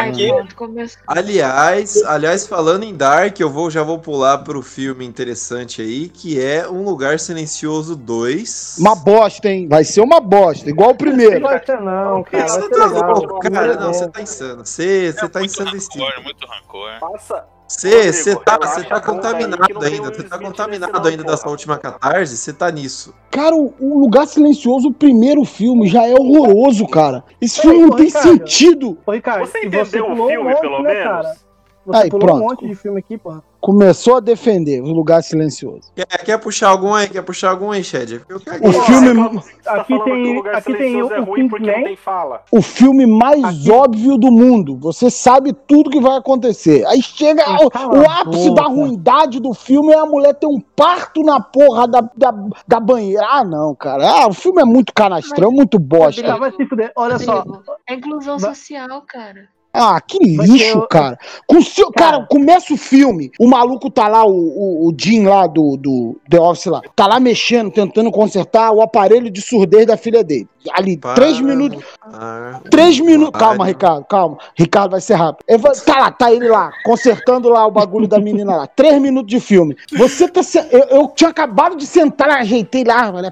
Aliás, 1.07 2.03
aliás, 2.05 2.47
falando 2.47 2.83
em 2.83 2.95
Dark, 2.95 3.39
eu 3.41 3.51
vou, 3.51 3.71
já 3.71 3.83
vou 3.83 3.99
pular 3.99 4.39
pro 4.39 4.63
filme 4.63 5.05
interessante 5.05 5.83
aí, 5.83 6.09
que 6.09 6.39
é 6.39 6.69
Um 6.69 6.83
Lugar 6.83 7.19
Silencioso 7.19 7.95
2. 7.95 8.77
Uma 8.79 8.95
bosta, 8.95 9.49
hein? 9.49 9.69
Vai 9.69 9.85
ser 9.85 10.01
uma 10.01 10.21
bosta, 10.21 10.69
igual 10.69 10.91
o 10.91 10.95
primeiro. 10.95 11.41
Não 11.41 11.49
vai 11.49 11.65
ser 11.65 11.81
não, 11.81 12.23
cara. 12.25 12.49
Você 12.49 12.69
tá 12.71 12.87
louco, 12.87 13.39
cara? 13.41 13.77
Não, 13.77 13.93
você 13.93 14.09
tá 14.09 14.23
insano. 14.23 14.65
Você, 14.65 15.13
você 15.13 15.29
tá 15.29 15.43
insano 15.43 15.71
Rancor, 15.71 16.23
muito 16.23 16.47
rancor. 16.47 16.91
Passa. 17.01 17.54
Você, 17.77 18.13
você 18.13 18.37
tá, 18.37 18.57
você 18.57 18.85
tá 18.85 19.01
contaminado 19.01 19.85
ainda. 19.85 20.11
Você 20.11 20.23
tá 20.23 20.39
contaminado 20.39 21.09
ainda 21.09 21.25
dessa 21.25 21.49
última 21.49 21.77
catarse, 21.77 22.37
você 22.37 22.53
tá 22.53 22.71
nisso. 22.71 23.13
Cara, 23.31 23.55
o, 23.57 23.99
Lugar 23.99 24.27
Silencioso, 24.27 24.89
o 24.89 24.95
primeiro 24.95 25.45
filme, 25.45 25.89
já 25.89 26.07
é 26.07 26.15
horroroso, 26.15 26.87
cara. 26.87 27.25
Esse 27.41 27.61
filme 27.61 27.81
não 27.81 27.97
tem 27.97 28.09
sentido. 28.09 28.97
Ô, 29.05 29.11
Ricardo, 29.11 29.47
Você 29.47 29.59
entendeu 29.59 30.07
o 30.07 30.13
um 30.13 30.29
filme, 30.29 30.55
pelo 30.61 30.83
né, 30.83 31.05
menos? 31.05 31.44
Você 31.87 32.05
Aí, 32.05 32.09
pulou 32.11 32.27
pronto. 32.27 32.43
um 32.43 32.49
monte 32.49 32.67
de 32.67 32.75
filme 32.75 32.99
aqui, 32.99 33.19
porra. 33.19 33.43
Começou 33.61 34.17
a 34.17 34.21
defender 34.21 34.83
o 34.83 34.93
Lugar 34.93 35.23
Silencioso. 35.23 35.91
Quer, 35.97 36.07
quer 36.07 36.39
puxar 36.39 36.69
algum 36.69 36.93
aí? 36.93 37.09
Quer 37.09 37.23
puxar 37.23 37.51
algum 37.51 37.71
aí, 37.71 37.83
Shed? 37.83 38.21
O 38.31 38.73
filme, 38.73 39.41
Tá 39.63 39.75
Aqui 39.77 39.95
o 39.95 40.05
tem, 40.05 40.37
lugar 40.37 40.57
aqui 40.57 40.73
tem 40.75 40.77
silencioso 40.93 41.13
o, 41.13 41.17
é 41.17 41.21
o 41.21 41.25
ruim 41.25 41.49
porque 41.49 41.65
não 41.67 41.73
Kingsman. 41.73 41.89
tem 41.89 41.97
fala. 41.97 42.43
o 42.53 42.61
filme 42.61 43.07
mais 43.07 43.67
óbvio 43.69 44.19
do 44.19 44.31
mundo. 44.31 44.77
Você 44.83 45.11
sabe 45.11 45.55
tudo 45.67 45.89
que 45.91 45.99
vai 46.01 46.19
acontecer. 46.19 46.85
Aí 46.87 47.01
chega 47.03 47.43
o, 47.65 47.71
cala 47.71 47.95
o 47.99 48.11
a 48.11 48.21
ápice 48.21 48.49
boca. 48.51 48.63
da 48.63 48.69
ruindade 48.69 49.41
do 49.41 49.55
filme 49.55 49.93
é 49.95 49.99
a 49.99 50.05
mulher 50.07 50.35
ter 50.35 50.47
um 50.47 50.61
parto 50.61 51.23
na 51.23 51.41
porra 51.41 51.89
da, 51.89 52.01
da, 52.15 52.35
da 52.69 52.81
banheira. 52.81 53.27
Ah, 53.31 53.45
não, 53.45 53.75
cara. 53.75 54.07
Ah, 54.11 54.29
o 54.29 54.35
filme 54.35 54.61
é 54.61 54.65
muito 54.67 54.93
canastrão, 54.93 55.51
muito 55.51 55.79
bosta. 55.79 56.37
Vai 56.37 56.53
se 56.53 56.67
fuder. 56.67 56.93
Olha 56.97 57.19
só. 57.19 57.43
É 57.89 57.95
inclusão 57.95 58.39
Vai- 58.39 58.55
social, 58.55 59.03
cara. 59.09 59.49
Ah, 59.75 60.01
que 60.01 60.19
lixo, 60.25 60.79
o- 60.79 60.87
cara. 60.89 61.19
Com 61.47 61.61
seu, 61.61 61.91
cara. 61.91 62.25
começa 62.31 62.73
o 62.73 62.77
filme, 62.77 63.33
o 63.41 63.47
maluco 63.49 63.91
tá 63.91 64.07
lá, 64.07 64.25
o, 64.25 64.31
o, 64.31 64.89
o 64.89 64.95
Jim 64.97 65.25
lá 65.25 65.47
do, 65.49 65.77
do 65.77 66.17
The 66.31 66.41
Office 66.41 66.67
lá, 66.67 66.81
tá 66.95 67.07
lá 67.09 67.19
mexendo, 67.19 67.71
tentando 67.73 68.11
consertar 68.13 68.71
o 68.71 68.81
aparelho 68.81 69.29
de 69.31 69.43
surdez 69.43 69.87
da 69.87 69.97
filha 69.97 70.23
dele. 70.23 70.49
Ali, 70.73 70.97
Para 70.97 71.15
três 71.15 71.39
minutos. 71.41 71.85
Ah, 72.01 72.59
Três 72.71 72.99
minutos. 72.99 73.39
Calma, 73.39 73.67
Ricardo, 73.67 74.03
calma. 74.05 74.39
Ricardo 74.57 74.93
vai 74.93 75.01
ser 75.03 75.13
rápido. 75.15 75.45
Vai- 75.61 75.75
Tá 75.85 75.99
lá, 75.99 76.11
tá 76.11 76.33
ele 76.33 76.49
lá, 76.49 76.71
consertando 76.85 77.51
lá 77.51 77.67
o 77.67 77.71
bagulho 77.71 78.09
da 78.09 78.19
menina 78.19 78.57
lá. 78.57 78.67
Três 78.67 78.99
minutos 78.99 79.29
de 79.31 79.41
filme. 79.41 79.77
Você 79.93 80.27
tá. 80.27 80.43
se- 80.43 80.67
Eu, 80.71 80.81
eu 80.85 81.09
tinha 81.09 81.29
acabado 81.29 81.77
de 81.77 81.85
sentar, 81.87 82.31
ajeitei 82.31 82.83
lá, 82.83 83.13
né? 83.13 83.31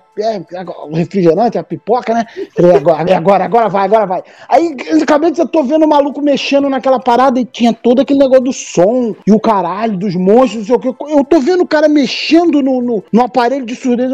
o 0.91 0.95
refrigerante, 0.95 1.57
a 1.57 1.63
pipoca, 1.65 2.13
né? 2.13 2.27
Falei, 2.55 2.77
agora, 2.77 3.17
agora, 3.17 3.45
agora 3.45 3.69
vai, 3.71 3.85
agora 3.87 4.07
vai. 4.07 4.23
Aí, 4.51 4.77
eu 4.89 5.03
acabei 5.03 5.31
de 5.31 5.41
eu 5.41 5.49
tô 5.49 5.63
vendo 5.63 5.87
o 5.87 5.89
maluco 5.89 6.21
mexendo 6.21 6.32
naquela 6.69 6.99
parada 7.01 7.39
e 7.41 7.45
tinha 7.45 7.73
todo 7.73 8.01
aquele 8.01 8.19
negócio 8.19 8.45
do 8.45 8.53
som 8.53 9.15
e 9.27 9.33
o 9.33 9.41
caralho, 9.41 9.97
dos 9.97 10.15
monstros, 10.15 10.69
não 10.69 10.79
sei 10.81 10.91
o 10.91 10.95
que. 10.95 11.13
Eu 11.13 11.25
tô 11.25 11.41
vendo 11.41 11.63
o 11.63 11.67
cara 11.67 11.89
mexendo 11.89 12.63
no, 12.63 12.81
no, 12.81 13.05
no 13.13 13.23
aparelho 13.23 13.65
de 13.67 13.75
surdez. 13.77 14.11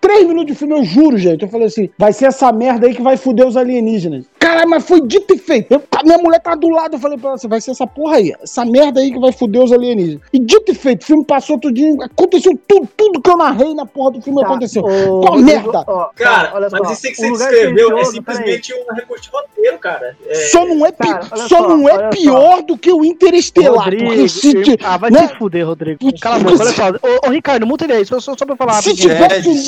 Três 0.00 0.26
minutos 0.26 0.46
de 0.46 0.54
filme, 0.54 0.74
eu 0.78 0.84
juro, 0.84 1.16
gente. 1.18 1.42
Eu 1.42 1.48
falei 1.48 1.66
assim: 1.66 1.88
vai 1.98 2.12
ser 2.12 2.26
essa 2.26 2.50
merda 2.52 2.86
aí 2.86 2.94
que 2.94 3.02
vai 3.02 3.16
fuder 3.16 3.46
os 3.46 3.56
alienígenas. 3.56 4.24
Caralho, 4.38 4.70
mas 4.70 4.84
foi 4.86 5.00
dito 5.00 5.34
e 5.34 5.38
feito. 5.38 5.72
Eu- 5.72 5.82
a 5.96 6.02
minha 6.02 6.18
mulher 6.18 6.40
tá 6.40 6.54
do 6.54 6.68
lado, 6.68 6.94
eu 6.96 7.00
falei 7.00 7.18
pra 7.18 7.28
ela 7.30 7.34
assim: 7.36 7.48
vai 7.48 7.60
ser 7.60 7.72
essa 7.72 7.86
porra 7.86 8.16
aí, 8.16 8.32
essa 8.42 8.64
merda 8.64 9.00
aí 9.00 9.10
que 9.12 9.18
vai 9.18 9.32
fuder 9.32 9.62
os 9.62 9.72
alienígenas. 9.72 10.20
E 10.32 10.38
dito 10.38 10.70
e 10.72 10.74
feito, 10.74 11.02
o 11.02 11.06
filme 11.06 11.24
passou 11.24 11.58
tudinho, 11.58 12.00
aconteceu 12.02 12.58
tudo, 12.68 12.88
tudo 12.96 13.20
que 13.20 13.30
eu 13.30 13.36
narrei 13.36 13.74
na 13.74 13.84
porra 13.86 14.12
do 14.12 14.22
filme 14.22 14.42
aconteceu. 14.42 14.82
Tá, 14.82 14.88
Ô, 14.88 15.20
Pô, 15.20 15.28
Rodrigo, 15.30 15.44
merda! 15.46 15.84
ó, 15.86 16.08
Cara, 16.14 16.52
olha 16.54 16.68
mas 16.70 16.86
só, 16.86 16.92
isso 16.92 17.02
que 17.02 17.14
você 17.14 17.28
lugar 17.28 17.50
descreveu 17.50 17.98
é 17.98 18.04
simplesmente 18.04 18.74
um 18.74 18.94
recurso 18.94 19.24
de 19.24 19.30
roteiro, 19.30 19.78
cara. 19.78 20.16
É, 20.26 20.34
Só 20.34 20.64
não 20.66 20.86
é, 20.86 20.92
Cara, 20.92 21.20
só 21.56 21.68
só, 21.68 21.76
não 21.76 21.88
é 21.88 22.08
pior 22.08 22.62
do 22.62 22.76
que 22.78 22.92
o 22.92 23.04
Interestelar. 23.04 23.84
Rodrigo, 23.84 24.04
porque 24.06 24.28
se, 24.28 24.56
eu- 24.56 24.76
ah, 24.84 24.96
vai 24.96 25.10
né? 25.10 25.28
se 25.28 25.34
fuder, 25.36 25.66
Rodrigo. 25.66 25.98
Cala 26.20 26.36
a 26.36 26.38
boca, 26.38 26.62
olha 26.62 26.72
só. 26.72 26.88
Ô, 26.90 27.28
ô, 27.28 27.30
Ricardo, 27.30 27.66
muta 27.66 27.84
ele 27.84 27.92
aí, 27.94 28.04
só, 28.06 28.20
só, 28.20 28.34
só 28.36 28.44
pra 28.46 28.56
falar 28.56 28.74
Se 28.82 28.94
tiver- 28.94 29.42
Shed, 29.42 29.62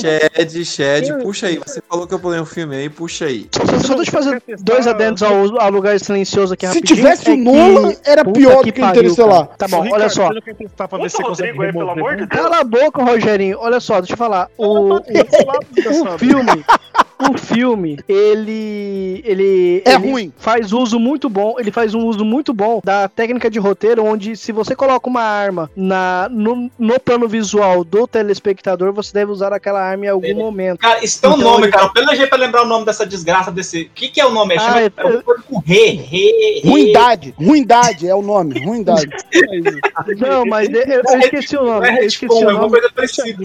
Shed, 0.45 0.64
Shed, 0.64 1.12
puxa 1.22 1.47
aí. 1.47 1.59
Você 1.64 1.82
falou 1.89 2.07
que 2.07 2.14
eu 2.14 2.18
pulei 2.18 2.41
um 2.41 2.47
filme 2.47 2.76
aí, 2.76 2.89
puxa 2.89 3.26
aí. 3.26 3.47
Só, 3.53 3.89
só 3.89 3.95
deixa 3.95 4.11
eu 4.16 4.22
fazer 4.22 4.43
dois 4.61 4.86
adendos 4.86 5.22
ao, 5.22 5.61
ao 5.61 5.70
lugar 5.70 5.99
silencioso 6.01 6.55
aqui 6.55 6.66
Se 6.66 6.74
rapidinho. 6.74 6.97
tivesse 6.97 7.30
é 7.30 7.32
o 7.34 7.36
Nolan, 7.36 7.93
que- 7.93 7.99
era 8.11 8.24
puta 8.24 8.39
pior 8.39 8.64
do 8.64 8.72
que 8.72 8.80
o 8.80 8.84
Interestelar. 8.84 9.47
cara. 9.47 9.57
Tá 9.59 9.68
bom, 9.68 9.82
Ricardo, 9.82 10.01
olha 10.03 10.11
só. 10.11 10.28
Se 11.09 11.22
Rodrigo 11.22 11.62
aí, 11.62 11.72
pelo 11.72 11.91
amor 11.91 12.16
de 12.16 12.26
Deus. 12.26 12.28
Cala 12.43 12.59
a 12.61 12.64
boca, 12.64 13.03
Rogerinho. 13.03 13.59
Olha 13.61 13.80
só, 13.80 14.01
deixa 14.01 14.12
eu 14.14 14.16
falar. 14.18 14.49
O, 14.57 14.95
o, 14.97 14.97
o 14.97 16.18
filme, 16.18 16.64
o 17.34 17.39
filme, 17.39 17.99
ele, 18.09 19.22
ele, 19.24 19.82
É 19.84 19.95
ele 19.95 20.11
ruim. 20.11 20.32
faz 20.39 20.72
uso 20.72 20.99
muito 20.99 21.28
bom. 21.28 21.57
Ele 21.59 21.70
faz 21.79 21.95
um 21.95 22.07
uso 22.07 22.24
muito 22.24 22.53
bom 22.53 22.81
da 22.83 23.09
técnica 23.09 23.49
de 23.49 23.61
roteiro, 23.61 24.05
onde 24.05 24.37
se 24.37 24.51
você 24.51 24.74
coloca 24.74 25.09
uma 25.09 25.22
arma 25.22 25.70
na, 25.76 26.29
no, 26.29 26.68
no 26.76 26.99
plano 26.99 27.29
visual 27.29 27.85
do 27.85 28.05
telespectador, 28.05 28.93
você 28.93 29.12
deve 29.12 29.31
usar 29.31 29.53
aquela 29.53 29.81
arma 29.81 30.07
em 30.07 30.09
algum 30.09 30.35
momento. 30.35 30.79
Cara, 30.81 31.05
isso 31.05 31.20
tem 31.20 31.31
um 31.31 31.35
Então, 31.35 31.53
nome, 31.53 31.64
ele- 31.66 31.72
cara. 31.72 31.85
Eu 31.85 31.93
pelejei 31.93 32.26
pra 32.26 32.37
lembrar 32.37 32.62
o 32.64 32.66
nome 32.66 32.85
dessa 32.85 33.07
desgraça 33.07 33.53
desse. 33.53 33.83
O 33.83 33.91
que, 33.95 34.09
que 34.09 34.20
é 34.20 34.26
o 34.26 34.31
nome? 34.33 34.55
É, 34.55 34.59
Ah, 34.59 34.61
chama... 34.61 34.81
é- 34.81 34.87
é 34.87 34.91
com 35.49 35.61
Rê, 35.61 35.91
Rê, 35.91 36.61
Rê. 36.64 36.68
Ruindade, 36.68 37.35
ruindade 37.39 38.09
é 38.09 38.14
o 38.14 38.22
nome, 38.22 38.59
ruindade. 38.64 39.07
Não, 40.18 40.45
mas 40.47 40.68
eu, 40.68 40.83
eu 41.12 41.18
esqueci 41.20 41.57
o 41.57 41.62
nome. 41.64 41.89
Eu 42.01 42.05
esqueci 42.07 42.45
o 42.45 42.51
nome. 42.53 42.81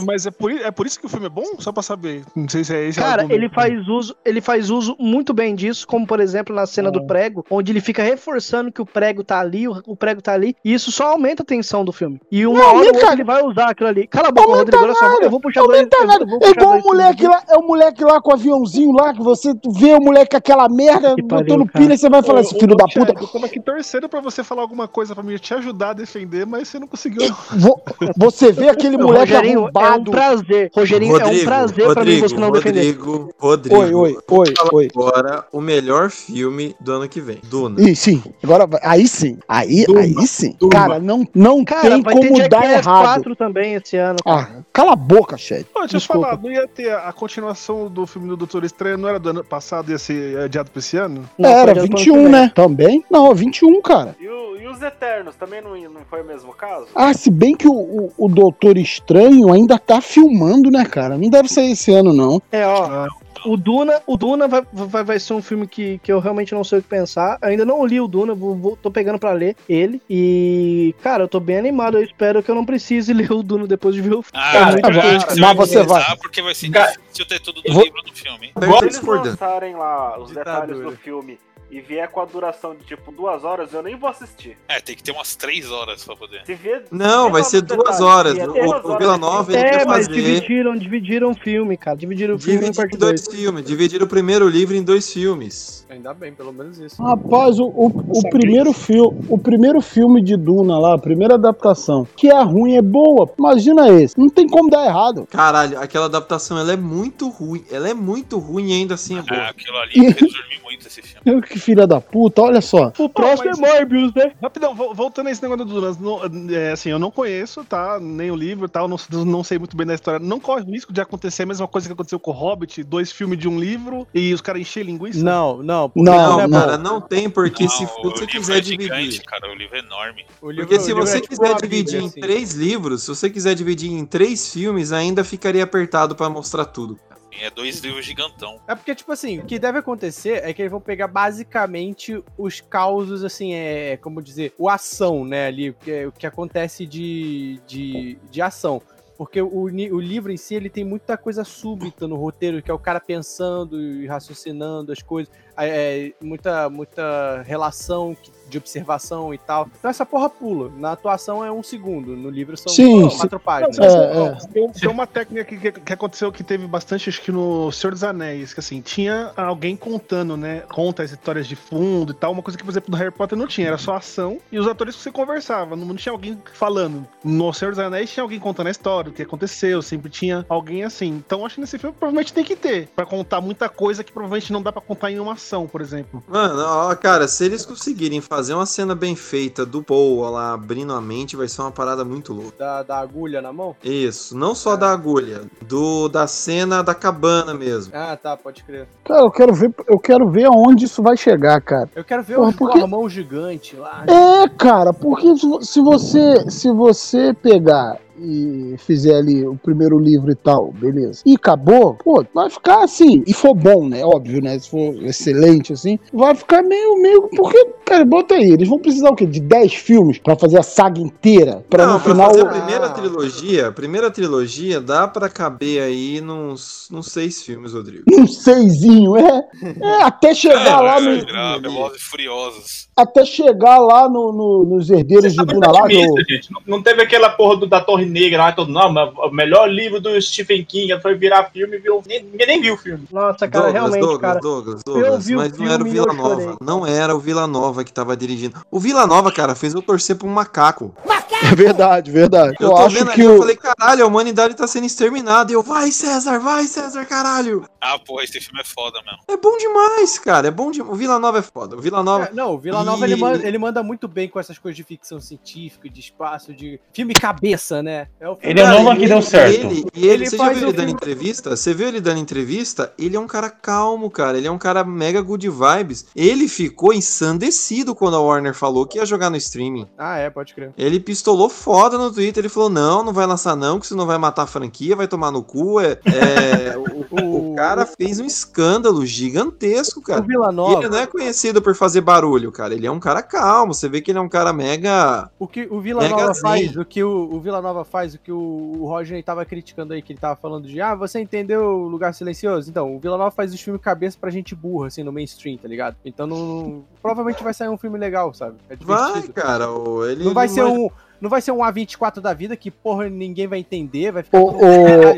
Mas 0.05 0.25
é 0.25 0.31
por, 0.31 0.51
é 0.51 0.71
por 0.71 0.87
isso 0.87 0.99
que 0.99 1.05
o 1.05 1.09
filme 1.09 1.27
é 1.27 1.29
bom? 1.29 1.43
Só 1.59 1.71
pra 1.71 1.83
saber. 1.83 2.23
Não 2.35 2.49
sei 2.49 2.63
se 2.63 2.73
é 2.75 2.87
esse 2.87 2.99
Cara, 2.99 3.27
ele 3.29 3.47
faz 3.49 3.87
uso, 3.87 4.15
ele 4.25 4.41
faz 4.41 4.69
uso 4.71 4.95
muito 4.99 5.33
bem 5.35 5.53
disso, 5.53 5.85
como 5.85 6.07
por 6.07 6.19
exemplo 6.19 6.55
na 6.55 6.65
cena 6.65 6.89
do 6.91 7.05
prego, 7.05 7.45
onde 7.49 7.71
ele 7.71 7.81
fica 7.81 8.01
reforçando 8.13 8.71
que 8.71 8.81
o 8.81 8.85
prego 8.85 9.23
tá 9.23 9.39
ali, 9.39 9.67
o, 9.67 9.81
o 9.87 9.95
prego 9.95 10.21
tá 10.21 10.33
ali, 10.33 10.55
e 10.63 10.73
isso 10.73 10.91
só 10.91 11.11
aumenta 11.11 11.43
a 11.43 11.45
tensão 11.45 11.83
do 11.83 11.91
filme. 11.91 12.21
E 12.31 12.45
uma 12.45 12.57
Não 12.59 12.65
hora 12.65 12.71
ou 12.73 12.79
aumenta- 12.79 12.97
outra 12.97 13.13
ele 13.13 13.23
vai 13.23 13.43
usar 13.43 13.69
aquilo 13.69 13.89
ali. 13.89 14.07
Cala 14.07 14.29
a 14.29 14.31
boca, 14.31 14.51
Aumenta 14.51 14.77
Rodrigo, 14.77 14.83
olha 14.83 14.95
só, 15.15 15.21
eu 15.21 15.29
vou 15.29 15.39
puxar 15.39 15.61
dois. 15.61 15.77
Aumenta 15.77 15.97
eu- 15.97 16.07
nada. 16.07 16.23
eu 16.23 16.27
vou 16.27 16.37
É 16.37 16.39
puxar 16.39 16.51
igual 16.51 16.69
o 16.69 16.71
dois 16.73 16.83
moleque 16.85 17.27
lá, 17.27 17.43
é 17.49 17.57
o 17.57 17.61
moleque 17.67 18.03
lá 18.03 18.21
com 18.21 18.29
o 18.31 18.33
aviãozinho 18.33 18.91
lá, 18.93 19.13
que 19.13 19.21
você 19.23 19.53
vê 19.79 19.93
o 19.93 20.01
moleque 20.01 20.31
com 20.31 20.37
aquela 20.37 20.69
merda, 20.69 21.15
botando 21.23 21.65
pilha, 21.67 21.93
e 21.93 21.97
você 21.97 22.09
vai 22.09 22.23
falar 22.23 22.41
assim, 22.41 22.55
ô, 22.55 22.59
filho 22.59 22.73
ô, 22.73 22.77
da 22.77 22.85
puta. 22.85 23.13
Eu 23.19 23.27
tava 23.27 23.45
aqui 23.45 23.59
torcendo 23.59 24.07
pra 24.09 24.21
você 24.21 24.43
falar 24.43 24.61
alguma 24.61 24.87
coisa 24.87 25.13
pra 25.13 25.23
mim 25.23 25.35
te 25.37 25.53
ajudar 25.53 25.89
a 25.91 25.93
defender, 25.93 26.45
mas 26.45 26.67
você 26.67 26.79
não 26.79 26.87
conseguiu. 26.87 27.21
Vo- 27.57 27.81
Você 28.17 28.51
vê 28.51 28.69
aquele 28.69 28.97
moleque 28.97 29.33
Rogerinho, 29.33 29.59
é 29.59 29.61
um 29.61 29.65
arrombado. 29.65 30.11
prazer. 30.11 30.71
Rogerinho, 30.75 31.17
é 31.17 31.25
um 31.25 31.43
prazer 31.43 31.93
pra 31.93 32.03
mim 32.05 32.19
você 32.19 32.35
não 32.35 32.51
defender. 32.51 32.79
Rodrigo, 32.81 33.33
Rodrigo. 33.39 33.75
Oi, 33.77 33.93
oi, 33.93 34.17
oi, 34.29 34.53
oi. 34.73 34.87
Agora, 34.95 35.45
o 35.51 35.59
melhor 35.61 36.09
filme 36.09 36.75
do 36.79 36.91
ano 36.93 37.07
que 37.09 37.19
vem. 37.21 37.39
Duna. 37.43 37.81
Ih, 37.81 37.95
sim, 38.03 38.23
agora 38.43 38.67
aí 38.81 39.07
sim, 39.07 39.37
aí, 39.47 39.85
aí 39.97 40.27
sim. 40.27 40.55
Duma. 40.59 40.71
Cara, 40.71 40.99
não, 40.99 41.27
não 41.33 41.63
Cara, 41.63 41.89
tem 41.89 42.01
vai 42.01 42.15
ter 42.15 42.27
como 42.27 42.49
dar 42.49 42.61
Jackass 42.63 42.85
errado. 42.85 43.05
4 43.05 43.35
também 43.35 43.73
esse 43.75 43.97
ano. 43.97 44.17
Ah, 44.25 44.49
cala 44.71 44.93
a 44.93 44.95
boca, 44.95 45.37
Shed. 45.37 45.65
Pô, 45.73 45.79
deixa 45.81 45.97
Desculpa. 45.97 46.27
eu 46.27 46.29
falar, 46.31 46.41
não 46.41 46.51
ia 46.51 46.67
ter 46.67 46.93
a, 46.93 47.11
continuação 47.13 47.89
do 47.89 48.05
filme 48.05 48.27
do 48.27 48.35
Doutor 48.35 48.65
Estranho, 48.65 48.97
não 48.97 49.07
era 49.07 49.19
do 49.19 49.29
ano 49.29 49.43
passado, 49.43 49.89
ia 49.89 49.97
ser 49.97 50.37
adiado 50.39 50.69
pra 50.69 50.79
esse 50.79 50.97
ano? 50.97 51.29
Era 51.39 51.73
21, 51.73 52.29
né? 52.29 52.51
Também? 52.53 53.03
Não, 53.09 53.33
21, 53.33 53.81
cara. 53.81 54.15
E 54.19 54.27
o, 54.27 54.57
e 54.57 54.67
os 54.67 54.81
Eternos 54.81 55.35
também 55.35 55.61
não, 55.61 55.75
não 55.75 56.01
foi 56.09 56.21
o 56.21 56.25
mesmo 56.25 56.53
caso? 56.53 56.87
Ah, 56.93 57.13
se 57.13 57.31
bem 57.31 57.55
que 57.55 57.67
o, 57.67 57.73
o, 57.73 58.13
o 58.17 58.27
Doutor 58.27 58.77
Estranho 58.77 59.51
ainda 59.51 59.79
tá 59.79 60.01
filmando, 60.01 60.69
né, 60.69 60.85
cara? 60.85 61.17
Não 61.17 61.29
deve 61.29 61.47
sair 61.47 61.71
esse 61.71 61.91
ano, 61.91 62.11
não. 62.11 62.41
É, 62.51 62.65
ó. 62.65 63.07
O 63.45 63.57
Duna, 63.57 64.01
o 64.07 64.15
Duna 64.17 64.47
vai, 64.47 64.63
vai, 64.71 65.03
vai 65.03 65.19
ser 65.19 65.33
um 65.33 65.41
filme 65.41 65.67
que, 65.67 65.99
que 65.99 66.11
eu 66.11 66.19
realmente 66.19 66.53
não 66.53 66.63
sei 66.63 66.79
o 66.79 66.81
que 66.81 66.87
pensar. 66.87 67.37
Eu 67.41 67.49
ainda 67.49 67.65
não 67.65 67.85
li 67.85 67.99
o 67.99 68.07
Duna, 68.07 68.33
vou, 68.33 68.55
vou- 68.55 68.75
tô 68.77 68.89
pegando 68.91 69.19
pra 69.19 69.31
ler 69.33 69.55
ele. 69.67 70.01
E, 70.09 70.95
cara, 71.01 71.23
eu 71.23 71.27
tô 71.27 71.39
bem 71.39 71.57
animado. 71.57 71.97
Eu 71.97 72.03
espero 72.03 72.41
que 72.41 72.49
eu 72.49 72.55
não 72.55 72.65
precise 72.65 73.11
ler 73.13 73.31
o 73.31 73.43
Duna 73.43 73.67
depois 73.67 73.93
de 73.95 74.01
ver 74.01 74.13
o 74.15 74.21
filme. 74.21 74.31
Ah, 74.33 74.55
É 74.57 74.61
eu 74.61 74.65
muito 74.67 74.85
acho 74.87 75.01
bom. 75.01 75.33
que 75.33 75.39
Mas 75.39 75.57
você 75.57 75.83
vai. 75.83 76.17
porque 76.17 76.41
vai 76.41 76.55
ser 76.55 76.69
Cara, 76.69 76.91
difícil 76.91 77.25
ter 77.25 77.39
tudo 77.39 77.61
do 77.61 77.73
vou- 77.73 77.83
livro 77.83 78.01
no 78.05 78.13
filme. 78.13 78.51
Se 78.57 78.65
eles 78.83 78.89
discordando. 78.97 79.29
lançarem 79.29 79.75
lá 79.75 80.19
os 80.19 80.31
detalhes 80.31 80.79
do 80.79 80.91
filme 80.93 81.37
e 81.73 81.81
vier 81.81 82.07
com 82.09 82.21
a 82.21 82.25
duração 82.25 82.75
de 82.75 82.83
tipo 82.85 83.11
duas 83.11 83.43
horas, 83.43 83.73
eu 83.73 83.81
nem 83.81 83.95
vou 83.95 84.09
assistir. 84.09 84.57
É, 84.67 84.79
tem 84.79 84.95
que 84.95 85.01
ter 85.03 85.11
umas 85.11 85.35
três 85.35 85.71
horas 85.71 86.03
pra 86.03 86.15
poder. 86.15 86.41
Se 86.45 86.53
vier, 86.53 86.83
Não, 86.91 87.31
vai 87.31 87.43
ser 87.43 87.61
duas 87.61 87.99
horas. 87.99 88.33
O- 88.37 88.47
duas 88.53 88.85
o 88.85 88.97
Vila 88.97 89.17
Nova, 89.17 89.51
ele 89.51 89.59
É, 89.61 89.69
quer 89.79 89.85
mas 89.87 90.05
fazer- 90.07 90.21
dividiram, 90.21 90.75
dividiram 90.77 91.31
o 91.31 91.33
filme, 91.35 91.75
cara. 91.75 91.97
Dividiram 91.97 92.35
o 92.35 92.39
filme 92.39 92.57
em 92.57 92.59
Dividir 92.59 92.75
parte 92.77 92.95
em 92.95 92.99
dois 92.99 93.21
2. 93.25 93.35
filmes. 93.35 93.65
Dividir 93.65 94.03
o 94.03 94.07
primeiro 94.07 94.47
livro 94.47 94.75
em 94.75 94.83
dois 94.83 95.11
filmes. 95.11 95.85
Ainda 95.89 96.13
bem, 96.13 96.33
pelo 96.33 96.51
menos 96.53 96.77
isso. 96.79 97.01
Rapaz, 97.01 97.59
o, 97.59 97.65
o, 97.65 97.87
o 97.87 98.29
primeiro 98.29 98.71
filme, 98.73 99.25
o 99.29 99.37
primeiro 99.37 99.81
filme 99.81 100.21
de 100.21 100.35
Duna 100.35 100.77
lá, 100.79 100.93
a 100.95 100.97
primeira 100.97 101.35
adaptação, 101.35 102.07
que 102.15 102.29
é 102.29 102.41
ruim, 102.41 102.75
é 102.75 102.81
boa. 102.81 103.31
Imagina 103.37 103.89
esse. 103.89 104.17
Não 104.19 104.29
tem 104.29 104.47
como 104.47 104.69
dar 104.69 104.85
errado. 104.85 105.27
Caralho, 105.29 105.79
aquela 105.79 106.05
adaptação 106.05 106.57
ela 106.57 106.73
é 106.73 106.77
muito 106.77 107.29
ruim. 107.29 107.63
Ela 107.71 107.89
é 107.89 107.93
muito 107.93 108.37
ruim 108.39 108.69
e 108.69 108.73
ainda 108.73 108.95
assim 108.95 109.17
é 109.17 109.19
Ah, 109.19 109.23
boa. 109.27 109.49
aquilo 109.49 109.77
ali 109.77 110.13
fez 110.13 110.33
dormir 110.33 110.61
muito 110.63 110.87
esse 110.87 111.01
filme. 111.01 111.21
Filha 111.63 111.87
da 111.87 112.01
puta, 112.01 112.41
olha 112.41 112.59
só. 112.61 112.91
O 112.97 113.07
próximo 113.07 113.51
mas- 113.57 113.59
é 113.59 113.79
Morbius, 113.79 114.13
né? 114.13 114.33
Rapidão, 114.41 114.75
vo- 114.75 114.93
voltando 114.93 115.27
a 115.27 115.31
esse 115.31 115.41
negócio 115.41 115.63
do 115.65 115.73
Dunas, 115.73 115.97
não- 115.97 116.19
é, 116.53 116.71
assim, 116.73 116.89
eu 116.89 116.99
não 116.99 117.09
conheço, 117.09 117.63
tá? 117.63 117.99
Nem 118.01 118.29
o 118.31 118.35
livro, 118.35 118.67
tá? 118.67 118.81
Eu 118.81 118.87
não, 118.87 118.97
não 119.25 119.43
sei 119.43 119.57
muito 119.57 119.75
bem 119.77 119.87
da 119.87 119.93
história. 119.93 120.19
Não 120.19 120.39
corre 120.39 120.61
o 120.61 120.65
risco 120.65 120.91
de 120.91 120.99
acontecer 120.99 121.43
a 121.43 121.45
mesma 121.45 121.67
coisa 121.67 121.87
que 121.87 121.93
aconteceu 121.93 122.19
com 122.19 122.31
o 122.31 122.33
Hobbit, 122.33 122.83
dois 122.83 123.11
filmes 123.11 123.39
de 123.39 123.47
um 123.47 123.57
livro 123.59 124.05
e 124.13 124.33
os 124.33 124.41
caras 124.41 124.61
encher 124.61 124.85
linguiça? 124.85 125.23
Não, 125.23 125.63
não. 125.63 125.91
Não, 125.95 126.13
não 126.13 126.41
é 126.41 126.49
cara, 126.49 126.77
não 126.77 126.99
tem 126.99 127.29
porque 127.29 127.67
se 127.69 127.83
Não, 127.83 127.89
o 127.89 127.93
você 128.03 128.07
livro 128.25 128.27
quiser 128.27 128.57
é 128.57 128.61
dividir. 128.61 128.83
gigante, 128.83 129.21
cara. 129.23 129.49
O 129.49 129.55
livro 129.55 129.75
é 129.75 129.79
enorme. 129.79 130.25
O 130.41 130.49
livro- 130.51 130.67
Porque 130.67 130.81
se 130.83 130.93
você 130.93 131.17
é 131.17 131.21
tipo 131.21 131.29
quiser 131.35 131.49
uma 131.51 131.61
dividir 131.61 131.83
bíblia, 131.85 132.01
em 132.01 132.05
assim. 132.07 132.19
três 132.21 132.53
livros, 132.53 133.03
se 133.03 133.07
você 133.07 133.29
quiser 133.29 133.55
dividir 133.55 133.91
em 133.91 134.05
três 134.05 134.51
filmes, 134.51 134.91
ainda 134.91 135.23
ficaria 135.23 135.63
apertado 135.63 136.15
pra 136.15 136.29
mostrar 136.29 136.65
tudo. 136.65 136.99
É 137.41 137.49
dois 137.49 137.79
livros 137.79 138.05
gigantão. 138.05 138.59
É 138.67 138.75
porque, 138.75 138.93
tipo 138.95 139.11
assim, 139.11 139.39
o 139.39 139.45
que 139.45 139.57
deve 139.59 139.79
acontecer 139.79 140.43
é 140.43 140.53
que 140.53 140.61
eles 140.61 140.71
vão 140.71 140.81
pegar 140.81 141.07
basicamente 141.07 142.23
os 142.37 142.61
causos, 142.61 143.23
assim, 143.23 143.53
é, 143.53 143.97
como 143.97 144.21
dizer, 144.21 144.53
o 144.57 144.69
ação, 144.69 145.25
né, 145.25 145.47
ali, 145.47 145.69
o 145.69 145.73
que, 145.73 146.05
o 146.05 146.11
que 146.11 146.27
acontece 146.27 146.85
de, 146.85 147.59
de, 147.67 148.17
de 148.29 148.41
ação. 148.41 148.81
Porque 149.17 149.41
o, 149.41 149.63
o 149.65 149.99
livro 149.99 150.31
em 150.31 150.37
si, 150.37 150.55
ele 150.55 150.69
tem 150.69 150.83
muita 150.83 151.15
coisa 151.15 151.43
súbita 151.43 152.07
no 152.07 152.15
roteiro, 152.15 152.61
que 152.61 152.71
é 152.71 152.73
o 152.73 152.79
cara 152.79 152.99
pensando 152.99 153.79
e 153.81 154.07
raciocinando 154.07 154.91
as 154.91 155.01
coisas, 155.01 155.31
é, 155.55 156.07
é, 156.07 156.13
muita, 156.19 156.69
muita 156.69 157.41
relação 157.43 158.15
que- 158.15 158.31
de 158.53 158.57
observação 158.59 159.33
e 159.33 159.37
tal. 159.37 159.67
Então 159.77 159.89
essa 159.89 160.05
porra 160.05 160.29
pula. 160.29 160.71
Na 160.77 160.91
atuação 160.93 161.43
é 161.43 161.51
um 161.51 161.63
segundo, 161.63 162.15
no 162.15 162.29
livro 162.29 162.55
são 162.55 162.71
Sim, 162.71 163.09
quatro 163.09 163.29
Não, 163.33 163.39
páginas. 163.39 163.77
mas, 163.77 163.93
É, 163.93 163.97
ó, 163.97 164.27
é. 164.27 164.37
Tem, 164.53 164.69
tem 164.71 164.89
uma 164.89 165.05
técnica 165.07 165.43
que, 165.43 165.71
que 165.71 165.93
aconteceu 165.93 166.31
que 166.31 166.43
teve 166.43 166.65
bastante, 166.67 167.09
acho 167.09 167.21
que 167.21 167.31
no 167.31 167.71
Senhor 167.71 167.91
dos 167.91 168.03
Anéis, 168.03 168.53
que 168.53 168.59
assim, 168.59 168.81
tinha 168.81 169.31
alguém 169.35 169.75
contando, 169.75 170.37
né? 170.37 170.61
Conta 170.69 171.03
as 171.03 171.11
histórias 171.11 171.47
de 171.47 171.55
fundo 171.55 172.11
e 172.11 172.15
tal, 172.15 172.31
uma 172.31 172.41
coisa 172.43 172.57
que, 172.57 172.63
por 172.63 172.71
exemplo, 172.71 172.91
no 172.91 172.97
Harry 172.97 173.11
Potter 173.11 173.37
não 173.37 173.47
tinha, 173.47 173.67
era 173.67 173.77
só 173.77 173.95
ação 173.95 174.37
e 174.51 174.59
os 174.59 174.67
atores 174.67 174.95
você 174.95 175.11
conversava, 175.11 175.75
não, 175.75 175.85
não 175.85 175.95
tinha 175.95 176.11
alguém 176.13 176.41
falando. 176.53 177.05
No 177.23 177.51
Senhor 177.53 177.71
dos 177.71 177.79
Anéis 177.79 178.11
tinha 178.11 178.23
alguém 178.23 178.39
contando 178.39 178.67
a 178.67 178.71
história, 178.71 179.09
o 179.09 179.13
que 179.13 179.21
aconteceu, 179.21 179.81
sempre 179.81 180.09
tinha 180.09 180.45
alguém 180.49 180.83
assim. 180.83 181.09
Então 181.25 181.45
acho 181.45 181.55
que 181.55 181.61
nesse 181.61 181.77
filme 181.77 181.95
provavelmente 181.97 182.33
tem 182.33 182.43
que 182.43 182.55
ter, 182.55 182.87
pra 182.95 183.05
contar 183.05 183.41
muita 183.41 183.67
coisa 183.69 184.03
que 184.03 184.11
provavelmente 184.11 184.51
não 184.53 184.61
dá 184.61 184.71
pra 184.71 184.81
contar 184.81 185.11
em 185.11 185.19
uma 185.19 185.33
ação, 185.33 185.67
por 185.67 185.81
exemplo. 185.81 186.23
Mano, 186.27 186.61
ó, 186.65 186.93
cara, 186.95 187.27
se 187.27 187.45
eles 187.45 187.65
conseguirem 187.65 188.21
fazer 188.21 188.42
uma 188.51 188.65
cena 188.65 188.95
bem 188.95 189.15
feita 189.15 189.65
do 189.65 189.81
Paul 189.83 190.21
lá 190.29 190.53
abrindo 190.53 190.91
a 190.93 190.99
mente, 190.99 191.35
vai 191.35 191.47
ser 191.47 191.61
uma 191.61 191.71
parada 191.71 192.03
muito 192.03 192.33
louca. 192.33 192.53
Da, 192.57 192.83
da 192.83 192.97
agulha 192.99 193.41
na 193.41 193.53
mão? 193.53 193.75
Isso, 193.83 194.35
não 194.35 194.53
só 194.55 194.75
da 194.75 194.91
agulha, 194.91 195.43
do 195.61 196.09
da 196.09 196.27
cena 196.27 196.83
da 196.83 196.95
cabana 196.95 197.53
mesmo. 197.53 197.93
Ah, 197.95 198.17
tá, 198.21 198.35
pode 198.35 198.63
crer. 198.63 198.87
Cara, 199.05 199.21
eu 199.21 199.31
quero 199.31 199.53
ver, 199.53 199.73
eu 199.87 199.99
quero 199.99 200.29
ver 200.29 200.45
aonde 200.45 200.85
isso 200.85 201.01
vai 201.03 201.15
chegar, 201.15 201.61
cara. 201.61 201.89
Eu 201.95 202.03
quero 202.03 202.23
ver 202.23 202.35
Porra, 202.35 202.49
o 202.49 202.53
porque- 202.53 202.79
cormão 202.79 203.07
gigante 203.07 203.75
lá. 203.75 204.03
É, 204.07 204.49
cara, 204.49 204.91
porque 204.91 205.27
se 205.61 205.79
você 205.79 206.49
se 206.49 206.71
você 206.71 207.33
pegar 207.33 207.97
e 208.23 208.75
fizer 208.77 209.15
ali 209.15 209.45
o 209.45 209.55
primeiro 209.55 209.99
livro 209.99 210.31
e 210.31 210.35
tal, 210.35 210.71
beleza. 210.71 211.21
E 211.25 211.33
acabou, 211.35 211.95
pô, 211.95 212.25
vai 212.33 212.49
ficar 212.49 212.83
assim. 212.83 213.23
E 213.27 213.33
for 213.33 213.53
bom, 213.53 213.87
né? 213.87 214.03
Óbvio, 214.05 214.41
né? 214.41 214.57
Se 214.59 214.69
for 214.69 214.95
excelente, 215.03 215.73
assim, 215.73 215.99
vai 216.13 216.33
ficar 216.35 216.63
meio, 216.63 217.01
meio. 217.01 217.23
Porque, 217.35 217.65
cara, 217.85 218.05
bota 218.05 218.35
aí, 218.35 218.51
eles 218.51 218.67
vão 218.69 218.79
precisar 218.79 219.09
o 219.09 219.15
quê? 219.15 219.25
De 219.25 219.39
10 219.39 219.73
filmes 219.73 220.17
pra 220.17 220.35
fazer 220.35 220.59
a 220.59 220.63
saga 220.63 220.99
inteira? 220.99 221.63
Pra 221.69 221.85
não, 221.85 221.93
no 221.95 221.99
pra 221.99 222.11
final. 222.13 222.29
fazer 222.29 222.41
a 222.41 222.45
primeira 222.49 222.89
trilogia, 222.89 223.67
a 223.67 223.71
primeira 223.71 224.09
trilogia 224.11 224.79
dá 224.79 225.07
pra 225.07 225.27
caber 225.29 225.81
aí 225.81 226.21
nos, 226.21 226.87
nos 226.91 227.07
seis 227.07 227.43
filmes, 227.43 227.73
Rodrigo. 227.73 228.03
Um 228.11 228.25
seisinho, 228.27 229.17
é. 229.17 229.43
É, 229.81 230.03
até 230.03 230.33
chegar 230.33 230.79
lá 230.81 230.99
no. 231.01 231.15
Virar 231.25 231.57
Velozes 231.59 232.01
e 232.01 232.03
Furiosos. 232.05 232.87
Até 232.95 233.25
chegar 233.25 233.79
lá 233.79 234.07
no, 234.07 234.31
no- 234.31 234.63
nos 234.65 234.89
herdeiros 234.89 235.33
de 235.33 235.43
Duna 235.45 235.71
lá, 235.71 235.87
que 235.87 235.95
eu- 235.95 236.01
Otimista, 236.11 236.23
gente. 236.33 236.51
Não, 236.51 236.61
não 236.77 236.83
teve 236.83 237.01
aquela 237.01 237.29
porra 237.31 237.57
do, 237.57 237.65
da 237.67 237.81
Torre 237.81 238.05
Negra 238.13 238.37
lá, 238.45 238.51
todo, 238.51 238.71
não, 238.71 238.91
mas 238.91 239.11
o 239.15 239.29
melhor 239.31 239.69
livro 239.69 239.99
do 239.99 240.19
Stephen 240.21 240.63
King 240.63 240.99
foi 241.01 241.15
virar 241.15 241.49
filme 241.51 241.77
e 241.77 241.79
viu, 241.79 242.01
nem- 242.07 242.23
ninguém 242.23 242.47
nem 242.47 242.61
viu 242.61 242.75
o 242.75 242.77
filme. 242.77 243.05
Nossa, 243.11 243.47
cara, 243.47 243.65
Douglas, 243.65 243.73
realmente, 243.73 243.99
Douglas, 244.01 244.21
cara. 244.21 244.39
Douglas, 244.39 244.81
eu 244.87 244.93
Douglas, 244.93 245.25
vi 245.25 245.35
o 245.35 245.37
mas 245.39 245.57
não 245.57 245.65
era 245.67 245.83
o 245.83 245.87
eu 245.87 245.91
Vila 245.91 246.13
Nova. 246.13 246.57
Não 246.61 246.85
era 246.87 247.15
o 247.15 247.19
Vila 247.19 247.47
Nova 247.47 247.83
que 247.83 247.91
tava 247.91 248.15
dirigindo. 248.15 248.55
O 248.71 248.79
Vila 248.79 249.05
Nova, 249.07 249.31
cara, 249.31 249.55
fez 249.55 249.73
eu 249.73 249.81
torcer 249.81 250.15
pra 250.15 250.27
um 250.27 250.31
macaco. 250.31 250.93
É 251.43 251.55
verdade, 251.55 252.09
verdade. 252.09 252.55
Eu, 252.57 252.69
Eu, 252.69 252.73
tô 252.73 252.81
acho 252.83 252.95
vendo 252.95 253.07
que 253.11 253.21
ali, 253.21 253.23
eu 253.25 253.35
o. 253.35 253.39
falei, 253.39 253.57
caralho, 253.57 254.05
a 254.05 254.07
humanidade 254.07 254.55
tá 254.55 254.65
sendo 254.65 254.85
exterminada. 254.85 255.51
E 255.51 255.55
eu, 255.55 255.61
vai 255.61 255.91
César, 255.91 256.39
vai 256.39 256.63
César, 256.67 257.03
caralho. 257.05 257.65
Ah, 257.81 257.99
porra, 257.99 258.23
esse 258.23 258.39
filme 258.39 258.61
é 258.61 258.63
foda 258.63 259.01
mesmo. 259.03 259.19
É 259.27 259.35
bom 259.35 259.57
demais, 259.57 260.17
cara, 260.17 260.47
é 260.47 260.51
bom 260.51 260.71
demais. 260.71 260.93
O 260.93 260.95
Vila 260.95 261.19
Nova 261.19 261.39
é 261.39 261.41
foda. 261.41 261.75
O 261.75 261.81
Vila 261.81 262.01
Nova... 262.01 262.25
É, 262.25 262.33
não, 262.33 262.53
o 262.53 262.57
Vila 262.57 262.81
Nova 262.85 263.05
E- 263.05 263.11
ele, 263.11 263.19
manda, 263.19 263.45
ele 263.45 263.57
manda 263.57 263.83
muito 263.83 264.07
bem 264.07 264.29
com 264.29 264.39
essas 264.39 264.57
coisas 264.57 264.77
de 264.77 264.85
ficção 264.85 265.19
científica, 265.19 265.89
de 265.89 265.99
espaço, 265.99 266.53
de 266.53 266.79
filme 266.93 267.13
cabeça, 267.13 267.83
né? 267.83 267.92
É 268.19 268.29
o 268.29 268.37
Ele 268.41 268.59
é 268.59 268.63
o 268.63 268.67
nova 268.67 268.95
que 268.95 269.07
deu 269.07 269.21
certo. 269.21 269.53
Ele, 269.65 269.85
e 269.93 270.05
ele, 270.07 270.13
Ele 270.23 270.29
você 270.29 270.37
já 270.37 270.49
viu 270.49 270.57
ele 270.57 270.65
dando 270.65 270.75
filme- 270.75 270.91
entrevista? 270.93 271.55
Você 271.55 271.73
viu 271.73 271.87
ele 271.87 272.01
dando 272.01 272.19
entrevista? 272.19 272.93
Ele 272.97 273.15
é 273.15 273.19
um 273.19 273.27
cara 273.27 273.49
calmo, 273.49 274.09
cara. 274.09 274.37
Ele 274.37 274.47
é 274.47 274.51
um 274.51 274.57
cara 274.57 274.83
mega 274.83 275.21
good 275.21 275.47
vibes. 275.49 276.05
Ele 276.15 276.47
ficou 276.47 276.93
ensandecido 276.93 277.95
quando 277.95 278.15
a 278.15 278.19
Warner 278.21 278.53
falou 278.53 278.85
que 278.85 278.97
ia 278.97 279.05
jogar 279.05 279.29
no 279.29 279.37
streaming. 279.37 279.87
Ah, 279.97 280.17
é, 280.17 280.29
pode 280.29 280.53
crer. 280.53 280.71
Ele 280.77 280.99
pistolou 280.99 281.49
foda 281.49 281.97
no 281.97 282.11
Twitter. 282.11 282.41
Ele 282.41 282.49
falou: 282.49 282.69
Não, 282.69 283.03
não 283.03 283.13
vai 283.13 283.25
lançar, 283.25 283.55
não, 283.55 283.79
que 283.79 283.87
senão 283.87 284.05
vai 284.05 284.17
matar 284.17 284.43
a 284.43 284.47
franquia, 284.47 284.95
vai 284.95 285.07
tomar 285.07 285.31
no 285.31 285.43
cu. 285.43 285.79
É, 285.79 285.97
é, 286.05 286.77
o, 286.77 287.32
o 287.32 287.32
cara 287.55 287.85
fez 287.85 288.19
um 288.19 288.25
escândalo 288.25 289.05
gigantesco, 289.05 290.01
cara. 290.01 290.21
O 290.21 290.23
Vila 290.23 290.51
Nova, 290.51 290.79
ele 290.81 290.89
não 290.89 290.97
é 290.97 291.05
conhecido 291.07 291.61
por 291.61 291.75
fazer 291.75 292.01
barulho, 292.01 292.51
cara. 292.51 292.73
Ele 292.73 292.87
é 292.87 292.91
um 292.91 292.99
cara 292.99 293.21
calmo. 293.21 293.73
Você 293.73 293.87
vê 293.89 294.01
que 294.01 294.11
ele 294.11 294.17
é 294.17 294.21
um 294.21 294.29
cara 294.29 294.51
mega. 294.53 295.29
o 295.39 295.47
que 295.47 295.67
o 295.69 295.79
Vila 295.79 296.07
Nova 296.07 296.33
faz, 296.35 296.75
o 296.77 296.85
que 296.85 297.03
o, 297.03 297.09
o 297.33 297.39
Vila 297.39 297.61
Nova 297.61 297.83
faz, 297.83 298.13
o 298.15 298.19
que 298.19 298.31
o, 298.31 298.37
o 298.79 298.85
Roger 298.85 299.23
tava 299.23 299.45
criticando 299.45 299.93
aí, 299.93 300.01
que 300.01 300.13
ele 300.13 300.19
tava 300.19 300.35
falando 300.35 300.67
de, 300.67 300.79
ah, 300.81 300.95
você 300.95 301.19
entendeu 301.19 301.63
o 301.63 301.87
Lugar 301.87 302.13
Silencioso? 302.13 302.69
Então, 302.69 302.95
o 302.95 302.99
Vila 302.99 303.17
Nova 303.17 303.31
faz 303.31 303.53
os 303.53 303.61
filmes 303.61 303.81
cabeça 303.81 304.17
pra 304.19 304.29
gente 304.29 304.55
burra, 304.55 304.87
assim, 304.87 305.03
no 305.03 305.11
mainstream, 305.11 305.57
tá 305.57 305.67
ligado? 305.67 305.95
Então, 306.05 306.25
não, 306.27 306.83
provavelmente 307.01 307.43
vai 307.43 307.53
sair 307.53 307.69
um 307.69 307.77
filme 307.77 307.97
legal, 307.97 308.33
sabe? 308.33 308.55
É 308.69 308.75
Vai, 308.75 309.21
cara. 309.29 309.71
o- 309.71 310.05
Ele 310.05 310.23
Não 310.23 310.33
vai 310.33 310.47
ser 310.47 310.63
um. 310.63 310.89
Não 311.23 311.29
vai 311.29 311.39
ser 311.41 311.53
um 311.53 311.59
A24 311.59 312.19
da 312.19 312.33
vida 312.33 312.53
que, 312.57 312.69
porra, 312.69 313.07
ninguém 313.09 313.47
vai 313.47 313.57
entender, 313.57 314.11
vai 314.11 314.23
ficar 314.23 314.41
O, 314.41 314.51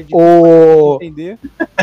de 0.04 0.14
o, 0.14 0.18
o, 0.20 0.96
entender. 0.98 1.40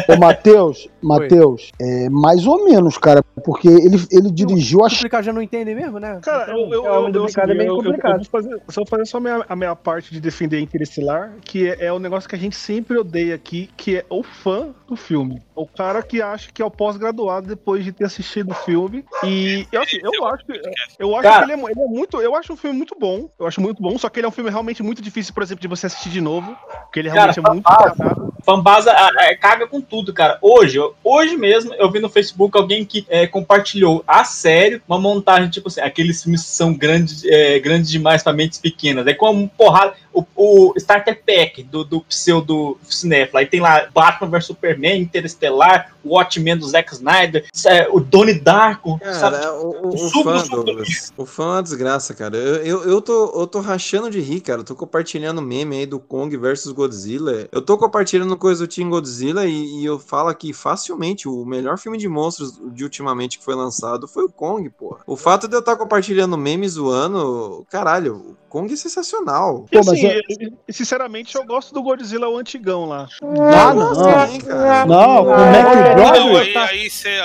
Ô, 0.09 0.16
Matheus, 0.16 0.89
Matheus, 1.03 1.73
é 1.81 2.09
mais 2.09 2.47
ou 2.47 2.64
menos, 2.64 2.97
cara, 2.97 3.20
porque 3.45 3.66
ele, 3.66 3.97
ele 4.12 4.31
dirigiu 4.31 4.85
a. 4.85 4.89
Complicado 4.89 5.25
já 5.25 5.33
não 5.33 5.43
entendem 5.43 5.75
mesmo, 5.75 5.99
né? 5.99 6.20
Cara, 6.23 6.53
eu, 6.53 6.73
eu, 6.73 6.87
é, 6.87 6.91
o 6.91 6.95
eu, 6.95 7.07
eu, 7.07 7.12
duplicado 7.12 7.51
é 7.51 7.51
assim, 7.51 7.59
bem 7.59 7.66
eu- 7.66 7.75
eu- 7.75 7.83
complicado. 7.83 8.25
fazer, 8.27 8.62
só 8.68 8.87
fazer 8.87 9.07
só 9.07 9.16
a 9.16 9.20
minha, 9.20 9.45
a 9.49 9.57
minha 9.57 9.75
parte 9.75 10.12
de 10.12 10.20
defender 10.20 10.61
Interestelar, 10.61 11.33
que 11.45 11.68
é, 11.68 11.87
é 11.87 11.93
o 11.93 11.99
negócio 11.99 12.29
que 12.29 12.37
a 12.37 12.39
gente 12.39 12.55
sempre 12.55 12.97
odeia 12.97 13.35
aqui, 13.35 13.70
que 13.77 13.97
é 13.97 14.05
o 14.09 14.23
fã 14.23 14.73
do 14.87 14.95
filme. 14.95 15.43
O 15.57 15.66
cara 15.66 16.01
que 16.01 16.23
acha 16.23 16.53
que 16.53 16.62
é 16.62 16.64
o 16.64 16.70
pós-graduado 16.70 17.49
depois 17.49 17.85
de 17.85 17.91
ter 17.91 18.05
assistido 18.05 18.53
o 18.53 18.55
filme. 18.55 19.05
E 19.25 19.66
eu, 19.73 19.83
assim, 19.83 19.99
eu 20.01 20.25
acho 20.27 20.47
que, 20.47 20.62
eu 21.01 21.16
acho 21.16 21.23
Cara. 21.23 21.45
que 21.45 21.53
ele 21.53 21.61
é, 21.61 21.70
ele 21.73 21.81
é 21.83 21.89
muito. 21.89 22.20
Eu 22.20 22.37
acho 22.37 22.53
um 22.53 22.57
filme 22.57 22.77
muito 22.77 22.95
bom. 22.97 23.29
Eu 23.37 23.49
acho 23.49 23.61
muito 23.61 23.83
bom, 23.83 23.99
só 23.99 24.12
que 24.13 24.21
ele 24.21 24.27
é 24.27 24.29
um 24.29 24.33
filme 24.33 24.51
realmente 24.51 24.83
muito 24.83 25.03
difícil, 25.03 25.33
por 25.33 25.43
exemplo, 25.43 25.63
de 25.63 25.69
você 25.69 25.87
assistir 25.87 26.11
de 26.11 26.21
novo. 26.21 26.57
Porque 26.83 27.01
ele 27.01 27.09
Cara, 27.09 27.33
realmente 27.33 27.39
é 27.39 27.51
muito 27.51 27.65
pesado. 27.65 28.35
fanbase 28.45 28.89
ah, 28.89 29.11
ah, 29.19 29.37
caga 29.37 29.67
com 29.67 29.81
tudo, 29.81 30.13
cara. 30.13 30.39
Hoje, 30.41 30.79
hoje 31.03 31.37
mesmo, 31.37 31.75
eu 31.75 31.91
vi 31.91 32.01
no 32.01 32.09
Facebook 32.09 32.57
alguém 32.57 32.85
que 32.85 33.07
é, 33.09 33.27
compartilhou 33.27 34.05
a 34.07 34.25
sério 34.25 34.81
uma 34.87 34.99
montagem, 34.99 35.51
tipo 35.51 35.69
assim, 35.69 35.81
aqueles 35.81 36.23
filmes 36.23 36.43
que 36.43 36.51
são 36.51 36.75
grandes, 36.75 37.25
é, 37.25 37.59
grandes 37.59 37.91
demais 37.91 38.23
pra 38.23 38.33
mentes 38.33 38.59
pequenas. 38.59 39.07
É 39.07 39.15
como 39.15 39.49
porrada. 39.49 39.95
O, 40.13 40.25
o 40.37 40.75
Starter 40.77 41.23
Pack 41.25 41.63
do, 41.63 41.85
do 41.85 42.01
pseudo 42.03 42.79
cinéfilo. 42.89 43.39
Aí 43.39 43.47
tem 43.47 43.61
lá 43.61 43.89
Batman 43.93 44.29
vs 44.29 44.47
Superman, 44.47 45.01
Interestelar, 45.01 45.95
Watchmen 46.05 46.57
do 46.57 46.67
Zack 46.67 46.93
Snyder, 46.93 47.47
é, 47.67 47.89
o 47.91 48.01
Donnie 48.01 48.39
Darko. 48.39 48.99
sabe? 49.03 49.37
Cara, 49.37 49.55
o, 49.55 49.87
o, 49.87 49.95
o 49.95 49.99
suco 49.99 50.25
fã, 50.25 50.39
suco 50.39 50.65
Douglas, 50.65 51.13
o 51.17 51.27
fã 51.27 51.43
é 51.45 51.47
uma 51.47 51.63
desgraça, 51.63 52.15
cara. 52.15 52.37
Eu, 52.37 52.57
eu, 52.65 52.83
eu, 52.85 53.01
tô, 53.01 53.41
eu 53.41 53.47
tô 53.47 53.61
rachando 53.61 54.11
de 54.11 54.21
rir, 54.21 54.41
cara. 54.41 54.61
Eu 54.61 54.65
tô 54.65 54.75
compartilhando 54.75 55.41
meme 55.41 55.77
aí 55.77 55.87
do 55.87 55.99
Kong 55.99 56.37
versus 56.37 56.73
Godzilla. 56.73 57.49
Eu 57.51 57.63
tô 57.63 57.79
compartilhando 57.79 58.37
coisa 58.37 58.67
do 58.67 58.73
Team 58.73 58.91
Godzilla 58.91 59.47
e, 59.47 59.81
e 59.81 59.85
eu 59.85 59.99
falo 59.99 60.29
aqui 60.29 60.53
facilmente, 60.53 61.29
o 61.29 61.45
melhor 61.45 61.79
filme 61.79 61.99
de 61.99 62.09
monstros 62.09 62.61
de 62.73 62.85
ultimamente 62.85 63.39
que 63.39 63.45
foi 63.45 63.55
lançado 63.55 64.09
foi 64.09 64.25
o 64.25 64.29
Kong, 64.29 64.69
porra. 64.71 65.01
O 65.07 65.17
fato 65.17 65.49
de 65.49 65.55
eu 65.55 65.61
estar 65.61 65.77
compartilhando 65.77 66.37
memes 66.37 66.73
zoando, 66.73 67.67
caralho, 67.71 68.37
Kong 68.53 68.71
é 68.71 68.77
sensacional. 68.77 69.65
E 69.73 69.79
assim, 69.79 70.07
eu- 70.07 70.53
sinceramente, 70.69 71.35
eu 71.37 71.43
gosto 71.47 71.73
do 71.73 71.83
Godzilla 71.83 72.29
o 72.29 72.37
antigão 72.37 72.85
lá. 72.85 73.09
Ah, 73.23 73.73
não. 73.75 73.95
Não, 73.95 74.11
é 74.11 74.85
Não. 74.87 75.25
O 75.25 76.37
Aí, 76.37 76.55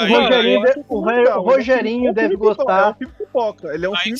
Rogerinho, 0.08 0.64
aí, 0.66 0.74
de- 0.74 0.86
o 0.88 1.00
Ro- 1.02 1.38
o 1.38 1.42
Rogerinho 1.42 2.14
deve 2.14 2.38
gostar. 2.38 2.96
Pipoca. 2.96 3.74
Ele 3.74 3.86
é 3.86 3.90
um 3.90 3.96
filme 3.98 4.18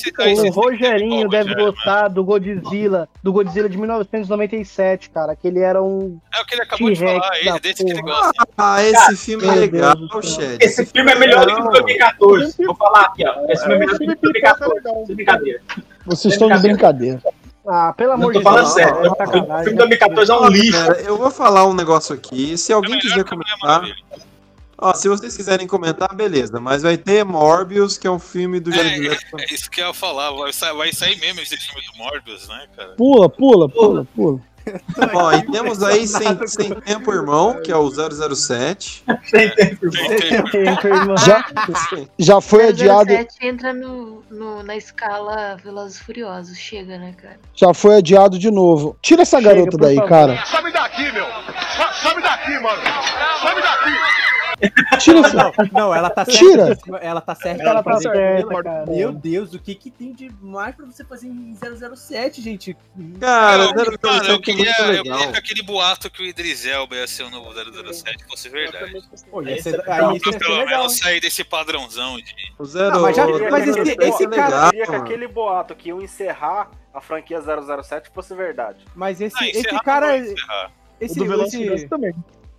O 0.48 0.50
Rogerinho 0.52 1.28
deve 1.30 1.50
já, 1.50 1.56
gostar 1.56 2.08
do 2.08 2.22
Godzilla, 2.22 3.08
do 3.22 3.32
Godzilla 3.32 3.70
de 3.70 3.78
1997, 3.78 5.08
cara, 5.08 5.34
que 5.34 5.48
ele 5.48 5.60
era 5.60 5.82
um 5.82 6.18
É 6.36 6.42
o 6.42 6.44
que 6.44 6.54
ele 6.56 6.62
acabou 6.62 6.90
de 6.90 6.96
falar, 7.00 7.58
desse 7.60 7.84
que 7.84 7.90
ele 7.90 8.02
gosta. 8.02 8.46
Ah, 8.58 8.82
esse 8.84 9.16
filme 9.16 9.46
é 9.48 9.52
legal. 9.52 9.94
Chad. 10.22 10.58
Esse 10.60 10.84
filme 10.84 11.10
é 11.10 11.14
melhor 11.14 11.46
do 11.46 11.54
que 11.54 11.60
o 11.60 11.64
Não. 11.64 11.70
2014. 11.72 12.66
Vou 12.66 12.74
falar 12.76 13.00
aqui, 13.06 13.24
ó. 13.26 13.46
Esse 13.48 13.64
filme 13.64 13.76
é 13.76 13.78
melhor 13.78 13.92
do 13.94 13.98
que 13.98 14.04
o 14.04 14.08
filme 14.10 14.16
pipoca 14.16 14.38
é 14.38 14.42
2014. 14.42 14.74
legal. 14.74 15.06
Sem 15.06 15.16
brincadeira. 15.16 15.60
Vocês 16.08 16.34
estão 16.34 16.48
de 16.48 16.58
brincadeira. 16.58 17.22
Ah, 17.66 17.92
pelo 17.96 18.12
amor 18.12 18.32
de 18.32 18.38
tô 18.38 18.42
falando 18.44 18.62
Deus. 18.62 18.72
sério. 18.72 18.94
é 18.94 19.10
O 19.10 19.14
filme 19.14 19.16
sacanagem. 19.18 19.72
de 19.72 19.78
2014 19.78 20.30
é 20.30 20.34
um 20.34 20.48
lixo. 20.48 20.72
Cara, 20.72 21.00
eu 21.02 21.18
vou 21.18 21.30
falar 21.30 21.66
um 21.66 21.74
negócio 21.74 22.14
aqui. 22.14 22.56
Se 22.56 22.72
alguém 22.72 22.96
É 22.96 23.00
quiser 23.00 23.24
comentar. 23.24 23.82
Ó, 24.80 24.94
se 24.94 25.08
vocês 25.08 25.36
quiserem 25.36 25.66
comentar, 25.66 26.14
beleza. 26.14 26.60
Mas 26.60 26.82
vai 26.82 26.96
ter 26.96 27.24
Morbius, 27.24 27.98
que 27.98 28.06
é 28.06 28.10
um 28.10 28.18
filme 28.18 28.60
do 28.60 28.70
Jared 28.72 29.00
Leto. 29.00 29.22
É, 29.38 29.42
é 29.42 29.54
isso 29.54 29.68
que 29.70 29.80
eu 29.82 29.88
ia 29.88 29.92
falar. 29.94 30.30
Vai 30.30 30.52
sair, 30.52 30.74
vai 30.76 30.92
sair 30.92 31.18
mesmo 31.20 31.40
esse 31.40 31.56
filme 31.56 31.82
do 31.92 31.98
Morbius, 31.98 32.48
né, 32.48 32.66
cara? 32.76 32.90
Pula, 32.96 33.28
pula, 33.28 33.68
pula, 33.68 34.06
pula. 34.14 34.40
Ó, 35.14 35.32
e 35.32 35.42
temos 35.50 35.82
aí 35.82 36.06
sem, 36.06 36.46
sem 36.46 36.74
tempo, 36.80 37.12
irmão, 37.12 37.60
que 37.62 37.70
é 37.72 37.76
o 37.76 37.88
007. 37.90 39.04
Sem 39.24 39.48
tempo. 39.54 39.86
Tempo, 40.50 40.86
irmão. 40.86 41.16
Já, 41.18 41.44
já 42.18 42.40
foi 42.40 42.68
adiado, 42.68 43.10
007 43.10 43.46
entra 43.46 43.72
no, 43.72 44.22
no- 44.30 44.62
na 44.62 44.76
escala 44.76 45.56
Velozes 45.62 45.98
Furiosos. 46.00 46.56
Chega, 46.58 46.98
né, 46.98 47.14
cara? 47.20 47.38
já 47.54 47.72
foi 47.74 47.96
adiado 47.98 48.38
de 48.38 48.50
novo. 48.50 48.96
Tira 49.02 49.22
essa 49.22 49.38
Chega, 49.38 49.54
garota 49.54 49.76
daí, 49.78 49.96
favor. 49.96 50.08
cara. 50.08 50.44
Sobe 50.46 50.72
daqui, 50.72 51.12
meu! 51.12 51.26
Sobe 52.02 52.22
daqui, 52.22 52.58
mano! 52.60 52.82
Sobe 53.40 53.60
daqui! 53.62 54.27
Tira 54.98 55.20
essa. 55.20 55.36
Não, 55.36 55.52
não, 55.72 55.94
ela 55.94 56.10
tá 56.10 56.24
certa. 56.24 56.38
Tira. 56.38 56.74
disso, 56.74 56.96
Ela 56.96 57.20
tá 57.20 57.34
certa. 57.34 57.62
Ela 57.62 57.70
ela 57.70 57.82
tá 57.82 57.98
certa, 58.00 58.62
cara. 58.62 58.84
Meu 58.86 59.12
Deus, 59.12 59.54
o 59.54 59.58
que 59.58 59.74
que 59.74 59.90
tem 59.90 60.12
de 60.12 60.30
mais 60.40 60.74
pra 60.74 60.84
você 60.86 61.04
fazer 61.04 61.28
em 61.28 61.56
007, 61.56 62.40
gente? 62.42 62.76
Cara, 63.20 63.64
eu, 63.64 63.74
cara, 63.74 63.90
007 63.90 64.28
eu 64.28 64.34
é 64.34 64.38
queria, 64.40 64.74
eu 64.96 65.02
queria 65.02 65.32
que 65.32 65.38
aquele 65.38 65.62
boato 65.62 66.10
que 66.10 66.22
o 66.22 66.26
Idris 66.26 66.66
Elba 66.66 66.96
ia 66.96 67.06
ser 67.06 67.24
o 67.24 67.30
novo 67.30 67.50
007 67.52 68.24
fosse 68.24 68.48
verdade. 68.48 69.00
Pô, 69.30 69.42
ia 69.42 69.62
ser- 69.62 69.74
é 69.86 69.92
aí 69.92 70.20
Pra 70.20 70.32
ia 70.32 70.38
pelo 70.38 70.64
menos 70.66 70.98
sair 70.98 71.20
desse 71.20 71.44
padrãozão 71.44 72.16
de. 72.16 72.34
O 72.58 72.64
zero, 72.64 72.96
Ah, 72.96 72.98
mas 72.98 73.16
já- 73.16 73.26
mas 73.50 73.68
esse- 73.68 73.84
007 73.84 74.04
esse 74.08 74.24
é 74.24 74.28
cara- 74.28 74.56
Eu 74.66 74.70
queria 74.70 74.86
que 74.86 74.94
aquele 74.96 75.28
boato 75.28 75.74
que 75.74 75.88
iam 75.90 76.00
encerrar 76.02 76.70
a 76.92 77.00
franquia 77.00 77.40
007 77.40 78.10
fosse 78.12 78.34
verdade. 78.34 78.78
Mas 78.94 79.20
esse, 79.20 79.36
Ah, 79.38 79.48
esse 79.48 79.62
cara. 79.84 80.18
não 80.18 80.32
encerrar. 80.32 80.72
Esse, 81.00 81.20
O 81.20 81.22
do 81.22 81.28
Velozes 81.30 81.54
esse, 81.54 81.88
também. 81.88 82.12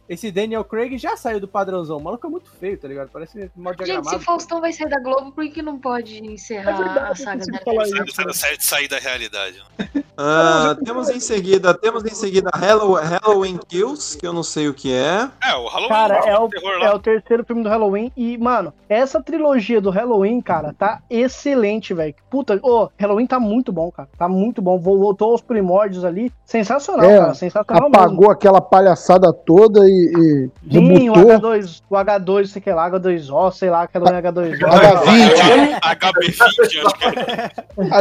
Esse 0.09 0.31
Daniel 0.31 0.63
Craig 0.63 0.97
já 0.97 1.15
saiu 1.15 1.39
do 1.39 1.47
padrãozão. 1.47 1.97
O 1.97 2.03
maluco 2.03 2.25
é 2.27 2.29
muito 2.29 2.49
feio, 2.59 2.77
tá 2.77 2.87
ligado? 2.87 3.09
Parece 3.13 3.49
mal 3.55 3.73
Gente, 3.73 3.79
se 3.79 3.85
diagramado. 3.85 4.17
o 4.17 4.19
Faustão 4.19 4.59
vai 4.59 4.73
sair 4.73 4.89
da 4.89 4.99
Globo, 4.99 5.31
por 5.31 5.47
que 5.49 5.61
não 5.61 5.77
pode 5.79 6.19
encerrar 6.25 6.71
É 6.71 6.83
verdade, 6.83 7.11
a 7.11 7.15
saga 7.15 7.45
da 7.45 7.59
falar 7.59 7.85
Sabe 7.85 8.09
isso. 8.09 8.21
o 8.27 8.33
07 8.33 8.65
sair 8.65 8.87
da 8.87 8.97
realidade. 8.99 9.61
Né? 9.77 10.03
Ah, 10.21 10.75
temos 10.83 11.07
em 11.09 11.17
seguida, 11.21 11.73
temos 11.73 12.03
em 12.03 12.09
seguida 12.13 12.49
Hallow- 12.53 12.95
Halloween 13.01 13.57
Kills, 13.69 14.17
que 14.17 14.27
eu 14.27 14.33
não 14.33 14.43
sei 14.43 14.67
o 14.67 14.73
que 14.73 14.91
é. 14.93 15.29
É, 15.41 15.55
o 15.55 15.65
Halloween. 15.65 15.87
Cara, 15.87 16.15
é 16.29 16.37
o, 16.37 16.49
terror 16.49 16.73
é 16.83 16.91
o 16.93 16.99
terceiro 16.99 17.45
filme 17.45 17.63
do 17.63 17.69
Halloween 17.69 18.11
e, 18.17 18.37
mano, 18.37 18.73
essa 18.89 19.23
trilogia 19.23 19.79
do 19.79 19.89
Halloween, 19.89 20.41
cara, 20.41 20.75
tá 20.77 21.01
excelente, 21.09 21.93
velho. 21.93 22.13
Puta, 22.29 22.59
ô, 22.61 22.89
Halloween 22.97 23.25
tá 23.27 23.39
muito 23.39 23.71
bom, 23.71 23.89
cara. 23.91 24.09
Tá 24.17 24.27
muito 24.27 24.61
bom. 24.61 24.77
Vol- 24.77 24.99
Voltou 24.99 25.31
aos 25.31 25.41
primórdios 25.41 26.03
ali. 26.03 26.33
Sensacional, 26.45 27.09
É, 27.09 27.17
cara. 27.17 27.33
Sensacional 27.33 27.89
mesmo. 27.89 27.95
Apagou 28.03 28.29
aquela 28.29 28.59
palhaçada 28.59 29.31
toda 29.31 29.87
e, 29.87 29.98
e 29.99 30.49
Sim, 30.71 31.09
o 31.09 31.13
rebutou. 31.13 31.51
H2, 31.51 31.81
o 31.89 31.95
H2, 31.95 32.45
sei 32.47 32.61
que 32.61 32.71
lá, 32.71 32.89
H2O, 32.91 33.51
sei 33.51 33.69
lá, 33.69 33.87
Halloween 33.87 34.21
H2O. 34.21 34.57
H20, 34.59 35.79
HB20, 35.81 36.41
acho 36.41 36.95
que 36.95 37.19
é. 37.19 37.51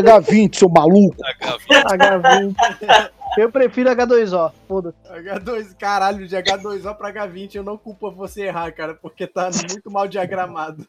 H20, 0.02 0.56
seu 0.56 0.68
maluco. 0.68 1.16
HB20. 1.16 2.54
H20. 2.54 3.10
Eu 3.40 3.52
prefiro 3.52 3.90
H2O, 3.90 4.52
foda-se. 4.66 4.96
H2, 5.08 5.76
caralho, 5.78 6.26
de 6.26 6.36
H2O 6.36 6.94
pra 6.96 7.12
H20, 7.12 7.54
eu 7.54 7.62
não 7.62 7.78
culpo 7.78 8.10
você 8.10 8.46
errar, 8.46 8.72
cara, 8.72 8.94
porque 8.94 9.26
tá 9.26 9.50
muito 9.70 9.90
mal 9.90 10.08
diagramado. 10.08 10.84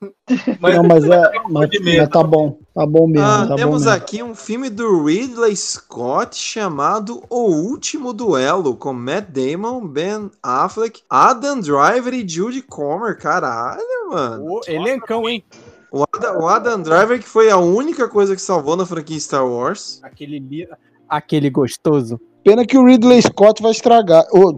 Mas, 0.60 0.76
Não, 0.76 0.84
mas 0.84 1.04
é. 1.06 1.32
Mas, 1.50 1.70
de 1.70 1.80
medo. 1.80 1.98
mas 2.00 2.10
tá 2.10 2.24
bom. 2.24 2.60
Tá 2.74 2.86
bom 2.86 3.08
mesmo. 3.08 3.26
Ah, 3.26 3.40
tá 3.42 3.48
bom 3.50 3.56
temos 3.56 3.86
mesmo. 3.86 3.98
aqui 3.98 4.24
um 4.24 4.36
filme 4.36 4.70
do 4.70 5.04
Ridley 5.04 5.56
Scott 5.56 6.36
chamado 6.36 7.24
O 7.30 7.50
Último 7.52 8.14
Duelo, 8.14 8.76
com 8.76 8.94
Matt 8.94 9.28
Damon, 9.30 9.88
Ben 9.88 10.32
Affleck, 10.42 11.02
Adam 11.10 11.60
Driver 11.60 12.14
e 12.14 12.28
Judy 12.28 12.62
Comer. 12.62 13.18
Caralho, 13.18 13.80
mano. 14.10 14.46
Ô, 14.46 14.62
elencão, 14.68 15.28
hein? 15.28 15.44
O 15.92 16.04
Adam, 16.14 16.40
o 16.40 16.48
Adam 16.48 16.82
Driver, 16.82 17.20
que 17.20 17.28
foi 17.28 17.50
a 17.50 17.58
única 17.58 18.08
coisa 18.08 18.36
que 18.36 18.42
salvou 18.42 18.76
na 18.76 18.86
franquia 18.86 19.20
Star 19.20 19.46
Wars. 19.48 20.00
Aquele, 20.04 20.68
aquele 21.08 21.50
gostoso. 21.50 22.20
Pena 22.44 22.66
que 22.66 22.78
o 22.78 22.86
Ridley 22.86 23.22
Scott 23.22 23.62
vai 23.62 23.72
estragar. 23.72 24.26
Ô, 24.32 24.58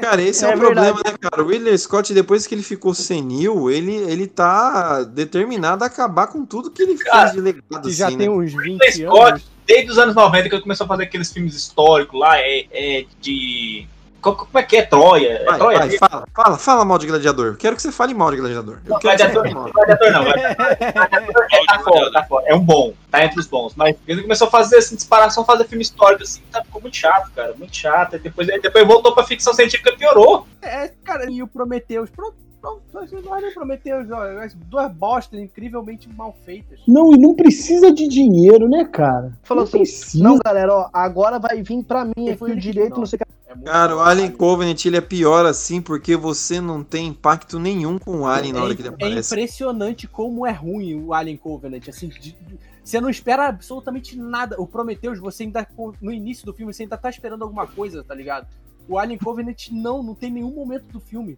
Cara, 0.00 0.22
esse 0.22 0.44
é, 0.44 0.50
É 0.50 0.54
o 0.54 0.58
problema, 0.58 1.00
né, 1.04 1.14
cara? 1.20 1.42
O 1.42 1.46
Ridley 1.48 1.76
Scott, 1.76 2.12
depois 2.14 2.46
que 2.46 2.54
ele 2.54 2.62
ficou 2.62 2.94
senil, 2.94 3.70
ele, 3.70 3.94
ele 3.94 4.26
tá 4.26 5.02
determinado 5.02 5.84
a 5.84 5.86
acabar 5.86 6.28
com 6.28 6.44
tudo 6.46 6.70
que 6.70 6.82
ele 6.82 6.96
Cara, 6.96 7.22
fez 7.30 7.32
de 7.32 7.40
legado, 7.40 7.82
Que 7.82 7.92
já 7.92 8.08
assim, 8.08 8.18
tem 8.18 8.28
né? 8.28 8.34
uns 8.34 8.52
20 8.52 8.56
Ridley 8.62 8.92
Scott, 8.92 9.30
anos. 9.32 9.50
desde 9.66 9.90
os 9.90 9.98
anos 9.98 10.14
90 10.14 10.48
que 10.48 10.54
ele 10.54 10.62
começou 10.62 10.84
a 10.84 10.88
fazer 10.88 11.02
aqueles 11.04 11.30
filmes 11.32 11.54
históricos 11.54 12.18
lá, 12.18 12.38
é, 12.38 12.66
é 12.72 13.04
de. 13.20 13.86
Co- 14.22 14.34
Como 14.36 14.58
é 14.58 14.62
que 14.62 14.76
é? 14.76 14.82
Troia? 14.82 15.28
É 15.42 15.44
Vai, 15.44 15.58
Troia? 15.58 15.78
vai, 15.80 15.98
fala, 15.98 16.26
fala, 16.34 16.58
fala 16.58 16.84
mal 16.84 16.96
de 16.98 17.06
Gladiador. 17.06 17.46
Eu 17.48 17.56
quero 17.56 17.76
que 17.76 17.82
você 17.82 17.92
fale 17.92 18.14
mal 18.14 18.30
de 18.30 18.38
Gladiador. 18.38 18.78
Eu 18.86 18.92
Não, 18.92 18.98
Gladiador, 19.00 19.52
mal. 19.52 19.70
Gladiador 19.72 20.12
não. 20.12 20.24
Gladiador 20.24 21.46
é, 21.50 21.66
tá 21.66 21.78
fora, 21.80 22.12
tá 22.12 22.24
fora. 22.24 22.46
É 22.46 22.54
um 22.54 22.60
bom, 22.60 22.94
tá 23.10 23.24
entre 23.24 23.38
os 23.40 23.46
bons. 23.46 23.74
Mas 23.74 23.96
ele 24.06 24.22
começou 24.22 24.48
a 24.48 24.50
fazer 24.50 24.76
assim, 24.76 24.96
disparação, 24.96 25.44
fazer 25.44 25.64
filme 25.64 25.82
histórico 25.82 26.22
assim, 26.22 26.40
tá, 26.50 26.62
ficou 26.64 26.80
muito 26.80 26.96
chato, 26.96 27.30
cara. 27.34 27.52
Muito 27.58 27.76
chato. 27.76 28.16
E 28.16 28.18
depois, 28.20 28.46
depois 28.46 28.86
voltou 28.86 29.12
pra 29.14 29.24
ficção 29.24 29.52
científica 29.52 29.90
e 29.90 29.96
piorou. 29.96 30.46
É, 30.62 30.88
cara, 31.04 31.30
e 31.30 31.42
o 31.42 31.46
Prometheus. 31.48 32.08
Pronto, 32.10 32.36
pronto, 32.62 32.80
olha 33.28 33.48
o 33.48 33.52
Prometheus, 33.54 34.10
ó, 34.10 34.22
as 34.40 34.54
duas 34.54 34.90
bostas 34.92 35.40
incrivelmente 35.40 36.08
mal 36.08 36.34
feitas. 36.44 36.78
não, 36.86 37.12
e 37.12 37.18
não 37.18 37.34
precisa 37.34 37.92
de 37.92 38.06
dinheiro, 38.08 38.68
né, 38.68 38.84
cara? 38.84 39.36
Falou 39.42 39.64
não 39.64 39.68
assim, 39.68 39.78
precisa. 39.78 40.22
não, 40.24 40.38
galera, 40.44 40.72
ó, 40.72 40.88
agora 40.92 41.38
vai 41.38 41.62
vir 41.62 41.82
pra 41.84 42.04
mim 42.04 42.30
aqui 42.30 42.44
o 42.44 42.56
direito, 42.56 42.98
não 42.98 43.06
sei 43.06 43.18
o 43.20 43.26
que. 43.26 43.32
É 43.48 43.54
Cara, 43.64 43.94
o 43.96 44.00
Alien 44.00 44.30
Covenant 44.30 44.82
ele 44.86 44.96
é 44.96 45.00
pior 45.02 45.44
assim 45.44 45.82
porque 45.82 46.16
você 46.16 46.58
não 46.58 46.82
tem 46.82 47.08
impacto 47.08 47.58
nenhum 47.58 47.98
com 47.98 48.20
o 48.20 48.26
Alien 48.26 48.54
na 48.54 48.62
hora 48.64 48.74
que 48.74 48.80
ele 48.80 48.88
É, 48.88 48.92
é 48.92 48.94
aparece. 48.94 49.34
impressionante 49.34 50.08
como 50.08 50.46
é 50.46 50.50
ruim 50.52 50.94
o 51.04 51.12
Alien 51.12 51.36
Covenant. 51.36 51.86
Assim, 51.86 52.08
de- 52.08 52.18
de- 52.32 52.36
você 52.82 52.98
não 52.98 53.10
espera 53.10 53.48
absolutamente 53.48 54.18
nada. 54.18 54.58
O 54.58 54.66
Prometheus, 54.66 55.18
você 55.18 55.42
ainda. 55.42 55.68
No 56.00 56.10
início 56.10 56.46
do 56.46 56.54
filme, 56.54 56.72
você 56.72 56.84
ainda 56.84 56.96
tá 56.96 57.10
esperando 57.10 57.42
alguma 57.42 57.66
coisa, 57.66 58.02
tá 58.02 58.14
ligado? 58.14 58.46
O 58.88 58.98
Alien 58.98 59.18
Covenant 59.18 59.68
não, 59.70 60.02
não 60.02 60.14
tem 60.14 60.30
nenhum 60.30 60.54
momento 60.54 60.84
do 60.84 60.98
filme. 60.98 61.36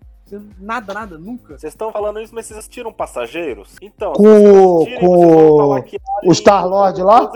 Nada, 0.59 0.95
nada, 0.95 1.19
nunca. 1.19 1.59
Vocês 1.59 1.73
estão 1.73 1.93
falando 1.93 2.21
isso, 2.21 2.35
mas 2.35 2.47
vocês 2.47 2.59
assistiram 2.59 2.93
Passageiros? 2.93 3.77
Então, 3.81 4.13
Com 4.15 4.27
assistirem, 4.27 5.01
com 5.01 5.17
vocês 5.17 5.29
vão 5.39 5.51
o- 5.55 5.59
falar 5.59 5.83
que 5.83 5.99
o 6.25 6.33
Star-Lord 6.35 7.03
lá? 7.03 7.31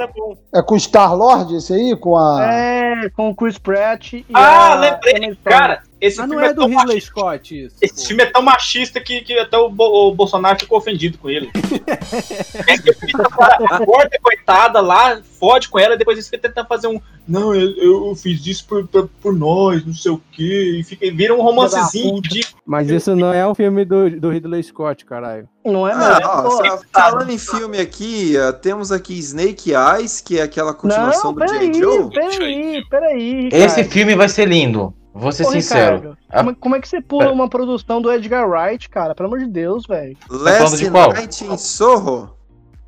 É. 0.53 0.59
É 0.59 0.63
com 0.63 0.75
o 0.75 0.81
Star 0.81 1.15
Lord 1.15 1.55
esse 1.55 1.73
aí? 1.75 1.95
Com 1.97 2.17
a. 2.17 2.43
É, 2.45 3.11
com 3.11 3.29
o 3.29 3.35
Chris 3.35 3.59
Pratt 3.59 4.15
e 4.15 4.25
Ah, 4.33 4.73
a 4.73 4.75
lembrei, 4.77 5.37
cara. 5.45 5.83
Esse 6.01 6.19
Mas 6.19 6.29
não 6.29 6.37
filme 6.37 6.51
é 6.51 6.55
do 6.55 6.61
tão 6.61 6.69
Ridley 6.69 6.87
machista- 6.97 7.11
Scott 7.11 7.65
isso. 7.65 7.77
Esse 7.83 8.07
filme 8.07 8.23
é 8.23 8.27
tão 8.27 8.43
machista 8.43 9.01
que, 9.01 9.21
que 9.23 9.39
até 9.39 9.57
o, 9.59 9.69
Bo- 9.69 10.09
o 10.09 10.15
Bolsonaro 10.15 10.59
ficou 10.59 10.79
ofendido 10.79 11.19
com 11.19 11.29
ele. 11.29 11.51
Corta, 13.85 14.19
coitada 14.23 14.81
lá, 14.81 15.21
fode 15.39 15.69
com 15.69 15.79
ela, 15.79 15.95
e 15.95 15.99
depois 15.99 16.17
eles 16.17 16.29
tentando 16.29 16.67
fazer 16.67 16.87
um. 16.89 17.01
Não, 17.27 17.55
eu, 17.55 18.09
eu 18.09 18.15
fiz 18.17 18.45
isso 18.47 18.65
por, 18.67 18.87
por, 18.89 19.09
por 19.21 19.35
nós, 19.35 19.85
não 19.85 19.93
sei 19.95 20.11
o 20.13 20.21
quê. 20.33 20.79
E 20.81 20.85
fica, 20.85 21.11
vira 21.15 21.35
um 21.35 21.43
romancezinho 21.43 22.15
ridículo. 22.17 22.57
Mas 22.65 22.89
isso 22.91 23.15
não 23.15 23.33
é 23.33 23.47
um 23.47 23.55
filme 23.55 23.85
do, 23.85 24.09
do 24.19 24.31
Ridley 24.31 24.63
Scott, 24.63 25.05
caralho. 25.05 25.49
Não 25.65 25.87
é 25.87 25.93
Ah, 25.93 26.21
não. 26.23 26.43
Pô, 26.45 26.51
só 26.51 26.81
falando 26.93 27.31
em 27.31 27.39
filme 27.39 27.79
aqui, 27.79 28.33
temos 28.63 28.91
aqui 28.91 29.15
Snake 29.19 29.73
Eyes, 29.73 30.21
que 30.21 30.39
é 30.39 30.43
aquela 30.43 30.73
continuação 30.73 31.33
Não, 31.33 31.47
do 31.47 31.53
J. 31.53 31.73
Joe. 31.75 32.11
peraí, 32.11 32.85
peraí. 32.89 33.49
Esse 33.53 33.85
filme 33.85 34.15
vai 34.15 34.29
ser 34.29 34.47
lindo. 34.49 34.95
Vou 35.19 35.33
ser 35.33 35.47
Ô, 35.47 35.51
sincero. 35.51 35.97
Ricardo, 35.97 36.19
A- 36.31 36.39
como, 36.45 36.57
como 36.57 36.77
é 36.77 36.81
que 36.81 36.89
você 36.89 37.01
pula 37.01 37.33
uma 37.33 37.49
produção 37.49 38.01
do 38.01 38.13
Edgar 38.13 38.49
Wright, 38.49 38.89
cara? 38.89 39.15
Pelo 39.15 39.27
amor 39.27 39.41
de 39.41 39.47
Deus, 39.49 39.85
velho. 39.87 40.17
Last 40.31 40.77
de 40.77 40.91
qual? 40.91 41.13
Night 41.13 41.45
in 41.45 41.57
Sorro. 41.59 42.35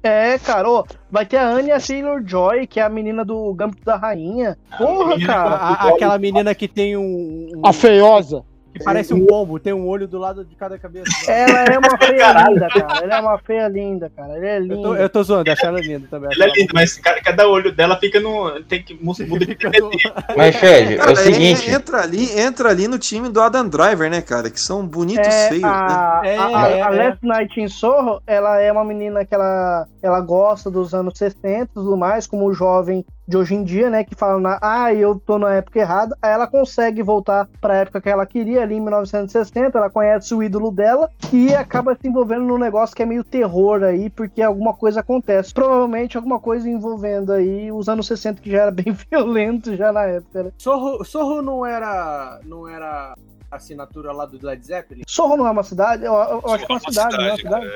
É, 0.03 0.39
cara, 0.39 0.67
ô, 0.71 0.87
vai 1.11 1.27
ter 1.27 1.37
a 1.37 1.47
Anya 1.47 1.79
Taylor-Joy, 1.79 2.67
que 2.67 2.81
é 2.81 2.83
a 2.83 2.89
menina 2.89 3.23
do 3.23 3.53
Gambito 3.53 3.85
da 3.85 3.97
Rainha. 3.97 4.57
Porra, 4.79 5.21
cara. 5.27 5.51
a- 5.57 5.89
aquela 5.91 6.17
menina 6.19 6.55
que 6.55 6.67
tem 6.67 6.97
um. 6.97 7.51
um- 7.57 7.63
A 7.67 7.73
feiosa. 7.73 8.43
Que 8.73 8.85
parece 8.85 9.13
um 9.13 9.27
pombo, 9.27 9.59
tem 9.59 9.73
um 9.73 9.87
olho 9.87 10.07
do 10.07 10.19
lado 10.19 10.45
de 10.45 10.55
cada 10.55 10.79
cabeça. 10.79 11.11
Ela 11.31 11.65
é 11.65 11.79
uma 11.79 11.99
feia 11.99 12.19
Caralho. 12.19 12.55
linda, 12.55 12.69
cara. 12.69 13.05
Ela 13.05 13.17
é 13.17 13.21
uma 13.21 13.39
feia 13.39 13.69
linda, 13.69 14.11
cara. 14.15 14.37
Ela 14.37 14.47
é 14.47 14.59
Eu 14.59 14.69
tô, 14.69 14.75
linda. 14.75 15.03
eu 15.03 15.09
tô 15.09 15.23
zoando, 15.23 15.51
acho 15.51 15.67
ela 15.67 15.81
linda 15.81 16.07
também. 16.11 16.31
Ela 16.33 16.45
é 16.45 16.53
linda, 16.53 16.71
mas 16.75 16.97
cada, 16.99 17.21
cada 17.21 17.49
olho 17.49 17.73
dela 17.73 17.97
fica 17.99 18.21
no. 18.21 18.63
Tem 18.65 18.83
que 18.83 18.95
muda 19.03 19.25
de 19.25 19.57
Mas, 20.37 20.57
Fred, 20.57 20.97
é 20.99 21.11
o 21.11 21.17
seguinte. 21.17 21.69
en- 21.71 21.75
entra 21.75 22.03
ali, 22.03 22.39
entra 22.41 22.69
ali 22.71 22.87
no 22.89 22.99
time 22.99 23.29
do 23.29 23.41
Adam 23.41 23.69
Driver, 23.69 24.11
né, 24.11 24.21
cara? 24.23 24.51
Que 24.51 24.61
são 24.61 24.87
bonitos 24.87 25.27
É, 25.27 25.49
feios, 25.49 25.65
a, 25.65 26.21
né? 26.23 26.37
a, 26.39 26.47
a, 26.65 26.69
É, 26.71 26.83
a 26.83 26.95
é. 26.95 27.09
Last 27.09 27.19
Night 27.27 27.61
in 27.61 27.69
Sorro, 27.69 28.23
ela 28.27 28.61
é 28.61 28.71
uma 28.71 28.85
menina 28.85 29.25
que 29.25 29.35
ela, 29.35 29.87
ela 30.03 30.21
gosta 30.21 30.71
dos 30.71 30.95
anos 30.95 31.15
60 31.19 31.41
e 31.63 31.67
tudo 31.67 31.97
mais, 31.97 32.27
como 32.27 32.53
jovem 32.53 33.05
de 33.31 33.37
hoje 33.37 33.55
em 33.55 33.63
dia, 33.63 33.89
né, 33.89 34.03
que 34.03 34.17
fala, 34.17 34.41
na, 34.41 34.59
ah, 34.61 34.93
eu 34.93 35.15
tô 35.15 35.39
na 35.39 35.55
época 35.55 35.79
errada, 35.79 36.17
aí 36.21 36.33
ela 36.33 36.49
consegue 36.49 37.01
voltar 37.01 37.49
pra 37.61 37.77
época 37.77 38.01
que 38.01 38.09
ela 38.09 38.27
queria, 38.27 38.61
ali 38.63 38.75
em 38.75 38.81
1960, 38.81 39.79
ela 39.79 39.89
conhece 39.89 40.35
o 40.35 40.43
ídolo 40.43 40.73
dela 40.73 41.09
e 41.33 41.55
acaba 41.55 41.95
se 41.95 42.09
envolvendo 42.09 42.43
num 42.45 42.59
negócio 42.59 42.95
que 42.95 43.05
é 43.05 43.07
meio 43.07 43.23
terror 43.23 43.85
aí, 43.85 44.11
porque 44.11 44.43
alguma 44.43 44.75
coisa 44.75 44.99
acontece. 44.99 45.55
Provavelmente 45.55 46.17
alguma 46.17 46.41
coisa 46.41 46.69
envolvendo 46.69 47.33
aí 47.33 47.71
os 47.71 47.89
anos 47.89 48.09
60, 48.09 48.43
que 48.43 48.51
já 48.51 48.63
era 48.63 48.71
bem 48.73 48.93
violento 49.09 49.77
já 49.77 49.93
na 49.93 50.03
época, 50.07 50.43
né? 50.43 50.51
Sorro, 50.59 51.05
Sorro 51.05 51.41
não 51.41 51.65
era. 51.65 52.41
não 52.45 52.67
era 52.69 53.15
assinatura 53.49 54.11
lá 54.13 54.27
do 54.27 54.45
Led 54.45 54.65
Zeppelin? 54.67 55.03
Sorro 55.07 55.37
não 55.37 55.47
é 55.47 55.51
uma 55.53 55.63
cidade? 55.63 56.05
Eu, 56.05 56.15
eu- 56.15 56.41
eu 56.45 56.53
acho 56.53 56.67
que 56.67 56.73
é 56.73 56.75
uma 56.75 56.81
cidade, 56.81 57.17
não 57.17 57.25
é 57.25 57.29
uma 57.31 57.37
cidade? 57.37 57.67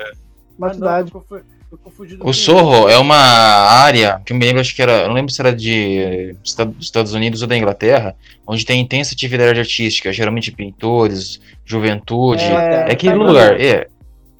Uma 0.57 0.67
Ah, 0.67 0.69
não, 0.69 0.73
cidade. 0.73 1.11
eu 1.13 1.21
O 2.21 2.33
Sorro 2.33 2.89
é 2.89 2.97
uma 2.97 3.15
área 3.17 4.21
que 4.25 4.33
eu 4.33 4.37
me 4.37 4.45
lembro, 4.45 4.61
acho 4.61 4.75
que 4.75 4.81
era, 4.81 5.03
eu 5.03 5.07
não 5.07 5.15
lembro 5.15 5.31
se 5.31 5.41
era 5.41 5.53
de 5.53 6.35
Esta- 6.43 6.65
dos 6.65 6.85
Estados 6.85 7.13
Unidos 7.13 7.41
ou 7.41 7.47
da 7.47 7.57
Inglaterra, 7.57 8.15
onde 8.47 8.65
tem 8.65 8.79
intensa 8.81 9.13
atividade 9.13 9.59
artística, 9.59 10.11
geralmente 10.13 10.51
pintores, 10.51 11.39
juventude. 11.65 12.43
É, 12.43 12.85
É, 12.87 12.91
aquele 12.91 13.13
tá 13.17 13.23
lugar, 13.23 13.59
é, 13.61 13.87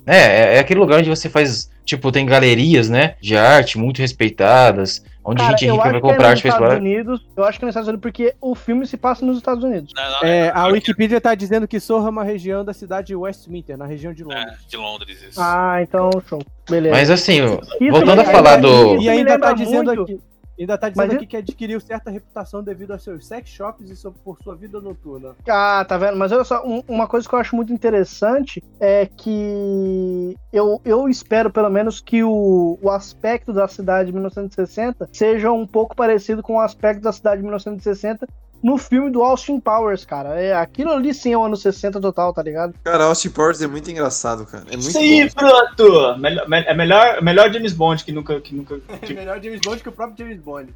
é, 0.05 0.55
é 0.55 0.59
aquele 0.59 0.79
lugar 0.79 0.99
onde 0.99 1.09
você 1.09 1.29
faz, 1.29 1.69
tipo, 1.85 2.11
tem 2.11 2.25
galerias, 2.25 2.89
né, 2.89 3.15
de 3.21 3.37
arte 3.37 3.77
muito 3.77 3.99
respeitadas, 4.01 5.03
onde 5.23 5.37
Cara, 5.41 5.51
gente 5.57 5.65
rica 5.71 5.77
vai 5.83 5.95
é 5.95 5.99
comprar 6.01 6.17
nos 6.17 6.25
arte 6.29 6.41
pra 6.41 6.49
Estados 6.49 6.73
explorar. 6.73 6.81
Unidos. 6.81 7.25
Eu 7.37 7.43
acho 7.43 7.57
que 7.59 7.65
é 7.65 7.67
nos 7.67 7.71
Estados 7.73 7.87
Unidos 7.87 8.01
porque 8.01 8.33
o 8.41 8.53
filme 8.55 8.85
se 8.85 8.97
passa 8.97 9.25
nos 9.25 9.37
Estados 9.37 9.63
Unidos. 9.63 9.93
É, 10.23 10.51
a 10.53 10.65
Wikipedia 10.67 11.21
tá 11.21 11.33
dizendo 11.35 11.67
que 11.67 11.79
Sorro 11.79 12.07
é 12.07 12.09
uma 12.09 12.23
região 12.23 12.63
da 12.65 12.73
cidade 12.73 13.07
de 13.07 13.15
Westminster, 13.15 13.77
na 13.77 13.85
região 13.85 14.13
de 14.13 14.23
Londres. 14.23 14.57
De 14.67 14.77
Londres, 14.77 15.21
isso. 15.29 15.39
Ah, 15.41 15.77
então 15.81 16.09
show. 16.27 16.41
Beleza. 16.69 16.95
Mas 16.95 17.09
assim, 17.09 17.43
Isso 17.43 17.91
voltando 17.91 18.21
a 18.21 18.23
me- 18.25 18.31
falar 18.31 18.59
isso 18.59 18.67
do... 18.67 19.01
E 19.01 19.09
ainda 19.09 19.39
tá 19.39 19.53
dizendo 19.53 19.85
muito- 19.93 20.01
aqui. 20.03 20.19
Ainda 20.57 20.77
tá 20.77 20.89
dizendo 20.89 21.07
Mas 21.07 21.15
aqui 21.17 21.27
que 21.27 21.37
adquiriu 21.37 21.79
certa 21.79 22.09
reputação 22.09 22.63
devido 22.63 22.91
aos 22.91 23.03
seus 23.03 23.27
sex 23.27 23.49
shops 23.49 23.89
e 23.89 24.09
por 24.23 24.37
sua 24.41 24.55
vida 24.55 24.79
noturna. 24.79 25.35
Ah, 25.47 25.85
tá 25.87 25.97
vendo? 25.97 26.17
Mas 26.17 26.31
olha 26.31 26.43
só, 26.43 26.65
um- 26.65 26.81
uma 26.87 27.07
coisa 27.07 27.27
que 27.27 27.35
eu 27.35 27.39
acho 27.39 27.55
muito 27.55 27.73
interessante 27.73 28.63
é 28.79 29.05
que 29.05 30.35
eu, 30.53 30.81
eu 30.85 31.09
espero, 31.09 31.51
pelo 31.51 31.69
menos, 31.69 31.99
que 31.99 32.23
o, 32.23 32.77
o 32.81 32.89
aspecto 32.89 33.51
da 33.51 33.67
cidade 33.67 34.07
de 34.07 34.13
1960 34.13 35.09
seja 35.11 35.51
um 35.51 35.67
pouco 35.67 35.95
parecido 35.95 36.41
com 36.41 36.55
o 36.55 36.61
aspecto 36.61 37.01
da 37.01 37.11
cidade 37.11 37.37
de 37.37 37.43
1960 37.43 38.27
no 38.63 38.77
filme 38.77 39.09
do 39.11 39.21
Austin 39.23 39.59
Powers, 39.59 40.03
cara. 40.05 40.39
É, 40.41 40.55
aquilo 40.55 40.91
ali 40.91 41.13
sim 41.13 41.33
é 41.33 41.37
o 41.37 41.43
ano 41.43 41.55
60 41.55 41.99
total, 42.01 42.33
tá 42.33 42.41
ligado? 42.41 42.73
Cara, 42.83 43.05
Austin 43.05 43.29
Powers 43.29 43.61
é 43.61 43.67
muito 43.67 43.89
engraçado, 43.91 44.45
cara. 44.45 44.63
É 44.71 44.75
muito 44.77 44.97
aí, 44.97 45.29
bom. 45.29 45.31
pronto! 45.35 46.17
Melhor- 46.19 46.49
me- 46.49 46.63
É 46.65 46.73
melhor, 46.73 47.21
melhor 47.21 47.53
James 47.53 47.73
Bond 47.73 48.03
que 48.03 48.11
nunca. 48.11 48.39
Que 48.41 48.55
nunca 48.55 48.79
É 49.01 49.13
melhor 49.13 49.41
James 49.43 49.61
Bond 49.61 49.81
que 49.83 49.89
o 49.89 49.91
próprio 49.91 50.17
James 50.25 50.41
Bond. 50.41 50.73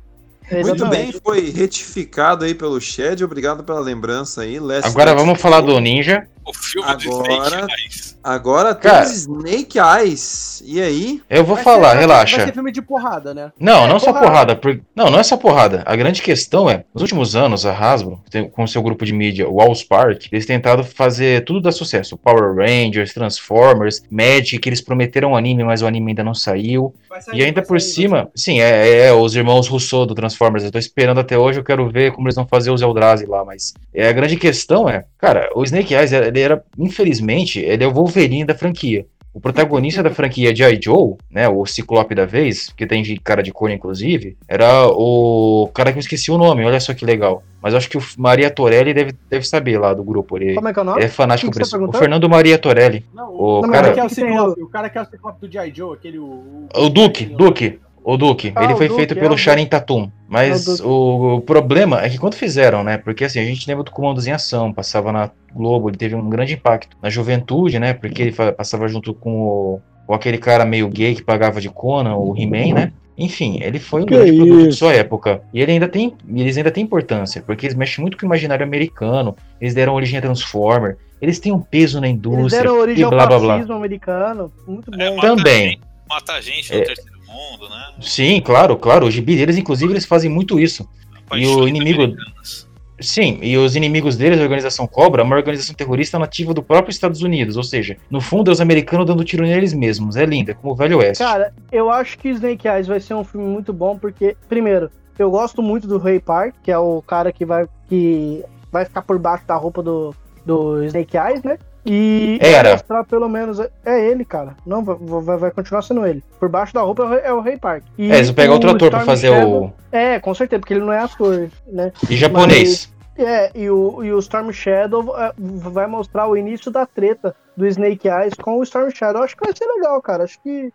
Muito 0.51 0.87
bem, 0.87 1.11
foi 1.23 1.51
retificado 1.51 2.43
aí 2.43 2.55
pelo 2.55 2.81
Shed. 2.81 3.23
Obrigado 3.23 3.63
pela 3.63 3.79
lembrança 3.79 4.41
aí. 4.41 4.59
Last 4.59 4.87
Agora 4.89 5.11
Night 5.11 5.23
vamos 5.23 5.39
falar 5.39 5.61
do 5.61 5.79
Ninja. 5.79 6.27
O 6.49 6.53
filme 6.53 6.87
do 6.97 7.11
Agora, 7.11 7.45
Snake 7.59 7.71
Eyes. 7.83 8.17
agora 8.23 8.73
Cara. 8.75 9.05
temos 9.05 9.17
Snake 9.19 9.77
Eyes. 9.77 10.63
E 10.65 10.81
aí? 10.81 11.21
Eu 11.29 11.43
vou 11.43 11.55
Vai 11.55 11.63
falar, 11.63 11.91
ser- 11.91 11.99
relaxa. 11.99 12.37
Vai 12.37 12.45
ser 12.47 12.53
filme 12.53 12.71
de 12.71 12.81
porrada, 12.81 13.33
né? 13.35 13.51
Não, 13.59 13.85
É, 13.85 13.87
não 13.87 13.99
só 13.99 14.07
porrada. 14.07 14.27
porrada. 14.27 14.55
por- 14.55 14.81
Não, 14.95 15.09
não 15.11 15.19
é 15.19 15.23
só 15.23 15.37
porrada. 15.37 15.83
A 15.85 15.95
grande 15.95 16.21
questão 16.21 16.67
é, 16.69 16.83
nos 16.93 17.01
últimos 17.03 17.35
anos, 17.35 17.65
a 17.65 17.73
Hasbro, 17.77 18.19
tem- 18.31 18.49
com 18.49 18.65
seu 18.65 18.81
grupo 18.81 19.05
de 19.05 19.13
mídia, 19.13 19.47
o 19.47 19.61
Allspark, 19.61 20.27
eles 20.31 20.45
tentaram 20.45 20.83
fazer 20.83 21.45
tudo 21.45 21.61
dar 21.61 21.71
sucesso. 21.71 22.17
Power 22.17 22.55
Rangers, 22.55 23.13
Transformers, 23.13 24.01
Magic, 24.09 24.57
que 24.59 24.69
eles 24.69 24.81
prometeram 24.81 25.31
um 25.31 25.35
anime, 25.35 25.63
mas 25.63 25.81
o 25.81 25.87
anime 25.87 26.11
ainda 26.11 26.23
não 26.23 26.33
saiu. 26.33 26.93
Sair, 27.21 27.37
E 27.39 27.43
ainda 27.43 27.61
por 27.61 27.79
sair, 27.81 27.91
cima, 27.91 28.29
sim, 28.35 28.61
é, 28.61 29.07
é, 29.07 29.13
os 29.13 29.35
irmãos 29.35 29.67
Rousseau 29.67 30.05
do 30.05 30.15
Transformers. 30.15 30.63
Eu 30.63 30.71
tô 30.71 30.77
esperando 30.77 31.19
até 31.19 31.37
hoje, 31.37 31.59
eu 31.59 31.63
quero 31.63 31.89
ver 31.89 32.11
como 32.13 32.27
eles 32.27 32.35
vão 32.35 32.47
fazer 32.47 32.71
os 32.71 32.81
Eldrazi 32.81 33.25
lá, 33.25 33.43
mas 33.43 33.73
é, 33.93 34.07
a 34.07 34.13
grande 34.13 34.37
questão 34.37 34.87
é, 34.87 35.03
cara, 35.17 35.49
o 35.55 35.63
Snake 35.63 35.93
Eyes, 35.93 36.13
ele 36.13 36.38
era, 36.39 36.63
infelizmente, 36.77 37.59
ele 37.59 37.83
é 37.83 37.87
o 37.87 37.93
Wolverine 37.93 38.45
da 38.45 38.55
franquia. 38.55 39.05
O 39.31 39.39
protagonista 39.39 40.01
da 40.01 40.09
franquia 40.09 40.53
G.I. 40.55 40.79
Joe, 40.83 41.13
né, 41.29 41.47
o 41.47 41.63
Ciclope 41.63 42.15
da 42.15 42.25
vez, 42.25 42.73
que 42.75 42.87
tem 42.87 43.03
de 43.03 43.15
cara 43.17 43.43
de 43.43 43.51
cor 43.51 43.69
inclusive, 43.69 44.35
era 44.47 44.87
o 44.89 45.69
cara 45.71 45.91
que 45.91 45.99
eu 45.99 46.01
esqueci 46.01 46.31
o 46.31 46.37
nome, 46.37 46.65
olha 46.65 46.79
só 46.79 46.95
que 46.95 47.05
legal. 47.05 47.43
Mas 47.61 47.73
eu 47.73 47.77
acho 47.77 47.89
que 47.89 47.97
o 47.97 48.01
Maria 48.17 48.49
Torelli 48.49 48.91
deve, 48.91 49.13
deve 49.29 49.45
saber 49.47 49.77
lá 49.77 49.93
do 49.93 50.03
grupo. 50.03 50.35
Ele, 50.35 50.55
Como 50.55 50.67
é 50.67 50.73
que 50.73 50.79
é 50.79 50.81
o 50.81 50.85
nome? 50.85 50.97
ele 50.97 51.05
é 51.05 51.09
fanático 51.09 51.51
por 51.51 51.61
isso. 51.61 51.75
O 51.75 51.77
perguntou? 51.77 51.99
Fernando 51.99 52.27
Maria 52.27 52.57
Torelli. 52.57 53.05
Não, 53.13 53.29
O 53.31 53.59
o, 53.59 53.61
Não, 53.61 53.69
cara- 53.69 53.93
que 53.93 53.99
é 53.99 54.03
o 54.03 54.07
que 54.09 54.15
tem 54.15 54.27
Ciclope, 54.29 54.63
o 54.63 54.67
cara 54.67 54.89
que 54.89 54.97
é 54.97 55.01
o 55.01 55.05
Ciclope 55.05 55.47
do 55.47 55.51
G.I. 55.53 55.73
Joe, 55.75 55.93
aquele... 55.93 56.17
O, 56.17 56.67
O 56.75 56.89
Duke, 56.89 57.25
Duke. 57.25 57.79
O 58.13 58.17
Duke, 58.17 58.51
Ah, 58.55 58.63
ele 58.63 58.73
o 58.73 58.77
foi 58.77 58.87
Duke, 58.87 58.99
feito 58.99 59.17
é, 59.17 59.21
pelo 59.21 59.37
Sharin 59.37 59.65
Tatum. 59.65 60.09
Mas 60.27 60.79
É 60.79 60.83
o 60.83 60.87
o, 60.87 61.35
o 61.35 61.41
problema 61.41 62.01
é 62.03 62.09
que 62.09 62.17
quando 62.17 62.35
fizeram, 62.35 62.83
né? 62.83 62.97
Porque 62.97 63.23
assim, 63.25 63.39
a 63.39 63.43
gente 63.45 63.67
lembra 63.67 63.83
do 63.83 63.91
Comandos 63.91 64.25
em 64.27 64.31
Ação, 64.31 64.71
passava 64.73 65.11
na 65.11 65.29
Globo, 65.53 65.89
ele 65.89 65.97
teve 65.97 66.15
um 66.15 66.29
grande 66.29 66.53
impacto 66.53 66.95
na 67.01 67.09
juventude, 67.09 67.79
né? 67.79 67.93
Porque 67.93 68.21
ele 68.21 68.31
passava 68.31 68.87
junto 68.87 69.13
com 69.13 69.31
o, 69.41 69.81
com 70.07 70.13
aquele 70.13 70.37
cara 70.37 70.65
meio 70.65 70.87
gay 70.87 71.15
que 71.15 71.23
pagava 71.23 71.59
de 71.61 71.69
Conan, 71.69 72.15
o 72.15 72.35
He-Man, 72.37 72.73
né? 72.73 72.91
Enfim, 73.17 73.59
ele 73.61 73.79
foi 73.79 74.03
um 74.03 74.05
Que 74.05 74.15
grande 74.15 74.37
produto 74.37 74.67
de 74.69 74.75
sua 74.75 74.93
época. 74.93 75.41
E 75.53 75.61
ele 75.61 75.73
ainda 75.73 75.89
tem, 75.89 76.15
eles 76.33 76.55
ainda 76.55 76.71
têm 76.71 76.85
importância, 76.85 77.41
porque 77.45 77.65
eles 77.65 77.75
mexem 77.75 78.01
muito 78.01 78.15
com 78.17 78.23
o 78.25 78.27
imaginário 78.27 78.65
americano, 78.65 79.35
eles 79.59 79.73
deram 79.73 79.93
origem 79.93 80.17
a 80.17 80.21
Transformer, 80.21 80.97
eles 81.21 81.37
têm 81.37 81.51
um 81.51 81.59
peso 81.59 81.99
na 81.99 82.07
Eles 82.07 82.17
indústria 82.17 82.63
deram 82.63 82.79
origem 82.79 83.01
e 83.01 83.03
ao 83.03 83.09
blá 83.09 83.27
blá 83.27 83.39
blá. 83.39 83.53
fascismo 83.55 83.75
americano. 83.75 84.49
Muito 84.65 84.89
bom. 84.89 85.01
É, 85.01 85.13
mata 85.15 85.27
Também. 85.35 85.69
gente- 85.71 85.81
Mata 86.09 86.41
gente 86.41 86.73
É. 86.73 86.77
no 86.79 86.85
terceiro 86.85 87.18
mundo, 87.29 87.69
né? 87.69 87.93
Sim, 88.01 88.41
claro, 88.41 88.77
claro. 88.77 89.07
Os 89.07 89.13
gibi 89.13 89.35
deles, 89.35 89.57
inclusive, 89.57 89.93
eles 89.93 90.05
fazem 90.05 90.29
muito 90.29 90.59
isso. 90.59 90.87
E 91.33 91.45
o 91.45 91.67
inimigo. 91.67 92.03
americanas. 92.03 92.67
Sim, 93.01 93.39
e 93.41 93.57
os 93.57 93.75
inimigos 93.75 94.17
deles, 94.17 94.39
a 94.39 94.43
organização 94.43 94.85
Cobra, 94.85 95.21
é 95.21 95.25
uma 95.25 95.35
organização 95.35 95.73
terrorista 95.73 96.19
nativa 96.19 96.53
do 96.53 96.61
próprio 96.61 96.91
Estados 96.91 97.21
Unidos. 97.21 97.55
Ou 97.55 97.63
seja, 97.63 97.97
no 98.09 98.19
fundo, 98.19 98.51
é 98.51 98.53
os 98.53 98.59
americanos 98.59 99.05
dando 99.05 99.23
tiro 99.23 99.43
neles 99.43 99.73
mesmos. 99.73 100.17
É 100.17 100.25
linda, 100.25 100.53
como 100.53 100.73
o 100.73 100.75
Velho 100.75 100.97
Oeste. 100.97 101.23
Cara, 101.23 101.53
eu 101.71 101.89
acho 101.89 102.17
que 102.17 102.29
Snake 102.29 102.67
Eyes 102.67 102.87
vai 102.87 102.99
ser 102.99 103.13
um 103.13 103.23
filme 103.23 103.47
muito 103.47 103.71
bom, 103.71 103.97
porque, 103.97 104.35
primeiro, 104.49 104.91
eu 105.17 105.31
gosto 105.31 105.61
muito 105.61 105.87
do 105.87 105.97
Ray 105.97 106.19
Park, 106.19 106.55
que 106.61 106.71
é 106.71 106.77
o 106.77 107.01
cara 107.01 107.31
que 107.31 107.45
vai, 107.45 107.67
que 107.87 108.43
vai 108.71 108.83
ficar 108.83 109.01
por 109.01 109.17
baixo 109.17 109.45
da 109.47 109.55
roupa 109.55 109.81
do, 109.81 110.13
do 110.45 110.83
Snake 110.83 111.17
Eyes, 111.17 111.43
né? 111.43 111.57
E 111.85 112.37
Era. 112.41 112.63
vai 112.63 112.71
mostrar 112.73 113.03
pelo 113.05 113.29
menos. 113.29 113.59
É 113.85 114.05
ele, 114.09 114.25
cara. 114.25 114.55
Não, 114.65 114.83
vai, 114.83 114.95
vai, 115.21 115.37
vai 115.37 115.51
continuar 115.51 115.81
sendo 115.81 116.05
ele. 116.05 116.23
Por 116.39 116.49
baixo 116.49 116.73
da 116.73 116.81
roupa 116.81 117.03
é 117.23 117.31
o 117.33 117.39
Ray- 117.39 117.53
é 117.55 117.57
Park. 117.57 117.83
E 117.97 118.11
é, 118.11 118.15
eles 118.15 118.27
vão 118.27 118.35
pegar 118.35 118.53
outro 118.53 118.69
ator 118.69 118.89
pra 118.89 118.99
Storm 118.99 119.05
fazer 119.05 119.27
Shadow- 119.29 119.63
o. 119.65 119.73
É, 119.91 120.19
com 120.19 120.33
certeza, 120.33 120.59
porque 120.59 120.73
ele 120.73 120.81
não 120.85 120.93
é 120.93 120.99
ator, 120.99 121.49
né? 121.67 121.91
E 122.09 122.15
japonês. 122.15 122.93
É, 123.17 123.51
e 123.53 123.69
o, 123.69 124.03
e 124.03 124.13
o 124.13 124.19
Storm 124.19 124.49
Shadow 124.51 125.13
é, 125.19 125.33
vai 125.37 125.87
mostrar 125.87 126.27
o 126.27 126.37
início 126.37 126.71
da 126.71 126.85
treta 126.85 127.35
do 127.55 127.65
Snake 127.67 128.07
Eyes 128.07 128.33
com 128.33 128.57
o 128.59 128.63
Storm 128.63 128.89
Shadow. 128.91 129.23
Acho 129.23 129.35
que 129.35 129.43
vai 129.45 129.55
ser 129.55 129.65
legal, 129.65 130.01
cara. 130.01 130.23
Acho 130.23 130.41
que. 130.41 130.71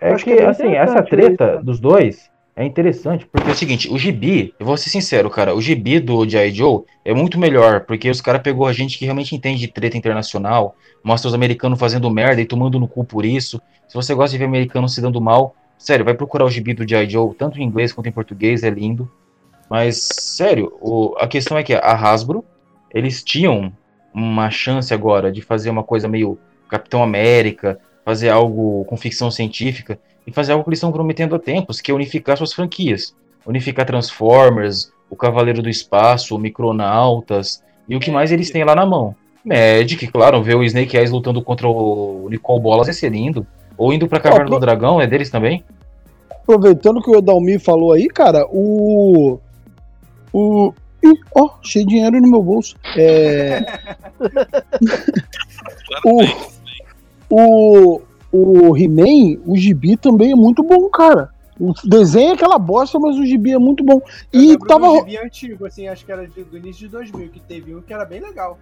É 0.00 0.12
acho 0.12 0.24
que, 0.24 0.32
é 0.32 0.36
bem 0.38 0.46
assim, 0.46 0.74
essa 0.74 1.02
treta 1.02 1.54
isso. 1.54 1.64
dos 1.64 1.78
dois 1.80 2.28
é 2.56 2.64
interessante, 2.64 3.26
porque 3.26 3.48
é 3.50 3.52
o 3.52 3.56
seguinte, 3.56 3.90
o 3.90 3.98
gibi, 3.98 4.54
eu 4.60 4.66
vou 4.66 4.76
ser 4.76 4.88
sincero, 4.88 5.28
cara, 5.28 5.54
o 5.54 5.60
gibi 5.60 5.98
do 5.98 6.28
G.I. 6.28 6.52
Joe 6.52 6.82
é 7.04 7.12
muito 7.12 7.38
melhor, 7.38 7.80
porque 7.84 8.08
os 8.08 8.20
caras 8.20 8.42
pegou 8.42 8.66
a 8.66 8.72
gente 8.72 8.96
que 8.96 9.04
realmente 9.04 9.34
entende 9.34 9.58
de 9.60 9.68
treta 9.68 9.96
internacional, 9.96 10.76
mostra 11.02 11.28
os 11.28 11.34
americanos 11.34 11.78
fazendo 11.80 12.08
merda 12.10 12.40
e 12.40 12.46
tomando 12.46 12.78
no 12.78 12.86
cu 12.86 13.04
por 13.04 13.24
isso. 13.24 13.60
Se 13.88 13.94
você 13.94 14.14
gosta 14.14 14.30
de 14.32 14.38
ver 14.38 14.44
americano 14.44 14.88
se 14.88 15.00
dando 15.00 15.20
mal, 15.20 15.54
sério, 15.76 16.04
vai 16.04 16.14
procurar 16.14 16.44
o 16.44 16.50
gibi 16.50 16.74
do 16.74 16.88
G.I. 16.88 17.10
Joe, 17.10 17.34
tanto 17.34 17.58
em 17.58 17.64
inglês 17.64 17.92
quanto 17.92 18.08
em 18.08 18.12
português, 18.12 18.62
é 18.62 18.70
lindo. 18.70 19.10
Mas, 19.68 19.98
sério, 20.02 20.72
o- 20.80 21.14
a 21.18 21.26
questão 21.26 21.58
é 21.58 21.62
que 21.64 21.74
a 21.74 21.92
Hasbro, 21.92 22.44
eles 22.92 23.24
tinham 23.24 23.72
uma 24.14 24.48
chance 24.48 24.94
agora 24.94 25.32
de 25.32 25.42
fazer 25.42 25.70
uma 25.70 25.82
coisa 25.82 26.06
meio 26.06 26.38
Capitão 26.68 27.02
América, 27.02 27.80
fazer 28.04 28.28
algo 28.28 28.84
com 28.84 28.96
ficção 28.96 29.30
científica, 29.30 29.98
e 30.26 30.32
fazer 30.32 30.52
algo 30.52 30.64
que 30.64 30.70
eles 30.70 30.78
estão 30.78 30.92
prometendo 30.92 31.34
há 31.34 31.38
tempos, 31.38 31.80
que 31.80 31.90
é 31.90 31.94
unificar 31.94 32.36
suas 32.36 32.52
franquias. 32.52 33.14
Unificar 33.46 33.84
Transformers, 33.84 34.90
o 35.10 35.16
Cavaleiro 35.16 35.62
do 35.62 35.68
Espaço, 35.68 36.34
o 36.34 36.38
Micronautas, 36.38 37.62
e 37.88 37.94
o 37.94 38.00
que 38.00 38.10
mais 38.10 38.32
eles 38.32 38.50
têm 38.50 38.64
lá 38.64 38.74
na 38.74 38.86
mão. 38.86 39.14
Magic, 39.44 40.06
claro, 40.08 40.42
ver 40.42 40.56
o 40.56 40.64
Snake 40.64 40.96
Eyes 40.96 41.10
lutando 41.10 41.42
contra 41.42 41.68
o 41.68 42.26
Nicole 42.30 42.62
Bolas 42.62 42.86
ia 42.86 42.94
ser 42.94 43.10
lindo. 43.10 43.46
Ou 43.76 43.92
indo 43.92 44.08
pra 44.08 44.20
Caverna 44.20 44.48
do 44.48 44.58
Dragão, 44.58 45.00
é 45.00 45.06
deles 45.06 45.30
também? 45.30 45.62
Aproveitando 46.30 47.02
que 47.02 47.10
o 47.10 47.18
Edalmir 47.18 47.60
falou 47.60 47.92
aí, 47.92 48.08
cara, 48.08 48.46
o. 48.50 49.38
O. 50.32 50.72
Ih, 51.02 51.20
ó, 51.34 51.50
cheio 51.62 51.84
de 51.86 51.94
dinheiro 51.94 52.20
no 52.20 52.28
meu 52.28 52.42
bolso. 52.42 52.76
É. 52.96 53.64
o. 56.04 56.22
O. 57.28 58.00
O 58.36 58.76
He-Man, 58.76 59.40
o 59.46 59.56
gibi 59.56 59.96
também 59.96 60.32
é 60.32 60.34
muito 60.34 60.62
bom, 60.62 60.88
cara. 60.88 61.30
O 61.60 61.72
desenho 61.84 62.30
é 62.30 62.32
aquela 62.32 62.58
bosta, 62.58 62.98
mas 62.98 63.16
o 63.16 63.24
gibi 63.24 63.52
é 63.52 63.58
muito 63.60 63.84
bom. 63.84 64.00
E 64.32 64.48
Lembro 64.48 64.66
tava. 64.66 64.88
do 64.88 64.96
gibi 64.98 65.18
antigo, 65.18 65.66
assim, 65.66 65.86
acho 65.86 66.04
que 66.04 66.10
era 66.10 66.26
de- 66.26 66.42
do 66.42 66.56
início 66.58 66.80
de 66.86 66.88
2000, 66.88 67.28
que 67.28 67.38
teve 67.38 67.76
um 67.76 67.80
que 67.80 67.94
era 67.94 68.04
bem 68.04 68.20
legal. 68.20 68.58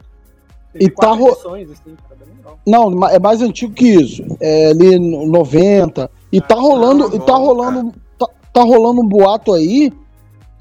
Teve 0.74 0.84
E 0.84 0.90
tá 0.90 1.12
ro- 1.12 1.28
edições, 1.30 1.70
assim, 1.70 1.82
que 1.96 2.02
era 2.10 2.16
bem 2.24 2.36
legal. 2.36 2.58
Não, 2.66 3.08
é 3.08 3.18
mais 3.18 3.40
antigo 3.40 3.72
que 3.72 3.86
isso. 3.94 4.22
É 4.40 4.66
ali 4.72 4.98
no 4.98 5.24
90. 5.26 6.10
E 6.30 6.38
tá 6.40 6.54
rolando. 6.54 7.14
E 7.16 7.18
tá 7.20 7.34
rolando. 7.34 7.94
Tá, 8.18 8.26
tá 8.52 8.62
rolando 8.62 9.00
um 9.00 9.08
boato 9.08 9.54
aí 9.54 9.90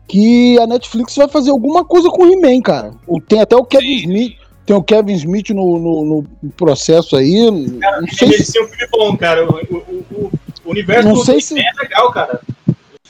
que 0.07 0.57
a 0.59 0.67
Netflix 0.67 1.15
vai 1.15 1.27
fazer 1.27 1.51
alguma 1.51 1.83
coisa 1.83 2.09
com 2.09 2.23
o 2.23 2.31
He-Man, 2.31 2.61
cara. 2.61 2.93
O- 3.05 3.19
Tem 3.19 3.41
até 3.41 3.55
o 3.57 3.65
Kevin 3.65 3.95
Smith. 3.97 4.35
Tem 4.65 4.75
o 4.75 4.83
Kevin 4.83 5.13
Smith 5.13 5.49
no, 5.49 5.79
no- 5.79 6.25
no 6.43 6.49
processo 6.51 7.15
aí. 7.15 7.49
não 7.49 8.07
sei 8.07 8.29
Esse 8.29 8.51
se, 8.53 8.57
é 8.59 8.63
um 8.63 8.67
filme 8.67 8.87
bom, 8.91 9.17
cara. 9.17 9.45
O, 9.45 9.55
o- 9.55 10.05
o- 10.11 10.31
o 10.65 10.69
universo 10.69 11.07
Não 11.07 11.15
do 11.15 11.25
sei 11.25 11.41
se- 11.41 11.59
é 11.59 11.71
legal, 11.81 12.11
cara. 12.11 12.39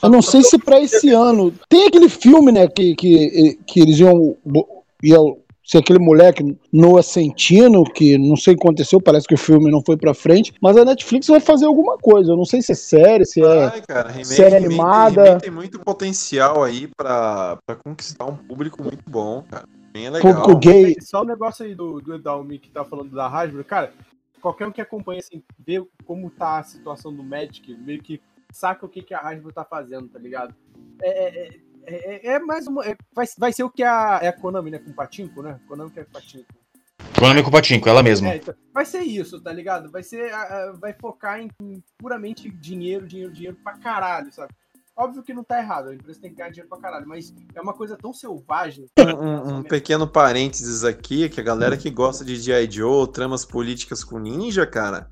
eu 0.02 0.10
não 0.10 0.22
sei 0.22 0.42
se 0.44 0.58
pra 0.58 0.80
esse 0.82 1.10
ano. 1.10 1.54
Tem 1.70 1.86
aquele 1.88 2.10
filme, 2.10 2.52
né, 2.52 2.68
que, 2.68 2.96
que, 2.96 3.58
que 3.68 3.80
eles 3.82 4.00
iam. 4.00 4.36
iam 5.04 5.38
ser 5.64 5.78
aquele 5.78 6.00
moleque 6.00 6.58
Noah 6.74 7.02
Centino, 7.04 7.84
que 7.86 8.18
não 8.18 8.36
sei 8.36 8.54
o 8.54 8.58
que 8.58 8.64
aconteceu, 8.64 9.00
parece 9.00 9.26
que 9.26 9.36
o 9.36 9.38
filme 9.38 9.72
não 9.72 9.82
foi 9.82 9.96
pra 9.96 10.14
frente, 10.14 10.52
mas 10.62 10.76
a 10.76 10.84
Netflix 10.84 11.28
vai 11.28 11.40
fazer 11.40 11.66
alguma 11.66 11.98
coisa. 11.98 12.32
Eu 12.32 12.36
não 12.36 12.44
sei 12.44 12.62
se 12.62 12.74
é 12.74 12.76
série, 12.76 13.26
se 13.26 13.42
é 13.42 13.66
Ai, 13.68 13.82
cara, 13.88 14.10
He-Man, 14.12 14.24
série 14.26 14.56
animada. 14.58 15.24
He-Man 15.28 15.40
tem 15.40 15.52
muito 15.52 15.80
potencial 15.80 16.62
aí 16.64 16.90
pra, 16.98 17.58
pra 17.66 17.76
conquistar 17.78 18.26
um 18.26 18.36
público 18.36 18.84
muito 18.84 19.04
bom, 19.08 19.44
cara. 19.50 19.64
Bem 19.92 20.10
legal. 20.10 20.34
Público 20.34 20.60
gay. 20.60 20.96
Só 21.02 21.22
o 21.22 21.26
negócio 21.26 21.66
aí 21.66 21.76
do, 21.76 22.00
do 22.00 22.16
Edalmi 22.16 22.58
que 22.60 22.70
tá 22.70 22.84
falando 22.86 23.14
da 23.14 23.28
Hasbro, 23.28 23.64
cara, 23.66 23.94
qualquer 24.42 24.68
um 24.68 24.72
que 24.72 24.82
acompanha, 24.82 25.20
assim, 25.20 25.44
vê 25.60 25.86
como 26.06 26.30
tá 26.30 26.60
a 26.60 26.64
situação 26.64 27.14
do 27.14 27.24
Magic, 27.24 27.74
meio 27.78 28.02
que 28.02 28.22
saca 28.52 28.86
o 28.86 28.90
que, 28.90 29.02
que 29.02 29.14
a 29.14 29.20
Hasbro 29.20 29.52
tá 29.54 29.64
fazendo, 29.64 30.08
tá 30.08 30.18
ligado? 30.20 30.56
É, 31.02 31.10
é, 31.10 31.60
é, 31.86 32.28
é- 32.28 32.34
é 32.36 32.40
mais 32.40 32.68
uma. 32.68 32.86
é- 32.86 32.96
vai, 33.14 33.26
vai 33.38 33.52
ser 33.54 33.64
o 33.64 33.70
que 33.70 33.84
a, 33.84 34.20
é 34.22 34.28
a 34.28 34.34
Konami, 34.34 34.72
né? 34.72 34.80
Com 34.80 34.92
o 34.92 34.94
Patinco, 34.94 35.42
né? 35.42 35.60
Konami 35.68 35.92
que 35.92 36.00
é 36.00 36.04
com 36.06 36.12
Patinco. 36.12 36.54
Konami 37.20 37.42
com 37.44 37.50
o 37.50 37.52
Patinco, 37.52 37.90
ela 37.90 38.04
mesma. 38.04 38.30
É, 38.30 38.38
então, 38.38 38.54
vai 38.74 38.86
ser 38.86 39.02
isso, 39.02 39.42
tá 39.42 39.52
ligado? 39.52 39.92
Vai 39.92 40.04
ser. 40.04 40.32
ah, 40.34 40.42
ah, 40.42 40.72
vai 40.80 40.94
focar 40.94 41.40
em, 41.40 41.50
em 41.62 41.84
puramente 41.98 42.50
dinheiro, 42.50 43.08
dinheiro, 43.08 43.32
dinheiro 43.32 43.58
pra 43.64 43.78
caralho, 43.78 44.32
sabe? 44.32 44.54
Óbvio 45.02 45.24
que 45.24 45.34
não 45.34 45.44
tá 45.44 45.58
errado, 45.58 45.90
a 45.90 45.96
empresa 45.96 46.22
tem 46.22 46.30
que 46.30 46.38
ganhar 46.38 46.50
dinheiro 46.50 46.70
pra 46.70 46.78
caralho, 46.78 47.08
mas 47.08 47.34
é 47.56 47.60
uma 47.60 47.74
coisa 47.74 47.98
tão 47.98 48.14
selvagem. 48.14 48.86
Um, 49.00 49.56
um 49.56 49.64
pequeno 49.64 50.08
parênteses 50.08 50.84
aqui, 50.84 51.28
que 51.28 51.42
a 51.42 51.44
galera 51.44 51.76
que 51.76 51.90
gosta 51.90 52.24
de 52.24 52.36
G.I. 52.36 52.70
Joe, 52.70 53.12
tramas 53.12 53.44
políticas 53.44 54.04
com 54.04 54.20
ninja, 54.20 54.64
cara, 54.68 55.10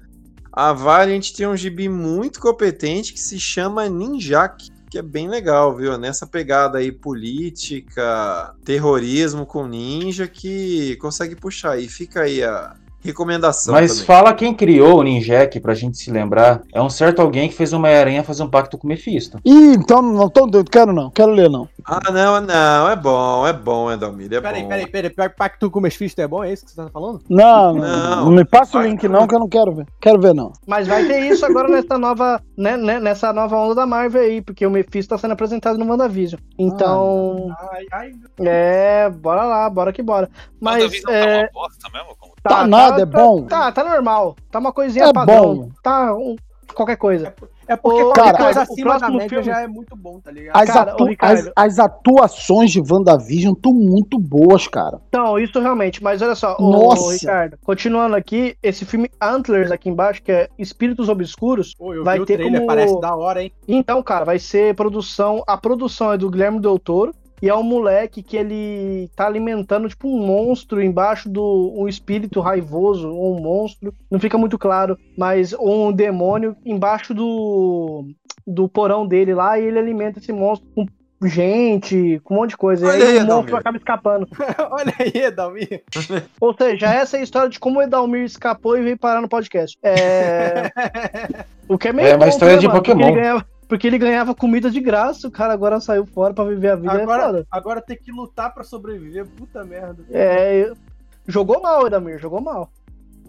a 0.52 0.74
Valiant 0.74 1.32
tem 1.32 1.48
um 1.48 1.58
gibi 1.58 1.90
muito 1.90 2.40
competente 2.40 3.14
que 3.14 3.20
se 3.20 3.40
chama 3.40 3.90
Ninjak, 3.90 4.70
que 4.92 5.00
é 5.00 5.02
bem 5.02 5.28
legal, 5.28 5.76
viu? 5.76 5.98
Nessa 5.98 6.28
pegada 6.28 6.78
aí 6.78 6.92
política, 6.92 8.56
terrorismo 8.64 9.44
com 9.44 9.66
ninja, 9.66 10.28
que 10.28 10.98
consegue 10.98 11.36
puxar 11.36 11.72
aí. 11.72 11.88
Fica 11.88 12.22
aí 12.22 12.44
a 12.44 12.76
recomendação 13.02 13.74
Mas 13.74 13.92
também. 13.92 14.06
fala 14.06 14.34
quem 14.34 14.54
criou 14.54 15.00
o 15.00 15.04
Ninjak 15.04 15.60
pra 15.60 15.74
gente 15.74 15.98
se 15.98 16.12
lembrar. 16.12 16.62
É 16.74 16.82
um 16.82 16.90
certo 16.90 17.22
alguém 17.22 17.48
que 17.50 17.56
fez 17.56 17.74
uma 17.74 17.88
aranha 17.88 18.24
fazer 18.24 18.44
um 18.44 18.50
pacto 18.50 18.78
com 18.78 18.86
o 18.86 18.90
Mephisto. 18.90 19.40
Ih, 19.46 19.74
então 19.74 20.02
não 20.02 20.30
tô 20.30 20.46
doido, 20.46 20.70
quero 20.70 20.94
não, 20.94 21.10
quero 21.10 21.32
ler 21.32 21.50
não. 21.50 21.68
Ah, 21.92 22.12
não, 22.12 22.40
não, 22.42 22.90
é 22.90 22.96
bom, 22.96 23.48
é 23.48 23.54
bom, 23.54 23.92
Edalmir, 23.92 24.32
é 24.32 24.40
Peraí, 24.40 24.62
bom. 24.62 24.70
peraí, 24.70 24.88
peraí, 24.88 25.10
peraí. 25.10 25.30
Pacto 25.30 25.72
com 25.72 25.80
o 25.80 25.82
Mephisto 25.82 26.22
é 26.22 26.28
bom? 26.28 26.44
É 26.44 26.54
isso 26.54 26.66
que 26.66 26.72
você 26.72 26.84
tá 26.84 26.90
falando? 26.92 27.22
Não, 27.28 27.74
não, 27.74 28.26
Não. 28.26 28.32
me 28.32 28.46
passa 28.46 28.78
o 28.78 28.82
link 28.84 29.08
não, 29.08 29.28
que 29.28 29.34
eu 29.34 29.40
não 29.40 29.50
quero 29.50 29.74
ver. 29.74 29.88
Quero 30.00 30.20
ver 30.22 30.34
não. 30.36 30.54
Mas 30.68 30.88
vai 30.88 31.06
ter 31.08 31.20
isso 31.22 31.46
agora 31.46 31.68
nessa 31.68 31.98
nova, 31.98 32.42
né, 32.56 32.78
né, 32.78 33.00
nessa 33.00 33.34
nova 33.34 33.56
onda 33.58 33.74
da 33.76 33.86
Marvel 33.88 34.22
aí, 34.22 34.42
porque 34.42 34.66
o 34.66 34.70
Mephisto 34.72 35.10
tá 35.10 35.18
sendo 35.18 35.32
apresentado 35.32 35.78
no 35.80 35.86
WandaVision. 35.90 36.40
Então, 36.60 37.48
Ai, 37.72 37.86
ai, 37.92 38.12
é, 38.42 39.10
bora 39.10 39.44
lá, 39.44 39.70
bora 39.70 39.92
que 39.92 40.04
bora. 40.04 40.30
Mas 40.62 40.84
WandaVision 40.84 41.12
é, 41.14 41.48
tá 41.48 41.50
uma 41.54 41.64
bosta 41.64 41.90
mesmo? 41.92 42.16
Como... 42.20 42.34
Tá 42.44 42.68
nada, 42.68 43.02
é 43.02 43.06
bom. 43.06 43.44
Tá, 43.46 43.72
tá 43.72 43.84
normal. 43.84 44.36
Tá 44.52 44.60
uma 44.60 44.72
coisinha 44.72 45.06
É 45.06 45.14
padrão. 45.14 45.56
bom. 45.56 45.70
Tá 45.84 46.14
um- 46.14 46.36
qualquer 46.74 46.96
coisa. 46.98 47.28
É 47.28 47.34
porque 47.78 48.02
Ô, 48.02 48.06
qualquer 48.14 48.32
Ricardo, 48.36 48.58
acima 48.60 49.00
da 49.00 49.10
média 49.10 49.30
filme- 49.30 49.44
já 49.46 49.62
é 49.62 49.68
muito 49.68 49.96
bom, 49.96 50.20
tá 50.20 50.32
ligado? 50.32 50.56
As, 50.56 50.68
Cara, 50.70 50.92
atu- 50.92 51.04
ô, 51.04 51.08
Ricardo. 51.08 51.38
as, 51.40 51.52
as 51.56 51.80
atuações 51.80 52.72
de 52.72 52.82
WandaVision 52.82 53.54
estão 53.54 53.74
muito 53.74 54.18
boas, 54.20 54.68
cara. 54.68 55.00
Então, 55.10 55.38
isso 55.40 55.60
realmente, 55.60 56.02
mas 56.04 56.22
olha 56.22 56.36
só, 56.36 56.56
ô, 56.60 56.70
Nossa. 56.72 57.14
Ricardo, 57.14 57.58
continuando 57.64 58.16
aqui, 58.16 58.56
esse 58.64 58.86
filme 58.86 59.10
Antlers 59.22 59.72
aqui 59.72 59.90
embaixo, 59.90 60.22
que 60.24 60.32
é 60.32 60.50
Espíritos 60.58 61.10
Obscuros, 61.10 61.74
Pô, 61.76 61.94
eu 61.94 62.04
vai 62.04 62.18
vi 62.18 62.24
o 62.24 62.26
ter 62.26 62.38
trailer, 62.38 62.62
como... 62.62 62.68
parece 62.68 63.00
da 63.00 63.16
hora, 63.16 63.44
hein? 63.44 63.52
Então, 63.68 64.02
cara, 64.02 64.26
vai 64.26 64.40
ser 64.40 64.74
produção. 64.76 65.44
A 65.48 65.58
produção 65.58 66.12
é 66.14 66.18
do 66.18 66.30
Guilherme 66.30 66.60
Del 66.60 66.80
Toro. 66.80 67.14
E 67.42 67.50
é 67.50 67.56
um 67.56 67.64
moleque 67.64 68.24
que 68.24 68.38
ele 68.38 69.10
tá 69.16 69.26
alimentando, 69.26 69.88
tipo, 69.88 70.08
um 70.08 70.26
monstro 70.26 70.82
embaixo 70.82 71.30
do. 71.30 71.74
um 71.78 71.88
espírito 71.88 72.40
raivoso, 72.40 73.10
ou 73.10 73.38
um 73.38 73.42
monstro. 73.42 73.94
Não 74.10 74.20
fica 74.20 74.38
muito 74.38 74.58
claro, 74.58 74.98
mas 75.18 75.54
um 75.54 75.92
demônio 75.92 76.56
embaixo 76.66 77.14
do. 77.14 78.06
do 78.46 78.68
porão 78.68 79.08
dele 79.08 79.34
lá. 79.34 79.60
E 79.60 79.66
ele 79.66 79.80
alimenta 79.80 80.20
esse 80.20 80.32
monstro 80.32 80.68
com 80.76 80.86
gente, 81.28 82.22
com 82.24 82.34
um 82.34 82.38
monte 82.38 82.52
de 82.52 82.58
coisa. 82.58 82.88
Olha 82.88 82.98
e 82.98 83.02
aí 83.04 83.18
aí, 83.20 83.24
o 83.24 83.28
monstro 83.28 83.56
acaba 83.58 83.78
escapando. 83.78 84.28
Olha 84.72 84.94
aí, 85.00 85.24
Edalmir. 85.24 85.84
Ou 86.40 86.56
seja, 86.58 86.94
essa 86.94 87.18
é 87.18 87.20
a 87.20 87.24
história 87.24 87.50
de 87.50 87.60
como 87.60 87.80
o 87.80 87.82
Edalmir 87.82 88.24
escapou 88.24 88.78
e 88.78 88.82
veio 88.82 88.98
parar 88.98 89.22
no 89.22 89.30
podcast. 89.30 89.78
É. 89.84 90.72
O 91.70 91.78
que 91.78 91.90
é 91.90 91.94
meio 91.94 92.08
É 92.08 92.16
uma 92.16 92.26
tonto, 92.26 92.30
história 92.30 92.56
né, 92.56 92.62
de 92.62 92.68
mano? 92.68 92.80
Pokémon. 92.80 93.42
Porque 93.70 93.86
ele 93.86 94.00
ganhava 94.00 94.34
comida 94.34 94.70
de 94.72 94.82
graça, 94.82 95.28
o 95.28 95.32
cara 95.32 95.54
agora 95.54 95.80
saiu 95.80 96.04
fora 96.06 96.34
pra 96.34 96.44
viver 96.44 96.70
a 96.72 96.76
vida. 96.76 96.92
é 96.92 97.04
Agora, 97.04 97.26
foda. 97.28 97.48
agora 97.52 97.82
tem 97.82 97.96
que 97.96 98.12
lutar 98.12 98.52
pra 98.52 98.64
sobreviver, 98.64 99.28
puta 99.28 99.64
merda. 99.64 100.04
É, 100.10 100.72
jogou 101.28 101.62
mal, 101.62 101.86
Edamir, 101.86 102.18
jogou 102.18 102.42
mal. 102.42 102.72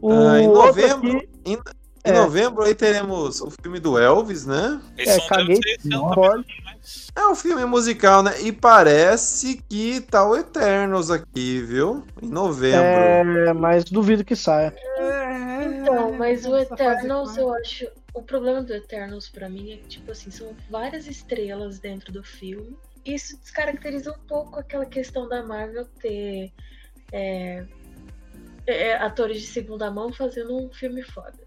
O 0.01 0.11
Ah, 0.11 0.41
em 0.41 0.49
novembro, 0.49 1.19
aqui- 1.19 1.29
em, 1.45 1.53
em 1.53 1.59
É. 2.05 2.12
novembro 2.12 2.62
aí 2.62 2.75
teremos 2.75 3.43
o 3.43 3.51
filme 3.51 3.79
do 3.79 3.99
Elvis, 3.99 4.47
né? 4.47 4.81
Esse 4.97 5.19
É, 5.19 5.21
não 5.21 5.29
caguei. 5.29 5.61
mas... 6.65 7.09
É 7.15 7.27
um 7.27 7.35
filme 7.35 7.62
musical, 7.67 8.23
né? 8.23 8.41
E 8.41 8.51
parece 8.51 9.62
que 9.69 10.01
tá 10.01 10.27
o 10.27 10.35
Eternos 10.35 11.11
aqui, 11.11 11.61
viu? 11.61 12.03
Em 12.23 12.31
novembro. 12.31 12.81
É, 12.81 13.53
mas 13.53 13.85
duvido 13.85 14.25
que 14.25 14.35
saia. 14.35 14.75
Então, 15.83 16.12
mas 16.17 16.47
o 16.47 16.57
Eternals, 16.57 17.35
vai. 17.35 17.45
eu 17.45 17.55
acho. 17.55 17.87
O 18.12 18.23
problema 18.23 18.62
do 18.62 18.74
Eternals 18.74 19.28
pra 19.28 19.49
mim 19.49 19.73
é 19.73 19.77
que, 19.77 19.89
tipo 19.89 20.11
assim, 20.11 20.31
são 20.31 20.55
várias 20.69 21.07
estrelas 21.07 21.78
dentro 21.78 22.12
do 22.12 22.23
filme. 22.23 22.77
Isso 23.05 23.39
descaracteriza 23.39 24.12
um 24.12 24.27
pouco 24.27 24.59
aquela 24.59 24.85
questão 24.85 25.28
da 25.28 25.43
Marvel 25.43 25.87
ter 26.01 26.53
é, 27.12 27.65
é, 28.66 28.95
atores 28.95 29.41
de 29.41 29.47
segunda 29.47 29.91
mão 29.91 30.12
fazendo 30.12 30.57
um 30.57 30.70
filme 30.70 31.03
foda. 31.03 31.39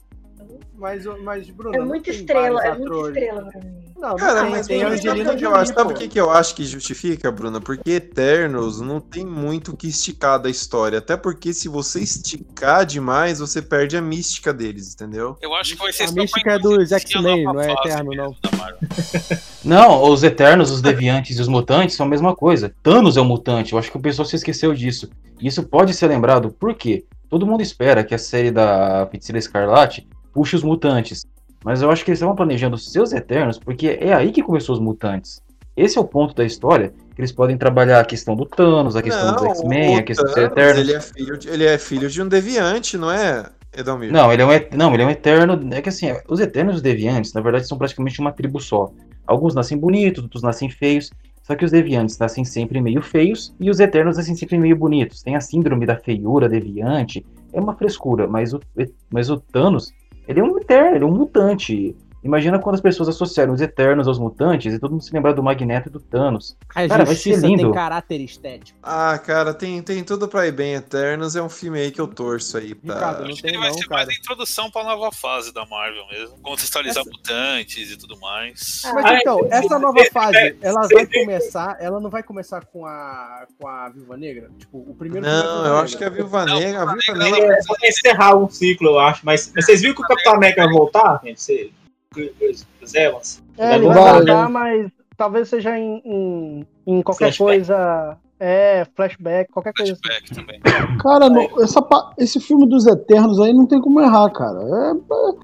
Mas, 0.76 1.06
mas 1.22 1.50
Bruno. 1.50 1.96
É 1.96 2.00
tem 2.00 2.14
estrela, 2.14 2.66
é 2.66 2.78
muita 2.78 3.10
estrela 3.10 3.46
pra 3.46 3.62
mim. 3.62 3.84
Não, 3.98 4.16
Cara, 4.18 4.42
tem, 4.42 4.52
mas 4.52 4.68
tem 4.68 4.84
Angelina 4.84 5.32
eu 5.32 5.40
Jolie, 5.40 5.58
acho? 5.60 5.74
Sabe 5.74 5.94
o 5.94 5.96
que, 5.96 6.08
que 6.10 6.20
eu 6.20 6.30
acho 6.30 6.56
que 6.56 6.66
justifica, 6.66 7.32
Bruna? 7.32 7.62
Porque 7.62 7.92
Eternos 7.92 8.82
não 8.82 9.00
tem 9.00 9.26
muito 9.26 9.72
o 9.72 9.78
que 9.78 9.88
esticar 9.88 10.40
da 10.40 10.50
história. 10.50 10.98
Até 10.98 11.16
porque 11.16 11.54
se 11.54 11.70
você 11.70 12.02
esticar 12.02 12.86
demais, 12.86 13.40
você 13.40 13.62
perde 13.62 13.96
a 13.96 14.02
mística 14.02 14.54
deles, 14.54 14.94
entendeu? 14.94 15.38
Eu 15.42 15.54
acho 15.56 15.76
que 15.76 15.84
vai 15.84 15.94
ser 15.94 16.10
A 16.10 16.12
mística 16.12 16.52
é 16.52 16.60
dos 16.60 16.92
a 16.92 17.00
X-Men, 17.00 17.46
não 17.46 17.62
é 17.62 17.72
eterno, 17.72 18.12
não. 18.14 18.36
Não, 19.64 20.04
os 20.12 20.24
Eternos, 20.24 20.70
os 20.70 20.82
Deviantes 20.82 21.38
e 21.38 21.42
os 21.42 21.48
Mutantes 21.48 21.96
são 21.96 22.06
a 22.06 22.10
mesma 22.10 22.36
coisa. 22.36 22.76
Thanos 22.84 23.16
é 23.16 23.22
um 23.22 23.26
mutante, 23.26 23.72
eu 23.72 23.80
acho 23.80 23.90
que 23.90 23.96
o 23.96 24.02
pessoal 24.02 24.26
se 24.26 24.36
esqueceu 24.36 24.74
disso. 24.74 25.10
E 25.40 25.48
isso 25.48 25.64
pode 25.64 25.94
ser 25.94 26.08
lembrado, 26.08 26.52
por 26.52 26.76
quê? 26.76 27.06
Todo 27.30 27.48
mundo 27.48 27.62
espera 27.62 28.04
que 28.04 28.14
a 28.14 28.18
série 28.18 28.52
da 28.52 29.08
Feiticeira 29.10 29.40
Escarlate 29.40 30.06
puxe 30.34 30.56
os 30.56 30.64
mutantes. 30.64 31.26
Mas 31.64 31.82
eu 31.82 31.90
acho 31.90 32.04
que 32.04 32.12
eles 32.12 32.18
estavam 32.18 32.36
planejando 32.36 32.76
os 32.76 32.92
seus 32.92 33.14
Eternos, 33.14 33.58
porque 33.58 33.98
é 34.02 34.14
aí 34.14 34.32
que 34.32 34.44
começou 34.44 34.74
os 34.74 34.82
mutantes. 34.82 35.42
Esse 35.76 35.98
é 35.98 36.02
o 36.02 36.06
ponto 36.06 36.36
da 36.36 36.44
história, 36.44 36.94
que 37.16 37.22
eles 37.22 37.32
podem 37.32 37.58
trabalhar 37.58 38.00
a 38.00 38.06
questão 38.06 38.36
do 38.36 38.46
Thanos, 38.46 38.96
a 38.96 39.02
questão 39.02 39.34
dos 39.34 39.44
X-Men, 39.44 39.98
a 39.98 40.04
questão 40.04 40.26
dos 40.26 40.38
Eternos. 40.38 40.82
Ele 40.82 40.94
é, 40.94 41.00
filho 41.00 41.38
de, 41.38 41.50
ele 41.50 41.66
é 41.66 41.78
filho 41.78 42.10
de 42.10 42.22
um 42.22 42.28
deviante, 42.28 42.98
não 42.98 43.10
é, 43.10 43.50
Edalmir? 43.76 44.12
Não, 44.12 44.32
ele 44.32 44.42
é 44.42 44.46
um, 44.46 44.78
não, 44.78 44.94
ele 44.94 45.04
é 45.04 45.06
um 45.06 45.10
eterno. 45.10 45.60
É 45.74 45.82
que 45.82 45.90
assim, 45.90 46.08
os 46.28 46.40
eternos 46.40 46.76
e 46.76 46.78
os 46.78 46.82
deviantes, 46.82 47.34
na 47.34 47.42
verdade, 47.42 47.68
são 47.68 47.78
praticamente 47.78 48.20
uma 48.20 48.32
tribo 48.32 48.60
só. 48.60 48.92
Alguns 49.26 49.56
nascem 49.56 49.78
bonitos, 49.78 50.24
outros 50.24 50.44
nascem 50.44 50.70
feios. 50.70 51.10
Só 51.42 51.56
que 51.56 51.66
os 51.66 51.72
deviantes 51.72 52.18
nascem 52.18 52.46
sempre 52.46 52.80
meio 52.80 53.02
feios 53.02 53.54
e 53.60 53.70
os 53.70 53.82
eternos 53.82 54.16
nascem 54.16 54.34
sempre 54.34 54.58
meio 54.58 54.78
bonitos. 54.78 55.22
Tem 55.22 55.36
a 55.36 55.42
síndrome 55.42 55.86
da 55.86 55.98
feiura 55.98 56.48
deviante. 56.48 57.26
É 57.52 57.60
uma 57.60 57.76
frescura, 57.76 58.28
mas 58.28 58.54
o, 58.54 58.62
mas 59.10 59.30
o 59.30 59.38
Thanos, 59.38 59.92
ele 60.28 60.40
é 60.40 60.44
um 60.44 60.58
eterno, 60.58 60.96
ele 60.98 61.04
é 61.04 61.08
um 61.08 61.16
mutante. 61.16 61.96
Imagina 62.24 62.58
quando 62.60 62.76
as 62.76 62.82
pessoas 62.82 63.10
associaram 63.10 63.54
os 63.54 63.62
eternos 63.62 64.08
aos 64.08 64.18
mutantes 64.18 64.74
e 64.74 64.80
todo 64.80 64.92
mundo 64.92 65.04
se 65.04 65.14
lembrar 65.14 65.34
do 65.34 65.44
Magneto 65.44 65.90
e 65.90 65.92
do 65.92 66.00
Thanos. 66.00 66.56
A 66.74 66.88
Cara, 66.88 67.06
vai 67.06 67.16
ser 67.16 67.38
lindo. 67.38 67.64
tem 67.64 67.72
caráter 67.72 68.22
estético. 68.22 68.78
Ah, 68.82 69.18
cara, 69.18 69.54
tem, 69.54 69.82
tem 69.82 70.04
tudo 70.04 70.28
pra 70.28 70.48
ir 70.48 70.52
bem. 70.52 70.74
Eternos 70.74 71.36
é 71.36 71.42
um 71.42 71.50
filme 71.50 71.80
aí 71.80 71.92
que 71.92 72.00
eu 72.00 72.08
torço 72.08 72.58
aí 72.58 72.74
pra. 72.74 72.96
Ricardo, 72.96 73.28
não 73.28 73.36
tem 73.36 73.50
ele 73.50 73.58
vai 73.58 73.70
não, 73.70 73.78
ser 73.78 73.88
cara. 73.88 73.96
mais 74.06 74.10
a 74.10 74.14
introdução 74.20 74.72
pra 74.72 74.84
nova 74.84 75.12
fase 75.12 75.54
da 75.54 75.66
Marvel 75.66 76.06
mesmo. 76.08 76.38
Contextualizar 76.42 77.04
mutantes 77.06 77.92
e 77.92 77.98
tudo 77.98 78.20
mais. 78.20 78.82
Mas 78.94 79.06
Ah, 79.06 79.18
então, 79.18 79.40
é, 79.52 79.58
essa 79.58 79.78
nova 79.80 80.04
fase, 80.12 80.56
ela 80.62 80.88
vai 80.88 81.06
começar, 81.06 81.78
ela 81.80 82.00
não 82.00 82.10
vai 82.10 82.24
começar 82.24 82.66
com 82.66 82.86
a 82.86 83.46
com 83.60 83.68
a 83.68 83.90
Viúva 83.90 84.16
Negra? 84.18 84.50
Tipo, 84.58 84.78
o 84.80 84.96
primeiro 84.96 85.26
é 85.26 85.30
Não, 85.30 85.58
eu 85.58 85.64
Negra. 85.64 85.80
acho 85.82 85.98
que 85.98 86.04
a 86.04 86.10
Viúva 86.10 86.46
Não, 86.46 86.60
Negra. 86.60 86.82
A 86.82 86.86
Viúva 86.86 87.24
Negra, 87.24 87.40
Negra. 87.40 87.56
É, 87.56 87.60
vai 87.68 87.90
encerrar 87.90 88.36
um 88.38 88.50
ciclo, 88.50 88.90
eu 88.90 89.00
acho. 89.00 89.26
Mas, 89.26 89.52
mas 89.56 89.66
vocês 89.66 89.82
viram 89.82 89.94
que 89.96 90.02
o 90.02 90.08
Capitão 90.08 90.34
América 90.36 90.64
vai 90.64 90.74
voltar, 90.74 91.20
gente? 91.24 91.42
Você, 91.42 91.72
Evans? 92.18 93.44
É, 93.58 93.76
ele 93.76 93.88
Vai 93.88 94.14
voltar. 94.14 94.50
mas 94.50 94.92
talvez 95.18 95.48
seja 95.50 95.78
em, 95.78 96.02
em, 96.06 96.68
em 96.88 97.02
qualquer 97.02 97.34
Flashback. 97.34 97.38
coisa. 97.68 98.18
É, 98.40 98.86
flashback, 98.94 99.50
qualquer 99.54 99.72
coisa 99.74 99.94
assim. 99.94 100.02
Flashback 100.04 100.36
também. 100.36 100.60
Cara, 101.00 101.30
não- 101.30 101.62
essa, 101.64 101.82
esse 102.18 102.42
filme 102.42 102.68
dos 102.68 102.86
Eternos 102.86 103.40
aí 103.40 103.54
não 103.54 103.66
tem 103.66 103.80
como 103.80 104.02
errar, 104.02 104.30
cara. 104.32 104.60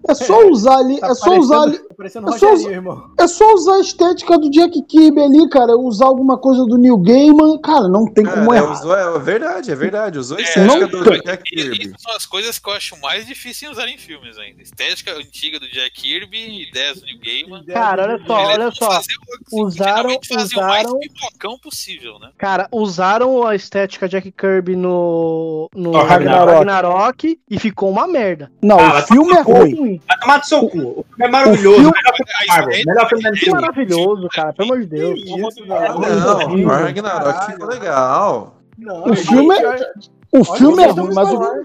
É, 0.07 0.11
é 0.11 0.15
só 0.15 0.45
usar 0.49 0.79
ali, 0.79 0.99
Tá 0.99 1.07
é 1.11 1.15
só 1.15 1.37
usar 1.37 1.61
ali, 1.61 1.79
parecendo- 1.99 2.27
é 2.27 2.31
Rogerinho, 2.31 2.55
usar- 2.57 2.71
irmão. 2.71 3.11
é 3.19 3.27
só 3.27 3.53
usar 3.53 3.75
a 3.75 3.79
estética 3.81 4.37
do 4.39 4.49
Jack 4.49 4.81
Kirby 4.83 5.21
ali, 5.21 5.49
cara. 5.49 5.77
Usar 5.77 6.05
alguma 6.07 6.37
coisa 6.37 6.65
do 6.65 6.77
Neil 6.77 6.97
Gaiman, 6.97 7.59
cara, 7.59 7.87
não 7.87 8.05
tem 8.11 8.25
como 8.25 8.47
Cara, 8.47 8.55
é, 8.57 8.63
errar. 8.63 8.71
usou, 8.73 8.95
é 8.97 9.19
verdade, 9.19 9.71
é 9.71 9.75
verdade. 9.75 10.17
Usou 10.17 10.37
a 10.37 10.39
É, 10.39 10.43
estética 10.43 10.65
não 10.79 10.87
do 10.87 11.03
tem. 11.03 11.21
Jack 11.21 11.43
Kirby. 11.43 11.83
isso 11.85 11.95
são 11.99 12.15
as 12.15 12.25
coisas 12.25 12.57
que 12.57 12.69
eu 12.69 12.73
acho 12.73 12.99
mais 13.01 13.25
difíceis 13.27 13.69
em 13.69 13.71
usar 13.73 13.87
em 13.87 13.97
filmes 13.97 14.37
ainda. 14.37 14.61
Estética 14.63 15.13
antiga 15.13 15.59
do 15.59 15.67
Jack 15.69 15.91
Kirby, 16.01 16.63
ideias 16.69 16.99
do 16.99 17.05
New 17.05 17.19
Gaiman. 17.23 17.63
Cara, 17.65 18.03
olha 18.03 18.19
só, 18.25 18.33
olha 18.45 18.71
só. 18.71 18.85
fazer 18.91 19.13
o- 19.51 19.63
Usaram, 19.65 20.17
fazer 20.27 20.55
o 20.57 20.61
mais 20.61 20.85
usaram, 20.85 20.99
pipocão 20.99 21.57
possível, 21.59 22.17
né? 22.19 22.29
cara, 22.37 22.67
usaram 22.71 23.45
a 23.45 23.55
estética 23.55 24.07
Jack 24.07 24.31
Kirby 24.31 24.75
no, 24.75 25.69
no 25.75 25.89
Oh, 25.91 26.03
Ragnarok. 26.03 26.53
Ragnarok 26.53 27.39
e 27.49 27.59
ficou 27.59 27.89
uma 27.91 28.07
merda. 28.07 28.51
Não, 28.61 28.79
Ah, 28.79 28.99
o 28.99 29.01
filme 29.07 29.33
é 29.33 29.41
ruim. 29.41 30.01
Vai 30.07 30.19
tomar 30.19 30.37
do 30.37 30.45
seu 30.45 30.67
cu. 30.69 30.77
O 30.77 31.05
filme 31.07 31.25
é 31.25 31.27
maravilhoso. 31.27 31.88
Filme- 31.93 32.03
Melhor 32.03 32.15
filme 32.15 32.31
da 32.47 32.53
Marvel. 32.53 32.83
Melhor 32.85 33.09
filme 33.09 33.23
da 33.23 33.31
Que 33.31 33.45
MCU. 33.45 33.51
maravilhoso, 33.61 34.27
cara, 34.33 34.53
pelo 34.53 34.73
amor 34.73 34.81
de 34.81 34.87
Deus. 34.87 35.19
Isso, 35.19 35.65
Não, 35.65 36.65
o 36.65 36.67
Ragnarok 36.67 37.45
ficou 37.51 37.67
legal. 37.67 38.55
Não, 38.77 39.03
O 39.11 39.15
filme 39.15 39.55
é, 39.57 39.91
o 40.31 40.43
filme 40.43 40.83
é 40.83 40.87
ruim, 40.87 41.13
mas 41.13 41.29
o, 41.29 41.63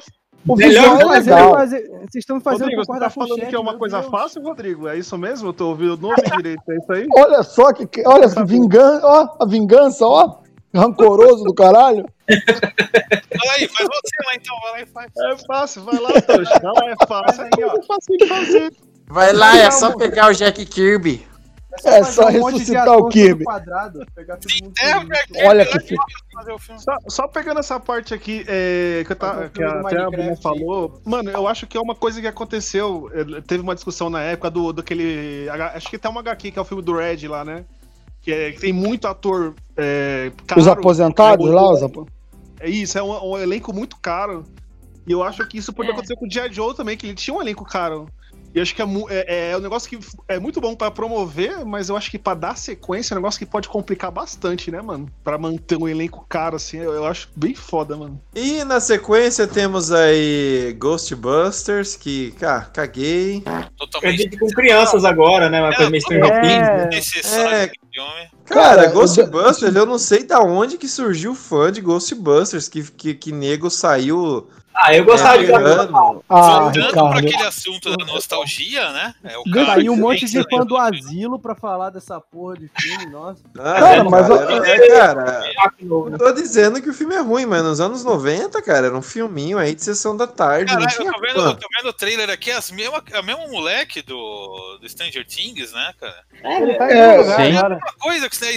o 0.49 0.57
Melhor 0.57 0.83
visual 0.97 1.15
é 1.15 1.19
legal. 1.21 1.53
Vocês 1.57 1.81
estão 2.17 2.37
me 2.37 2.43
fazendo 2.43 2.63
Rodrigo, 2.65 2.85
você 2.85 2.93
tá 2.99 3.11
com 3.11 3.21
o 3.23 3.27
falando 3.29 3.47
que 3.49 3.55
é 3.55 3.59
uma 3.59 3.79
coisa 3.79 4.01
Deus. 4.01 4.11
fácil, 4.11 4.43
Rodrigo? 4.43 4.89
É 4.89 4.99
isso 4.99 5.17
mesmo? 5.17 5.49
Eu 5.49 5.53
tô 5.53 5.69
ouvindo, 5.69 5.97
não 5.97 6.11
ouvi 6.11 6.23
direito, 6.37 6.63
é 6.69 6.77
isso 6.77 6.93
aí? 6.93 7.07
Olha 7.17 7.43
só 7.43 7.73
que, 7.73 7.89
olha 8.07 8.29
que 8.29 8.45
vingança, 8.45 9.07
ó, 9.07 9.37
a 9.41 9.47
vingança, 9.47 10.05
ó, 10.07 10.39
rancoroso 10.75 11.45
do 11.45 11.55
caralho. 11.55 12.05
Fala 12.29 13.53
aí, 13.59 13.69
faz 13.69 13.89
você 13.89 14.17
lá 14.27 14.35
então, 14.35 14.57
vai 14.63 14.73
lá 14.73 14.81
e 14.81 14.87
faz. 14.87 15.11
É 15.19 15.47
fácil, 15.47 15.83
vai 15.83 15.99
lá, 16.01 16.09
lá, 16.11 16.91
é 16.91 17.07
fácil. 17.07 17.45
É 17.45 17.83
fácil 17.87 18.17
de 18.19 18.27
fazer. 18.27 18.73
Vai 19.07 19.33
lá, 19.33 19.57
é 19.57 19.71
só 19.71 19.97
pegar 19.97 20.31
o 20.31 20.35
Jack 20.35 20.65
Kirby. 20.67 21.27
É 21.85 22.05
só 22.05 22.29
um 22.29 22.31
de 22.31 22.39
ressuscitar 22.39 22.97
o 22.97 23.09
Kirby. 23.09 23.45
Quadrado, 23.45 24.01
É. 24.17 24.25
Jack 24.25 25.47
Olha 25.47 25.67
Kirby, 25.67 25.87
que 25.89 25.95
lá 25.97 26.05
fi- 26.07 26.35
fazer 26.35 26.53
o 26.53 26.59
filme. 26.59 26.81
Só, 26.81 26.97
só 27.09 27.27
pegando 27.29 27.59
essa 27.59 27.81
parte 27.81 28.15
aqui 28.15 28.45
é, 28.47 29.03
que, 29.05 29.11
eu 29.13 29.17
tá, 29.17 29.49
que 29.49 29.63
até 29.63 29.99
a 29.99 30.09
Minecraft. 30.11 30.41
falou, 30.43 31.01
mano, 31.05 31.31
eu 31.31 31.49
acho 31.49 31.67
que 31.67 31.77
é 31.77 31.81
uma 31.81 31.95
coisa 31.97 32.21
que 32.21 32.27
aconteceu. 32.29 33.11
Teve 33.47 33.63
uma 33.63 33.75
discussão 33.75 34.09
na 34.09 34.21
época 34.23 34.51
do 34.51 34.73
daquele. 34.73 35.49
H- 35.51 35.73
Acho 35.75 35.91
que 35.91 35.99
tem 35.99 36.11
uma 36.11 36.21
HQ 36.21 36.53
que 36.53 36.59
é 36.59 36.63
o 36.63 36.65
filme 36.65 36.83
do 36.83 36.97
Red 36.97 37.27
lá, 37.27 37.45
né? 37.45 37.65
Que, 38.23 38.33
é, 38.33 38.53
que 38.53 38.61
tem 38.61 38.73
muito 38.73 39.07
ator. 39.09 39.55
É, 39.77 40.31
caro, 40.47 40.61
Os 40.61 40.69
aposentados 40.69 41.51
lá, 41.51 41.73
os 41.73 41.83
apo- 41.83 42.07
É 42.61 42.71
isso, 42.71 42.97
é 42.97 43.03
um, 43.03 43.33
um 43.33 43.37
elenco 43.39 43.73
muito 43.73 43.97
caro. 43.99 44.45
E 45.07 45.11
eu 45.13 45.23
acho 45.25 45.47
que 45.49 45.59
isso 45.59 45.73
pode 45.73 45.91
É. 45.91 45.93
acontecer 45.93 46.17
com 46.17 46.25
o 46.27 46.31
G.I. 46.31 46.51
Joe 46.53 46.75
também, 46.75 46.97
que 46.97 47.05
ele 47.07 47.15
tinha 47.15 47.37
um 47.37 47.43
elenco 47.43 47.65
caro. 47.65 48.09
E 48.55 48.59
eu 48.59 48.63
acho 48.63 48.75
que 48.75 48.81
é, 48.81 48.85
mu- 48.85 49.07
é, 49.11 49.51
é 49.51 49.57
um 49.57 49.61
negócio 49.61 49.89
que 49.91 49.99
é 50.29 50.39
muito 50.39 50.61
bom 50.61 50.77
pra 50.77 50.89
promover, 50.91 51.65
mas 51.67 51.89
eu 51.89 51.97
acho 51.97 52.09
que 52.09 52.19
pra 52.19 52.35
dar 52.35 52.57
sequência 52.57 53.13
é 53.13 53.15
um 53.17 53.19
negócio 53.21 53.39
que 53.39 53.45
pode 53.47 53.69
complicar 53.69 54.13
bastante, 54.13 54.71
né, 54.71 54.81
mano? 54.81 55.11
Pra 55.25 55.37
manter 55.37 55.77
um 55.77 55.89
elenco 55.89 56.25
caro, 56.29 56.55
assim, 56.55 56.79
eu, 56.79 56.93
eu 56.93 57.05
acho 57.05 57.29
bem 57.35 57.55
foda, 57.55 57.97
mano. 57.97 58.21
E 58.33 58.63
na 58.63 58.79
sequência 58.79 59.49
temos 59.49 59.91
aí 59.91 60.73
Ghostbusters, 60.79 61.97
que, 61.97 62.31
cara, 62.39 62.63
caguei. 62.67 63.43
Totalmente 63.77 64.23
Acredito 64.23 64.39
com 64.39 64.47
crianças 64.49 65.05
agora, 65.05 65.51
né? 65.51 65.61
Uma 65.61 65.75
coisa 65.75 65.91
meio 65.91 66.05
É. 66.25 66.91
Né? 66.91 67.01
É. 67.33 67.71
Cara, 68.45 68.87
Ghostbusters, 68.87 69.75
eu 69.75 69.87
não 69.87 69.99
sei 69.99 70.23
da 70.23 70.41
onde 70.41 70.79
que 70.79 70.87
surgiu 70.87 71.33
o 71.33 71.35
fã 71.35 71.73
de 71.73 71.81
Ghostbusters, 71.81 72.69
que, 72.69 72.83
que, 72.85 73.15
que 73.15 73.33
nego 73.33 73.69
saiu. 73.69 74.49
Ah, 74.75 74.95
eu 74.95 75.05
gostava 75.05 75.39
de 75.39 75.47
pegando. 75.47 76.23
Ah, 76.29 76.61
Voltando 76.61 76.87
Ricardo. 76.87 77.19
aquele 77.19 77.43
assunto 77.45 77.97
da 77.97 78.05
nostalgia, 78.05 78.91
né? 78.93 79.15
É 79.23 79.39
o 79.39 79.43
Saiu 79.45 79.67
cara 79.67 79.93
um 79.93 79.97
monte 79.97 80.27
de 80.27 80.43
fã 80.51 80.65
do 80.67 80.77
asilo 80.77 81.39
pra 81.39 81.55
falar 81.55 81.91
dessa 81.91 82.21
porra 82.21 82.57
de 82.57 82.69
filme, 82.81 83.07
nossa. 83.07 83.41
Ah, 83.59 83.75
Cara, 83.75 83.97
é, 83.97 84.03
mas 84.03 84.27
cara, 84.29 84.53
eu- 84.53 84.65
é, 84.65 84.89
cara, 84.89 85.73
de 85.79 85.85
novo, 85.85 86.05
não 86.11 86.11
né? 86.13 86.19
tô 86.19 86.33
dizendo 86.33 86.83
que 86.83 86.91
o 86.91 86.95
filme 86.95 87.15
é 87.15 87.21
ruim, 87.21 87.47
mas 87.47 87.63
nos 87.63 87.81
anos 87.81 88.03
90, 88.05 88.61
cara, 88.63 88.87
era 88.89 88.97
um 88.97 89.03
filminho 89.03 89.59
aí 89.59 89.75
de 89.75 89.83
sessão 89.85 90.17
da 90.17 90.27
tarde. 90.27 90.73
Caralho, 90.73 90.91
eu 91.07 91.13
tô 91.13 91.21
vendo, 91.21 91.41
eu 91.41 91.55
tô 91.57 91.69
vendo 91.77 91.89
o 91.89 91.93
trailer 91.93 92.31
aqui, 92.31 92.51
as 92.51 92.71
mesma, 92.71 93.03
é 93.13 93.21
o 93.21 93.25
mesmo 93.25 93.49
moleque 93.51 94.03
do, 94.03 94.79
do 94.81 94.89
Stranger 94.89 95.25
Things, 95.27 95.73
né, 95.73 95.93
cara? 96.01 96.25
Ele 96.43 96.75
tá 96.75 96.91
É, 96.91 97.23
sim. 97.23 97.57
agora. 97.57 97.75
Uma 97.77 97.93
coisa 98.01 98.29
que 98.29 98.37
você 98.37 98.47
é 98.47 98.55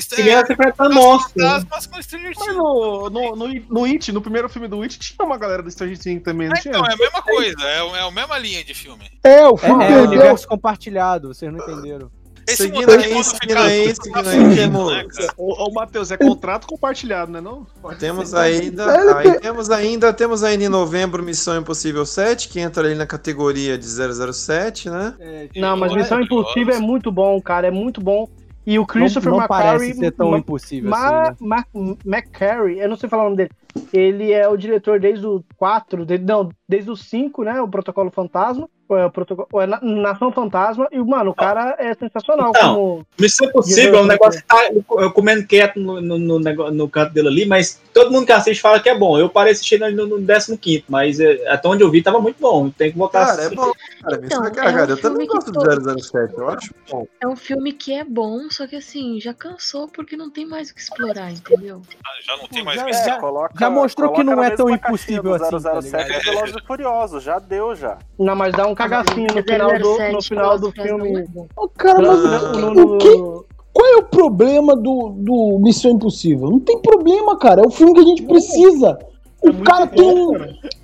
monstros. 0.89 1.35
né? 1.35 1.65
Mas 1.69 1.87
Things. 2.07 2.55
no, 2.55 3.09
no, 3.09 3.35
no, 3.35 3.47
no 3.69 3.85
It, 3.85 4.11
no 4.11 4.21
primeiro 4.21 4.49
filme 4.49 4.67
do 4.67 4.81
It, 4.81 4.97
tinha 4.99 5.25
uma 5.25 5.37
galera 5.37 5.61
do 5.61 5.69
Stranger 5.71 5.97
Things 5.97 6.06
também, 6.19 6.47
não 6.47 6.55
É, 6.55 6.59
tinha? 6.61 6.71
então, 6.71 6.85
é 6.85 6.93
a 6.93 6.97
mesma 6.97 7.21
coisa, 7.21 7.55
é, 7.63 7.77
é 7.97 8.01
a 8.07 8.11
mesma 8.11 8.37
linha 8.37 8.63
de 8.63 8.73
filme. 8.73 9.03
É, 9.23 9.47
o 9.47 9.55
É, 9.55 9.57
filme 9.57 9.83
é 9.83 9.87
perdeu. 9.87 10.05
universo 10.07 10.47
compartilhado, 10.47 11.27
vocês 11.33 11.51
não 11.51 11.59
entenderam. 11.59 12.09
Esse 12.49 12.63
Seguindo 12.63 12.89
aí, 12.89 13.11
quando 13.11 13.23
seguindo 13.25 13.57
aí, 13.57 13.93
seguindo 13.95 14.29
aí, 14.29 14.55
temos-? 14.55 15.27
Ô, 15.35 15.65
ô 15.67 15.73
Matheus, 15.73 16.11
é 16.11 16.15
contrato 16.17 16.65
compartilhado, 16.65 17.29
né? 17.29 17.41
Não? 17.41 17.67
Temos 17.99 18.31
Ele 18.31 18.41
ainda, 18.69 19.17
aí 19.17 19.31
tem- 19.31 19.39
temos 19.41 19.69
ainda, 19.69 20.13
temos 20.13 20.43
ainda 20.45 20.63
em 20.63 20.69
novembro 20.69 21.21
Missão 21.21 21.57
Impossível 21.59 22.05
7, 22.05 22.47
que 22.47 22.57
entra 22.61 22.85
ali 22.87 22.95
na 22.95 23.05
categoria 23.05 23.77
de 23.77 23.85
007, 23.85 24.89
né? 24.89 25.13
É, 25.19 25.49
Não, 25.57 25.75
mas 25.75 25.93
Missão 25.93 26.21
Impossível 26.21 26.73
é 26.73 26.79
muito 26.79 27.11
bom, 27.11 27.41
cara, 27.41 27.67
é 27.67 27.71
muito 27.71 27.99
bom. 27.99 28.29
E 28.65 28.77
o 28.77 28.81
não, 28.81 28.85
Christopher 28.87 29.29
não 29.31 29.39
McQuarrie... 29.39 29.77
parece 29.79 29.99
ser 29.99 30.11
tão 30.11 30.37
impossível 30.37 30.89
Ma- 30.89 31.29
assim, 31.29 31.35
né? 31.45 31.63
Ma- 31.73 31.95
McCarry, 32.05 32.79
eu 32.79 32.87
não 32.89 32.95
sei 32.97 33.09
falar 33.09 33.23
o 33.23 33.25
nome 33.25 33.37
dele. 33.37 33.51
Ele 33.93 34.31
é 34.31 34.47
o 34.47 34.57
diretor 34.57 34.99
desde 34.99 35.25
o 35.25 35.43
4, 35.57 36.05
de- 36.05 36.17
não, 36.17 36.49
desde 36.67 36.89
o 36.91 36.95
5, 36.95 37.43
né? 37.43 37.61
O 37.61 37.67
Protocolo 37.67 38.11
Fantasma. 38.11 38.69
É, 38.89 39.05
o 39.05 39.11
protocolo, 39.11 39.61
é, 39.61 39.67
Na- 39.67 39.81
Nação 39.81 40.31
Fantasma. 40.31 40.87
E, 40.93 40.97
mano, 40.99 41.31
o 41.31 41.35
cara 41.35 41.75
é 41.77 41.93
sensacional 41.93 42.51
Então, 42.55 42.73
como. 42.75 43.07
Missão 43.19 43.49
Impossível 43.49 43.95
é 43.99 44.01
um 44.01 44.05
negócio 44.05 44.39
que 44.41 44.47
tá 44.47 44.69
eu 45.01 45.11
comendo 45.11 45.45
quieto 45.45 45.77
no, 45.77 45.99
no, 45.99 46.17
no, 46.17 46.39
no 46.39 46.87
canto 46.89 47.11
dele 47.13 47.27
ali, 47.27 47.45
mas 47.45 47.81
todo 47.93 48.09
mundo 48.13 48.25
que 48.25 48.31
assiste 48.31 48.61
fala 48.61 48.79
que 48.79 48.87
é 48.87 48.97
bom. 48.97 49.19
Eu 49.19 49.27
parei 49.27 49.51
assistindo 49.51 49.83
ali 49.83 49.93
no, 49.93 50.05
no 50.07 50.25
15, 50.25 50.85
mas 50.87 51.19
é, 51.19 51.45
até 51.49 51.67
onde 51.67 51.83
eu 51.83 51.91
vi 51.91 52.01
tava 52.01 52.21
muito 52.21 52.37
bom. 52.39 52.69
Tem 52.69 52.89
que 52.89 52.97
voltar 52.97 53.23
a 53.23 53.25
Cara, 53.25 53.41
é 53.41 53.45
assistir. 53.47 53.55
bom. 53.57 53.71
Cara, 54.01 54.21
Então, 54.23 54.45
é 54.45 54.51
cagada. 54.51 54.77
é 54.93 54.95
um 54.95 54.97
eu 54.97 55.01
também 55.01 55.27
que 55.27 55.33
gosto 55.33 55.51
to- 55.51 55.59
do 55.59 55.99
007, 56.01 56.33
eu 56.37 56.49
acho 56.49 56.73
bom. 56.89 57.05
É 57.19 57.27
um 57.27 57.35
filme 57.35 57.73
que 57.73 57.93
é 57.93 58.05
bom, 58.05 58.49
só 58.49 58.65
que 58.67 58.77
assim, 58.77 59.19
já 59.19 59.33
cansou 59.33 59.89
porque 59.89 60.15
não 60.15 60.29
tem 60.31 60.45
mais 60.45 60.69
o 60.69 60.73
que 60.75 60.79
explorar, 60.79 61.29
entendeu? 61.29 61.81
Já 62.25 62.37
não 62.37 62.47
tem 62.47 62.63
mais 62.63 62.81
mistério. 62.85 63.15
já- 63.15 63.19
Coloca- 63.19 63.53
já 63.59 63.69
mostrou 63.69 64.11
que 64.13 64.23
não 64.23 64.43
é 64.43 64.51
tão 64.51 64.69
impossível 64.69 65.23
do 65.23 65.33
assim, 65.35 65.61
tá 65.61 65.81
007 65.81 66.07
ligado? 66.07 66.21
e 66.21 66.29
Velozes 66.31 66.55
e 66.55 66.65
Furiosos, 66.65 67.23
já 67.23 67.39
deu 67.39 67.75
já. 67.75 67.97
Não, 68.17 68.35
mas 68.35 68.53
dá 68.53 68.67
um 68.67 68.75
cagacinho 68.75 69.27
no 69.35 69.43
final 69.43 69.79
do, 69.79 70.11
no 70.11 70.21
final 70.21 70.59
do 70.59 70.71
filme. 70.71 71.27
Ô, 71.55 71.67
cara, 71.69 72.01
mas 72.01 72.77
o 72.77 72.97
que, 72.97 73.47
qual 73.77 73.87
é 73.87 73.97
o 73.97 74.03
problema 74.03 74.75
do, 74.75 75.09
do 75.15 75.59
Missão 75.61 75.91
Impossível? 75.91 76.49
Não 76.49 76.59
tem 76.59 76.81
problema, 76.81 77.37
cara. 77.37 77.61
É 77.61 77.67
o 77.67 77.69
filme 77.69 77.93
que 77.93 77.99
a 77.99 78.03
gente 78.03 78.23
precisa. 78.23 78.97
O 79.41 79.63
cara 79.63 79.85
tem 79.85 80.03
um, 80.03 80.33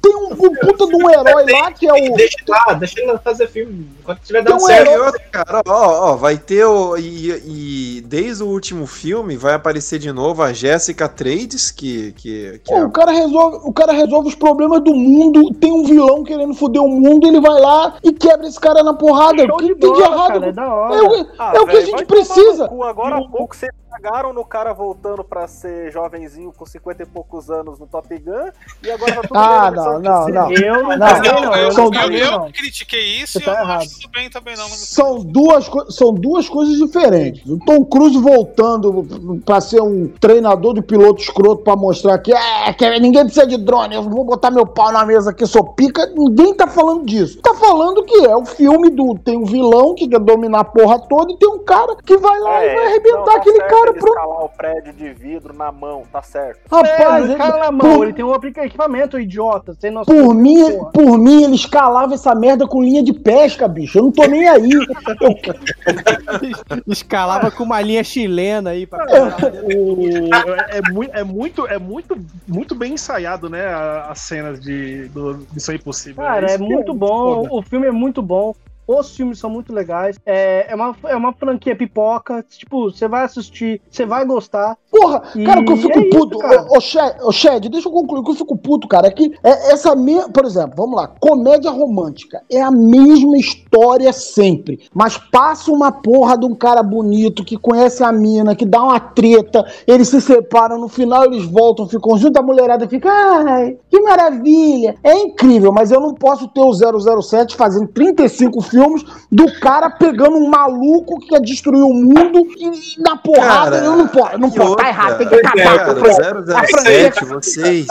tem 0.02 0.16
um, 0.16 0.28
um 0.32 0.56
puta 0.56 0.86
de 0.86 0.96
um 0.96 1.10
herói 1.10 1.52
lá 1.52 1.72
que 1.72 1.88
é 1.88 1.92
o. 1.92 2.16
Deixa 2.16 2.38
lá, 2.48 2.74
deixa 2.74 3.02
ele 3.02 3.18
fazer 3.18 3.48
filme. 3.48 3.90
Enquanto 4.00 4.20
tiver 4.22 4.44
dando 4.44 4.58
um 4.58 4.60
certo. 4.60 4.92
herói, 4.92 5.12
cara, 5.32 5.62
ó, 5.68 6.12
ó, 6.12 6.16
vai 6.16 6.38
ter 6.38 6.64
o. 6.64 6.96
E, 6.96 7.98
e 7.98 8.02
desde 8.02 8.44
o 8.44 8.48
último 8.48 8.86
filme 8.86 9.36
vai 9.36 9.56
aparecer 9.56 9.98
de 9.98 10.12
novo 10.12 10.44
a 10.44 10.54
Jessica 10.54 11.10
Trades, 11.10 11.72
que, 11.72 12.12
que, 12.14 12.60
que 12.64 12.72
Pô, 12.72 12.78
é 12.78 12.86
o, 12.86 12.92
cara 12.92 13.12
resolve, 13.12 13.60
o 13.64 13.74
cara 13.74 13.92
resolve 13.92 14.28
os 14.28 14.36
problemas 14.36 14.82
do 14.84 14.94
mundo. 14.94 15.52
Tem 15.56 15.72
um 15.72 15.84
vilão 15.84 16.24
querendo 16.24 16.54
foder 16.54 16.82
o 16.82 16.88
mundo, 16.88 17.28
ele 17.28 17.42
vai 17.42 17.60
lá 17.60 17.96
e 18.04 18.14
quebra 18.14 18.48
esse 18.48 18.60
cara 18.60 18.84
na 18.84 18.94
porrada. 18.94 19.44
O 19.46 19.58
que 19.58 19.74
tem 19.76 19.94
de 19.94 20.02
errado? 20.02 20.34
cara, 20.34 20.46
é 20.48 20.52
da 20.52 20.74
hora. 20.74 20.96
É 20.96 21.02
o, 21.02 21.28
Ah, 21.40 21.54
é 21.56 21.60
o 21.60 21.66
que 21.66 21.78
a 21.78 21.86
gente 21.86 22.06
precisa. 22.06 22.68
cu. 22.68 22.84
Agora 22.84 23.18
há 23.18 23.28
pouco 23.28 23.56
vocês 23.56 23.72
cagaram 24.02 24.34
no 24.34 24.44
cara 24.44 24.74
voltando 24.74 25.24
pra 25.24 25.48
ser 25.48 25.92
jovenzinho 25.92 26.52
com 26.56 26.66
50 26.66 27.04
e 27.04 27.06
poucos 27.06 27.50
anos 27.50 27.80
no 27.80 27.86
Top 27.86 28.08
Gun 28.18 28.50
e 28.84 28.90
agora 28.92 29.16
tá 29.16 29.22
tudo 29.22 29.38
Ah, 29.38 29.72
não, 29.72 30.00
não, 30.00 30.28
não. 30.28 30.52
Eu 30.52 30.84
não 30.84 30.98
Não, 30.98 30.98
não, 30.98 31.42
não. 31.42 31.56
eu, 31.56 31.64
Eu 31.66 31.72
são- 31.72 31.92
eu, 31.94 32.32
não. 32.32 32.52
critiquei 32.52 33.18
isso 33.22 33.34
Você 33.34 33.40
e 33.40 33.42
tá 33.44 33.52
eu 33.52 33.56
não 33.58 33.64
errado. 33.64 33.82
acho 33.84 34.02
tudo 34.02 34.12
bem 34.12 34.30
também, 34.30 34.56
não. 34.56 34.64
não 34.64 34.76
São 34.76 35.20
duas, 35.24 35.70
são 35.90 36.14
duas 36.14 36.50
coisas 36.50 36.76
diferentes. 36.78 37.46
O 37.50 37.60
Tom 37.60 37.86
Cruise 37.86 38.18
voltando 38.20 39.42
pra 39.46 39.62
ser 39.62 39.82
um 39.82 40.08
treinador 40.20 40.74
de 40.74 40.82
piloto 40.82 41.22
escroto 41.22 41.64
pra 41.64 41.76
mostrar 41.76 42.18
que, 42.20 42.34
é, 42.34 42.74
que 42.74 43.00
ninguém 43.00 43.24
precisa 43.26 43.46
de 43.48 43.58
drone, 43.58 43.96
eu 43.96 44.04
vou 44.04 44.24
botar 44.24 44.50
meu 44.52 44.66
pau 44.66 44.92
na 44.92 45.06
mesa 45.06 45.32
aqui, 45.32 45.46
sou 45.46 45.64
pica. 45.74 46.06
Ninguém 46.16 46.54
tá 46.54 46.68
falando 46.68 47.06
disso. 47.06 47.40
Tá 47.42 47.54
falando 47.56 48.04
que 48.04 48.26
é 48.26 48.36
o 48.36 48.46
filme 48.46 48.90
do. 48.90 49.18
Tem 49.24 49.38
um 49.38 49.46
vilão 49.46 49.94
que 49.96 50.08
quer 50.08 50.20
dominar 50.20 50.60
a 50.62 50.64
porra 50.64 51.00
toda 51.00 51.32
e 51.32 51.38
tem 51.38 51.50
um 51.50 51.60
cara 51.60 51.96
que 52.04 52.18
vai 52.18 52.40
lá 52.40 52.66
e 52.66 52.74
vai 52.76 52.86
arrebentar 52.88 53.18
não, 53.18 53.26
tá 53.26 53.36
aquele 53.36 53.58
certo 53.58 53.70
cara. 53.70 53.83
Ele 53.92 54.00
Pronto. 54.00 54.18
escalar 54.18 54.46
o 54.46 54.50
prédio 54.50 54.94
de 54.94 55.14
vidro 55.14 55.54
na 55.54 55.72
mão, 55.72 56.04
tá 56.12 56.22
certo. 56.22 56.60
Rapaz, 56.72 57.00
é, 57.00 57.22
ele- 57.26 57.34
o 57.34 57.38
cara 57.38 57.58
na 57.58 57.72
mão, 57.72 57.96
por- 57.98 58.04
ele 58.04 58.14
tem 58.14 58.24
um 58.26 58.34
equipamento 58.36 59.20
idiota, 59.20 59.76
sem 59.80 59.92
noção. 59.92 60.16
Por 60.16 60.34
mim, 60.34 60.72
Porra. 60.72 60.92
por 60.92 61.18
mim, 61.18 61.44
ele 61.44 61.56
escalava 61.56 62.14
essa 62.14 62.34
merda 62.36 62.68
com 62.68 62.82
linha 62.84 63.04
de 63.04 63.14
pesca, 63.14 63.68
bicho. 63.68 63.98
Eu 64.00 64.04
não 64.04 64.12
tô 64.12 64.24
nem 64.26 64.48
aí. 64.48 64.70
Eu- 64.72 64.84
Escalava 66.88 67.52
com 67.52 67.64
uma 67.64 67.82
linha 67.82 68.04
chilena 68.04 68.72
aí 68.72 68.86
pra 68.86 69.06
O- 69.06 70.72
é, 70.72 70.78
é 70.78 70.82
mui- 70.92 71.10
é 71.14 71.24
muito, 71.24 71.68
é 71.68 71.78
muito, 71.78 72.18
muito 72.48 72.76
bem 72.76 72.94
ensaiado, 72.94 73.50
né? 73.50 73.66
As 74.08 74.20
cenas 74.20 74.60
de 74.60 75.08
do 75.10 75.46
Missão 75.54 75.76
Impossível. 75.76 76.24
Cara, 76.24 76.52
é 76.52 76.58
que 76.58 76.64
muito 76.64 76.94
bom, 76.94 77.44
foda. 77.44 77.56
o 77.56 77.62
filme 77.62 77.88
é 77.88 77.92
muito 77.92 78.22
bom. 78.22 78.54
Os 78.88 79.16
filmes 79.16 79.40
são 79.40 79.50
muito 79.50 79.74
legais. 79.74 80.18
É, 80.26 80.72
é, 80.72 80.76
uma, 80.76 80.96
é 81.06 81.16
uma 81.16 81.34
franquia 81.34 81.76
pipoca. 81.76 82.44
Tipo, 82.50 82.92
você 82.92 83.08
vai 83.08 83.24
assistir, 83.24 83.82
você 83.90 84.06
vai 84.06 84.26
gostar. 84.26 84.78
Porra, 84.92 85.22
cara, 85.46 85.60
o 85.60 85.66
que 85.66 85.72
eu 85.72 85.78
fico 85.78 86.00
é 86.00 86.02
isso, 86.02 86.10
puto, 86.10 86.38
cara. 86.38 86.68
ô, 86.70 86.78
ô, 86.78 86.80
Shed, 86.80 87.16
ô, 87.22 87.32
Shed, 87.32 87.70
deixa 87.70 87.88
eu 87.88 87.92
concluir, 87.92 88.20
o 88.22 88.24
que 88.24 88.32
eu 88.32 88.36
fico 88.36 88.56
puto, 88.56 88.88
cara, 88.88 89.08
é 89.08 89.12
que 89.12 89.34
é 89.44 89.72
essa 89.72 89.96
mesma, 89.96 90.30
por 90.30 90.46
exemplo, 90.46 90.74
vamos 90.78 90.96
lá, 90.96 91.08
comédia 91.08 91.72
romântica, 91.72 92.44
é 92.50 92.62
a 92.62 92.70
mesma 92.70 93.38
história 93.38 94.14
sempre, 94.14 94.88
mas 94.94 95.18
passa 95.18 95.72
uma 95.72 95.92
porra 95.92 96.38
de 96.38 96.46
um 96.46 96.54
cara 96.54 96.84
bonito 96.84 97.44
que 97.44 97.58
conhece 97.58 98.04
a 98.04 98.12
mina, 98.12 98.56
que 98.56 98.66
dá 98.66 98.84
uma 98.84 99.00
treta, 99.00 99.66
eles 99.88 100.10
se 100.10 100.22
separam, 100.22 100.80
no 100.80 100.88
final 100.88 101.26
eles 101.26 101.46
voltam, 101.46 101.88
ficam 101.88 102.18
juntos, 102.18 102.40
a 102.40 102.46
mulherada 102.46 102.88
fica, 102.88 103.10
ai, 103.10 103.78
que 103.90 104.00
maravilha, 104.00 104.96
é 105.04 105.18
incrível, 105.18 105.72
mas 105.72 105.92
eu 105.92 106.00
não 106.00 106.14
posso 106.14 106.48
ter 106.48 106.62
o 106.62 107.22
007 107.22 107.56
fazendo 107.56 107.88
35 107.88 108.62
filmes 108.74 109.04
do 109.32 109.60
cara 109.60 109.90
pegando 109.90 110.36
um 110.36 110.50
maluco 110.50 111.20
que 111.20 111.28
quer 111.28 111.42
destruir 111.42 111.84
o 111.84 111.94
mundo 111.94 112.48
e, 112.58 113.02
na 113.02 113.16
porrada, 113.16 113.72
Cara, 113.72 113.86
eu 113.86 113.96
não 113.96 114.08
posso, 114.08 114.38
não 114.38 114.52
pode, 114.52 114.76
tá 114.78 114.88
errado, 114.90 115.18
tem 115.18 115.28
que 115.28 115.36
é, 115.36 115.40
acabar. 115.40 115.78
Cara, 115.78 115.92
A 115.92 116.68
franquia 116.68 117.14
007, 117.14 117.26
vocês. 117.26 117.88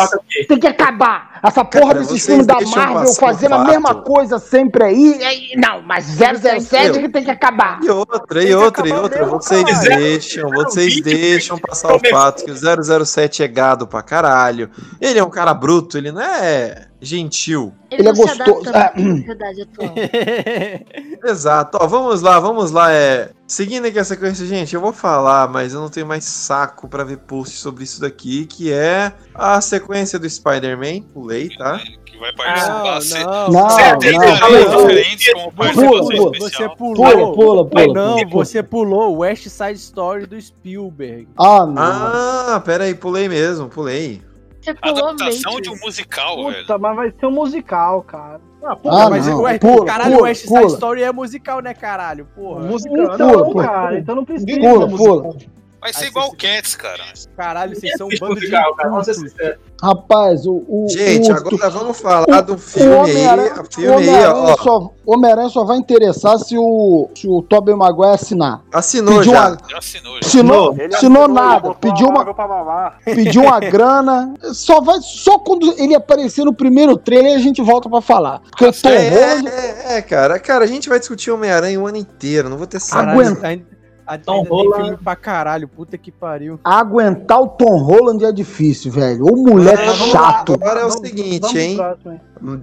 tem 0.48 0.58
que 0.58 0.66
acabar. 0.66 1.40
Essa 1.42 1.64
porra 1.64 1.94
Cara, 1.94 2.04
vocês 2.04 2.26
filmes 2.26 2.46
da 2.46 2.60
Marvel 2.60 3.14
fazendo 3.14 3.54
a 3.54 3.64
mesma 3.64 3.94
coisa 3.96 4.38
sempre 4.38 4.84
aí. 4.84 5.52
Não, 5.56 5.82
mas 5.82 6.04
007 6.04 7.00
que 7.00 7.08
tem 7.08 7.24
que 7.24 7.30
acabar. 7.30 7.80
E 7.82 7.90
outra, 7.90 8.44
e 8.44 8.54
outra, 8.54 8.88
e 8.88 8.92
outra, 8.92 9.24
vocês 9.24 9.80
deixam, 9.80 10.50
vocês 10.50 11.00
deixam 11.00 11.58
passar 11.58 11.94
o 11.94 12.00
fato 12.10 12.44
que 12.44 12.50
o 12.50 13.04
007 13.04 13.42
é 13.42 13.48
gado 13.48 13.86
pra 13.86 14.02
caralho. 14.02 14.70
Ele 15.00 15.18
é 15.18 15.24
um 15.24 15.30
cara 15.30 15.54
bruto, 15.54 15.98
ele 15.98 16.12
não 16.12 16.22
é 16.22 16.91
gentil. 17.02 17.74
Ele 17.90 18.04
não 18.04 18.12
é 18.12 18.14
gostoso. 18.14 18.70
Ah. 18.72 18.92
Exato. 21.28 21.78
Ó, 21.80 21.86
vamos 21.86 22.22
lá, 22.22 22.38
vamos 22.40 22.70
lá. 22.70 22.92
É... 22.92 23.30
Seguindo 23.46 23.86
aqui 23.86 23.98
a 23.98 24.04
sequência, 24.04 24.46
gente, 24.46 24.74
eu 24.74 24.80
vou 24.80 24.92
falar, 24.92 25.48
mas 25.48 25.74
eu 25.74 25.80
não 25.80 25.90
tenho 25.90 26.06
mais 26.06 26.24
saco 26.24 26.88
pra 26.88 27.04
ver 27.04 27.18
post 27.18 27.56
sobre 27.58 27.84
isso 27.84 28.00
daqui, 28.00 28.46
que 28.46 28.72
é 28.72 29.12
a 29.34 29.60
sequência 29.60 30.18
do 30.18 30.28
Spider-Man. 30.30 31.02
Pulei, 31.12 31.50
tá? 31.58 31.78
Que 32.06 32.18
vai 32.18 32.32
participar. 32.34 33.00
se- 33.02 33.22
não, 33.24 33.50
Não. 33.50 33.68
Você 36.38 36.68
pulou. 36.76 36.94
Pula, 36.94 37.32
pula, 37.34 37.66
pula. 37.66 37.94
não, 37.94 38.16
você 38.30 38.62
pulou 38.62 39.18
West 39.18 39.48
Side 39.48 39.78
Story 39.78 40.24
do 40.26 40.40
Spielberg. 40.40 41.28
Ah, 41.36 41.66
não. 41.66 41.82
Ah, 41.82 42.62
pera 42.64 42.84
aí, 42.84 42.94
pulei 42.94 43.28
mesmo, 43.28 43.68
pulei. 43.68 44.22
Você 44.62 44.74
pulou 44.74 44.96
Adaptação 45.08 45.52
Matrix. 45.52 45.62
de 45.62 45.70
um 45.70 45.78
musical, 45.84 46.36
velho. 46.44 46.60
Puta, 46.60 46.78
mas 46.78 46.96
vai 46.96 47.10
ser 47.18 47.26
um 47.26 47.30
musical, 47.32 48.02
cara. 48.02 48.40
Ah, 48.64 48.76
pô, 48.76 48.90
Ah, 48.90 49.10
mas 49.10 49.26
não. 49.26 49.38
o 49.38 49.42
West, 49.42 49.60
Pula, 49.60 49.84
caralho, 49.84 50.10
pula, 50.10 50.20
o 50.20 50.24
West 50.24 50.46
pula. 50.46 50.60
Side 50.60 50.72
Story 50.74 51.02
é 51.02 51.12
musical, 51.12 51.60
né, 51.60 51.74
caralho? 51.74 52.26
Porra. 52.34 52.60
música. 52.60 52.94
Então, 52.94 53.16
pula, 53.32 53.44
pula. 53.44 53.64
cara, 53.64 53.98
então 53.98 54.14
não 54.14 54.24
precisa. 54.24 54.60
Pula, 54.60 54.88
pula. 54.88 55.36
Vai 55.82 55.92
ser 55.92 56.06
igual 56.06 56.28
o 56.28 56.36
Cats, 56.36 56.76
cara. 56.76 57.02
Caralho, 57.36 57.74
vocês 57.74 57.96
são 57.98 58.06
um 58.06 58.10
bando 58.20 58.38
de. 58.40 58.52
Rapaz, 59.82 60.46
o. 60.46 60.62
o 60.68 60.86
Gente, 60.88 61.30
o, 61.32 61.34
agora 61.34 61.70
vamos 61.70 61.98
falar 61.98 62.24
o- 62.28 62.42
do 62.42 62.56
filme 62.56 62.92
aí. 62.94 63.00
Homem-Aranha 63.00 63.64
filme 63.68 63.88
aí, 63.88 63.96
Homem-Aranha 63.96 64.56
ó. 64.64 64.90
Homem-Aranha 65.04 65.48
só 65.48 65.64
vai 65.64 65.76
interessar 65.78 66.38
se 66.38 66.56
o, 66.56 67.10
se 67.16 67.26
o 67.26 67.42
Tobey 67.42 67.74
Maguire 67.74 68.14
assinar. 68.14 68.62
Assinou 68.72 69.18
Pediu 69.18 69.32
já. 69.32 69.48
uma- 69.48 69.58
Já 69.68 69.78
assinou, 69.78 70.12
já. 70.14 70.28
Assinou, 70.28 70.74
Ele 70.78 70.94
assinou 70.94 71.26
nada. 71.26 71.74
Pediu 71.74 72.06
uma, 72.06 72.24
pediu 73.04 73.42
uma 73.42 73.58
grana. 73.58 74.34
Só 74.52 74.80
vai 74.80 75.00
só 75.00 75.36
quando 75.40 75.74
ele 75.76 75.96
aparecer 75.96 76.44
no 76.44 76.54
primeiro 76.54 76.96
trailer 76.96 77.34
a 77.34 77.38
gente 77.40 77.60
volta 77.60 77.90
pra 77.90 78.00
falar. 78.00 78.40
Porque 78.50 78.66
o 78.66 78.72
Tom 78.72 78.88
É, 78.88 79.94
é, 79.94 79.96
é, 79.96 80.02
cara. 80.02 80.38
Cara, 80.38 80.62
a 80.64 80.68
gente 80.68 80.88
vai 80.88 81.00
discutir 81.00 81.32
Homem-Aranha 81.32 81.80
o 81.80 81.88
ano 81.88 81.96
inteiro. 81.96 82.48
Não 82.48 82.56
vou 82.56 82.68
ter 82.68 82.78
saco. 82.78 83.10
Aguenta. 83.10 83.60
Ainda 84.06 84.24
Tom 84.24 84.42
Holland. 84.44 84.82
filme 84.84 84.96
pra 85.02 85.16
caralho, 85.16 85.68
puta 85.68 85.96
que 85.98 86.10
pariu. 86.10 86.58
aguentar 86.64 87.40
o 87.40 87.48
Tom 87.48 87.78
Holland 87.78 88.24
é 88.24 88.32
difícil, 88.32 88.90
velho. 88.92 89.24
O 89.26 89.36
moleque 89.36 89.84
vamos 89.84 90.08
chato. 90.10 90.54
Agora 90.54 90.80
é 90.80 90.84
o 90.84 90.88
Vamos- 90.88 91.06
seguinte, 91.08 91.40
vamos 91.40 91.56
hein? 91.56 91.76
próximo, 91.76 92.12
hein? 92.12 92.20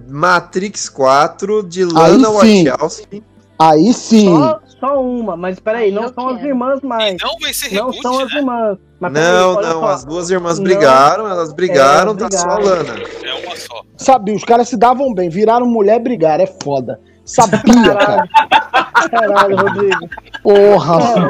Matrix 0.08 0.88
4 0.88 1.62
de 1.62 1.84
Lana 1.84 2.28
sim. 2.40 2.68
Wachowski. 2.68 3.24
Aí 3.58 3.92
sim. 3.92 4.26
Só, 4.34 4.60
só 4.80 5.02
uma, 5.02 5.36
mas 5.36 5.60
peraí, 5.60 5.84
Aí 5.86 5.92
não 5.92 6.04
eu 6.04 6.14
são 6.14 6.28
as 6.30 6.36
quero. 6.36 6.48
irmãs 6.48 6.80
mais. 6.82 7.16
Não 7.22 7.38
vai 7.40 7.52
ser 7.52 7.74
Não 7.74 7.86
reboot, 7.90 8.02
são 8.02 8.18
as 8.20 8.32
né? 8.32 8.38
irmãs. 8.40 8.78
Mas 8.98 9.12
Não, 9.12 9.54
não, 9.60 9.80
só. 9.80 9.84
as 9.88 10.04
duas 10.04 10.30
irmãs 10.30 10.58
Não. 10.58 10.64
brigaram, 10.64 11.26
elas 11.28 11.52
brigaram, 11.52 12.12
É, 12.12 12.14
tá 12.16 12.30
só 12.30 12.48
a 12.50 12.54
brigaram. 12.56 12.76
Lana. 12.84 12.94
É 13.22 13.46
uma 13.46 13.56
só. 13.56 13.82
Sabia, 13.96 14.34
os 14.34 14.44
caras 14.44 14.68
se 14.68 14.76
davam 14.78 15.12
bem, 15.14 15.28
viraram 15.28 15.66
mulher 15.66 15.98
brigar, 16.00 16.40
é 16.40 16.46
foda. 16.62 16.98
Sabia, 17.24 17.60
cara. 17.94 18.24
Caralho, 19.08 19.56
Rodrigo. 19.56 20.08
Porra. 20.42 21.28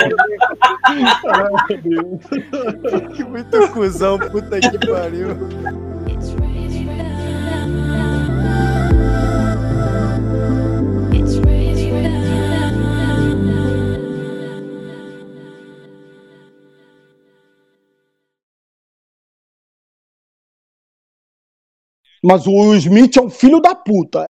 Que 3.15 3.25
muito 3.25 3.69
cuzão, 3.73 4.19
puta 4.19 4.59
que 4.61 4.87
pariu. 4.87 5.29
Mas 22.23 22.47
o 22.47 22.53
Will 22.53 22.77
Smith 22.77 23.17
é 23.17 23.23
um 23.23 23.31
filho 23.31 23.61
da 23.61 23.75
puta. 23.75 24.19